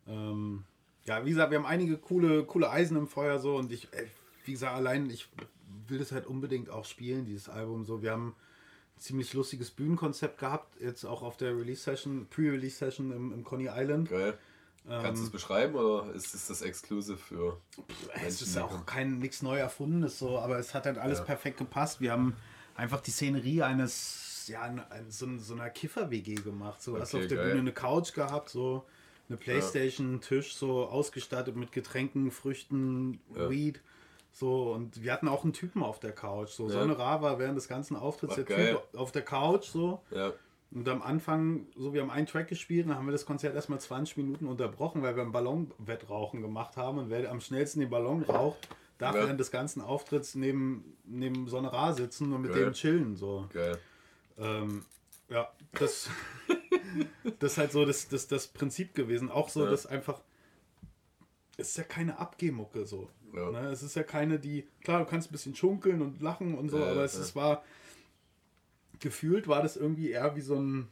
Ähm, 0.08 0.64
ja, 1.06 1.26
wie 1.26 1.30
gesagt, 1.30 1.52
wir 1.52 1.60
haben 1.60 1.66
einige 1.66 1.98
coole, 1.98 2.46
coole 2.46 2.70
Eisen 2.70 2.98
im 2.98 3.08
Feuer 3.08 3.40
so 3.40 3.58
und 3.58 3.72
ich, 3.72 3.90
wie 4.46 4.54
gesagt, 4.54 4.76
allein 4.76 5.10
ich 5.10 5.30
will 5.88 6.00
das 6.00 6.14
halt 6.14 6.28
unbedingt 6.28 6.70
auch 6.70 6.86
spielen, 6.86 7.26
dieses 7.26 7.50
Album. 7.50 7.84
So, 7.84 8.02
wir 8.02 8.12
haben 8.12 8.36
ziemlich 9.04 9.34
lustiges 9.34 9.70
Bühnenkonzept 9.70 10.40
gehabt, 10.40 10.80
jetzt 10.80 11.04
auch 11.04 11.24
auf 11.24 11.36
der 11.36 11.58
Release-Session, 11.58 12.28
Pre-Release-Session 12.30 13.12
im, 13.12 13.34
im 13.34 13.44
Coney 13.44 13.68
Island. 13.70 14.10
Geil. 14.10 14.38
Kannst 14.88 15.22
du 15.22 15.24
es 15.24 15.28
ähm, 15.28 15.32
beschreiben 15.32 15.76
oder 15.76 16.14
ist 16.14 16.34
es 16.34 16.48
das 16.48 16.62
exklusiv 16.62 17.20
für. 17.20 17.58
Pff, 17.90 18.10
es 18.26 18.42
ist 18.42 18.58
auch 18.58 18.86
kein 18.86 19.20
nichts 19.20 19.42
neu 19.42 19.58
erfundenes 19.58 20.20
so, 20.20 20.40
aber 20.40 20.58
es 20.58 20.74
hat 20.74 20.86
halt 20.86 20.98
alles 20.98 21.20
ja. 21.20 21.26
perfekt 21.26 21.58
gepasst. 21.58 22.02
Wir 22.02 22.12
haben 22.12 22.36
einfach 22.76 23.00
die 23.00 23.12
Szenerie 23.12 23.62
eines, 23.62 24.48
ja, 24.48 24.74
so, 25.08 25.28
so 25.38 25.54
einer 25.54 25.70
Kiffer-WG 25.70 26.36
gemacht. 26.36 26.82
So, 26.82 26.94
okay, 26.94 27.02
hast 27.02 27.16
auf 27.16 27.28
der 27.28 27.38
geil. 27.38 27.48
Bühne 27.48 27.60
eine 27.60 27.72
Couch 27.72 28.14
gehabt, 28.14 28.50
so 28.50 28.86
eine 29.30 29.38
Playstation, 29.38 30.14
ja. 30.14 30.20
Tisch, 30.20 30.56
so 30.56 30.86
ausgestattet 30.86 31.56
mit 31.56 31.72
Getränken, 31.72 32.32
Früchten, 32.32 33.20
ja. 33.36 33.50
Weed. 33.50 33.82
So, 34.34 34.74
und 34.74 35.04
wir 35.04 35.14
hatten 35.14 35.28
auch 35.28 35.44
einen 35.44 35.54
Typen 35.54 35.84
auf 35.84 36.00
der 36.00 36.12
Couch. 36.12 36.50
So, 36.50 36.68
ja. 36.68 36.74
Sonne 36.74 36.98
Ra 36.98 37.22
war 37.22 37.38
während 37.38 37.56
des 37.56 37.68
ganzen 37.68 37.96
Auftritts 37.96 38.34
Ach, 38.34 38.44
der 38.44 38.58
geil. 38.58 38.72
Typ 38.74 39.00
auf 39.00 39.12
der 39.12 39.22
Couch. 39.22 39.66
So. 39.66 40.02
Ja. 40.10 40.34
Und 40.72 40.90
am 40.90 41.04
Anfang, 41.04 41.68
so 41.76 41.94
wir 41.94 42.02
haben 42.02 42.10
einen 42.10 42.26
Track 42.26 42.48
gespielt, 42.48 42.90
dann 42.90 42.96
haben 42.96 43.06
wir 43.06 43.12
das 43.12 43.28
Konzert 43.28 43.54
erstmal 43.54 43.80
20 43.80 44.18
Minuten 44.18 44.48
unterbrochen, 44.48 45.04
weil 45.04 45.16
wir 45.16 45.22
ein 45.22 45.32
Ballonwettrauchen 45.32 46.42
gemacht 46.42 46.78
haben. 46.78 46.98
Und 46.98 47.12
wer 47.12 47.30
am 47.30 47.42
schnellsten 47.42 47.80
den 47.80 47.92
Ballon 47.92 48.24
raucht, 48.24 48.68
darf 48.98 49.14
ja. 49.14 49.22
während 49.22 49.40
des 49.40 49.52
ganzen 49.52 49.82
Auftritts 49.82 50.34
neben, 50.34 50.98
neben 51.04 51.48
Sonne 51.48 51.72
Ra 51.72 51.94
sitzen 51.94 52.34
und 52.34 52.42
mit 52.42 52.54
Geil. 52.54 52.64
dem 52.64 52.74
chillen. 52.74 53.16
So. 53.16 53.48
Geil. 53.54 53.78
Ähm, 54.40 54.84
ja, 55.30 55.48
das, 55.74 56.10
das 57.40 57.52
ist 57.52 57.58
halt 57.60 57.72
so 57.72 57.86
das, 57.86 58.08
das, 58.08 58.28
das 58.28 58.48
Prinzip 58.48 58.96
gewesen. 58.96 59.30
Auch 59.30 59.50
so, 59.50 59.66
ja. 59.66 59.70
dass 59.70 59.86
einfach. 59.86 60.22
Es 61.56 61.70
ist 61.70 61.78
ja 61.78 61.84
keine 61.84 62.18
Abgehmucke 62.18 62.88
so. 62.88 63.10
Ja. 63.34 63.52
Ne? 63.52 63.70
Es 63.70 63.84
ist 63.84 63.96
ja 63.96 64.04
keine, 64.04 64.40
die, 64.40 64.68
klar, 64.84 65.00
du 65.00 65.06
kannst 65.06 65.30
ein 65.30 65.32
bisschen 65.32 65.56
schunkeln 65.56 66.02
und 66.02 66.22
lachen 66.22 66.56
und 66.56 66.70
so, 66.70 66.80
ja, 66.80 66.92
aber 66.92 67.04
es 67.04 67.16
ja. 67.18 67.36
war, 67.36 67.64
gefühlt 69.00 69.48
war 69.48 69.62
das 69.62 69.76
irgendwie 69.76 70.12
eher 70.12 70.36
wie 70.36 70.42
so 70.42 70.56
ein 70.56 70.88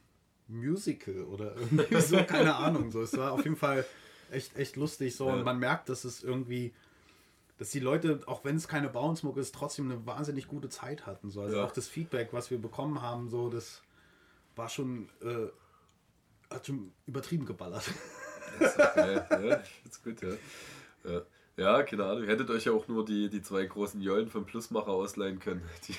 Musical 0.48 1.24
oder 1.24 1.56
irgendwie 1.56 2.02
so, 2.02 2.18
keine 2.28 2.56
Ahnung. 2.56 2.92
So. 2.92 3.02
Es 3.02 3.16
war 3.18 3.32
auf 3.32 3.44
jeden 3.44 3.56
Fall 3.56 3.86
echt, 4.32 4.58
echt 4.58 4.76
lustig 4.76 5.16
so 5.16 5.28
und 5.28 5.44
man 5.44 5.60
merkt, 5.60 5.90
dass 5.90 6.04
es 6.04 6.24
irgendwie, 6.24 6.74
dass 7.58 7.70
die 7.70 7.80
Leute, 7.80 8.22
auch 8.26 8.44
wenn 8.44 8.56
es 8.56 8.68
keine 8.68 8.90
Bauensmucke 8.90 9.40
ist, 9.40 9.54
trotzdem 9.54 9.92
eine 9.92 10.06
wahnsinnig 10.06 10.48
gute 10.48 10.70
Zeit 10.70 11.06
hatten. 11.06 11.30
So. 11.30 11.42
Also 11.42 11.62
auch 11.62 11.72
das 11.72 11.88
Feedback, 11.88 12.30
was 12.34 12.50
wir 12.50 12.58
bekommen 12.58 13.02
haben, 13.02 13.30
so, 13.30 13.50
das 13.50 13.82
war 14.56 14.68
schon, 14.68 15.10
äh, 15.22 15.48
hat 16.54 16.68
schon 16.68 16.92
übertrieben 17.06 17.46
geballert. 17.46 17.90
Das 18.60 18.72
ist 18.72 18.96
geil, 18.96 19.28
ja, 19.30 19.62
ist 19.90 20.04
gut, 20.04 20.22
ja. 20.22 21.12
ja. 21.12 21.22
Ja, 21.58 21.84
keine 21.84 22.06
Ahnung. 22.06 22.26
Hättet 22.26 22.50
euch 22.50 22.66
ja 22.66 22.72
auch 22.72 22.88
nur 22.88 23.06
die, 23.06 23.30
die 23.30 23.42
zwei 23.42 23.66
großen 23.66 24.02
Jollen 24.02 24.30
vom 24.30 24.46
Plusmacher 24.46 24.90
ausleihen 24.90 25.40
können. 25.40 25.62
Die, 25.88 25.96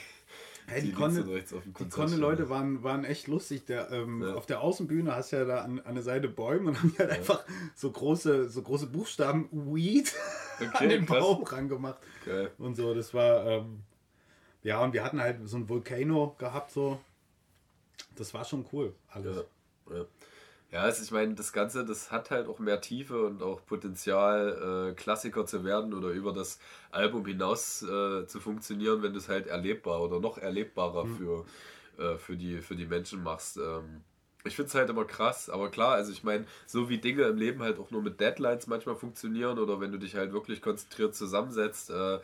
hey, 0.67 0.81
die, 0.81 0.89
die 0.89 0.95
Konne, 0.95 1.25
die 1.25 1.89
Konne 1.89 2.17
Leute 2.17 2.49
waren, 2.49 2.85
waren 2.85 3.05
echt 3.05 3.27
lustig. 3.27 3.65
Der, 3.67 3.91
ähm, 3.91 4.23
ja. 4.23 4.35
Auf 4.35 4.47
der 4.47 4.61
Außenbühne 4.61 5.15
hast 5.15 5.33
du 5.33 5.37
ja 5.37 5.45
da 5.45 5.63
an, 5.63 5.81
an 5.81 5.95
der 5.95 6.05
Seite 6.05 6.29
Bäume 6.29 6.71
und 6.71 6.79
haben 6.79 6.95
halt 6.99 7.11
ja. 7.11 7.17
einfach 7.17 7.45
so 7.75 7.91
große, 7.91 8.49
so 8.49 8.63
große 8.63 8.87
Buchstaben 8.87 9.49
Weed 9.51 10.15
okay, 10.61 10.71
an 10.73 10.89
den 10.89 11.07
krass. 11.07 11.19
Baum 11.19 11.43
rangemacht. 11.43 11.99
Geil. 12.25 12.53
Und 12.59 12.77
so, 12.77 12.95
das 12.95 13.13
war, 13.13 13.45
ähm, 13.45 13.81
ja, 14.63 14.83
und 14.83 14.93
wir 14.93 15.03
hatten 15.03 15.21
halt 15.21 15.49
so 15.49 15.57
ein 15.57 15.69
Volcano 15.69 16.37
gehabt, 16.39 16.71
so. 16.71 17.01
Das 18.17 18.33
war 18.33 18.45
schon 18.45 18.65
cool, 18.73 18.95
alles. 19.09 19.45
Ja, 19.91 19.97
ja. 19.97 20.05
Ja, 20.73 20.81
also 20.81 21.03
ich 21.03 21.11
meine, 21.11 21.35
das 21.35 21.53
Ganze, 21.53 21.85
das 21.85 22.11
hat 22.11 22.31
halt 22.31 22.49
auch 22.49 22.59
mehr 22.59 22.81
Tiefe 22.81 23.27
und 23.27 23.43
auch 23.43 23.64
Potenzial, 23.66 24.93
äh, 24.93 24.95
Klassiker 24.95 25.45
zu 25.45 25.64
werden 25.64 25.93
oder 25.93 26.09
über 26.09 26.33
das 26.33 26.59
Album 26.91 27.27
hinaus 27.27 27.83
äh, 27.83 28.27
zu 28.27 28.41
funktionieren, 28.41 29.03
wenn 29.03 29.12
du 29.12 29.18
es 29.18 29.29
halt 29.29 29.49
erlebbar 29.49 30.01
oder 30.01 30.18
noch 30.18 30.39
erlebbarer 30.39 31.05
mhm. 31.05 31.16
für, 31.16 31.45
äh, 31.99 32.16
für, 32.16 32.37
die, 32.39 32.62
für 32.62 32.75
die 32.75 32.87
Menschen 32.87 33.23
machst. 33.23 33.59
Ähm, 33.59 34.03
ich 34.45 34.57
finde 34.57 34.68
es 34.68 34.75
halt 34.75 34.89
immer 34.89 35.05
krass, 35.05 35.51
aber 35.51 35.70
klar, 35.70 35.93
also 35.93 36.11
ich 36.11 36.25
meine, 36.25 36.47
so 36.66 36.89
wie 36.89 36.99
Dinge 36.99 37.25
im 37.25 37.37
Leben 37.37 37.62
halt 37.62 37.79
auch 37.79 37.91
nur 37.91 38.03
mit 38.03 38.18
Deadlines 38.18 38.66
manchmal 38.66 38.97
funktionieren 38.97 39.59
oder 39.59 39.79
wenn 39.79 39.93
du 39.93 39.99
dich 39.99 40.16
halt 40.16 40.33
wirklich 40.33 40.62
konzentriert 40.62 41.14
zusammensetzt, 41.14 41.91
äh, 41.91 42.18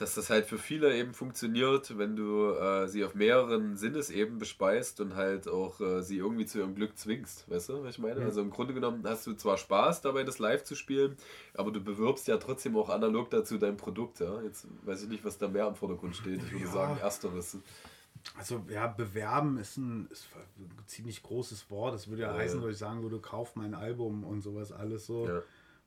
dass 0.00 0.14
das 0.14 0.30
halt 0.30 0.46
für 0.46 0.56
viele 0.56 0.96
eben 0.96 1.12
funktioniert, 1.12 1.98
wenn 1.98 2.16
du 2.16 2.54
äh, 2.54 2.88
sie 2.88 3.04
auf 3.04 3.14
mehreren 3.14 3.76
Sinnesebenen 3.76 4.38
bespeist 4.38 5.00
und 5.00 5.14
halt 5.14 5.46
auch 5.46 5.78
äh, 5.80 6.02
sie 6.02 6.16
irgendwie 6.16 6.46
zu 6.46 6.58
ihrem 6.58 6.74
Glück 6.74 6.96
zwingst. 6.96 7.50
Weißt 7.50 7.68
du, 7.68 7.84
was 7.84 7.96
ich 7.96 7.98
meine? 7.98 8.20
Mhm. 8.20 8.26
Also 8.26 8.40
im 8.40 8.50
Grunde 8.50 8.72
genommen 8.72 9.04
hast 9.06 9.26
du 9.26 9.34
zwar 9.34 9.58
Spaß 9.58 10.00
dabei, 10.00 10.24
das 10.24 10.38
live 10.38 10.64
zu 10.64 10.74
spielen, 10.74 11.18
aber 11.54 11.70
du 11.70 11.80
bewirbst 11.80 12.28
ja 12.28 12.38
trotzdem 12.38 12.78
auch 12.78 12.88
analog 12.88 13.28
dazu 13.28 13.58
dein 13.58 13.76
Produkt. 13.76 14.20
Ja? 14.20 14.40
Jetzt 14.42 14.66
weiß 14.84 15.02
ich 15.02 15.08
nicht, 15.10 15.24
was 15.24 15.36
da 15.36 15.48
mehr 15.48 15.68
im 15.68 15.74
Vordergrund 15.74 16.16
steht. 16.16 16.42
Ich 16.42 16.50
würde 16.50 16.64
ja. 16.64 16.72
sagen, 16.72 16.98
ersteres. 16.98 17.58
Also 18.38 18.64
ja, 18.70 18.86
bewerben 18.86 19.58
ist 19.58 19.76
ein, 19.76 20.08
ist 20.10 20.28
ein 20.58 20.70
ziemlich 20.86 21.22
großes 21.22 21.70
Wort. 21.70 21.92
Das 21.92 22.08
würde 22.08 22.22
ja, 22.22 22.32
ja 22.32 22.38
heißen, 22.38 22.60
dass 22.62 22.70
ich 22.70 22.78
sagen 22.78 23.02
würde, 23.02 23.18
kauf 23.18 23.54
mein 23.54 23.74
Album 23.74 24.24
und 24.24 24.40
sowas 24.40 24.72
alles 24.72 25.06
so. 25.06 25.26
Ja 25.26 25.42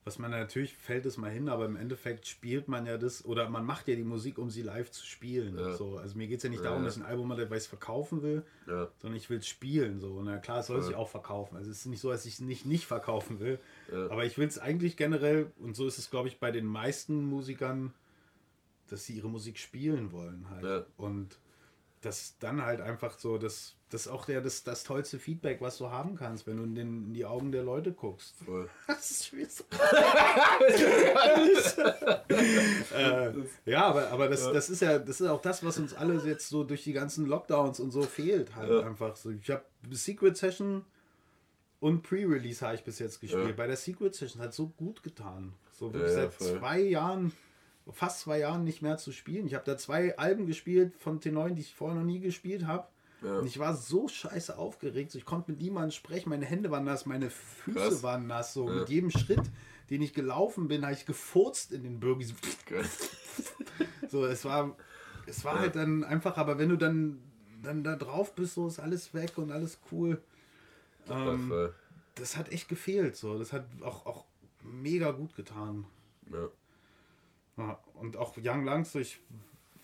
was 0.06 0.20
man 0.20 0.32
natürlich 0.32 0.76
fällt 0.76 1.06
es 1.06 1.18
mal 1.18 1.32
hin, 1.32 1.48
aber 1.48 1.66
im 1.66 1.76
Endeffekt 1.76 2.28
spielt 2.28 2.68
man 2.68 2.86
ja 2.86 2.98
das 2.98 3.24
oder 3.24 3.50
man 3.50 3.66
macht 3.66 3.88
ja 3.88 3.96
die 3.96 4.04
Musik, 4.04 4.38
um 4.38 4.50
sie 4.50 4.62
live 4.62 4.92
zu 4.92 5.06
spielen. 5.06 5.58
Ja. 5.58 5.74
So. 5.74 5.98
Also 5.98 6.18
mir 6.18 6.28
geht 6.28 6.38
es 6.38 6.44
ja 6.44 6.50
nicht 6.50 6.64
darum, 6.64 6.80
ja. 6.80 6.86
dass 6.86 6.98
ein 6.98 7.04
Album 7.04 7.30
weil 7.30 7.44
ich 7.44 7.52
es 7.52 7.68
verkaufen 7.68 8.22
will, 8.22 8.44
ja. 8.68 8.90
sondern 8.98 9.18
ich 9.18 9.30
will 9.30 9.40
es 9.40 9.48
spielen. 9.48 10.00
So. 10.00 10.22
Na 10.22 10.38
klar, 10.38 10.60
es 10.60 10.68
soll 10.68 10.82
sich 10.82 10.96
auch 10.96 11.10
verkaufen. 11.10 11.56
Also 11.56 11.72
es 11.72 11.80
ist 11.80 11.86
nicht 11.86 12.02
so, 12.02 12.10
dass 12.10 12.26
ich 12.26 12.34
es 12.34 12.40
nicht, 12.42 12.66
nicht 12.66 12.86
verkaufen 12.86 13.40
will. 13.40 13.60
Aber 14.10 14.26
ich 14.26 14.38
will 14.38 14.48
es 14.48 14.60
eigentlich 14.60 14.98
generell, 14.98 15.52
und 15.60 15.76
so 15.76 15.88
ist 15.88 15.98
es, 15.98 16.10
glaube 16.10 16.28
ich, 16.28 16.40
bei 16.40 16.52
den 16.52 16.66
meisten 16.66 17.24
Musikern, 17.26 17.94
dass 18.90 19.06
sie 19.06 19.14
ihre 19.14 19.30
Musik 19.30 19.58
spielen 19.58 20.12
wollen 20.12 20.50
halt. 20.50 20.86
Und 20.98 21.38
das 22.06 22.38
dann 22.40 22.64
halt 22.64 22.82
einfach 22.82 23.18
so, 23.18 23.38
das, 23.38 23.76
das 23.90 24.08
ist 24.08 24.12
auch 24.12 24.26
der, 24.26 24.42
das, 24.42 24.64
das 24.64 24.84
tollste 24.84 25.20
Feedback, 25.20 25.62
was 25.62 25.78
du 25.78 25.90
haben 25.90 26.16
kannst, 26.16 26.48
wenn 26.48 26.58
du 26.58 26.64
in, 26.64 26.76
den, 26.76 27.08
in 27.08 27.14
die 27.14 27.26
Augen 27.26 27.52
der 27.52 27.64
Leute 27.64 27.94
guckst. 27.94 28.36
Voll. 28.46 28.70
Das 28.88 29.12
ist 29.12 29.28
schwierig. 29.28 29.50
äh, 32.96 33.32
ja, 33.66 33.86
aber, 33.86 34.12
aber 34.12 34.28
das, 34.28 34.52
das 34.52 34.70
ist 34.70 34.82
ja 34.82 35.00
das 35.00 35.22
ist 35.22 35.28
auch 35.28 35.42
das, 35.42 35.64
was 35.64 35.78
uns 35.78 35.94
alle 35.94 36.22
jetzt 36.26 36.50
so 36.50 36.64
durch 36.64 36.84
die 36.84 36.94
ganzen 36.94 37.26
Lockdowns 37.26 37.80
und 37.80 37.92
so 37.92 38.04
fehlt. 38.04 38.56
Halt 38.56 38.70
ja. 38.70 38.82
einfach 38.82 39.16
so. 39.16 39.32
Ich 39.32 39.50
habe 39.50 39.64
Secret 39.92 40.36
Session 40.36 40.84
und 41.80 42.04
Pre-Release 42.04 42.66
habe 42.66 42.76
ich 42.76 42.84
bis 42.84 43.00
jetzt 43.00 43.22
gespielt. 43.22 43.48
Ja. 43.48 43.54
Bei 43.54 43.68
der 43.68 43.78
Secret 43.78 44.16
Session 44.16 44.42
hat 44.42 44.54
so 44.54 44.68
gut 44.68 45.04
getan. 45.04 45.54
So 45.72 45.94
wirklich 45.94 46.16
ja, 46.16 46.30
seit 46.30 46.40
zwei 46.40 46.80
Jahren 46.80 47.32
fast 47.92 48.22
zwei 48.22 48.40
Jahren 48.40 48.64
nicht 48.64 48.82
mehr 48.82 48.98
zu 48.98 49.12
spielen. 49.12 49.46
Ich 49.46 49.54
habe 49.54 49.66
da 49.66 49.78
zwei 49.78 50.18
Alben 50.18 50.46
gespielt 50.46 50.94
von 50.98 51.20
T9, 51.20 51.52
die 51.52 51.62
ich 51.62 51.74
vorher 51.74 51.98
noch 51.98 52.06
nie 52.06 52.20
gespielt 52.20 52.66
habe. 52.66 52.88
Ja. 53.22 53.40
Und 53.40 53.46
ich 53.46 53.58
war 53.60 53.76
so 53.76 54.08
scheiße 54.08 54.58
aufgeregt. 54.58 55.16
Ich 55.16 55.26
konnte 55.26 55.52
mit 55.52 55.62
niemandem 55.62 55.92
sprechen. 55.92 56.30
Meine 56.30 56.46
Hände 56.46 56.72
waren 56.72 56.84
nass, 56.84 57.06
meine 57.06 57.30
Füße 57.30 57.80
Krass. 57.80 58.04
waren 58.04 58.28
nass. 58.28 58.54
So 58.54 58.68
ja. 58.68 58.76
mit 58.76 58.90
jedem 58.90 59.12
Schritt, 59.12 59.44
den 59.90 60.02
ich 60.02 60.14
gelaufen 60.14 60.68
bin, 60.68 60.84
habe 60.84 60.94
ich 60.94 61.06
gefurzt 61.06 61.72
in 61.72 61.84
den 61.84 62.00
Bürger. 62.00 62.26
so, 64.10 64.26
es 64.26 64.44
war, 64.44 64.76
es 65.26 65.44
war 65.46 65.56
ja. 65.56 65.60
halt 65.62 65.76
dann 65.76 66.04
einfach, 66.04 66.38
aber 66.38 66.58
wenn 66.58 66.70
du 66.70 66.78
dann, 66.78 67.20
dann 67.62 67.84
da 67.84 67.96
drauf 67.96 68.36
bist, 68.36 68.56
so 68.56 68.68
ist 68.68 68.80
alles 68.80 69.14
weg 69.14 69.38
und 69.38 69.52
alles 69.52 69.80
cool. 69.92 70.22
Ähm, 71.10 71.72
das 72.16 72.38
hat 72.38 72.52
echt 72.52 72.68
gefehlt. 72.68 73.16
So. 73.16 73.38
Das 73.38 73.54
hat 73.54 73.66
auch, 73.82 74.06
auch 74.06 74.26
mega 74.62 75.12
gut 75.12 75.36
getan. 75.36 75.86
Ja. 76.32 76.50
Ja, 77.58 77.80
und 77.96 78.18
auch 78.18 78.36
Young 78.38 78.66
Langs 78.66 78.92
durch. 78.92 79.20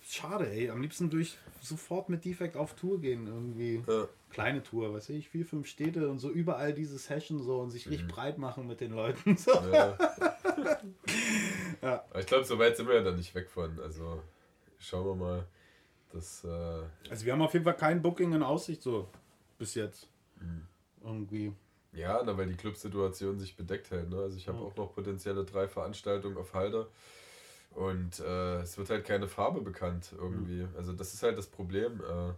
Schade, 0.01 0.49
ey. 0.49 0.69
Am 0.69 0.81
liebsten 0.81 1.09
durch 1.09 1.37
sofort 1.61 2.09
mit 2.09 2.25
Defect 2.25 2.55
auf 2.55 2.75
Tour 2.75 2.99
gehen. 2.99 3.27
Irgendwie. 3.27 3.83
Ja. 3.87 4.07
Kleine 4.31 4.63
Tour, 4.63 4.93
weiß 4.93 5.09
ich, 5.09 5.29
vier, 5.29 5.45
fünf 5.45 5.67
Städte 5.67 6.07
und 6.09 6.19
so 6.19 6.29
überall 6.29 6.73
diese 6.73 6.97
Session 6.97 7.41
so 7.41 7.59
und 7.59 7.71
sich 7.71 7.85
mhm. 7.85 7.93
richtig 7.93 8.07
breit 8.07 8.37
machen 8.37 8.67
mit 8.67 8.79
den 8.79 8.91
Leuten. 8.91 9.35
So. 9.37 9.51
Ja. 9.51 9.97
ja. 11.81 12.05
Aber 12.09 12.19
ich 12.19 12.25
glaube, 12.25 12.45
so 12.45 12.57
weit 12.59 12.77
sind 12.77 12.87
wir 12.87 12.95
ja 12.95 13.03
dann 13.03 13.15
nicht 13.15 13.33
weg 13.33 13.49
von. 13.49 13.79
Also 13.79 14.21
schauen 14.79 15.05
wir 15.05 15.15
mal. 15.15 15.45
Das, 16.11 16.43
äh 16.43 17.09
also 17.09 17.25
wir 17.25 17.33
haben 17.33 17.41
auf 17.41 17.53
jeden 17.53 17.65
Fall 17.65 17.77
kein 17.77 18.01
Booking 18.01 18.33
in 18.33 18.43
Aussicht 18.43 18.81
so 18.81 19.07
bis 19.57 19.75
jetzt. 19.75 20.07
Mhm. 20.39 20.65
Irgendwie. 21.03 21.53
Ja, 21.93 22.21
na, 22.23 22.37
weil 22.37 22.47
die 22.47 22.55
Clubsituation 22.55 23.39
sich 23.39 23.55
bedeckt 23.55 23.89
hält. 23.91 24.09
Ne? 24.09 24.17
Also 24.17 24.37
ich 24.37 24.47
habe 24.47 24.59
auch 24.59 24.75
noch 24.75 24.93
potenzielle 24.93 25.43
drei 25.43 25.67
Veranstaltungen 25.67 26.37
auf 26.37 26.53
Halter. 26.53 26.87
Und 27.71 28.19
äh, 28.19 28.61
es 28.61 28.77
wird 28.77 28.89
halt 28.89 29.05
keine 29.05 29.27
Farbe 29.27 29.61
bekannt 29.61 30.13
irgendwie. 30.17 30.63
Mhm. 30.63 30.75
Also 30.75 30.93
das 30.93 31.13
ist 31.13 31.23
halt 31.23 31.37
das 31.37 31.47
Problem. 31.47 32.01
Äh, 32.01 32.33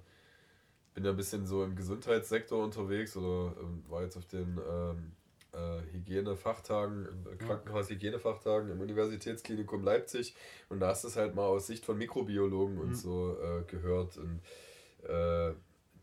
bin 0.93 1.05
ja 1.05 1.11
ein 1.11 1.17
bisschen 1.17 1.45
so 1.45 1.63
im 1.63 1.75
Gesundheitssektor 1.75 2.63
unterwegs 2.63 3.15
oder 3.15 3.53
äh, 3.57 3.91
war 3.91 4.03
jetzt 4.03 4.17
auf 4.17 4.25
den 4.25 4.59
ähm, 4.69 5.13
äh, 5.53 5.81
Hygienefachtagen, 5.93 7.07
Krankenhaus-Hygienefachtagen 7.39 8.69
im 8.69 8.81
Universitätsklinikum 8.81 9.83
Leipzig 9.83 10.35
und 10.69 10.79
da 10.79 10.89
hast 10.89 11.03
du 11.03 11.07
es 11.07 11.15
halt 11.15 11.35
mal 11.35 11.45
aus 11.45 11.67
Sicht 11.67 11.85
von 11.85 11.97
Mikrobiologen 11.97 12.75
mhm. 12.75 12.81
und 12.81 12.95
so 12.95 13.37
äh, 13.41 13.63
gehört. 13.63 14.17
Und 14.17 14.41
äh, 15.07 15.53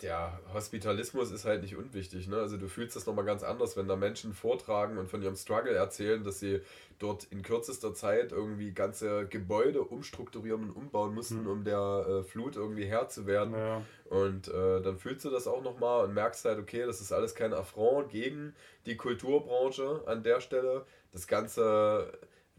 der 0.03 0.39
Hospitalismus 0.53 1.31
ist 1.33 1.45
halt 1.45 1.63
nicht 1.63 1.77
unwichtig. 1.77 2.29
Ne? 2.29 2.37
Also 2.37 2.57
du 2.57 2.69
fühlst 2.69 2.95
das 2.95 3.07
nochmal 3.07 3.25
ganz 3.25 3.43
anders, 3.43 3.77
wenn 3.77 3.89
da 3.89 3.97
Menschen 3.97 4.33
vortragen 4.33 4.97
und 4.97 5.09
von 5.09 5.23
ihrem 5.23 5.35
Struggle 5.35 5.75
erzählen, 5.75 6.23
dass 6.23 6.39
sie 6.39 6.61
dort 6.99 7.25
in 7.25 7.43
kürzester 7.43 7.95
Zeit 7.95 8.33
irgendwie 8.33 8.73
ganze 8.73 9.27
Gebäude 9.27 9.83
umstrukturieren 9.83 10.65
und 10.65 10.71
umbauen 10.71 11.15
mussten, 11.15 11.43
mhm. 11.43 11.51
um 11.51 11.65
der 11.65 12.07
äh, 12.09 12.23
Flut 12.23 12.57
irgendwie 12.57 12.87
Herr 12.87 13.09
zu 13.09 13.27
werden. 13.27 13.55
Ja. 13.55 13.83
Und 14.05 14.49
äh, 14.49 14.81
dann 14.83 14.99
fühlst 14.99 15.25
du 15.25 15.31
das 15.31 15.47
auch 15.47 15.63
nochmal 15.63 16.05
und 16.05 16.15
merkst 16.15 16.45
halt, 16.45 16.59
okay, 16.59 16.87
das 16.87 17.01
ist 17.01 17.13
alles 17.13 17.35
kein 17.35 17.53
Affront 17.53 18.11
gegen 18.11 18.55
die 18.87 18.97
Kulturbranche 18.97 20.03
an 20.07 20.23
der 20.23 20.41
Stelle. 20.41 20.87
Das 21.13 21.27
ganze 21.27 22.13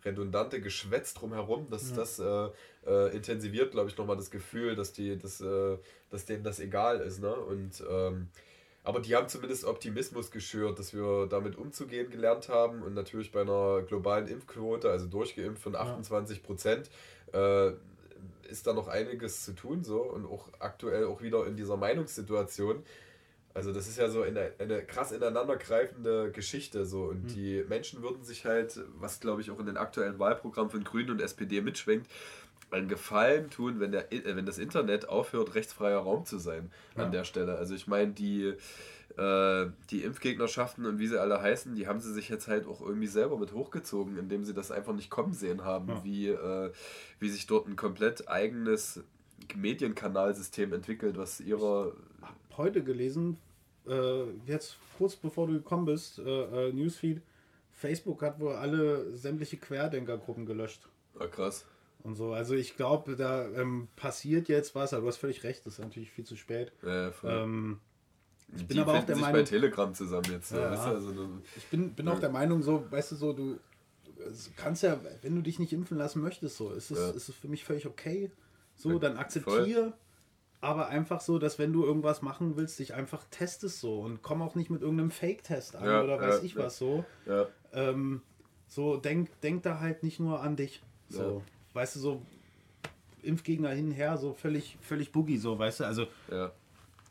redundante 0.03 0.61
Geschwätz 0.61 1.13
drumherum, 1.13 1.69
dass 1.69 1.91
ja. 1.91 1.95
das 1.95 2.19
äh, 2.19 2.49
äh, 2.86 3.15
intensiviert, 3.15 3.71
glaube 3.71 3.89
ich, 3.89 3.97
nochmal 3.97 4.17
das 4.17 4.32
Gefühl, 4.32 4.75
dass 4.75 4.93
die, 4.93 5.17
dass, 5.17 5.41
äh, 5.41 5.77
dass 6.09 6.25
denen 6.25 6.43
das 6.43 6.59
egal 6.59 6.99
ist. 6.99 7.21
Ne? 7.21 7.34
Und 7.34 7.84
ähm, 7.89 8.30
aber 8.84 9.01
die 9.01 9.15
haben 9.15 9.27
zumindest 9.27 9.65
Optimismus 9.65 10.32
geschürt, 10.32 10.80
dass 10.80 10.93
wir 10.93 11.27
damit 11.27 11.57
umzugehen 11.57 12.09
gelernt 12.09 12.49
haben 12.49 12.82
und 12.82 12.93
natürlich 12.93 13.32
bei 13.32 13.41
einer 13.41 13.82
globalen 13.84 14.27
Impfquote, 14.27 14.89
also 14.89 15.05
durchgeimpft 15.05 15.61
von 15.61 15.75
28 15.75 16.41
Prozent, 16.41 16.89
äh, 17.34 17.71
ist 18.49 18.65
da 18.65 18.73
noch 18.73 18.88
einiges 18.88 19.45
zu 19.45 19.53
tun 19.53 19.84
so 19.84 20.01
und 20.01 20.25
auch 20.25 20.49
aktuell 20.59 21.05
auch 21.05 21.21
wieder 21.21 21.45
in 21.45 21.55
dieser 21.55 21.77
Meinungssituation. 21.77 22.84
Also 23.53 23.73
das 23.73 23.88
ist 23.88 23.97
ja 23.97 24.09
so 24.09 24.21
eine, 24.21 24.53
eine 24.59 24.84
krass 24.84 25.11
ineinandergreifende 25.11 26.32
Geschichte 26.32 26.86
so 26.86 27.03
und 27.03 27.23
mhm. 27.23 27.27
die 27.27 27.65
Menschen 27.67 28.01
würden 28.01 28.23
sich 28.23 28.45
halt, 28.45 28.80
was 28.99 29.19
glaube 29.19 29.41
ich 29.41 29.51
auch 29.51 29.59
in 29.59 29.65
den 29.65 29.77
aktuellen 29.77 30.17
Wahlprogrammen 30.17 30.69
von 30.69 30.84
Grünen 30.84 31.11
und 31.11 31.21
SPD 31.21 31.61
mitschwenkt, 31.61 32.09
einen 32.72 32.88
Gefallen 32.88 33.49
tun, 33.49 33.80
wenn, 33.80 33.91
der, 33.91 34.11
äh, 34.11 34.36
wenn 34.36 34.45
das 34.45 34.57
Internet 34.57 35.09
aufhört, 35.09 35.55
rechtsfreier 35.55 35.99
Raum 35.99 36.26
zu 36.26 36.38
sein 36.38 36.72
ja. 36.95 37.03
an 37.03 37.11
der 37.11 37.24
Stelle. 37.24 37.57
Also 37.57 37.76
ich 37.76 37.88
meine, 37.88 38.11
die, 38.11 38.53
äh, 39.17 39.67
die 39.89 40.03
Impfgegnerschaften 40.03 40.86
und 40.86 40.99
wie 40.99 41.07
sie 41.07 41.20
alle 41.20 41.41
heißen, 41.41 41.76
die 41.76 41.88
haben 41.88 41.99
sie 41.99 42.13
sich 42.13 42.30
jetzt 42.30 42.47
halt 42.47 42.67
auch 42.67 42.82
irgendwie 42.82 43.07
selber 43.07 43.38
mit 43.38 43.53
hochgezogen, 43.53 44.17
indem 44.17 44.45
sie 44.45 44.53
das 44.53 44.72
einfach 44.72 44.93
nicht 44.93 45.09
kommen 45.09 45.34
sehen 45.34 45.63
haben, 45.63 45.89
ja. 45.89 46.03
wie, 46.03 46.28
äh, 46.30 46.72
wie 47.20 47.30
sich 47.30 47.47
dort 47.47 47.67
ein 47.67 47.76
komplett 47.76 48.30
eigenes 48.30 49.01
Medienkanalsystem 49.55 50.74
entwickelt, 50.74 51.17
was 51.17 51.39
ihrer... 51.39 51.93
Ich 52.20 52.28
habe 52.28 52.38
heute 52.57 52.83
gelesen, 52.83 53.37
äh, 53.87 54.24
jetzt 54.46 54.78
kurz 54.97 55.16
bevor 55.16 55.47
du 55.47 55.54
gekommen 55.54 55.86
bist, 55.86 56.20
äh, 56.20 56.67
äh, 56.67 56.74
Newsfeed, 56.74 57.21
Facebook 57.71 58.21
hat 58.21 58.39
wohl 58.41 58.54
alle 58.54 59.16
sämtliche 59.16 59.55
Querdenkergruppen 59.55 60.46
gelöscht. 60.46 60.87
Ah, 61.17 61.28
krass 61.28 61.66
und 62.04 62.16
so. 62.16 62.34
Also 62.34 62.55
ich 62.55 62.76
glaube, 62.76 63.16
da 63.16 63.47
ähm, 63.50 63.88
passiert 63.96 64.47
jetzt 64.47 64.76
was, 64.76 64.93
aber 64.93 65.04
du 65.04 65.08
hast 65.09 65.17
völlig 65.17 65.43
recht, 65.43 65.66
das 65.66 65.74
ist 65.74 65.80
natürlich 65.80 66.12
viel 66.12 66.26
zu 66.26 66.36
spät. 66.36 66.71
Ja, 66.84 67.12
ähm, 67.24 67.80
ich 68.55 68.67
bin 68.67 68.80
aber 68.80 68.93
auch 68.93 69.04
der 69.04 69.17
Meinung. 69.17 69.34
bei 69.34 69.43
Telegram 69.43 69.93
zusammen 69.93 70.32
jetzt. 70.32 70.51
Ja, 70.51 70.71
weißt 70.71 70.86
du, 70.86 70.89
also, 70.89 71.30
ich 71.55 71.67
bin, 71.67 71.93
bin 71.93 72.08
ja. 72.08 72.13
auch 72.13 72.20
der 72.20 72.30
Meinung, 72.30 72.63
so, 72.63 72.89
weißt 72.89 73.12
du, 73.12 73.16
so, 73.16 73.34
du 73.34 73.59
kannst 74.55 74.84
ja, 74.84 75.00
wenn 75.21 75.36
du 75.36 75.42
dich 75.42 75.59
nicht 75.59 75.71
impfen 75.71 75.97
lassen 75.97 76.21
möchtest, 76.21 76.58
so, 76.58 76.71
ist 76.71 76.92
es, 76.92 77.16
ist 77.16 77.30
es 77.30 77.36
für 77.36 77.47
mich 77.47 77.63
völlig 77.63 77.86
okay. 77.86 78.32
So, 78.76 78.97
dann 78.97 79.17
akzeptiere, 79.17 79.93
aber 80.62 80.88
einfach 80.88 81.21
so, 81.21 81.38
dass 81.38 81.59
wenn 81.59 81.74
du 81.74 81.84
irgendwas 81.84 82.21
machen 82.21 82.55
willst, 82.55 82.80
dich 82.80 82.93
einfach 82.93 83.26
testest 83.30 83.82
so 83.82 84.00
und 84.00 84.21
komm 84.21 84.42
auch 84.42 84.55
nicht 84.55 84.70
mit 84.70 84.82
irgendeinem 84.82 85.12
Fake-Test 85.12 85.76
an 85.76 86.04
oder 86.04 86.20
weiß 86.20 86.43
ich 86.43 86.55
was 86.55 86.78
so. 86.78 87.05
Ähm, 87.74 88.21
so, 88.67 88.97
denk, 88.97 89.39
denk 89.42 89.63
da 89.63 89.80
halt 89.80 90.04
nicht 90.04 90.20
nur 90.20 90.42
an 90.42 90.55
dich. 90.55 90.82
So 91.09 91.43
weißt 91.74 91.96
du, 91.96 92.00
so 92.00 92.21
Impfgegner 93.21 93.70
hin 93.70 93.87
und 93.87 93.91
her, 93.91 94.17
so 94.17 94.33
völlig, 94.33 94.78
völlig 94.82 95.12
boogie, 95.12 95.37
so, 95.37 95.58
weißt 95.58 95.82
du, 95.82 95.83
also 95.86 96.08
ja. 96.32 96.51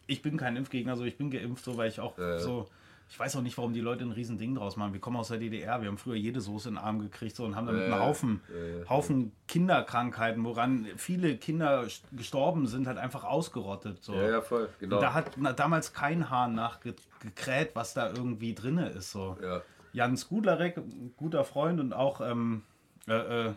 ich 0.07 0.23
bin 0.23 0.37
kein 0.37 0.57
Impfgegner, 0.57 0.97
so 0.97 1.05
ich 1.05 1.17
bin 1.17 1.31
geimpft, 1.31 1.65
so, 1.65 1.77
weil 1.77 1.89
ich 1.89 2.01
auch 2.01 2.17
ja, 2.19 2.39
so, 2.39 2.69
ich 3.11 3.19
weiß 3.19 3.37
auch 3.37 3.43
nicht, 3.43 3.57
warum 3.57 3.73
die 3.73 3.81
Leute 3.81 4.05
ein 4.05 4.13
riesen 4.13 4.37
Ding 4.37 4.55
draus 4.55 4.77
machen. 4.77 4.93
Wir 4.93 5.01
kommen 5.01 5.17
aus 5.17 5.29
der 5.29 5.39
DDR, 5.39 5.81
wir 5.81 5.89
haben 5.89 5.97
früher 5.97 6.15
jede 6.15 6.41
Soße 6.41 6.69
in 6.69 6.75
den 6.75 6.85
Arm 6.85 7.01
gekriegt 7.01 7.37
so, 7.37 7.45
und 7.45 7.57
haben 7.57 7.67
damit 7.67 7.85
einen 7.85 7.99
Haufen, 7.99 8.41
Haufen 8.89 9.33
Kinderkrankheiten, 9.47 10.45
woran 10.45 10.87
viele 10.97 11.37
Kinder 11.37 11.87
gestorben 12.13 12.67
sind, 12.67 12.87
halt 12.87 12.99
einfach 12.99 13.25
ausgerottet. 13.25 14.03
So. 14.03 14.15
Ja, 14.15 14.31
ja, 14.31 14.41
voll, 14.43 14.69
genau. 14.79 14.97
Und 14.97 15.03
da 15.03 15.15
hat 15.15 15.33
na, 15.37 15.53
damals 15.53 15.95
kein 15.95 16.29
Hahn 16.29 16.55
nachgekräht, 16.55 17.71
was 17.75 17.95
da 17.95 18.11
irgendwie 18.11 18.55
drin 18.55 18.79
ist. 18.79 19.13
So. 19.13 19.39
Ja. 19.43 19.63
Jan 19.95 20.17
Skudlarek, 20.17 20.81
guter 21.17 21.45
Freund 21.45 21.81
und 21.81 21.95
auch 21.95 22.21
ähm, 22.21 22.63
äh, 23.09 23.13
äh, 23.13 23.47
äh, 23.47 23.49
äh, 23.49 23.55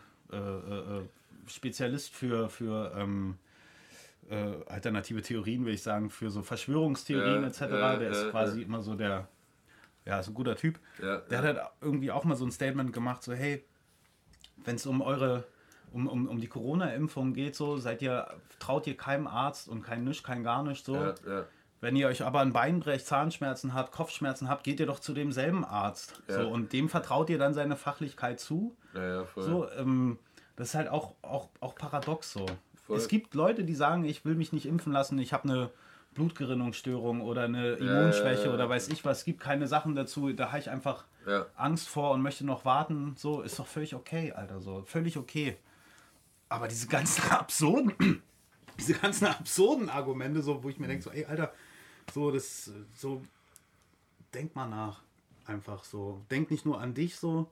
Spezialist 1.48 2.14
für, 2.14 2.50
für 2.50 2.94
ähm, 2.96 3.38
äh, 4.30 4.54
alternative 4.68 5.22
Theorien, 5.22 5.66
will 5.66 5.74
ich 5.74 5.84
sagen, 5.84 6.10
für 6.10 6.30
so 6.30 6.42
Verschwörungstheorien 6.42 7.44
etc. 7.44 7.60
der 8.00 8.10
ist 8.12 8.30
quasi 8.32 8.62
immer 8.62 8.82
so 8.82 8.96
der, 8.96 9.28
ja, 10.06 10.20
ist 10.20 10.28
ein 10.28 10.34
guter 10.34 10.56
Typ. 10.56 10.80
Der 11.30 11.38
hat 11.40 11.46
halt 11.46 11.60
irgendwie 11.82 12.12
auch 12.12 12.24
mal 12.24 12.36
so 12.36 12.46
ein 12.46 12.52
Statement 12.52 12.94
gemacht, 12.94 13.24
so 13.24 13.34
hey, 13.34 13.64
wenn 14.64 14.76
es 14.76 14.86
um 14.86 15.02
eure, 15.02 15.46
um, 15.92 16.08
um, 16.08 16.28
um 16.28 16.40
die 16.40 16.48
Corona-Impfung 16.48 17.34
geht, 17.34 17.56
so 17.56 17.78
seid 17.78 18.02
ihr, 18.02 18.28
traut 18.60 18.88
ihr 18.88 18.96
keinem 18.96 19.28
Arzt 19.28 19.68
und 19.68 19.82
kein 19.82 20.04
Nisch, 20.04 20.24
kein 20.24 20.44
gar 20.44 20.64
nicht 20.64 20.86
so. 20.86 20.96
ja, 20.96 21.16
ja. 21.28 21.46
Wenn 21.82 21.96
ihr 21.96 22.08
euch 22.08 22.24
aber 22.24 22.42
ein 22.42 22.54
Bein 22.54 22.80
brecht, 22.80 23.08
Zahnschmerzen 23.08 23.74
habt, 23.74 23.92
Kopfschmerzen 23.92 24.48
habt, 24.48 24.64
geht 24.64 24.80
ihr 24.80 24.86
doch 24.86 25.00
zu 25.00 25.14
demselben 25.14 25.66
Arzt. 25.66 26.22
Ja. 26.28 26.44
So, 26.44 26.50
und 26.50 26.74
dem 26.74 26.90
vertraut 26.90 27.30
ihr 27.32 27.40
dann 27.40 27.56
seine 27.56 27.76
Fachlichkeit 27.76 28.40
zu. 28.40 28.78
Ja, 28.94 29.16
ja, 29.16 29.26
voll. 29.26 29.44
So, 29.44 29.72
ähm, 29.72 30.20
das 30.56 30.70
ist 30.70 30.76
halt 30.76 30.90
auch, 30.90 31.16
auch, 31.24 31.50
auch 31.60 31.74
paradox 31.74 32.32
so. 32.32 32.46
Voll. 32.86 32.98
Es 32.98 33.08
gibt 33.08 33.34
Leute, 33.34 33.64
die 33.64 33.74
sagen, 33.74 34.06
ich 34.06 34.24
will 34.26 34.36
mich 34.36 34.54
nicht 34.54 34.68
impfen 34.68 34.94
lassen, 34.94 35.18
ich 35.18 35.34
habe 35.34 35.50
eine 35.50 35.72
Blutgerinnungsstörung 36.14 37.22
oder 37.22 37.44
eine 37.44 37.74
Immunschwäche 37.74 38.46
ja, 38.46 38.54
oder 38.54 38.70
weiß 38.70 38.90
ich 38.90 39.04
was. 39.04 39.20
Es 39.20 39.26
gibt 39.26 39.40
keine 39.40 39.68
Sachen 39.68 39.96
dazu, 39.96 40.32
da 40.34 40.50
habe 40.50 40.60
ich 40.60 40.70
einfach. 40.70 41.06
Angst 41.56 41.88
vor 41.88 42.12
und 42.12 42.22
möchte 42.22 42.46
noch 42.46 42.66
warten. 42.66 43.16
So, 43.16 43.42
ist 43.42 43.60
doch 43.60 43.68
völlig 43.68 43.96
okay, 43.96 44.34
Alter, 44.34 44.60
so. 44.60 44.84
Völlig 44.86 45.18
okay. 45.18 45.58
Aber 46.50 46.68
diese 46.68 46.88
ganzen 46.88 47.24
absurden, 47.32 48.22
diese 48.78 48.94
ganzen 48.96 49.28
absurden 49.28 49.90
Argumente, 49.90 50.42
so, 50.42 50.64
wo 50.64 50.70
ich 50.70 50.80
mir 50.80 50.88
denke, 50.88 51.04
so, 51.04 51.12
ey, 51.12 51.26
Alter, 51.26 51.54
so, 52.12 52.32
das, 52.32 52.72
so, 52.96 53.22
denk 54.34 54.56
mal 54.56 54.68
nach. 54.68 55.02
Einfach 55.46 55.84
so. 55.84 56.22
Denk 56.30 56.52
nicht 56.52 56.66
nur 56.66 56.80
an 56.80 56.94
dich 56.94 57.16
so. 57.16 57.50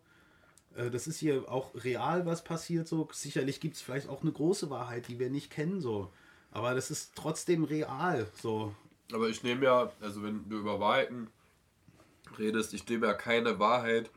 Äh, 0.76 0.90
Das 0.90 1.07
ist 1.07 1.19
hier 1.19 1.52
auch 1.52 1.72
real, 1.76 2.26
was 2.26 2.44
passiert 2.44 2.88
so. 2.88 3.07
Sicherlich 3.11 3.60
gibt 3.60 3.76
es 3.76 3.81
vielleicht 3.81 4.07
auch 4.07 4.22
eine 4.22 4.31
große 4.31 4.69
Wahrheit, 4.69 5.07
die 5.07 5.19
wir 5.19 5.30
nicht 5.30 5.49
kennen 5.52 5.81
so. 5.81 6.11
Aber 6.52 6.73
das 6.73 6.91
ist 6.91 7.14
trotzdem 7.15 7.64
real 7.64 8.27
so. 8.41 8.73
Aber 9.11 9.27
ich 9.27 9.44
nehme 9.44 9.65
ja, 9.65 9.91
also 10.02 10.23
wenn 10.23 10.48
du 10.49 10.60
über 10.60 10.80
Wahrheiten 10.80 11.27
redest, 12.38 12.73
ich 12.73 12.88
nehme 12.88 13.07
ja 13.07 13.14
keine 13.14 13.60
Wahrheit 13.60 14.10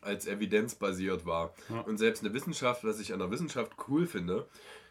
als 0.00 0.26
evidenzbasiert 0.26 1.26
wahr. 1.26 1.52
Ja. 1.68 1.80
Und 1.80 1.98
selbst 1.98 2.24
eine 2.24 2.32
Wissenschaft, 2.32 2.84
was 2.84 3.00
ich 3.00 3.12
an 3.12 3.18
der 3.18 3.30
Wissenschaft 3.30 3.72
cool 3.88 4.06
finde, 4.06 4.46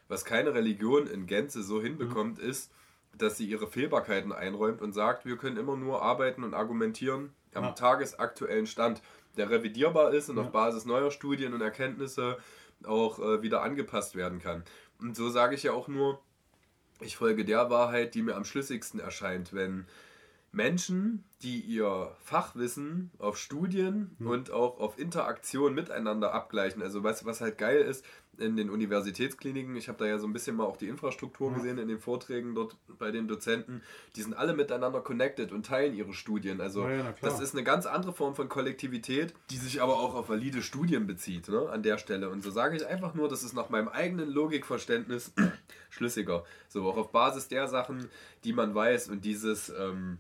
was 0.09 0.25
keine 0.25 0.53
Religion 0.53 1.07
in 1.07 1.27
Gänze 1.27 1.63
so 1.63 1.81
hinbekommt, 1.81 2.39
ist, 2.39 2.71
dass 3.17 3.37
sie 3.37 3.45
ihre 3.45 3.67
Fehlbarkeiten 3.67 4.31
einräumt 4.31 4.81
und 4.81 4.93
sagt, 4.93 5.25
wir 5.25 5.37
können 5.37 5.57
immer 5.57 5.75
nur 5.75 6.01
arbeiten 6.01 6.43
und 6.43 6.53
argumentieren 6.53 7.31
am 7.53 7.63
Ja. 7.65 7.71
tagesaktuellen 7.71 8.67
Stand, 8.67 9.01
der 9.37 9.49
revidierbar 9.49 10.13
ist 10.13 10.29
und 10.29 10.37
Ja. 10.37 10.43
auf 10.43 10.51
Basis 10.51 10.85
neuer 10.85 11.11
Studien 11.11 11.53
und 11.53 11.61
Erkenntnisse 11.61 12.37
auch 12.85 13.19
äh, 13.19 13.41
wieder 13.41 13.61
angepasst 13.63 14.15
werden 14.15 14.39
kann. 14.39 14.63
Und 14.99 15.15
so 15.15 15.29
sage 15.29 15.55
ich 15.55 15.63
ja 15.63 15.71
auch 15.73 15.87
nur, 15.87 16.19
ich 17.01 17.17
folge 17.17 17.45
der 17.45 17.69
Wahrheit, 17.69 18.15
die 18.15 18.21
mir 18.21 18.35
am 18.35 18.45
schlüssigsten 18.45 18.99
erscheint, 18.99 19.53
wenn 19.53 19.85
Menschen, 20.51 21.23
die 21.43 21.59
ihr 21.59 22.15
Fachwissen 22.23 23.11
auf 23.19 23.37
Studien 23.37 24.15
und 24.19 24.49
auch 24.49 24.79
auf 24.79 24.97
Interaktion 24.97 25.75
miteinander 25.75 26.33
abgleichen. 26.33 26.81
Also 26.81 27.03
was, 27.03 27.25
was 27.25 27.41
halt 27.41 27.57
geil 27.57 27.81
ist 27.81 28.03
in 28.39 28.55
den 28.55 28.69
Universitätskliniken, 28.69 29.75
ich 29.75 29.87
habe 29.87 29.97
da 29.97 30.05
ja 30.05 30.19
so 30.19 30.27
ein 30.27 30.33
bisschen 30.33 30.55
mal 30.55 30.65
auch 30.65 30.77
die 30.77 30.87
Infrastruktur 30.87 31.53
gesehen 31.53 31.77
in 31.79 31.87
den 31.87 31.99
Vorträgen 31.99 32.53
dort 32.55 32.75
bei 32.99 33.09
den 33.11 33.27
Dozenten, 33.27 33.81
die 34.15 34.21
sind 34.21 34.35
alle 34.35 34.53
miteinander 34.53 35.01
connected 35.01 35.51
und 35.51 35.65
teilen 35.65 35.95
ihre 35.95 36.13
Studien. 36.13 36.61
Also 36.61 36.83
Ja, 36.87 37.13
das 37.21 37.39
ist 37.39 37.53
eine 37.55 37.63
ganz 37.63 37.85
andere 37.85 38.13
Form 38.13 38.35
von 38.35 38.47
Kollektivität, 38.47 39.33
die 39.49 39.57
sich 39.57 39.81
aber 39.81 39.93
auch 39.99 40.13
auf 40.13 40.29
valide 40.29 40.61
Studien 40.61 41.07
bezieht, 41.07 41.47
ne, 41.49 41.67
an 41.69 41.81
der 41.83 41.97
Stelle. 41.97 42.29
Und 42.29 42.43
so 42.43 42.51
sage 42.51 42.75
ich 42.77 42.85
einfach 42.85 43.13
nur, 43.15 43.27
das 43.27 43.43
ist 43.43 43.53
nach 43.53 43.69
meinem 43.69 43.87
eigenen 43.87 44.29
Logikverständnis 44.29 45.33
schlüssiger. 45.89 46.43
So 46.69 46.87
auch 46.89 46.97
auf 46.97 47.11
Basis 47.11 47.47
der 47.47 47.67
Sachen, 47.67 48.09
die 48.43 48.53
man 48.53 48.75
weiß 48.75 49.09
und 49.09 49.25
dieses, 49.25 49.69
ähm, 49.69 50.19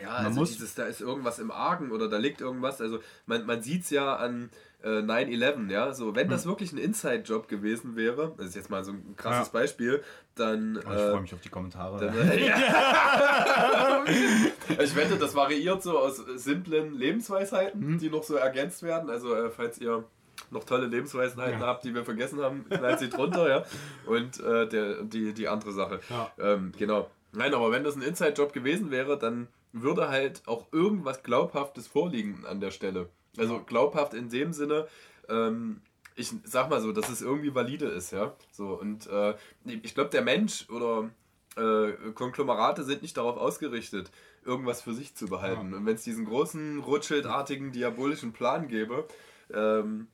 ja, 0.00 0.10
also 0.10 0.40
muss- 0.40 0.52
dieses, 0.52 0.74
da 0.74 0.84
ist 0.84 1.00
irgendwas 1.00 1.38
im 1.38 1.50
Argen 1.50 1.90
oder 1.90 2.08
da 2.08 2.18
liegt 2.18 2.40
irgendwas. 2.40 2.80
Also 2.80 3.00
man, 3.26 3.46
man 3.46 3.62
sieht 3.62 3.82
es 3.82 3.90
ja 3.90 4.16
an 4.16 4.50
äh, 4.86 5.02
9-11, 5.02 5.70
ja. 5.70 5.92
So, 5.92 6.14
wenn 6.14 6.28
das 6.28 6.46
wirklich 6.46 6.72
ein 6.72 6.78
Inside-Job 6.78 7.48
gewesen 7.48 7.96
wäre, 7.96 8.32
das 8.38 8.46
ist 8.48 8.54
jetzt 8.56 8.70
mal 8.70 8.84
so 8.84 8.92
ein 8.92 9.14
krasses 9.16 9.48
Hm. 9.48 9.54
Ja. 9.54 9.60
Beispiel, 9.60 10.02
dann. 10.36 10.76
Oh, 10.78 10.80
ich 10.80 10.86
äh, 10.98 11.10
freue 11.10 11.20
mich 11.22 11.34
auf 11.34 11.40
die 11.40 11.48
Kommentare. 11.48 11.98
dann, 12.06 12.30
äh, 12.30 12.46
ja. 12.48 14.04
ich 14.82 14.94
wette, 14.96 15.16
das 15.16 15.34
variiert 15.34 15.82
so 15.82 15.98
aus 15.98 16.16
simplen 16.36 16.94
Lebensweisheiten, 16.94 17.80
Hm. 17.80 17.98
die 17.98 18.10
noch 18.10 18.22
so 18.22 18.36
ergänzt 18.36 18.82
werden. 18.82 19.10
Also, 19.10 19.34
äh, 19.34 19.50
falls 19.50 19.78
ihr 19.78 20.04
noch 20.50 20.64
tolle 20.64 20.86
Lebensweisheiten 20.86 21.60
Ja. 21.60 21.66
habt, 21.66 21.84
die 21.84 21.94
wir 21.94 22.04
vergessen 22.04 22.40
haben, 22.40 22.66
knallt 22.68 22.98
sie 23.00 23.08
drunter, 23.08 23.48
ja. 23.48 23.64
Und 24.06 24.38
äh, 24.40 24.68
der, 24.68 25.02
die, 25.02 25.32
die 25.32 25.48
andere 25.48 25.72
Sache. 25.72 26.00
Ja. 26.10 26.30
Ähm, 26.38 26.72
genau. 26.78 27.10
Nein, 27.32 27.52
aber 27.54 27.70
wenn 27.72 27.84
das 27.84 27.96
ein 27.96 28.02
Inside-Job 28.02 28.52
gewesen 28.52 28.90
wäre, 28.90 29.18
dann 29.18 29.48
würde 29.72 30.08
halt 30.08 30.42
auch 30.46 30.66
irgendwas 30.72 31.22
Glaubhaftes 31.22 31.86
vorliegen 31.86 32.44
an 32.48 32.60
der 32.60 32.70
Stelle. 32.70 33.08
Also 33.38 33.60
glaubhaft 33.60 34.14
in 34.14 34.28
dem 34.28 34.52
Sinne, 34.52 34.86
ähm, 35.28 35.80
ich 36.14 36.32
sag 36.44 36.70
mal 36.70 36.80
so, 36.80 36.92
dass 36.92 37.08
es 37.08 37.20
irgendwie 37.20 37.54
valide 37.54 37.86
ist, 37.86 38.10
ja. 38.10 38.34
So, 38.50 38.68
und 38.68 39.06
äh, 39.06 39.34
ich 39.64 39.94
glaube, 39.94 40.10
der 40.10 40.22
Mensch 40.22 40.68
oder 40.70 41.10
äh, 41.56 41.92
Konglomerate 42.14 42.84
sind 42.84 43.02
nicht 43.02 43.16
darauf 43.16 43.36
ausgerichtet, 43.36 44.10
irgendwas 44.44 44.82
für 44.82 44.94
sich 44.94 45.14
zu 45.14 45.26
behalten. 45.26 45.74
Und 45.74 45.86
wenn 45.86 45.94
es 45.94 46.04
diesen 46.04 46.24
großen, 46.24 46.80
rutschildartigen, 46.80 47.72
diabolischen 47.72 48.32
Plan 48.32 48.68
gäbe, 48.68 49.06
ähm, 49.52 50.08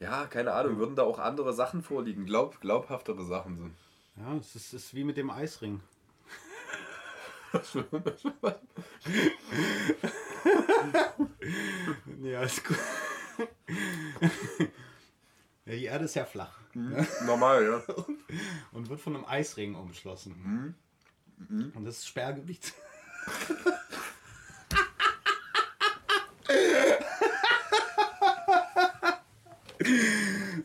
ja, 0.00 0.26
keine 0.26 0.52
Ahnung, 0.52 0.78
würden 0.78 0.96
da 0.96 1.02
auch 1.02 1.18
andere 1.18 1.52
Sachen 1.52 1.82
vorliegen, 1.82 2.24
glaub, 2.24 2.60
glaubhaftere 2.60 3.24
Sachen 3.24 3.56
sind. 3.56 3.74
Ja, 4.16 4.36
es 4.36 4.54
ist, 4.54 4.72
es 4.72 4.84
ist 4.84 4.94
wie 4.94 5.04
mit 5.04 5.16
dem 5.16 5.30
Eisring. 5.30 5.80
Ja, 12.22 12.42
ist 12.42 12.64
gut. 12.64 12.78
ja, 15.66 15.74
die 15.74 15.84
Erde 15.84 16.04
ist 16.06 16.14
ja 16.14 16.24
flach 16.24 16.62
Normal, 17.26 17.64
ja. 17.64 17.82
und 18.72 18.88
wird 18.88 19.00
von 19.00 19.16
einem 19.16 19.24
Eisring 19.26 19.74
umschlossen. 19.74 20.74
Und 21.74 21.84
das 21.84 21.98
ist 21.98 22.08
Sperrgebiet. 22.08 22.72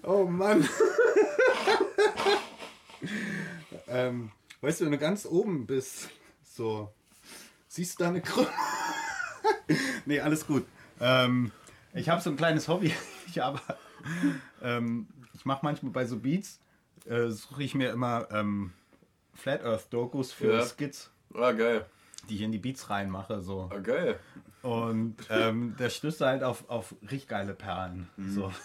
oh 0.04 0.26
Mann. 0.26 0.68
ähm, 3.88 4.32
weißt 4.62 4.82
du, 4.82 4.86
wenn 4.86 4.92
du 4.92 4.98
ganz 4.98 5.26
oben 5.26 5.66
bist, 5.66 6.10
so, 6.58 6.92
siehst 7.68 8.00
du 8.00 8.04
da 8.04 8.10
eine 8.10 8.22
Krümmung? 8.22 8.52
nee, 10.06 10.20
alles 10.20 10.46
gut. 10.48 10.66
Ähm, 11.00 11.52
ich 11.94 12.10
habe 12.10 12.20
so 12.22 12.30
ein 12.32 12.36
kleines 12.38 12.68
Hobby. 12.68 12.94
Ich 13.30 13.44
aber, 13.44 13.62
ähm, 14.62 15.06
ich 15.34 15.44
mache 15.46 15.60
manchmal 15.64 15.92
bei 15.92 16.06
so 16.06 16.18
Beats, 16.18 16.62
äh, 17.06 17.28
suche 17.28 17.62
ich 17.62 17.76
mir 17.76 17.92
immer 17.92 18.28
ähm, 18.32 18.72
Flat 19.34 19.64
Earth 19.66 19.92
Dokus 19.94 20.32
für 20.32 20.54
Ja. 20.54 20.66
Skits, 20.66 21.12
Ah, 21.36 21.52
geil. 21.52 21.86
die 22.30 22.36
ich 22.36 22.42
in 22.42 22.54
die 22.54 22.58
Beats 22.58 22.90
reinmache. 22.90 23.42
So. 23.42 23.70
Ah, 23.72 23.80
geil. 23.80 24.18
Und 24.62 25.18
ähm, 25.30 25.76
der 25.78 25.90
stößt 25.90 26.22
halt 26.22 26.42
auf, 26.42 26.70
auf 26.70 26.96
richtig 27.02 27.28
geile 27.28 27.54
Perlen. 27.54 28.08
So. 28.30 28.52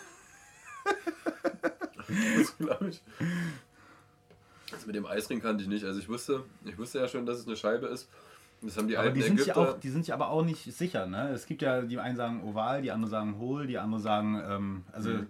Das 2.36 2.56
glaube 2.58 2.88
ich. 2.90 3.02
Das 4.72 4.86
mit 4.86 4.96
dem 4.96 5.06
Eisring 5.06 5.40
kannte 5.40 5.62
ich 5.62 5.68
nicht. 5.68 5.84
Also 5.84 6.00
ich 6.00 6.08
wusste, 6.08 6.42
ich 6.64 6.76
wusste 6.78 6.98
ja 6.98 7.08
schon, 7.08 7.26
dass 7.26 7.38
es 7.38 7.46
eine 7.46 7.56
Scheibe 7.56 7.86
ist. 7.86 8.08
Das 8.62 8.76
haben 8.76 8.86
die 8.88 8.96
Aber 8.96 9.06
alten 9.06 9.16
die 9.18 9.22
sind, 9.22 9.38
sich 9.38 9.48
Ägypter. 9.48 9.70
auch, 9.74 9.80
die 9.80 9.90
sind 9.90 10.04
sich 10.04 10.14
aber 10.14 10.28
auch 10.28 10.44
nicht 10.44 10.64
sicher. 10.72 11.06
Ne? 11.06 11.30
Es 11.30 11.46
gibt 11.46 11.62
ja, 11.62 11.82
die 11.82 11.98
einen 11.98 12.16
sagen 12.16 12.42
oval, 12.44 12.80
die 12.82 12.90
anderen 12.92 13.10
sagen 13.10 13.38
hohl, 13.38 13.66
die 13.66 13.76
anderen 13.78 14.02
sagen, 14.02 14.40
ähm, 14.46 14.84
also 14.92 15.10
Mhm. 15.10 15.26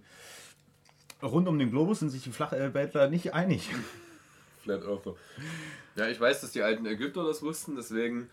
rund 1.22 1.48
um 1.48 1.58
den 1.58 1.70
Globus 1.70 2.00
sind 2.00 2.10
sich 2.10 2.22
die 2.24 2.30
Flachweltler 2.30 3.08
nicht 3.08 3.32
einig. 3.34 3.70
Flat 4.62 4.82
Earther. 4.84 5.14
Ja, 5.96 6.08
ich 6.08 6.20
weiß, 6.20 6.40
dass 6.42 6.52
die 6.52 6.62
alten 6.62 6.84
Ägypter 6.86 7.24
das 7.24 7.42
wussten, 7.42 7.74
deswegen 7.74 8.28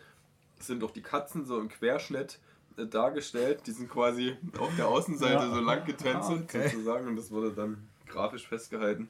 sind 0.60 0.84
auch 0.84 0.92
die 0.92 1.02
Katzen 1.02 1.46
so 1.46 1.60
im 1.60 1.70
Querschnitt 1.70 2.38
äh, 2.78 2.86
dargestellt. 2.86 3.62
Die 3.68 3.72
sind 3.72 3.90
quasi 3.90 4.36
auf 4.60 4.76
der 4.76 4.88
Außenseite 4.90 5.46
Ja. 5.46 5.50
so 5.54 5.62
lang 5.62 5.86
getänzelt, 5.86 6.42
Ah, 6.42 6.44
okay. 6.44 6.68
sozusagen, 6.70 7.08
und 7.08 7.16
das 7.16 7.32
wurde 7.32 7.52
dann 7.52 7.88
grafisch 8.08 8.48
festgehalten. 8.48 9.10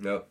Ja. 0.00 0.22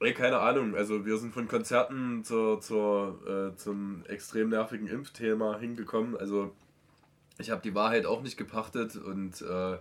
Ey, 0.00 0.14
keine 0.14 0.38
Ahnung, 0.38 0.76
also 0.76 1.04
wir 1.04 1.18
sind 1.18 1.34
von 1.34 1.48
Konzerten 1.48 2.22
zur, 2.22 2.60
zur, 2.60 3.52
äh, 3.52 3.56
zum 3.56 4.04
extrem 4.06 4.48
nervigen 4.48 4.86
Impfthema 4.86 5.58
hingekommen. 5.58 6.16
Also 6.16 6.54
ich 7.38 7.50
habe 7.50 7.62
die 7.62 7.74
Wahrheit 7.74 8.06
auch 8.06 8.22
nicht 8.22 8.36
gepachtet 8.36 8.94
und 8.94 9.42
äh, 9.42 9.78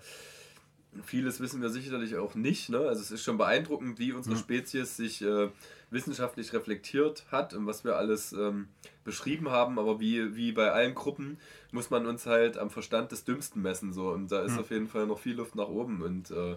vieles 1.04 1.40
wissen 1.40 1.62
wir 1.62 1.70
sicherlich 1.70 2.16
auch 2.18 2.34
nicht. 2.34 2.70
Ne? 2.70 2.80
Also 2.80 3.02
es 3.02 3.12
ist 3.12 3.24
schon 3.24 3.38
beeindruckend, 3.38 4.00
wie 4.00 4.12
unsere 4.12 4.36
Spezies 4.40 4.98
sich 4.98 5.22
äh, 5.22 5.50
wissenschaftlich 5.92 6.52
reflektiert 6.52 7.26
hat 7.32 7.54
und 7.54 7.68
was 7.68 7.84
wir 7.84 7.96
alles 7.98 8.34
ähm, 8.34 8.70
beschrieben 9.04 9.52
haben. 9.52 9.78
Aber 9.78 10.00
wie, 10.00 10.36
wie 10.36 10.52
bei 10.52 10.72
allen 10.72 10.96
Gruppen 10.96 11.38
muss 11.72 11.92
man 11.92 12.08
uns 12.08 12.26
halt 12.26 12.58
am 12.58 12.72
Verstand 12.72 13.12
des 13.12 13.24
Dümmsten 13.24 13.62
messen. 13.62 13.94
So. 13.94 14.10
Und 14.10 14.32
da 14.32 14.42
ist 14.42 14.54
Mhm. 14.54 14.60
auf 14.60 14.72
jeden 14.72 14.88
Fall 14.88 15.06
noch 15.06 15.20
viel 15.20 15.36
Luft 15.36 15.54
nach 15.54 15.68
oben. 15.68 16.02
Und 16.02 16.32
äh, 16.32 16.56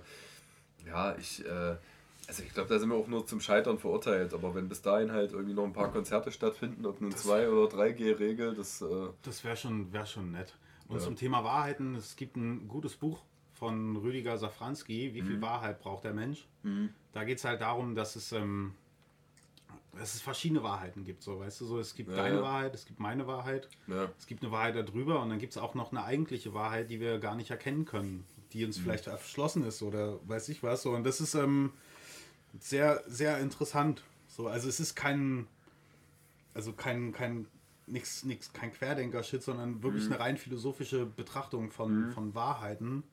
Ja, 0.87 1.15
ich, 1.19 1.45
äh, 1.45 1.77
also 2.31 2.45
ich 2.45 2.55
glaube, 2.55 2.69
da 2.69 2.79
sind 2.79 2.91
wir 2.91 2.95
auch 2.95 3.09
nur 3.09 3.27
zum 3.27 3.41
Scheitern 3.41 3.81
verurteilt. 3.81 4.35
Aber 4.35 4.55
wenn 4.55 4.69
bis 4.69 4.83
dahin 4.83 5.11
halt 5.11 5.33
irgendwie 5.33 5.53
noch 5.53 5.65
ein 5.65 5.73
paar 5.73 5.91
Konzerte 5.91 6.31
stattfinden, 6.31 6.87
ob 6.87 7.01
nun 7.01 7.11
2 7.11 7.49
oder 7.49 7.77
3G-Regel, 7.77 8.55
das. 8.55 8.81
Äh, 8.83 9.09
das 9.23 9.43
wäre 9.43 9.57
schon, 9.57 9.93
wär 9.93 10.07
schon 10.07 10.31
nett. 10.31 10.55
Und 10.87 10.99
ja. 10.99 11.03
zum 11.03 11.17
Thema 11.17 11.43
Wahrheiten, 11.43 11.97
es 11.97 12.15
gibt 12.15 12.37
ein 12.37 12.69
gutes 12.69 12.95
Buch 12.95 13.21
von 13.53 13.97
Rüdiger 13.97 14.39
Safranski, 14.39 15.13
Wie 15.13 15.23
viel 15.23 15.39
mhm. 15.39 15.43
Wahrheit 15.43 15.81
braucht 15.81 16.05
der 16.05 16.15
Mensch? 16.15 16.47
Mhm. 16.63 16.91
Da 17.13 17.25
geht 17.25 17.39
es 17.39 17.45
halt 17.45 17.63
darum, 17.63 17.97
dass 17.97 18.15
es, 18.15 18.31
ähm, 18.31 18.75
dass 19.99 20.15
es 20.15 20.21
verschiedene 20.21 20.63
Wahrheiten 20.63 21.05
gibt. 21.05 21.25
So, 21.25 21.41
weißt 21.41 21.61
du, 21.61 21.65
so, 21.65 21.81
es 21.81 21.97
gibt 21.97 22.11
ja, 22.11 22.17
deine 22.17 22.37
ja. 22.37 22.43
Wahrheit, 22.43 22.75
es 22.77 22.87
gibt 22.87 23.01
meine 23.01 23.27
Wahrheit, 23.27 23.69
es 24.19 24.27
gibt 24.29 24.45
eine 24.45 24.53
Wahrheit 24.53 24.77
darüber 24.77 25.21
und 25.21 25.31
dann 25.31 25.41
gibt 25.41 25.53
es 25.53 25.59
auch 25.59 25.75
noch 25.75 25.91
eine 25.91 26.05
eigentliche 26.05 26.55
Wahrheit, 26.55 26.91
die 26.91 27.01
wir 27.01 27.19
gar 27.19 27.35
nicht 27.35 27.51
erkennen 27.51 27.87
können, 27.87 28.25
die 28.53 28.65
uns 28.65 28.79
mhm. 28.79 28.83
vielleicht 28.85 29.09
erschlossen 29.09 29.65
ist 29.65 29.83
oder 29.83 30.21
weiß 30.29 30.49
ich 30.49 30.63
was. 30.63 30.83
So. 30.83 30.93
Und 30.93 31.03
das 31.03 31.21
ist, 31.21 31.35
ähm, 31.35 31.73
sehr, 32.59 33.03
sehr 33.07 33.39
interessant. 33.39 34.03
So, 34.27 34.49
also 34.49 34.69
es 34.69 34.81
ist 34.81 34.95
kein, 34.95 35.47
also 36.55 36.73
kein, 36.73 37.13
kein, 37.13 37.47
nix, 37.87 38.25
nix, 38.25 38.53
kein 38.53 38.73
Querdenker-Shit, 38.73 39.43
sondern 39.43 39.83
wirklich 39.83 40.05
mhm. 40.05 40.13
eine 40.13 40.21
rein 40.21 40.37
philosophische 40.37 41.07
Betrachtung 41.07 41.71
von, 41.71 42.09
mhm. 42.09 42.13
von 42.13 42.35
Wahrheiten, 42.35 43.05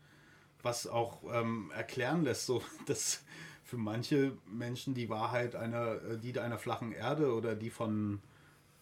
was 0.61 0.87
auch 0.87 1.21
ähm, 1.31 1.71
erklären 1.75 2.23
lässt, 2.23 2.45
so 2.45 2.63
dass 2.85 3.23
für 3.63 3.77
manche 3.77 4.37
Menschen 4.45 4.93
die 4.93 5.09
Wahrheit 5.09 5.55
einer, 5.55 6.01
äh, 6.03 6.17
die 6.17 6.39
einer 6.39 6.57
flachen 6.57 6.93
Erde 6.93 7.33
oder 7.33 7.55
die 7.55 7.69
von 7.69 8.21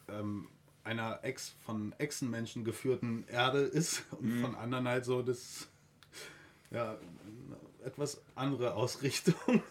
ähm, 0.07 0.47
einer 0.83 1.23
Ex, 1.23 1.55
von 1.65 1.93
Echsenmenschen 1.97 2.63
geführten 2.63 3.25
Erde 3.27 3.59
ist 3.59 4.03
und 4.11 4.37
mhm. 4.37 4.41
von 4.41 4.55
anderen 4.55 4.87
halt 4.87 5.05
so 5.05 5.21
das 5.21 5.67
ja 6.71 6.97
etwas 7.83 8.21
andere 8.35 8.75
Ausrichtung. 8.75 9.35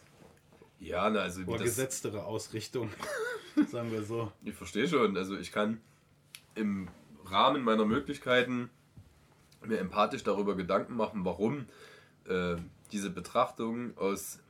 Ja, 0.84 1.08
na, 1.08 1.20
also. 1.20 1.42
Oder 1.44 1.64
gesetztere 1.64 2.24
Ausrichtung, 2.24 2.90
sagen 3.70 3.90
wir 3.90 4.02
so. 4.02 4.30
Ich 4.44 4.54
verstehe 4.54 4.86
schon. 4.86 5.16
Also 5.16 5.36
ich 5.36 5.50
kann 5.50 5.80
im 6.54 6.88
Rahmen 7.24 7.62
meiner 7.62 7.86
Möglichkeiten 7.86 8.68
mir 9.64 9.78
empathisch 9.78 10.22
darüber 10.24 10.54
Gedanken 10.56 10.94
machen, 10.94 11.24
warum 11.24 11.64
äh, 12.28 12.56
diese 12.92 13.08
Betrachtung 13.08 13.96
aus, 13.96 14.40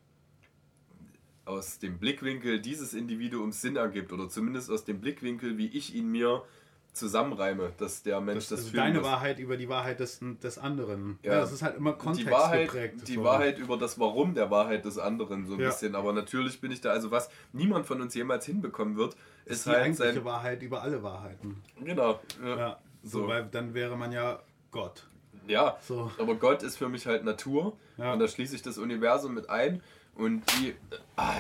aus 1.45 1.79
dem 1.79 1.99
Blickwinkel 1.99 2.61
dieses 2.61 2.95
Individuums 2.95 3.61
Sinn 3.61 3.77
ergibt 3.77 4.13
oder 4.13 4.29
zumindest 4.29 4.73
aus 4.73 4.85
dem 4.85 5.01
Blickwinkel, 5.01 5.57
wie 5.57 5.69
ich 5.69 5.95
ihn 5.95 6.11
mir 6.11 6.45
zusammenreime, 6.95 7.73
dass 7.77 8.03
der 8.03 8.21
Mensch 8.21 8.49
das, 8.49 8.49
das 8.49 8.59
also 8.67 8.77
Deine 8.77 9.01
muss. 9.01 9.09
Wahrheit 9.09 9.39
über 9.39 9.57
die 9.57 9.69
Wahrheit 9.69 10.01
des, 10.01 10.21
des 10.43 10.59
anderen. 10.59 11.19
Ja. 11.23 11.33
ja. 11.33 11.41
das 11.41 11.53
ist 11.53 11.63
halt 11.63 11.77
immer 11.77 11.93
Kontext 11.93 12.29
die 12.29 12.33
Wahrheit, 12.33 12.71
geprägt. 12.71 13.09
Die 13.09 13.15
so. 13.15 13.25
Wahrheit 13.25 13.59
über 13.59 13.77
das 13.77 13.99
Warum 13.99 14.35
der 14.35 14.51
Wahrheit 14.51 14.85
des 14.85 14.99
anderen 14.99 15.47
so 15.47 15.55
ein 15.55 15.61
ja. 15.61 15.69
bisschen. 15.69 15.95
Aber 15.95 16.13
natürlich 16.13 16.61
bin 16.61 16.71
ich 16.71 16.81
da, 16.81 16.91
also 16.91 17.11
was 17.11 17.29
niemand 17.53 17.87
von 17.87 18.01
uns 18.01 18.15
jemals 18.15 18.47
hinbekommen 18.47 18.97
wird, 18.97 19.15
ist, 19.45 19.57
ist 19.59 19.67
die 19.67 19.71
halt 19.71 19.83
eigentliche 19.83 20.15
sein, 20.15 20.25
Wahrheit 20.25 20.63
über 20.63 20.83
alle 20.83 21.03
Wahrheiten. 21.03 21.63
Genau. 21.85 22.21
Ja. 22.43 22.57
ja 22.57 22.79
so, 23.03 23.27
weil 23.27 23.45
dann 23.51 23.75
wäre 23.75 23.97
man 23.97 24.13
ja 24.13 24.41
Gott. 24.71 25.07
Ja, 25.47 25.77
so. 25.83 26.11
aber 26.19 26.37
Gott 26.37 26.63
ist 26.63 26.77
für 26.77 26.89
mich 26.89 27.07
halt 27.07 27.25
Natur 27.25 27.77
und 27.99 28.19
da 28.19 28.27
schließe 28.27 28.55
ich 28.57 28.63
das 28.63 28.79
Universum 28.79 29.35
mit 29.35 29.51
ein 29.51 29.83
und 30.15 30.43
die... 30.53 30.75
Ah, 31.17 31.35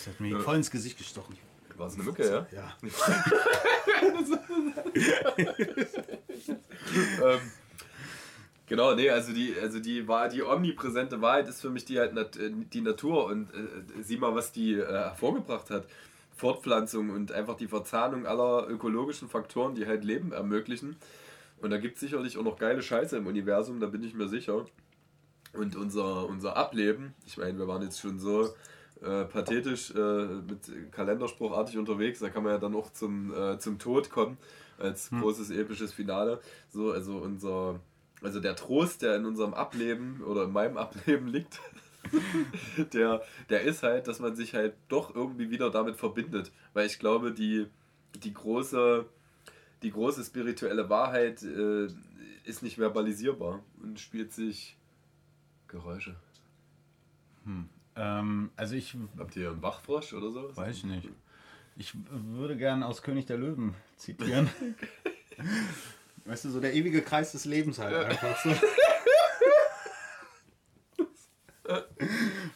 das 0.00 0.06
hat 0.08 0.18
mir 0.18 0.40
voll 0.40 0.56
ins 0.56 0.70
Gesicht 0.70 0.98
gestochen. 0.98 1.36
War 1.80 1.86
es 1.86 1.94
eine 1.94 2.02
Mücke, 2.02 2.30
ja? 2.30 2.46
Ja. 2.52 2.76
ähm, 7.24 7.40
genau, 8.66 8.94
nee, 8.94 9.08
also 9.08 9.32
die, 9.32 9.54
also 9.58 9.80
die 9.80 10.06
war 10.06 10.28
die 10.28 10.42
omnipräsente 10.42 11.22
Wahrheit 11.22 11.48
ist 11.48 11.62
für 11.62 11.70
mich 11.70 11.86
die 11.86 11.98
halt 11.98 12.12
nat 12.12 12.38
die 12.38 12.82
Natur 12.82 13.24
und 13.24 13.48
äh, 13.54 14.02
sieh 14.02 14.18
mal, 14.18 14.34
was 14.34 14.52
die 14.52 14.74
äh, 14.74 14.86
hervorgebracht 14.86 15.70
hat. 15.70 15.86
Fortpflanzung 16.36 17.08
und 17.08 17.32
einfach 17.32 17.56
die 17.56 17.68
Verzahnung 17.68 18.26
aller 18.26 18.68
ökologischen 18.68 19.30
Faktoren, 19.30 19.74
die 19.74 19.86
halt 19.86 20.04
Leben 20.04 20.32
ermöglichen. 20.32 20.96
Und 21.62 21.70
da 21.70 21.78
gibt 21.78 21.94
es 21.94 22.00
sicherlich 22.00 22.36
auch 22.36 22.44
noch 22.44 22.58
geile 22.58 22.82
Scheiße 22.82 23.16
im 23.16 23.26
Universum, 23.26 23.80
da 23.80 23.86
bin 23.86 24.02
ich 24.02 24.12
mir 24.12 24.28
sicher. 24.28 24.66
Und 25.54 25.76
unser, 25.76 26.26
unser 26.26 26.58
Ableben, 26.58 27.14
ich 27.24 27.38
meine, 27.38 27.58
wir 27.58 27.68
waren 27.68 27.82
jetzt 27.82 28.00
schon 28.00 28.18
so 28.18 28.50
äh, 29.02 29.24
pathetisch 29.24 29.92
äh, 29.92 30.26
mit 30.26 30.92
Kalenderspruchartig 30.92 31.78
unterwegs. 31.78 32.20
Da 32.20 32.28
kann 32.28 32.42
man 32.42 32.52
ja 32.52 32.58
dann 32.58 32.74
auch 32.74 32.92
zum, 32.92 33.32
äh, 33.34 33.58
zum 33.58 33.78
Tod 33.78 34.10
kommen 34.10 34.36
als 34.78 35.10
hm. 35.10 35.20
großes 35.20 35.50
episches 35.50 35.92
Finale. 35.92 36.40
So, 36.70 36.92
also 36.92 37.18
unser, 37.18 37.80
also 38.22 38.40
der 38.40 38.56
Trost, 38.56 39.02
der 39.02 39.16
in 39.16 39.26
unserem 39.26 39.54
Ableben 39.54 40.22
oder 40.22 40.44
in 40.44 40.52
meinem 40.52 40.76
Ableben 40.76 41.28
liegt, 41.28 41.60
der, 42.92 43.22
der 43.48 43.62
ist 43.62 43.82
halt, 43.82 44.08
dass 44.08 44.20
man 44.20 44.34
sich 44.34 44.54
halt 44.54 44.74
doch 44.88 45.14
irgendwie 45.14 45.50
wieder 45.50 45.70
damit 45.70 45.96
verbindet. 45.96 46.52
Weil 46.72 46.86
ich 46.86 46.98
glaube, 46.98 47.32
die, 47.32 47.66
die 48.22 48.34
große, 48.34 49.06
die 49.82 49.90
große 49.90 50.24
spirituelle 50.24 50.88
Wahrheit 50.90 51.42
äh, 51.42 51.88
ist 52.44 52.62
nicht 52.62 52.78
verbalisierbar 52.78 53.62
und 53.82 54.00
spielt 54.00 54.32
sich 54.32 54.76
Geräusche. 55.68 56.16
Hm. 57.44 57.68
Ähm, 57.96 58.50
also 58.56 58.74
ich. 58.74 58.96
Habt 59.18 59.36
ihr 59.36 59.50
einen 59.50 59.62
Wachfrosch 59.62 60.12
oder 60.12 60.30
so? 60.30 60.56
Weiß 60.56 60.76
ich 60.76 60.84
nicht. 60.84 61.08
Ich 61.76 61.94
würde 62.10 62.56
gern 62.56 62.82
aus 62.82 63.02
König 63.02 63.26
der 63.26 63.38
Löwen 63.38 63.74
zitieren. 63.96 64.50
weißt 66.24 66.44
du, 66.44 66.50
so 66.50 66.60
der 66.60 66.74
ewige 66.74 67.02
Kreis 67.02 67.32
des 67.32 67.44
Lebens 67.44 67.78
halt 67.78 67.94
einfach 67.94 68.36
so. 68.42 68.50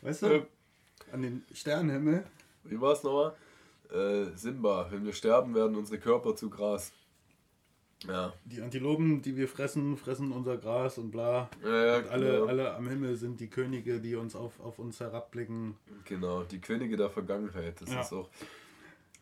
weißt 0.03 0.23
du? 0.23 0.47
An 1.13 1.23
den 1.23 1.45
Sternenhimmel. 1.53 2.25
Wie 2.65 2.81
war 2.81 2.93
es 2.93 3.03
nochmal? 3.03 3.35
Äh, 3.93 4.37
Simba, 4.37 4.89
wenn 4.91 5.05
wir 5.05 5.13
sterben, 5.13 5.55
werden 5.55 5.77
unsere 5.77 5.99
Körper 5.99 6.35
zu 6.35 6.51
Gras. 6.51 6.93
Ja. 8.07 8.33
Die 8.45 8.61
Antilopen, 8.61 9.23
die 9.23 9.37
wir 9.37 9.49
fressen, 9.49 9.97
fressen 9.97 10.33
unser 10.33 10.57
Gras 10.57 10.99
und 10.99 11.11
bla. 11.11 11.49
Ja, 11.63 11.85
ja, 11.87 11.97
und 11.99 12.09
alle, 12.09 12.33
genau. 12.33 12.47
alle 12.47 12.75
am 12.75 12.89
Himmel 12.89 13.17
sind 13.17 13.41
die 13.41 13.49
Könige, 13.49 14.01
die 14.01 14.15
uns 14.15 14.37
auf, 14.37 14.61
auf 14.61 14.79
uns 14.79 15.01
herabblicken. 15.01 15.77
Genau, 16.05 16.43
die 16.43 16.61
Könige 16.61 16.97
der 16.97 17.11
Vergangenheit. 17.11 17.81
Das 17.81 17.91
ist 17.91 18.13
auch 18.13 18.29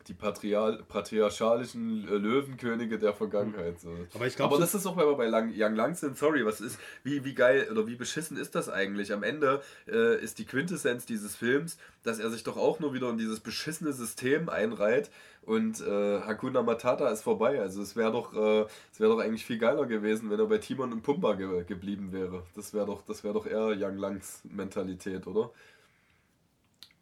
die 0.07 0.13
Patrial 0.13 0.83
patriarchalischen 0.87 2.05
Löwenkönige 2.07 2.99
der 2.99 3.13
Vergangenheit. 3.13 3.79
So. 3.79 3.89
Aber 4.13 4.27
ich 4.27 4.35
glaube, 4.35 4.55
aber 4.55 4.61
das 4.61 4.73
ist 4.73 4.85
auch, 4.85 4.97
wenn 4.97 5.17
bei 5.17 5.27
Lang 5.27 5.53
Young 5.55 5.75
Lang 5.75 5.95
sind, 5.95 6.17
sorry, 6.17 6.45
was 6.45 6.61
ist, 6.61 6.79
wie, 7.03 7.23
wie 7.23 7.33
geil 7.33 7.67
oder 7.71 7.87
wie 7.87 7.95
beschissen 7.95 8.37
ist 8.37 8.55
das 8.55 8.69
eigentlich? 8.69 9.13
Am 9.13 9.23
Ende 9.23 9.61
äh, 9.87 10.21
ist 10.21 10.39
die 10.39 10.45
Quintessenz 10.45 11.05
dieses 11.05 11.35
Films, 11.35 11.77
dass 12.03 12.19
er 12.19 12.29
sich 12.29 12.43
doch 12.43 12.57
auch 12.57 12.79
nur 12.79 12.93
wieder 12.93 13.09
in 13.09 13.17
dieses 13.17 13.39
beschissene 13.39 13.93
System 13.93 14.49
einreiht 14.49 15.09
und 15.45 15.81
äh, 15.81 16.21
Hakuna 16.21 16.61
Matata 16.61 17.09
ist 17.09 17.21
vorbei. 17.21 17.59
Also 17.59 17.81
es 17.81 17.95
wäre 17.95 18.11
doch, 18.11 18.33
äh, 18.33 18.65
es 18.91 18.99
wäre 18.99 19.11
doch 19.11 19.19
eigentlich 19.19 19.45
viel 19.45 19.57
geiler 19.57 19.85
gewesen, 19.85 20.29
wenn 20.29 20.39
er 20.39 20.45
bei 20.45 20.57
Timon 20.57 20.93
und 20.93 21.01
Pumba 21.01 21.33
ge 21.33 21.63
geblieben 21.65 22.11
wäre. 22.11 22.43
Das 22.55 22.73
wäre 22.73 22.85
doch, 22.85 23.01
das 23.05 23.23
wäre 23.23 23.33
doch 23.33 23.45
eher 23.45 23.75
Young 23.77 23.97
Langs 23.97 24.41
Mentalität, 24.43 25.27
oder? 25.27 25.51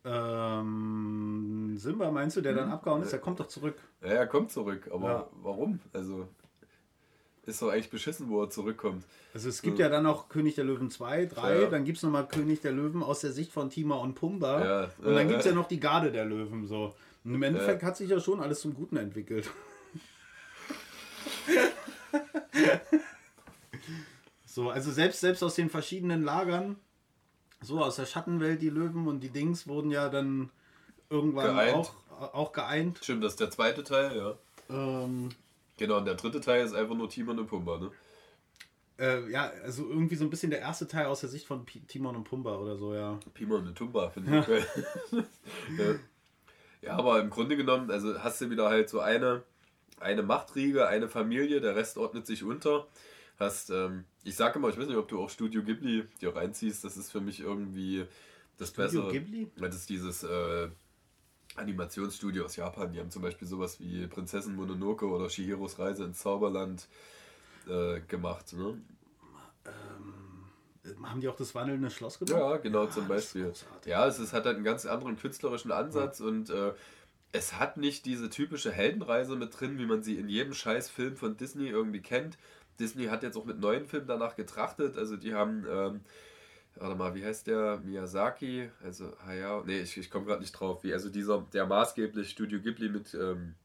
Ähm, 0.04 1.76
Simba 1.78 2.10
meinst 2.12 2.38
du, 2.38 2.42
der 2.42 2.54
dann 2.54 2.66
hm. 2.66 2.74
abgehauen 2.74 3.04
ist? 3.04 3.12
Der 3.12 3.20
kommt 3.20 3.40
doch 3.40 3.48
zurück. 3.48 3.76
Ja, 4.02 4.08
er 4.10 4.28
kommt 4.28 4.52
zurück, 4.52 4.90
aber 4.92 5.08
ja. 5.08 5.30
warum? 5.42 5.80
Also 5.94 6.28
ist 7.46 7.62
doch 7.62 7.70
eigentlich 7.70 7.90
beschissen, 7.90 8.30
wo 8.30 8.44
er 8.44 8.50
zurückkommt. 8.50 9.04
Also 9.34 9.50
es 9.50 9.62
gibt 9.62 9.80
ja 9.80 9.90
dann 9.90 10.04
noch 10.04 10.30
König 10.30 10.56
der 10.56 10.64
Löwen 10.64 10.90
2, 10.92 11.26
3, 11.26 11.62
ja. 11.62 11.70
dann 11.70 11.86
gibt 11.86 11.98
es 11.98 12.04
nochmal 12.04 12.28
König 12.28 12.62
der 12.62 12.72
Löwen 12.72 13.04
aus 13.04 13.22
der 13.22 13.32
Sicht 13.32 13.52
von 13.52 13.70
Tima 13.70 13.96
und 13.96 14.16
Pumba. 14.16 14.64
Ja. 14.64 14.90
Und 15.00 15.16
dann 15.16 15.28
gibt 15.28 15.40
es 15.40 15.46
ja 15.46 15.52
noch 15.52 15.68
die 15.68 15.80
Garde 15.80 16.12
der 16.12 16.26
Löwen. 16.26 16.68
So. 16.68 16.94
Und 17.24 17.34
im 17.36 17.44
Endeffekt 17.44 17.84
hat 17.84 17.98
sich 17.98 18.10
ja 18.10 18.20
schon 18.20 18.42
alles 18.42 18.62
zum 18.62 18.74
Guten 18.74 18.98
entwickelt. 18.98 19.50
so, 24.46 24.70
also 24.70 24.92
selbst, 24.92 25.22
selbst 25.22 25.42
aus 25.44 25.56
den 25.56 25.70
verschiedenen 25.70 26.24
Lagern 26.24 26.76
so 27.62 27.84
aus 27.84 27.96
der 27.96 28.06
Schattenwelt, 28.06 28.62
die 28.62 28.70
Löwen 28.70 29.08
und 29.08 29.22
die 29.22 29.30
Dings 29.30 29.68
wurden 29.68 29.92
ja 29.92 30.10
dann 30.10 30.50
irgendwann 31.10 31.56
geeint. 31.56 31.92
Auch, 32.10 32.34
auch 32.34 32.52
geeint. 32.52 33.00
Stimmt, 33.02 33.24
das 33.24 33.34
ist 33.34 33.40
der 33.40 33.52
zweite 33.52 33.84
Teil, 33.84 34.18
ja. 34.18 34.36
Ähm, 34.70 35.30
genau, 35.78 35.98
und 35.98 36.06
der 36.06 36.16
dritte 36.16 36.42
Teil 36.42 36.66
ist 36.66 36.74
einfach 36.74 36.96
nur 36.96 37.10
Timon 37.10 37.40
und 37.40 37.48
Pumba, 37.48 37.78
ne? 37.78 37.92
Äh, 39.00 39.30
ja, 39.32 39.52
also 39.64 39.88
irgendwie 39.88 40.16
so 40.16 40.24
ein 40.24 40.30
bisschen 40.30 40.52
der 40.52 40.60
erste 40.60 40.88
Teil 40.88 41.08
aus 41.08 41.22
der 41.22 41.30
Sicht 41.30 41.48
von 41.48 41.66
P 41.66 41.80
Timon 41.88 42.16
und 42.16 42.24
Pumba 42.24 42.56
oder 42.58 42.78
so, 42.78 42.94
ja. 42.94 43.20
Timon 43.36 43.68
und 43.68 43.76
Pumba, 43.76 44.10
finde 44.10 44.40
ich 44.40 44.46
geil. 44.48 44.66
ja. 45.78 46.90
ja, 46.90 46.98
aber 46.98 47.20
im 47.20 47.30
Grunde 47.30 47.58
genommen, 47.58 47.92
also 47.92 48.20
hast 48.24 48.42
du 48.42 48.50
wieder 48.50 48.70
halt 48.70 48.90
so 48.90 49.00
eine, 49.00 49.44
eine 50.00 50.24
Machtriege, 50.24 50.88
eine 50.88 51.10
Familie, 51.10 51.62
der 51.62 51.76
Rest 51.76 51.98
ordnet 51.98 52.26
sich 52.26 52.44
unter 52.44 52.88
hast, 53.42 53.70
ähm, 53.70 54.06
ich 54.24 54.36
sage 54.36 54.60
immer, 54.60 54.70
ich 54.70 54.78
weiß 54.78 54.88
nicht, 54.88 54.98
ob 54.98 55.08
du 55.08 55.22
auch 55.22 55.30
Studio 55.30 55.64
Ghibli 55.64 56.08
dir 56.22 56.36
reinziehst, 56.36 56.84
das 56.84 56.98
ist 56.98 57.12
für 57.12 57.22
mich 57.22 57.40
irgendwie 57.40 58.06
das 58.58 58.70
Studio 58.70 59.04
Bessere. 59.04 59.12
Ghibli? 59.12 59.52
Das 59.58 59.76
ist 59.76 59.90
dieses 59.90 60.24
äh, 60.24 60.70
Animationsstudio 61.56 62.46
aus 62.46 62.56
Japan, 62.56 62.94
die 62.94 63.00
haben 63.00 63.12
zum 63.12 63.22
Beispiel 63.22 63.48
sowas 63.48 63.80
wie 63.80 64.08
Prinzessin 64.08 64.56
Mononoke 64.56 65.06
oder 65.08 65.30
Shihiros 65.30 65.80
Reise 65.80 66.06
ins 66.06 66.20
Zauberland 66.20 66.88
äh, 67.68 68.00
gemacht. 68.02 68.54
Ne? 68.54 68.82
Ähm, 69.66 71.04
haben 71.04 71.22
die 71.22 71.28
auch 71.28 71.36
das 71.36 71.54
wandelnde 71.54 71.90
Schloss 71.90 72.20
gebaut? 72.20 72.38
Ja, 72.38 72.58
genau, 72.58 72.88
zum 72.88 73.08
Beispiel. 73.08 73.54
Ja, 73.86 74.08
es, 74.08 74.20
es 74.20 74.34
hat 74.34 74.46
halt 74.46 74.56
einen 74.56 74.66
ganz 74.66 74.86
anderen 74.86 75.18
künstlerischen 75.18 75.72
Ansatz 75.72 76.22
und 76.22 76.50
äh, 76.50 76.74
es 77.34 77.60
hat 77.60 77.78
nicht 77.78 78.06
diese 78.06 78.30
typische 78.30 78.72
Heldenreise 78.72 79.36
mit 79.36 79.60
drin, 79.60 79.78
wie 79.78 79.86
man 79.86 80.04
sie 80.04 80.18
in 80.18 80.28
jedem 80.28 80.54
scheiß 80.54 80.90
Film 80.90 81.16
von 81.16 81.38
Disney 81.38 81.68
irgendwie 81.68 82.02
kennt. 82.02 82.38
Disney 82.82 83.06
hat 83.06 83.24
jetzt 83.24 83.38
auch 83.38 83.46
mit 83.46 83.60
neuen 83.60 83.86
Filmen 83.86 84.08
danach 84.08 84.36
getrachtet. 84.36 84.98
Also 84.98 85.16
die 85.16 85.34
haben, 85.34 85.66
ähm, 85.70 86.02
warte 86.76 86.96
mal, 86.96 87.16
wie 87.16 87.24
heißt 87.24 87.48
der? 87.48 87.80
Miyazaki, 87.84 88.70
also 88.84 89.12
Hayao, 89.26 89.64
nee, 89.64 89.82
ich, 89.82 89.98
ich 89.98 90.10
komme 90.10 90.26
gerade 90.26 90.42
nicht 90.42 90.54
drauf, 90.54 90.84
wie, 90.84 90.94
also 90.94 91.10
dieser, 91.10 91.46
der 91.54 91.66
maßgeblich 91.66 92.30
Studio 92.30 92.60
Ghibli 92.60 92.90
mit 92.90 93.14
ähm, 93.14 93.56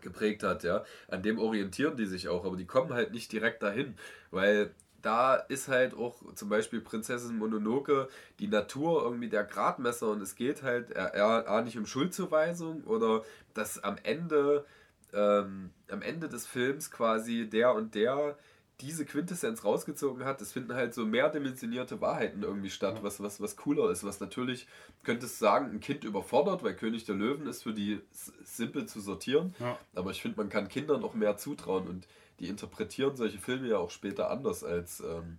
geprägt 0.00 0.42
hat, 0.42 0.64
ja, 0.64 0.84
an 1.08 1.22
dem 1.22 1.38
orientieren 1.38 1.96
die 1.96 2.06
sich 2.06 2.28
auch, 2.28 2.44
aber 2.44 2.56
die 2.56 2.66
kommen 2.66 2.92
halt 2.92 3.12
nicht 3.12 3.30
direkt 3.32 3.62
dahin, 3.62 3.94
weil 4.30 4.74
da 5.02 5.34
ist 5.34 5.68
halt 5.68 5.94
auch 5.94 6.34
zum 6.34 6.48
Beispiel 6.48 6.80
Prinzessin 6.80 7.36
Mononoke 7.36 8.08
die 8.38 8.46
Natur 8.46 9.02
irgendwie 9.02 9.28
der 9.28 9.44
Gradmesser 9.44 10.10
und 10.10 10.22
es 10.22 10.36
geht 10.36 10.62
halt 10.62 10.90
eher, 10.90 11.14
eher 11.14 11.62
nicht 11.62 11.76
um 11.76 11.86
Schuldzuweisung 11.86 12.84
oder 12.84 13.24
dass 13.54 13.82
am 13.82 13.96
Ende, 14.04 14.64
ähm, 15.12 15.70
am 15.88 16.02
Ende 16.02 16.28
des 16.28 16.46
Films 16.46 16.90
quasi 16.90 17.48
der 17.48 17.74
und 17.74 17.94
der 17.94 18.36
diese 18.80 19.04
Quintessenz 19.04 19.64
rausgezogen 19.64 20.24
hat, 20.24 20.40
es 20.40 20.52
finden 20.52 20.74
halt 20.74 20.92
so 20.92 21.06
mehrdimensionierte 21.06 22.00
Wahrheiten 22.00 22.42
irgendwie 22.42 22.70
statt, 22.70 22.98
was, 23.02 23.22
was, 23.22 23.40
was 23.40 23.56
cooler 23.56 23.90
ist, 23.90 24.02
was 24.02 24.18
natürlich, 24.18 24.66
könntest 25.04 25.40
du 25.40 25.44
sagen, 25.44 25.70
ein 25.70 25.80
Kind 25.80 26.02
überfordert, 26.02 26.64
weil 26.64 26.74
König 26.74 27.04
der 27.04 27.14
Löwen 27.14 27.46
ist 27.46 27.62
für 27.62 27.72
die 27.72 28.00
simpel 28.42 28.86
zu 28.86 29.00
sortieren, 29.00 29.54
ja. 29.60 29.78
aber 29.94 30.10
ich 30.10 30.20
finde, 30.20 30.38
man 30.38 30.48
kann 30.48 30.68
Kindern 30.68 31.00
noch 31.00 31.14
mehr 31.14 31.36
zutrauen 31.36 31.86
und 31.86 32.08
die 32.40 32.48
interpretieren 32.48 33.14
solche 33.14 33.38
Filme 33.38 33.68
ja 33.68 33.78
auch 33.78 33.90
später 33.90 34.30
anders, 34.30 34.64
als, 34.64 34.98
ähm, 35.00 35.38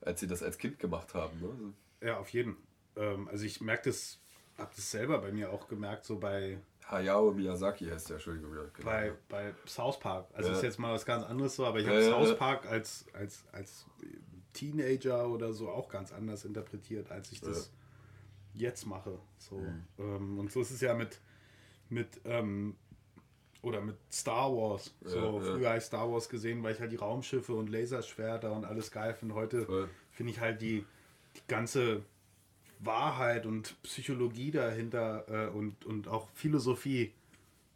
als 0.00 0.20
sie 0.20 0.26
das 0.26 0.42
als 0.42 0.56
Kind 0.56 0.78
gemacht 0.78 1.12
haben. 1.12 1.40
Ne? 1.40 2.08
Ja, 2.08 2.18
auf 2.18 2.30
jeden. 2.30 2.56
Ähm, 2.96 3.28
also 3.28 3.44
ich 3.44 3.60
merke 3.60 3.90
das, 3.90 4.18
habe 4.56 4.70
das 4.74 4.90
selber 4.90 5.18
bei 5.18 5.30
mir 5.30 5.52
auch 5.52 5.68
gemerkt, 5.68 6.06
so 6.06 6.18
bei 6.18 6.58
Hayao 6.90 7.32
Miyazaki 7.32 7.86
heißt 7.86 8.08
der, 8.08 8.16
Entschuldigung. 8.16 8.54
Ja, 8.54 8.62
genau. 8.72 8.86
bei, 8.86 9.12
bei 9.28 9.54
South 9.66 9.98
Park. 10.00 10.28
Also 10.32 10.50
ja. 10.50 10.56
ist 10.56 10.62
jetzt 10.62 10.78
mal 10.78 10.94
was 10.94 11.04
ganz 11.04 11.24
anderes 11.24 11.54
so, 11.54 11.66
aber 11.66 11.80
ich 11.80 11.86
habe 11.86 12.02
ja, 12.02 12.10
South 12.10 12.36
Park 12.38 12.66
als, 12.66 13.06
als, 13.12 13.44
als 13.52 13.86
Teenager 14.52 15.28
oder 15.28 15.52
so 15.52 15.68
auch 15.68 15.88
ganz 15.88 16.12
anders 16.12 16.44
interpretiert, 16.44 17.10
als 17.10 17.30
ich 17.32 17.40
das 17.40 17.70
jetzt 18.54 18.86
mache. 18.86 19.18
So. 19.38 19.58
Mhm. 19.58 19.84
Ähm, 19.98 20.38
und 20.38 20.50
so 20.50 20.60
ist 20.62 20.70
es 20.70 20.80
ja 20.80 20.94
mit, 20.94 21.20
mit 21.90 22.20
ähm, 22.24 22.74
oder 23.62 23.80
mit 23.80 23.96
Star 24.10 24.50
Wars. 24.50 24.94
So 25.02 25.40
früher 25.40 25.68
habe 25.68 25.78
ich 25.78 25.84
Star 25.84 26.10
Wars 26.10 26.28
gesehen, 26.28 26.62
weil 26.62 26.74
ich 26.74 26.80
halt 26.80 26.92
die 26.92 26.96
Raumschiffe 26.96 27.52
und 27.54 27.68
Laserschwerter 27.68 28.52
und 28.52 28.64
alles 28.64 28.90
geil 28.90 29.14
finde. 29.14 29.34
Heute 29.34 29.88
finde 30.10 30.32
ich 30.32 30.40
halt 30.40 30.62
die, 30.62 30.84
die 31.36 31.42
ganze 31.48 32.02
Wahrheit 32.80 33.46
und 33.46 33.80
Psychologie 33.82 34.50
dahinter 34.50 35.24
äh, 35.28 35.48
und, 35.48 35.84
und 35.84 36.08
auch 36.08 36.28
Philosophie, 36.34 37.12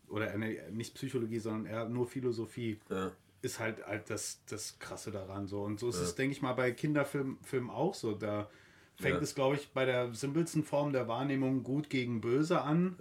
oder 0.08 0.32
äh, 0.34 0.70
nicht 0.70 0.94
Psychologie, 0.94 1.38
sondern 1.38 1.66
eher 1.66 1.88
nur 1.88 2.06
Philosophie, 2.06 2.78
ja. 2.90 3.10
ist 3.42 3.58
halt, 3.58 3.84
halt 3.86 4.08
das, 4.10 4.40
das 4.48 4.78
Krasse 4.78 5.10
daran. 5.10 5.46
So. 5.46 5.62
Und 5.62 5.80
so 5.80 5.88
ist 5.88 5.96
ja. 5.96 6.02
es, 6.02 6.14
denke 6.14 6.32
ich 6.32 6.42
mal, 6.42 6.52
bei 6.52 6.70
Kinderfilmen 6.72 7.70
auch 7.70 7.94
so. 7.94 8.14
Da 8.14 8.48
fängt 8.96 9.16
ja. 9.16 9.22
es, 9.22 9.34
glaube 9.34 9.56
ich, 9.56 9.70
bei 9.70 9.84
der 9.84 10.14
simpelsten 10.14 10.64
Form 10.64 10.92
der 10.92 11.08
Wahrnehmung 11.08 11.62
gut 11.62 11.90
gegen 11.90 12.20
böse 12.20 12.60
an. 12.62 12.96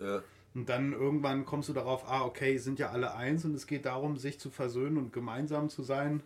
Und 0.53 0.67
dann 0.67 0.91
irgendwann 0.91 1.45
kommst 1.45 1.69
du 1.69 1.73
darauf, 1.73 2.09
ah, 2.09 2.25
okay, 2.25 2.57
sind 2.57 2.77
ja 2.77 2.89
alle 2.89 3.15
eins 3.15 3.45
und 3.45 3.55
es 3.55 3.67
geht 3.67 3.85
darum, 3.85 4.17
sich 4.17 4.39
zu 4.39 4.49
versöhnen 4.49 4.97
und 4.97 5.13
gemeinsam 5.13 5.69
zu 5.69 5.83
sein. 5.83 6.23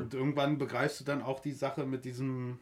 und 0.00 0.14
irgendwann 0.14 0.56
begreifst 0.56 1.00
du 1.00 1.04
dann 1.04 1.20
auch 1.20 1.40
die 1.40 1.52
Sache 1.52 1.84
mit 1.84 2.06
diesem 2.06 2.58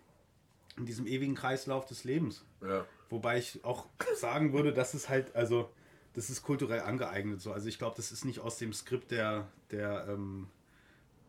in 0.76 0.86
diesem 0.86 1.06
ewigen 1.06 1.34
Kreislauf 1.34 1.86
des 1.86 2.04
Lebens. 2.04 2.44
Ja. 2.60 2.86
Wobei 3.10 3.38
ich 3.38 3.64
auch 3.64 3.86
sagen 4.16 4.52
würde, 4.52 4.72
dass 4.72 4.94
es 4.94 5.08
halt, 5.08 5.34
also, 5.34 5.70
das 6.14 6.30
ist 6.30 6.42
kulturell 6.42 6.80
angeeignet 6.80 7.40
so. 7.40 7.52
Also 7.52 7.68
ich 7.68 7.78
glaube, 7.78 7.96
das 7.96 8.12
ist 8.12 8.24
nicht 8.24 8.40
aus 8.40 8.58
dem 8.58 8.72
Skript 8.72 9.10
der, 9.10 9.48
der, 9.70 10.06
ähm, 10.08 10.48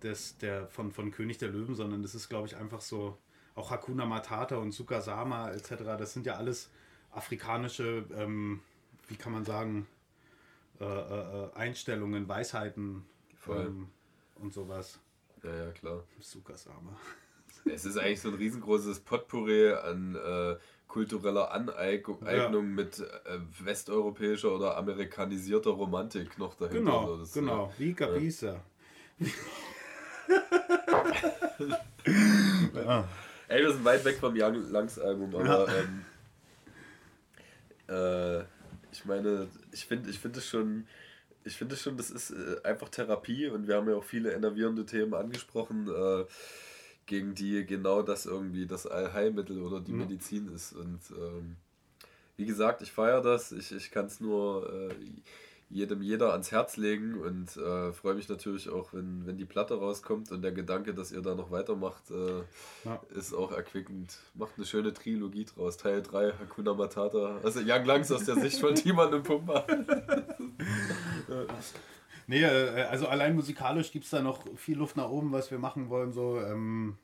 des, 0.02 0.38
der 0.38 0.68
von, 0.68 0.91
von 0.91 1.11
König 1.11 1.38
der 1.38 1.49
Löwen, 1.49 1.76
sondern 1.76 2.02
das 2.02 2.15
ist, 2.15 2.30
glaube 2.30 2.48
ich, 2.48 2.56
einfach 2.56 2.82
so, 2.82 3.18
auch 3.56 3.72
Hakuna 3.72 4.06
Matata 4.06 4.57
und 4.57 4.72
Sukasama 4.72 5.52
etc., 5.52 5.70
das 5.98 6.14
sind 6.14 6.26
ja 6.26 6.36
alles 6.36 6.70
afrikanische, 7.11 8.06
ähm, 8.15 8.61
wie 9.07 9.15
kann 9.15 9.32
man 9.32 9.45
sagen, 9.45 9.88
äh, 10.80 10.86
äh, 10.86 11.45
äh 11.45 11.53
Einstellungen, 11.53 12.28
Weisheiten 12.28 13.06
ähm, 13.48 13.90
und 14.36 14.53
sowas. 14.53 14.99
Ja, 15.44 15.56
ja, 15.65 15.72
klar. 15.72 16.03
Sukasama. 16.20 16.98
Es 17.65 17.85
ist 17.85 17.98
eigentlich 17.98 18.22
so 18.22 18.30
ein 18.30 18.35
riesengroßes 18.35 18.99
Potpourri 19.02 19.72
an 19.72 20.15
äh, 20.15 20.56
kultureller 20.88 21.52
Aneignung 21.52 22.19
ja. 22.26 22.49
mit 22.49 22.99
äh, 22.99 23.40
westeuropäischer 23.60 24.53
oder 24.53 24.77
amerikanisierter 24.77 25.72
Romantik 25.72 26.38
noch 26.38 26.56
dahinter. 26.56 26.80
Genau, 26.80 27.07
so, 27.07 27.18
das, 27.18 27.34
genau. 27.34 27.65
Äh, 27.65 27.80
wie 27.80 27.94
Gabisa. 27.94 28.61
ja. 32.76 33.07
Ey, 33.48 33.61
wir 33.64 33.72
sind 33.73 33.85
weit 33.85 34.06
weg 34.06 34.18
vom 34.18 34.34
Young 34.35 34.69
Langs 34.72 34.99
Album, 34.99 35.35
aber 35.35 35.68
ähm, 35.69 36.06
äh, 37.90 38.41
ich 38.91 39.06
meine, 39.06 39.48
ich 39.72 39.85
finde 39.85 40.10
ich 40.10 40.19
find 40.19 40.38
es 40.38 40.48
schon 40.48 40.85
ich 41.45 41.57
finde 41.57 41.76
schon, 41.76 41.98
das 41.98 42.10
ist 42.10 42.31
äh, 42.31 42.61
einfach 42.64 42.90
Therapie 42.90 43.48
und 43.48 43.68
wir 43.68 43.76
haben 43.76 43.90
ja 43.90 43.95
auch 43.95 44.03
viele 44.03 44.34
enervierende 44.34 44.85
Themen 44.85 45.14
angesprochen. 45.14 45.88
Äh, 45.88 46.26
gegen 47.05 47.35
die 47.35 47.65
genau 47.65 48.01
das 48.01 48.25
irgendwie 48.25 48.65
das 48.65 48.88
Allheilmittel 48.88 49.61
oder 49.61 49.80
die 49.80 49.93
mhm. 49.93 49.99
Medizin 49.99 50.53
ist. 50.53 50.73
Und 50.73 50.99
ähm, 51.11 51.55
wie 52.38 52.45
gesagt, 52.45 52.81
ich 52.81 52.91
feiere 52.91 53.21
das. 53.21 53.51
Ich, 53.51 53.71
ich 53.71 53.91
kann 53.91 54.05
es 54.05 54.19
nur 54.19 54.71
äh, 54.71 54.93
jedem 55.69 56.01
jeder 56.01 56.31
ans 56.31 56.51
Herz 56.51 56.77
legen 56.77 57.19
und 57.19 57.57
äh, 57.57 57.91
freue 57.93 58.13
mich 58.13 58.30
natürlich 58.30 58.69
auch, 58.69 58.93
wenn, 58.93 59.25
wenn 59.25 59.38
die 59.38 59.45
Platte 59.45 59.75
rauskommt 59.75 60.31
und 60.31 60.41
der 60.43 60.51
Gedanke, 60.51 60.93
dass 60.93 61.11
ihr 61.11 61.21
da 61.21 61.34
noch 61.35 61.51
weitermacht, 61.51 62.11
äh, 62.11 62.43
ja. 62.85 63.01
ist 63.15 63.34
auch 63.34 63.51
erquickend. 63.51 64.19
Macht 64.35 64.53
eine 64.57 64.65
schöne 64.65 64.93
Trilogie 64.93 65.45
draus. 65.45 65.77
Teil 65.77 66.01
3, 66.01 66.34
Hakuna 66.34 66.73
Matata. 66.73 67.39
Also 67.43 67.59
Young 67.59 67.85
Langs 67.85 68.11
aus 68.11 68.25
der 68.25 68.35
Sicht 68.35 68.59
von 68.59 68.75
Timon 68.75 69.13
und 69.13 69.23
Pumba. 69.23 69.65
Nee, 72.28 72.44
äh, 72.44 72.84
also 72.90 73.08
allein 73.08 73.36
musikalisch 73.36 73.91
gibt 73.91 74.06
es 74.06 74.12
da 74.12 74.22
noch 74.22 74.45
viel 74.58 74.78
Luft 74.78 74.98
nach 74.98 75.10
oben, 75.10 75.32
was 75.32 75.52
wir 75.52 75.60
machen 75.60 75.90
wollen. 75.90 76.12
So 76.12 76.40
ähm, 76.40 76.98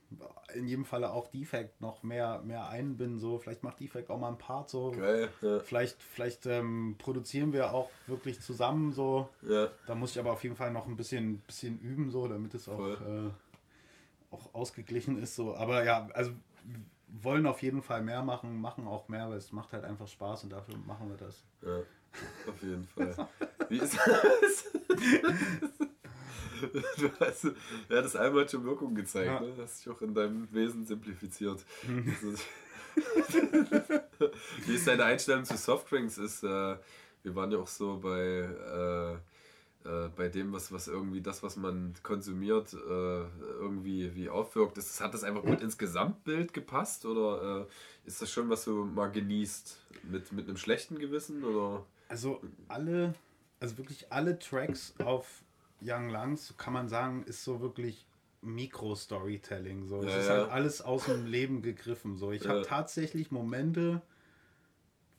in 0.54 0.66
jedem 0.66 0.84
Falle 0.84 1.12
auch 1.12 1.28
Defect 1.28 1.80
noch 1.80 2.02
mehr, 2.02 2.40
mehr 2.44 2.68
einbinden. 2.68 3.18
So. 3.18 3.38
Vielleicht 3.38 3.62
macht 3.62 3.80
Defect 3.80 4.10
auch 4.10 4.18
mal 4.18 4.28
ein 4.28 4.38
Part 4.38 4.70
so. 4.70 4.92
Geil, 4.92 5.28
ja. 5.42 5.60
Vielleicht, 5.60 6.02
vielleicht 6.02 6.46
ähm, 6.46 6.96
produzieren 6.98 7.52
wir 7.52 7.72
auch 7.72 7.90
wirklich 8.06 8.40
zusammen 8.40 8.92
so. 8.92 9.28
Ja. 9.42 9.68
Da 9.86 9.94
muss 9.94 10.12
ich 10.12 10.18
aber 10.18 10.32
auf 10.32 10.42
jeden 10.42 10.56
Fall 10.56 10.72
noch 10.72 10.86
ein 10.86 10.96
bisschen, 10.96 11.38
bisschen 11.40 11.78
üben, 11.80 12.10
so, 12.10 12.28
damit 12.28 12.54
es 12.54 12.68
auch, 12.68 13.00
äh, 13.00 13.30
auch 14.30 14.54
ausgeglichen 14.54 15.22
ist. 15.22 15.36
So. 15.36 15.54
Aber 15.54 15.84
ja, 15.84 16.08
also 16.14 16.32
wollen 17.08 17.46
auf 17.46 17.62
jeden 17.62 17.82
Fall 17.82 18.02
mehr 18.02 18.22
machen, 18.22 18.60
machen 18.60 18.86
auch 18.86 19.08
mehr, 19.08 19.28
weil 19.28 19.38
es 19.38 19.52
macht 19.52 19.72
halt 19.72 19.84
einfach 19.84 20.06
Spaß 20.06 20.44
und 20.44 20.50
dafür 20.50 20.76
machen 20.86 21.08
wir 21.08 21.16
das. 21.16 21.44
Ja. 21.62 21.80
Auf 22.46 22.62
jeden 22.62 22.86
Fall. 22.88 23.28
Wie 23.68 23.78
ist 23.78 23.96
das? 23.96 24.64
du 26.98 27.10
hast, 27.20 27.44
ja, 27.44 28.02
das 28.02 28.16
einmal 28.16 28.48
schon 28.48 28.64
Wirkung 28.64 28.94
gezeigt, 28.94 29.26
ja. 29.26 29.40
ne? 29.40 29.52
hast 29.58 29.80
dich 29.80 29.92
auch 29.92 30.00
in 30.02 30.14
deinem 30.14 30.52
Wesen 30.52 30.84
simplifiziert. 30.86 31.64
Wie 34.66 34.74
ist 34.74 34.86
deine 34.86 35.04
Einstellung 35.04 35.44
zu 35.44 35.56
Softdrinks? 35.56 36.18
Ist, 36.18 36.42
äh, 36.42 36.76
wir 37.22 37.34
waren 37.34 37.50
ja 37.52 37.58
auch 37.58 37.68
so 37.68 37.98
bei, 37.98 38.20
äh, 38.20 39.14
äh, 39.88 40.08
bei 40.14 40.28
dem, 40.28 40.52
was, 40.52 40.72
was 40.72 40.88
irgendwie 40.88 41.20
das, 41.20 41.42
was 41.42 41.56
man 41.56 41.94
konsumiert, 42.02 42.74
äh, 42.74 42.76
irgendwie 43.60 44.14
wie 44.14 44.28
aufwirkt. 44.28 44.76
Ist, 44.78 45.00
hat 45.00 45.14
das 45.14 45.24
einfach 45.24 45.42
gut 45.42 45.60
ins 45.60 45.78
Gesamtbild 45.78 46.52
gepasst 46.52 47.06
oder 47.06 47.62
äh, 47.62 47.66
ist 48.06 48.20
das 48.20 48.30
schon, 48.30 48.50
was 48.50 48.64
du 48.64 48.84
mal 48.84 49.10
genießt 49.10 49.78
mit, 50.10 50.32
mit 50.32 50.48
einem 50.48 50.56
schlechten 50.56 50.98
Gewissen? 50.98 51.44
Oder? 51.44 51.86
Also 52.10 52.40
alle, 52.66 53.14
also 53.60 53.78
wirklich 53.78 54.10
alle 54.10 54.36
Tracks 54.38 54.94
auf 54.98 55.44
Young 55.80 56.10
Lungs, 56.10 56.54
kann 56.56 56.72
man 56.72 56.88
sagen, 56.88 57.22
ist 57.22 57.44
so 57.44 57.60
wirklich 57.60 58.04
Mikro-Storytelling. 58.42 59.86
So. 59.86 60.02
Es 60.02 60.12
ja, 60.12 60.18
ist 60.18 60.28
halt 60.28 60.50
alles 60.50 60.82
aus 60.82 61.04
dem 61.04 61.26
Leben 61.26 61.62
gegriffen. 61.62 62.16
So. 62.16 62.32
Ich 62.32 62.42
ja. 62.42 62.50
habe 62.50 62.62
tatsächlich 62.62 63.30
Momente, 63.30 64.02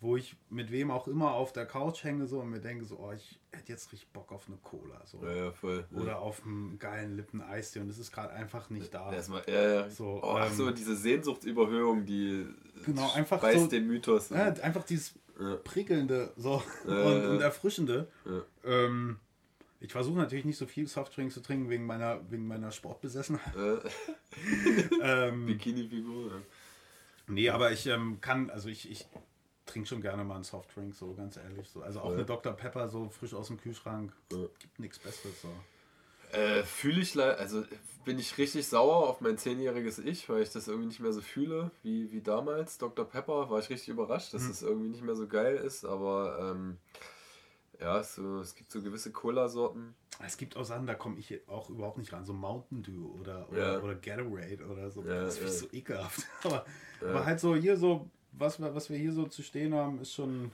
wo 0.02 0.18
ich 0.18 0.36
mit 0.50 0.70
wem 0.70 0.92
auch 0.92 1.08
immer 1.08 1.32
auf 1.32 1.54
der 1.54 1.66
Couch 1.66 2.04
hänge 2.04 2.28
so 2.28 2.42
und 2.42 2.50
mir 2.50 2.60
denke 2.60 2.84
so, 2.84 3.00
oh, 3.00 3.14
ich 3.14 3.40
hätte 3.54 3.72
jetzt 3.72 3.90
richtig 3.94 4.10
Bock 4.10 4.34
auf 4.34 4.48
eine 4.50 4.58
Cola. 4.58 5.02
So. 5.06 5.20
Voll. 5.54 5.86
Oder 5.94 6.20
auf 6.20 6.46
einen 6.46 6.78
geilen 6.78 7.16
Lippen-Eistee 7.16 7.80
und 7.80 7.90
es 7.90 8.00
ist 8.00 8.12
gerade 8.12 8.34
einfach 8.34 8.70
nicht 8.70 8.94
da. 8.94 9.14
Erstmal, 9.14 9.44
ja, 9.48 9.62
ja. 9.62 9.90
So, 9.90 10.20
oh, 10.22 10.38
ähm, 10.38 10.54
so, 10.54 10.72
diese 10.72 10.98
Sehnsuchtsüberhöhung, 10.98 12.06
die 12.06 12.48
genau, 12.84 13.14
einfach 13.14 13.42
so, 13.54 13.68
den 13.68 13.88
Mythos. 13.88 14.30
Ja, 14.30 14.48
einfach 14.48 14.84
dieses 14.84 15.14
ja. 15.42 15.56
prickelnde 15.58 16.32
so 16.38 16.64
und, 16.86 17.26
und, 17.26 17.42
erfrischende. 17.42 18.08
Ähm, 18.64 19.20
ich 19.80 19.92
versuche 19.92 20.18
natürlich 20.18 20.46
nicht 20.46 20.58
so 20.58 20.68
viel 20.68 20.88
Softdrinks 20.88 21.34
zu 21.34 21.42
trinken 21.42 21.70
wegen 21.70 21.86
meiner, 21.86 22.20
wegen 22.30 22.48
meiner 22.48 22.72
Sportbesessenheit. 22.72 23.54
ähm, 25.02 25.48
Bikini-Figur. 25.48 26.42
Nee, 27.28 27.50
aber 27.50 27.72
ich 27.72 27.88
ähm, 27.88 28.20
kann, 28.22 28.50
also 28.50 28.70
ich, 28.70 28.90
ich 28.92 29.08
trinke 29.66 29.88
schon 29.88 30.02
gerne 30.02 30.24
mal 30.24 30.36
einen 30.36 30.44
Softdrink, 30.44 30.94
so 30.94 31.14
ganz 31.14 31.38
ehrlich. 31.38 31.68
So. 31.70 31.82
Also 31.82 32.02
auch 32.02 32.10
Ja. 32.10 32.16
eine 32.18 32.26
Dr. 32.26 32.54
Pepper 32.54 32.90
so 32.90 33.10
frisch 33.10 33.34
aus 33.34 33.48
dem 33.48 33.58
Kühlschrank. 33.58 34.14
Ja. 34.32 34.38
Gibt 34.60 34.80
nichts 34.80 35.00
Besseres 35.00 35.42
so. 35.42 35.50
Äh, 36.34 36.64
fühle 36.64 37.02
ich 37.02 37.14
leider, 37.14 37.38
also 37.40 37.64
bin 38.06 38.18
ich 38.18 38.38
richtig 38.38 38.68
sauer 38.68 39.08
auf 39.10 39.22
mein 39.22 39.38
zehnjähriges 39.38 40.00
Ich, 40.00 40.28
weil 40.30 40.42
ich 40.42 40.50
das 40.52 40.68
irgendwie 40.68 40.88
nicht 40.88 41.00
mehr 41.00 41.14
so 41.14 41.22
fühle 41.22 41.72
wie, 41.84 42.12
wie 42.12 42.22
damals. 42.22 42.78
Dr. 42.78 43.06
Pepper 43.06 43.50
war 43.50 43.60
ich 43.60 43.70
richtig 43.70 43.90
überrascht, 43.90 44.34
dass 44.34 44.44
Mhm. 44.44 44.48
das 44.48 44.62
irgendwie 44.64 44.90
nicht 44.90 45.04
mehr 45.04 45.16
so 45.16 45.28
geil 45.28 45.58
ist, 45.58 45.86
aber 45.86 46.52
ähm, 46.56 46.78
ja, 47.80 48.02
so, 48.04 48.40
es 48.40 48.56
gibt 48.56 48.72
so 48.72 48.82
gewisse 48.82 49.12
Cola-Sorten. 49.12 49.96
Es 50.26 50.38
gibt 50.38 50.56
auch 50.56 50.66
Sachen, 50.66 50.86
da 50.88 50.94
komme 50.96 51.18
ich 51.20 51.48
auch 51.48 51.70
überhaupt 51.70 51.98
nicht 51.98 52.14
ran. 52.14 52.26
So 52.26 52.34
Mountain 52.34 52.84
Dew 52.84 53.08
oder, 53.20 53.50
oder, 53.50 53.74
Ja. 53.74 53.80
oder 53.82 53.96
Gatorade 53.96 54.66
oder 54.68 54.90
so. 54.92 55.04
Ja, 55.04 55.24
das 55.24 55.38
ich 55.38 55.44
ja. 55.44 55.50
so 55.50 55.68
ekelhaft. 55.72 56.22
Aber, 56.44 56.66
aber 57.02 57.26
halt 57.26 57.40
so 57.40 57.56
hier 57.56 57.78
so, 57.78 58.08
was 58.32 58.62
was 58.62 58.90
wir 58.90 58.98
hier 58.98 59.12
so 59.14 59.26
zu 59.26 59.42
stehen 59.44 59.74
haben, 59.74 60.00
ist 60.00 60.14
schon 60.14 60.52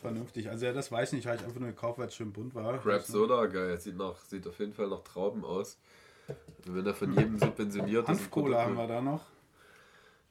vernünftig. 0.00 0.48
Also 0.50 0.66
ja, 0.66 0.72
das 0.72 0.90
weiß 0.90 1.12
ich 1.12 1.16
nicht, 1.18 1.26
habe 1.26 1.36
ich 1.36 1.44
einfach 1.44 1.60
nur 1.60 1.70
gekauft, 1.70 1.98
weil 1.98 2.08
es 2.08 2.14
schön 2.14 2.32
bunt 2.32 2.54
war. 2.54 2.78
Crab 2.78 3.02
Soda, 3.02 3.46
geil, 3.46 3.78
sieht, 3.78 3.96
nach, 3.96 4.16
sieht 4.16 4.46
auf 4.46 4.58
jeden 4.58 4.72
Fall 4.72 4.88
nach 4.88 5.02
Trauben 5.02 5.44
aus. 5.44 5.78
Wenn 6.64 6.86
er 6.86 6.94
von 6.94 7.12
jedem 7.12 7.38
subventioniert 7.38 8.08
ist. 8.08 8.08
Hanfcola 8.08 8.64
haben 8.64 8.76
wir 8.76 8.86
da 8.86 9.00
noch. 9.00 9.24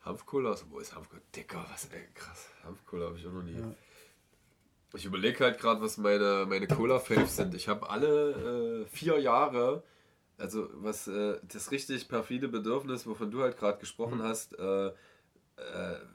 Hanfcola, 0.02 0.52
also, 0.52 0.66
wo 0.70 0.80
ist 0.80 0.96
Hanfcola? 0.96 1.22
Dicker, 1.36 1.66
was, 1.72 1.86
ey, 1.86 2.08
krass. 2.14 2.50
Hanfcola 2.64 3.08
habe 3.08 3.18
ich 3.18 3.26
auch 3.28 3.32
noch 3.32 3.44
nie. 3.44 3.62
Ich 4.94 5.06
überlege 5.06 5.44
halt 5.44 5.60
gerade, 5.60 5.82
was 5.82 5.98
meine, 5.98 6.46
meine 6.48 6.68
Cola-Faves 6.68 7.36
sind. 7.36 7.54
Ich 7.56 7.68
habe 7.68 7.90
alle 7.90 8.84
äh, 8.84 8.86
vier 8.86 9.20
Jahre, 9.20 9.84
also 10.38 10.70
was 10.76 11.08
äh, 11.08 11.40
das 11.44 11.72
richtig 11.72 12.08
perfide 12.08 12.48
Bedürfnis, 12.48 13.06
wovon 13.06 13.30
du 13.30 13.42
halt 13.42 13.58
gerade 13.58 13.80
gesprochen 13.80 14.24
hast, 14.24 14.58
äh, 14.58 14.88
äh, 14.88 14.94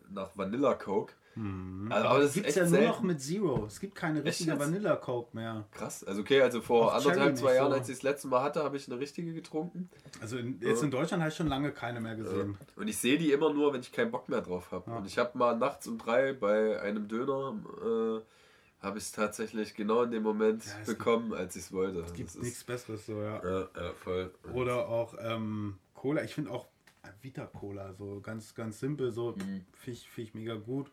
nach 0.09 0.37
Vanilla 0.37 0.75
Coke. 0.75 1.13
Also, 1.35 2.09
aber 2.09 2.21
das 2.21 2.33
Gibt 2.35 2.47
es 2.47 2.55
ja 2.57 2.63
nur 2.63 2.71
selten. 2.71 2.87
noch 2.89 3.01
mit 3.03 3.21
Zero. 3.23 3.65
Es 3.67 3.81
gibt 3.81 3.95
keine 3.95 4.23
richtige? 4.25 4.59
Vanilla 4.59 4.97
Coke 4.97 5.35
mehr. 5.35 5.65
Krass. 5.73 6.05
Also 6.05 6.21
okay, 6.21 6.43
also 6.43 6.61
vor 6.61 6.89
Auch 6.89 6.95
anderthalb, 6.95 7.17
Cherry 7.17 7.35
zwei 7.37 7.55
Jahren, 7.55 7.71
so. 7.73 7.79
als 7.79 7.89
ich 7.89 7.97
das 7.97 8.03
letzte 8.03 8.29
Mal 8.29 8.43
hatte, 8.43 8.63
habe 8.63 8.77
ich 8.77 8.87
eine 8.91 9.01
richtige 9.01 9.33
getrunken. 9.33 9.89
Also 10.21 10.37
in, 10.37 10.61
jetzt 10.61 10.83
in 10.83 10.91
Deutschland 10.91 11.23
habe 11.23 11.31
ich 11.31 11.37
schon 11.37 11.47
lange 11.49 11.73
keine 11.73 12.01
mehr 12.01 12.17
gesehen. 12.17 12.59
Und 12.77 12.89
ich 12.89 12.99
sehe 12.99 13.17
die 13.19 13.33
immer 13.33 13.53
nur, 13.53 13.73
wenn 13.73 13.81
ich 13.81 13.93
keinen 13.93 14.11
Bock 14.11 14.29
mehr 14.29 14.43
drauf 14.43 14.71
habe. 14.73 14.91
Ja. 14.91 14.97
Und 14.99 15.07
ich 15.07 15.17
habe 15.19 15.37
mal 15.39 15.57
nachts 15.57 15.87
um 15.89 15.97
drei 15.99 16.33
bei 16.35 16.81
einem 16.83 17.09
Döner, 17.09 17.55
äh, 17.83 18.85
habe 18.85 18.99
ich 18.99 19.05
es 19.05 19.13
tatsächlich 19.13 19.75
genau 19.75 20.03
in 20.03 20.11
dem 20.11 20.23
Moment 20.25 20.65
Ja, 20.67 20.73
bekommen, 20.85 21.33
als 21.33 21.57
ich 21.57 21.63
es 21.63 21.73
wollte. 21.73 22.01
Es 22.01 22.13
gibt 22.15 22.29
Das 22.35 22.43
nichts 22.43 22.65
Besseres 22.65 23.07
so, 23.07 23.23
ja. 23.23 23.41
Ja, 23.43 23.61
ja, 23.61 23.93
voll. 23.95 24.35
Oder 24.53 24.89
auch 24.89 25.15
ähm, 25.21 25.79
Cola. 25.95 26.25
Ich 26.25 26.35
finde 26.35 26.51
auch 26.51 26.67
äh, 27.05 27.09
Vita 27.21 27.47
Cola 27.47 27.95
so 27.95 28.21
ganz, 28.21 28.55
ganz 28.57 28.81
simpel. 28.81 29.13
So 29.13 29.31
Mhm. 29.37 29.65
finde 29.73 29.99
ich, 29.99 30.11
find 30.11 30.29
ich 30.29 30.35
mega 30.35 30.57
gut. 30.57 30.91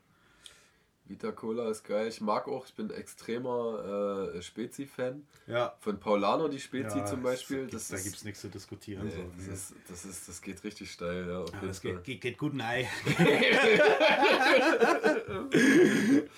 Vita 1.09 1.31
Cola 1.31 1.69
ist 1.69 1.83
geil. 1.83 2.07
Ich 2.07 2.21
mag 2.21 2.47
auch, 2.47 2.67
ich 2.67 2.73
bin 2.75 2.91
extremer 2.91 4.31
äh, 4.35 4.41
Spezi-Fan. 4.41 5.25
Ja. 5.47 5.73
Von 5.79 5.99
Paulaner 5.99 6.49
die 6.49 6.59
Spezi 6.59 6.99
ja, 6.99 7.05
zum 7.05 7.23
Beispiel. 7.23 7.67
Das, 7.67 7.87
da 7.87 7.97
gibt 7.97 8.15
es 8.15 8.23
nichts 8.23 8.41
zu 8.41 8.49
diskutieren. 8.49 9.05
nee, 9.07 9.11
so. 9.11 9.23
das, 9.35 9.47
Nee. 9.47 9.53
ist, 9.53 9.73
das, 9.89 10.05
ist, 10.05 10.29
das 10.29 10.41
geht 10.41 10.63
richtig 10.63 10.91
steil. 10.91 11.27
Ja, 11.27 11.39
ja, 11.39 11.45
das 11.61 11.81
geht, 11.81 12.03
geht, 12.03 12.21
geht 12.21 12.37
gut 12.37 12.53
nein. 12.53 12.85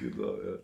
Genau, 0.00 0.34
ja. 0.36 0.58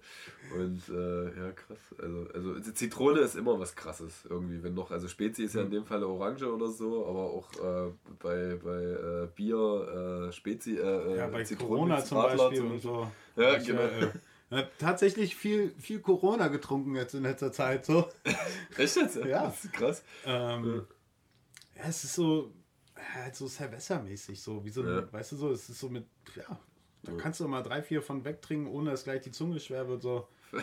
Und 0.52 0.82
äh, 0.88 1.38
ja, 1.38 1.52
krass. 1.52 1.78
Also, 1.98 2.26
also 2.34 2.60
Zitrone 2.72 3.20
ist 3.20 3.34
immer 3.36 3.58
was 3.58 3.74
krasses 3.74 4.24
irgendwie, 4.28 4.62
wenn 4.62 4.74
noch, 4.74 4.90
also 4.90 5.08
Spezi 5.08 5.44
ist 5.44 5.54
ja 5.54 5.62
in 5.62 5.70
dem 5.70 5.84
Fall 5.86 6.02
Orange 6.04 6.44
oder 6.52 6.68
so, 6.70 7.06
aber 7.06 7.20
auch 7.20 7.50
äh, 7.54 7.92
bei, 8.20 8.56
bei 8.62 8.82
äh, 8.82 9.28
Bier, 9.34 10.28
äh, 10.28 10.32
Spezi, 10.32 10.76
äh, 10.76 11.16
Ja, 11.16 11.28
bei 11.28 11.42
Zitronen- 11.42 11.58
Corona 11.68 12.04
zum 12.04 12.18
Radler 12.18 12.48
Beispiel 12.50 12.66
und 12.70 12.82
so. 12.82 13.10
Ja, 13.36 13.56
ich, 13.56 13.66
genau. 13.66 13.80
äh, 13.80 14.04
äh, 14.04 14.10
hab 14.50 14.78
tatsächlich 14.78 15.34
viel, 15.34 15.70
viel 15.78 16.00
Corona 16.00 16.48
getrunken 16.48 16.94
jetzt 16.94 17.14
in 17.14 17.22
letzter 17.22 17.50
Zeit. 17.50 17.86
So. 17.86 18.08
Echt 18.76 18.96
jetzt? 18.96 19.16
Ja. 19.16 19.46
Das 19.46 19.64
ist 19.64 19.72
krass. 19.72 20.02
Ähm, 20.26 20.84
ja. 21.76 21.84
es 21.88 22.04
ist 22.04 22.14
so, 22.14 22.52
halt 23.14 23.34
so 23.34 23.46
Silvester-mäßig, 23.48 24.40
so 24.40 24.64
wie 24.64 24.70
so, 24.70 24.84
Ja. 24.84 25.10
weißt 25.12 25.32
du 25.32 25.36
so, 25.36 25.50
es 25.50 25.68
ist 25.68 25.80
so 25.80 25.88
mit, 25.88 26.04
ja, 26.36 26.58
da 27.04 27.12
kannst 27.12 27.40
du 27.40 27.48
mal 27.48 27.62
drei, 27.62 27.82
vier 27.82 28.02
von 28.02 28.24
wegtrinken, 28.24 28.66
ohne 28.66 28.90
dass 28.90 29.04
gleich 29.04 29.22
die 29.22 29.30
Zunge 29.30 29.60
schwer 29.60 29.88
wird. 29.88 30.02
So. 30.02 30.28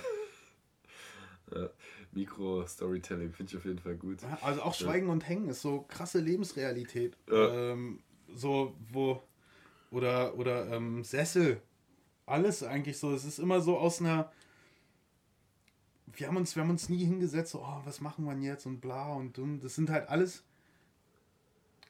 Ja. 1.53 1.69
Mikro-Storytelling 2.13 3.33
finde 3.33 3.51
ich 3.51 3.57
auf 3.57 3.65
jeden 3.65 3.79
Fall 3.79 3.95
gut. 3.95 4.21
Ja, 4.21 4.37
also 4.41 4.61
auch 4.61 4.73
Schweigen 4.73 5.09
und 5.09 5.27
Hängen 5.27 5.49
ist 5.49 5.61
so 5.61 5.81
krasse 5.81 6.19
Lebensrealität. 6.19 7.17
Ja. 7.29 7.71
Ähm, 7.71 7.99
so, 8.33 8.75
wo, 8.89 9.21
oder, 9.91 10.37
oder 10.37 10.71
ähm, 10.71 11.03
Sessel, 11.03 11.61
alles 12.25 12.63
eigentlich 12.63 12.97
so. 12.97 13.13
Es 13.13 13.25
ist 13.25 13.39
immer 13.39 13.61
so 13.61 13.77
aus 13.77 13.99
einer. 13.99 14.31
Wir 16.13 16.27
haben 16.27 16.37
uns, 16.37 16.55
wir 16.55 16.63
haben 16.63 16.69
uns 16.69 16.89
nie 16.89 17.05
hingesetzt, 17.05 17.51
so, 17.51 17.59
oh, 17.59 17.81
was 17.85 18.01
machen 18.01 18.25
wir 18.25 18.35
jetzt 18.37 18.65
und 18.65 18.81
bla 18.81 19.13
und 19.13 19.37
dumm. 19.37 19.59
Das 19.61 19.75
sind 19.75 19.89
halt 19.89 20.09
alles 20.09 20.43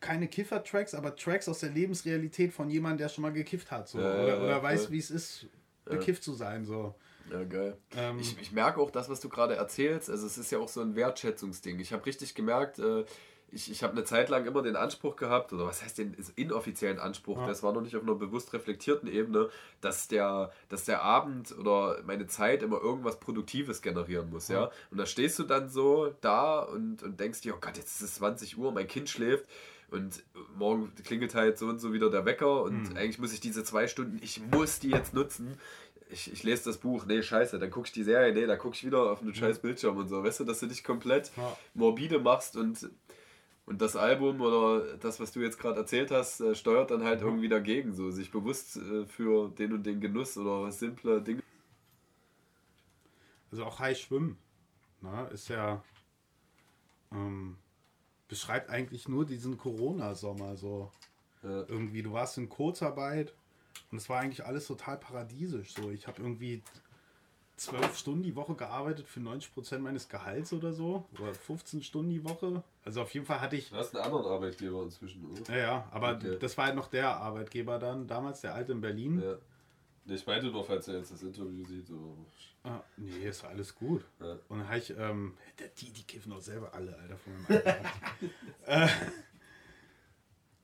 keine 0.02 0.28
Kiffer-Tracks, 0.28 0.94
aber 0.94 1.16
Tracks 1.16 1.48
aus 1.48 1.60
der 1.60 1.70
Lebensrealität 1.70 2.52
von 2.54 2.70
jemandem, 2.70 2.98
der 3.00 3.10
schon 3.10 3.22
mal 3.22 3.32
gekifft 3.32 3.72
hat. 3.72 3.88
So. 3.88 4.00
Ja, 4.00 4.14
oder 4.14 4.28
ja, 4.28 4.38
oder 4.38 4.50
ja, 4.50 4.64
weiß, 4.64 4.92
wie 4.92 4.98
es 4.98 5.12
ist, 5.12 5.46
bekifft 5.86 6.24
zu 6.24 6.34
sein. 6.34 6.66
So. 6.66 6.96
Ja, 7.32 7.44
geil. 7.44 7.78
Ähm, 7.96 8.20
Ich, 8.20 8.40
ich 8.42 8.52
merke 8.52 8.82
auch 8.82 8.92
das, 8.92 9.10
was 9.10 9.20
du 9.22 9.30
gerade 9.30 9.56
erzählst. 9.56 10.10
Also, 10.10 10.26
es 10.26 10.38
ist 10.38 10.52
ja 10.52 10.60
auch 10.60 10.68
so 10.68 10.82
ein 10.82 10.96
Wertschätzungsding. 10.96 11.80
Ich 11.80 11.94
habe 11.94 12.06
richtig 12.06 12.36
gemerkt, 12.36 12.80
äh, 12.80 13.06
ich, 13.54 13.70
ich 13.70 13.84
habe 13.84 13.94
eine 13.94 14.04
Zeit 14.06 14.30
lang 14.30 14.46
immer 14.46 14.62
den 14.62 14.76
Anspruch 14.78 15.18
gehabt, 15.18 15.52
oder 15.54 15.66
was 15.66 15.84
heißt 15.84 15.98
den 15.98 16.16
inoffiziellen 16.36 17.00
Anspruch, 17.00 17.38
Ja. 17.38 17.48
das 17.48 17.64
war 17.64 17.74
noch 17.74 17.82
nicht 17.82 17.96
auf 17.96 18.02
einer 18.04 18.16
bewusst 18.16 18.54
reflektierten 18.54 19.08
Ebene, 19.10 19.50
dass 19.82 20.08
der, 20.08 20.52
dass 20.70 20.86
der 20.86 21.04
Abend 21.04 21.58
oder 21.58 22.02
meine 22.06 22.28
Zeit 22.28 22.64
immer 22.64 22.82
irgendwas 22.82 23.20
Produktives 23.20 23.82
generieren 23.82 24.30
muss. 24.30 24.48
Ja? 24.48 24.62
Ja. 24.62 24.72
Und 24.90 24.98
da 24.98 25.06
stehst 25.06 25.38
du 25.38 25.44
dann 25.44 25.70
so 25.70 26.16
da 26.22 26.60
und, 26.62 27.04
und 27.04 27.20
denkst 27.20 27.42
dir, 27.42 27.54
oh 27.56 27.60
Gott, 27.60 27.76
jetzt 27.78 27.96
ist 27.96 28.02
es 28.02 28.16
20 28.16 28.58
Uhr, 28.58 28.72
mein 28.72 28.88
Kind 28.88 29.10
schläft. 29.10 29.46
Und 29.92 30.24
morgen 30.56 30.92
klingelt 31.04 31.36
halt 31.36 31.58
so 31.60 31.68
und 31.68 31.80
so 31.80 31.92
wieder 31.94 32.10
der 32.10 32.26
Wecker 32.26 32.64
und 32.64 32.90
Hm. 32.90 32.98
eigentlich 32.98 33.20
muss 33.20 33.34
ich 33.34 33.42
diese 33.42 33.64
zwei 33.64 33.88
Stunden, 33.88 34.20
ich 34.24 34.42
muss 34.42 34.80
die 34.80 34.90
jetzt 34.90 35.14
nutzen. 35.14 35.58
Ich, 36.10 36.32
ich 36.32 36.44
lese 36.44 36.66
das 36.66 36.78
Buch, 36.78 37.06
nee, 37.06 37.22
scheiße, 37.22 37.60
dann 37.60 37.70
gucke 37.72 37.88
ich 37.88 37.92
die 37.94 38.04
Serie, 38.04 38.34
nee, 38.34 38.46
dann 38.46 38.58
gucke 38.58 38.76
ich 38.76 38.86
wieder 38.86 39.12
auf 39.12 39.22
einen 39.22 39.36
scheiß 39.36 39.60
Bildschirm 39.60 39.98
und 39.98 40.08
so. 40.10 40.24
Weißt 40.24 40.40
du, 40.40 40.46
dass 40.46 40.60
du 40.62 40.66
dich 40.68 40.84
komplett 40.84 41.32
Ja. 41.38 41.56
morbide 41.74 42.20
machst 42.20 42.56
und, 42.58 42.90
und 43.66 43.82
das 43.82 43.96
Album 43.96 44.42
oder 44.42 44.98
das, 44.98 45.20
was 45.20 45.32
du 45.34 45.40
jetzt 45.42 45.60
gerade 45.60 45.78
erzählt 45.80 46.10
hast, 46.12 46.40
äh, 46.42 46.56
steuert 46.56 46.92
dann 46.92 47.04
halt 47.04 47.22
irgendwie 47.22 47.48
dagegen, 47.50 47.94
so 47.94 48.12
sich 48.12 48.32
bewusst 48.32 48.78
äh, 48.78 49.06
für 49.06 49.50
den 49.50 49.74
und 49.74 49.84
den 49.86 50.00
Genuss 50.02 50.38
oder 50.38 50.72
simple 50.72 51.22
Dinge. 51.22 51.42
Also 53.52 53.66
auch 53.66 53.80
High 53.80 53.98
Schwimmen 53.98 54.38
ne, 55.02 55.30
ist 55.34 55.50
ja 55.50 55.84
ähm, 57.14 57.58
beschreibt 58.32 58.70
eigentlich 58.70 59.10
nur 59.10 59.26
diesen 59.26 59.58
Corona-Sommer 59.58 60.56
so 60.56 60.90
Ja. 61.44 61.66
irgendwie. 61.68 62.02
Du 62.02 62.14
warst 62.14 62.38
in 62.38 62.48
Kurzarbeit 62.48 63.34
und 63.92 63.98
es 63.98 64.08
war 64.10 64.22
eigentlich 64.22 64.46
alles 64.46 64.66
total 64.68 64.98
paradiesisch. 64.98 65.74
So, 65.74 65.92
ich 65.92 66.08
habe 66.08 66.22
irgendwie 66.22 66.62
zwölf 67.58 67.98
Stunden 67.98 68.24
die 68.24 68.36
Woche 68.36 68.56
gearbeitet 68.56 69.06
für 69.08 69.20
90 69.20 69.54
Prozent 69.54 69.84
meines 69.84 70.08
Gehalts 70.08 70.54
oder 70.54 70.72
so 70.72 71.04
oder 71.20 71.34
15 71.34 71.84
Stunden 71.84 72.10
die 72.10 72.24
Woche. 72.24 72.64
Also 72.86 73.02
auf 73.02 73.14
jeden 73.14 73.26
Fall 73.26 73.42
hatte 73.42 73.58
ich 73.58 73.70
Du 73.70 73.76
hast 73.76 73.94
einen 73.96 74.06
anderen 74.06 74.26
Arbeitgeber 74.26 74.82
inzwischen, 74.84 75.26
oder? 75.26 75.54
ja, 75.54 75.62
ja, 75.62 75.88
aber 75.92 76.16
Okay. 76.16 76.38
das 76.40 76.58
war 76.58 76.68
halt 76.68 76.76
noch 76.76 76.88
der 76.88 77.18
Arbeitgeber 77.18 77.80
dann, 77.80 78.08
damals 78.08 78.42
der 78.42 78.54
alte 78.56 78.72
in 78.72 78.80
Berlin. 78.82 79.22
Ja. 79.22 79.36
Ich 80.06 80.26
meinte 80.26 80.48
nur, 80.48 80.66
falls 80.66 80.88
er 80.88 80.98
jetzt 80.98 81.12
das 81.12 81.22
Interview 81.22 81.64
sieht. 81.66 81.88
Ah, 82.64 82.82
nee, 82.98 83.28
ist 83.28 83.44
alles 83.44 83.74
gut. 83.76 84.04
Ja. 84.20 84.38
Und 84.50 84.60
dann 84.60 84.68
habe 84.68 84.78
ich, 84.80 84.90
ähm, 84.98 85.38
die, 85.78 85.92
die 85.92 86.04
kiffen 86.04 86.34
auch 86.34 86.42
selber 86.42 86.74
alle, 86.74 86.98
Alter, 86.98 87.18
von 87.18 87.34
meinem 87.44 87.62
äh, 88.66 88.88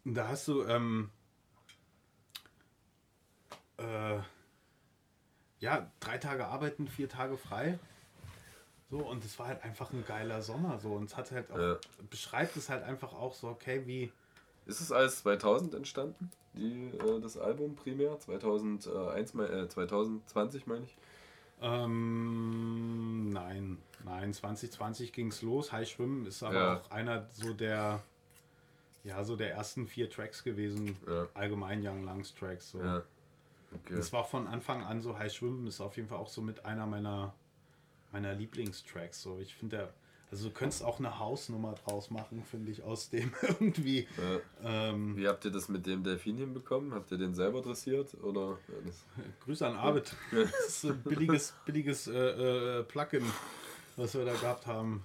da 0.06 0.28
hast 0.30 0.48
du, 0.48 0.64
ähm, 0.64 1.12
äh, 3.78 4.20
ja, 5.60 5.92
drei 6.00 6.18
Tage 6.18 6.48
arbeiten, 6.48 6.88
vier 6.88 7.10
Tage 7.10 7.38
frei. 7.38 7.80
So, 8.90 9.00
und 9.00 9.24
es 9.26 9.38
war 9.38 9.48
halt 9.48 9.64
einfach 9.64 9.92
ein 9.92 10.06
geiler 10.06 10.42
Sommer. 10.42 10.80
So, 10.80 10.94
und 10.94 11.06
es 11.06 11.18
hat 11.18 11.32
halt 11.32 11.52
auch, 11.52 11.58
Ja. 11.58 11.78
beschreibt 12.10 12.56
es 12.58 12.70
halt 12.70 12.84
einfach 12.84 13.14
auch 13.14 13.34
so, 13.34 13.50
okay, 13.50 13.84
wie, 13.86 14.12
Ist 14.66 14.82
es 14.82 14.92
alles 14.92 15.20
2000 15.20 15.74
entstanden, 15.76 16.32
die, 16.58 16.92
äh, 16.98 17.20
das 17.22 17.38
Album 17.38 17.76
primär? 17.76 18.20
2001, 18.20 19.34
mein- 19.34 19.52
äh, 19.52 19.68
2020 19.70 20.68
meine 20.68 20.86
ich. 20.86 20.96
Ähm, 21.62 23.30
nein, 23.30 23.78
nein, 24.04 24.34
2020 24.34 25.12
ging 25.14 25.28
es 25.30 25.42
los. 25.42 25.72
High 25.72 25.88
Schwimmen 25.88 26.26
ist 26.26 26.44
aber 26.44 26.56
Ja. 26.56 26.78
auch 26.78 26.92
einer 26.92 27.28
so 27.34 27.54
der, 27.54 28.02
ja, 29.04 29.24
so 29.24 29.36
der 29.36 29.52
ersten 29.52 29.88
vier 29.88 30.10
Tracks 30.10 30.44
gewesen. 30.44 30.98
Ja. 31.08 31.28
Allgemein 31.34 31.86
Young 31.86 32.04
Lungs 32.04 32.34
Tracks. 32.36 32.72
So. 32.72 32.80
Ja. 32.80 33.04
Okay. 33.74 33.96
Das 33.96 34.14
war 34.14 34.24
von 34.24 34.48
Anfang 34.48 34.84
an 34.84 35.02
so 35.02 35.18
High 35.18 35.32
Schwimmen 35.34 35.68
ist 35.68 35.82
auf 35.82 35.98
jeden 35.98 36.08
Fall 36.10 36.20
auch 36.20 36.30
so 36.30 36.42
mit 36.42 36.64
einer 36.66 36.86
meiner, 36.86 37.34
meiner 38.12 38.34
Lieblingstracks. 38.34 39.22
So, 39.22 39.40
ich 39.40 39.54
finde 39.56 39.78
der, 39.78 39.94
Also 40.30 40.50
du 40.50 40.54
könntest 40.54 40.84
auch 40.84 41.00
eine 41.00 41.20
Hausnummer 41.20 41.74
draus 41.86 42.10
machen, 42.12 42.44
finde 42.44 42.72
ich, 42.72 42.84
aus 42.84 43.10
dem 43.10 43.32
irgendwie. 43.42 44.08
Ja. 44.18 44.90
Ähm, 44.90 45.16
Wie 45.16 45.28
habt 45.28 45.46
ihr 45.46 45.52
das 45.52 45.70
mit 45.70 45.86
dem 45.86 46.04
Delfin 46.04 46.38
hinbekommen? 46.38 46.94
Habt 46.94 47.12
ihr 47.12 47.18
den 47.18 47.34
selber 47.34 47.62
dressiert? 47.62 48.14
Oder? 48.22 48.58
Grüße 49.46 49.66
an 49.66 49.76
Arvid. 49.76 50.14
Das 50.32 50.68
ist 50.68 50.86
ein 50.86 51.02
billiges, 51.02 51.54
billiges 51.66 52.08
äh, 52.08 52.80
äh, 52.80 52.84
Plugin, 52.84 53.24
was 53.96 54.16
wir 54.16 54.26
da 54.26 54.34
gehabt 54.34 54.68
haben. 54.68 55.02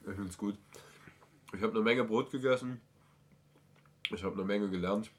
Ich 0.00 0.14
finde 0.14 0.30
es 0.30 0.38
gut. 0.38 0.56
Ich 1.54 1.62
habe 1.62 1.72
eine 1.72 1.82
Menge 1.82 2.04
Brot 2.04 2.30
gegessen. 2.30 2.80
Ich 4.10 4.24
habe 4.24 4.34
eine 4.34 4.44
Menge 4.44 4.70
gelernt. 4.70 5.10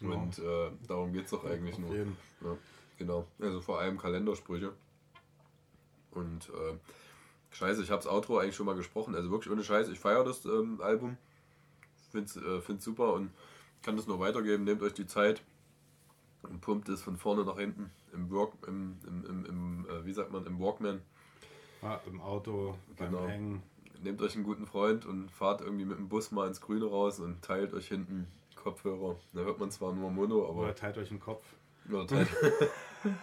Ja. 0.00 0.08
Und 0.08 0.38
äh, 0.38 0.70
darum 0.88 1.12
geht 1.12 1.26
es 1.26 1.30
doch 1.30 1.44
eigentlich 1.44 1.78
nur. 1.78 1.94
Ja, 1.94 2.04
genau. 2.98 3.26
Also 3.38 3.60
vor 3.60 3.78
allem 3.78 3.96
Kalendersprüche. 3.96 4.72
Und 6.10 6.50
äh, 6.50 6.76
scheiße, 7.50 7.82
ich 7.82 7.90
habe 7.90 8.02
das 8.02 8.10
Outro 8.10 8.38
eigentlich 8.38 8.56
schon 8.56 8.66
mal 8.66 8.76
gesprochen. 8.76 9.14
Also 9.14 9.30
wirklich 9.30 9.52
ohne 9.52 9.64
Scheiß, 9.64 9.88
ich 9.88 9.98
feiere 9.98 10.24
das 10.24 10.44
ähm, 10.44 10.80
Album. 10.80 11.16
Finde 12.10 12.26
es 12.26 12.36
äh, 12.36 12.78
super 12.78 13.12
und 13.12 13.30
kann 13.82 13.96
das 13.96 14.06
nur 14.06 14.18
weitergeben. 14.18 14.64
Nehmt 14.64 14.82
euch 14.82 14.94
die 14.94 15.06
Zeit 15.06 15.42
und 16.42 16.60
pumpt 16.60 16.88
es 16.88 17.02
von 17.02 17.16
vorne 17.16 17.44
nach 17.44 17.58
hinten 17.58 17.90
im 18.12 18.30
Work, 18.30 18.54
im, 18.66 18.96
im, 19.06 19.24
im, 19.24 19.44
im 19.44 19.86
äh, 19.88 20.04
wie 20.04 20.12
sagt 20.12 20.32
man, 20.32 20.44
im 20.46 20.58
Walkman. 20.58 21.00
Ja, 21.82 22.00
Im 22.06 22.20
Auto, 22.20 22.76
beim 22.98 23.12
genau. 23.12 23.26
Hängen. 23.26 23.62
Nehmt 24.02 24.20
euch 24.22 24.34
einen 24.34 24.44
guten 24.44 24.66
Freund 24.66 25.06
und 25.06 25.30
fahrt 25.30 25.60
irgendwie 25.60 25.84
mit 25.84 25.98
dem 25.98 26.08
Bus 26.08 26.30
mal 26.30 26.48
ins 26.48 26.60
Grüne 26.60 26.86
raus 26.86 27.20
und 27.20 27.42
teilt 27.42 27.72
euch 27.72 27.88
hinten 27.88 28.26
Kopfhörer. 28.54 29.16
Da 29.32 29.40
hört 29.40 29.60
man 29.60 29.70
zwar 29.70 29.92
nur 29.92 30.10
Mono, 30.10 30.48
aber. 30.48 30.62
Oder 30.62 30.74
teilt 30.74 30.98
euch 30.98 31.10
einen 31.10 31.20
Kopf. 31.20 31.44
Oder 31.88 32.06
teilt. 32.06 32.28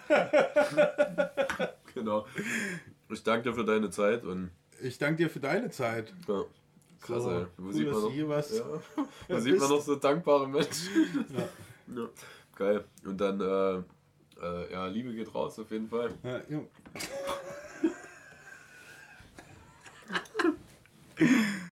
genau. 1.98 2.26
Ich 3.10 3.24
danke 3.24 3.50
dir 3.50 3.56
für 3.56 3.66
deine 3.66 3.90
Zeit 3.90 4.24
und. 4.24 4.52
Ich 4.82 4.98
danke 4.98 5.24
dir 5.24 5.30
für 5.30 5.40
deine 5.40 5.70
Zeit. 5.70 6.14
Ja. 6.28 6.44
Krass, 7.02 7.24
so, 7.24 7.32
ey. 7.32 7.46
Wo, 7.58 7.68
cool, 7.68 7.74
sieht 7.74 7.92
man 7.92 8.02
noch, 8.02 8.28
was 8.30 8.58
ja, 8.58 8.66
wo 9.28 9.40
sieht 9.40 9.60
man 9.60 9.70
noch 9.70 9.82
so 9.82 9.96
dankbare 9.96 10.48
Menschen? 10.48 11.26
Ja. 11.36 11.50
ja. 12.02 12.10
Geil. 12.56 12.84
Und 13.06 13.22
dann, 13.22 13.40
äh, 13.40 13.78
äh, 14.42 14.72
ja, 14.72 14.88
Liebe 14.88 15.14
geht 15.14 15.34
raus 15.34 15.60
auf 15.60 15.70
jeden 15.72 15.88
Fall. 15.88 16.12
Ja, 16.24 16.42
jo. 16.50 16.68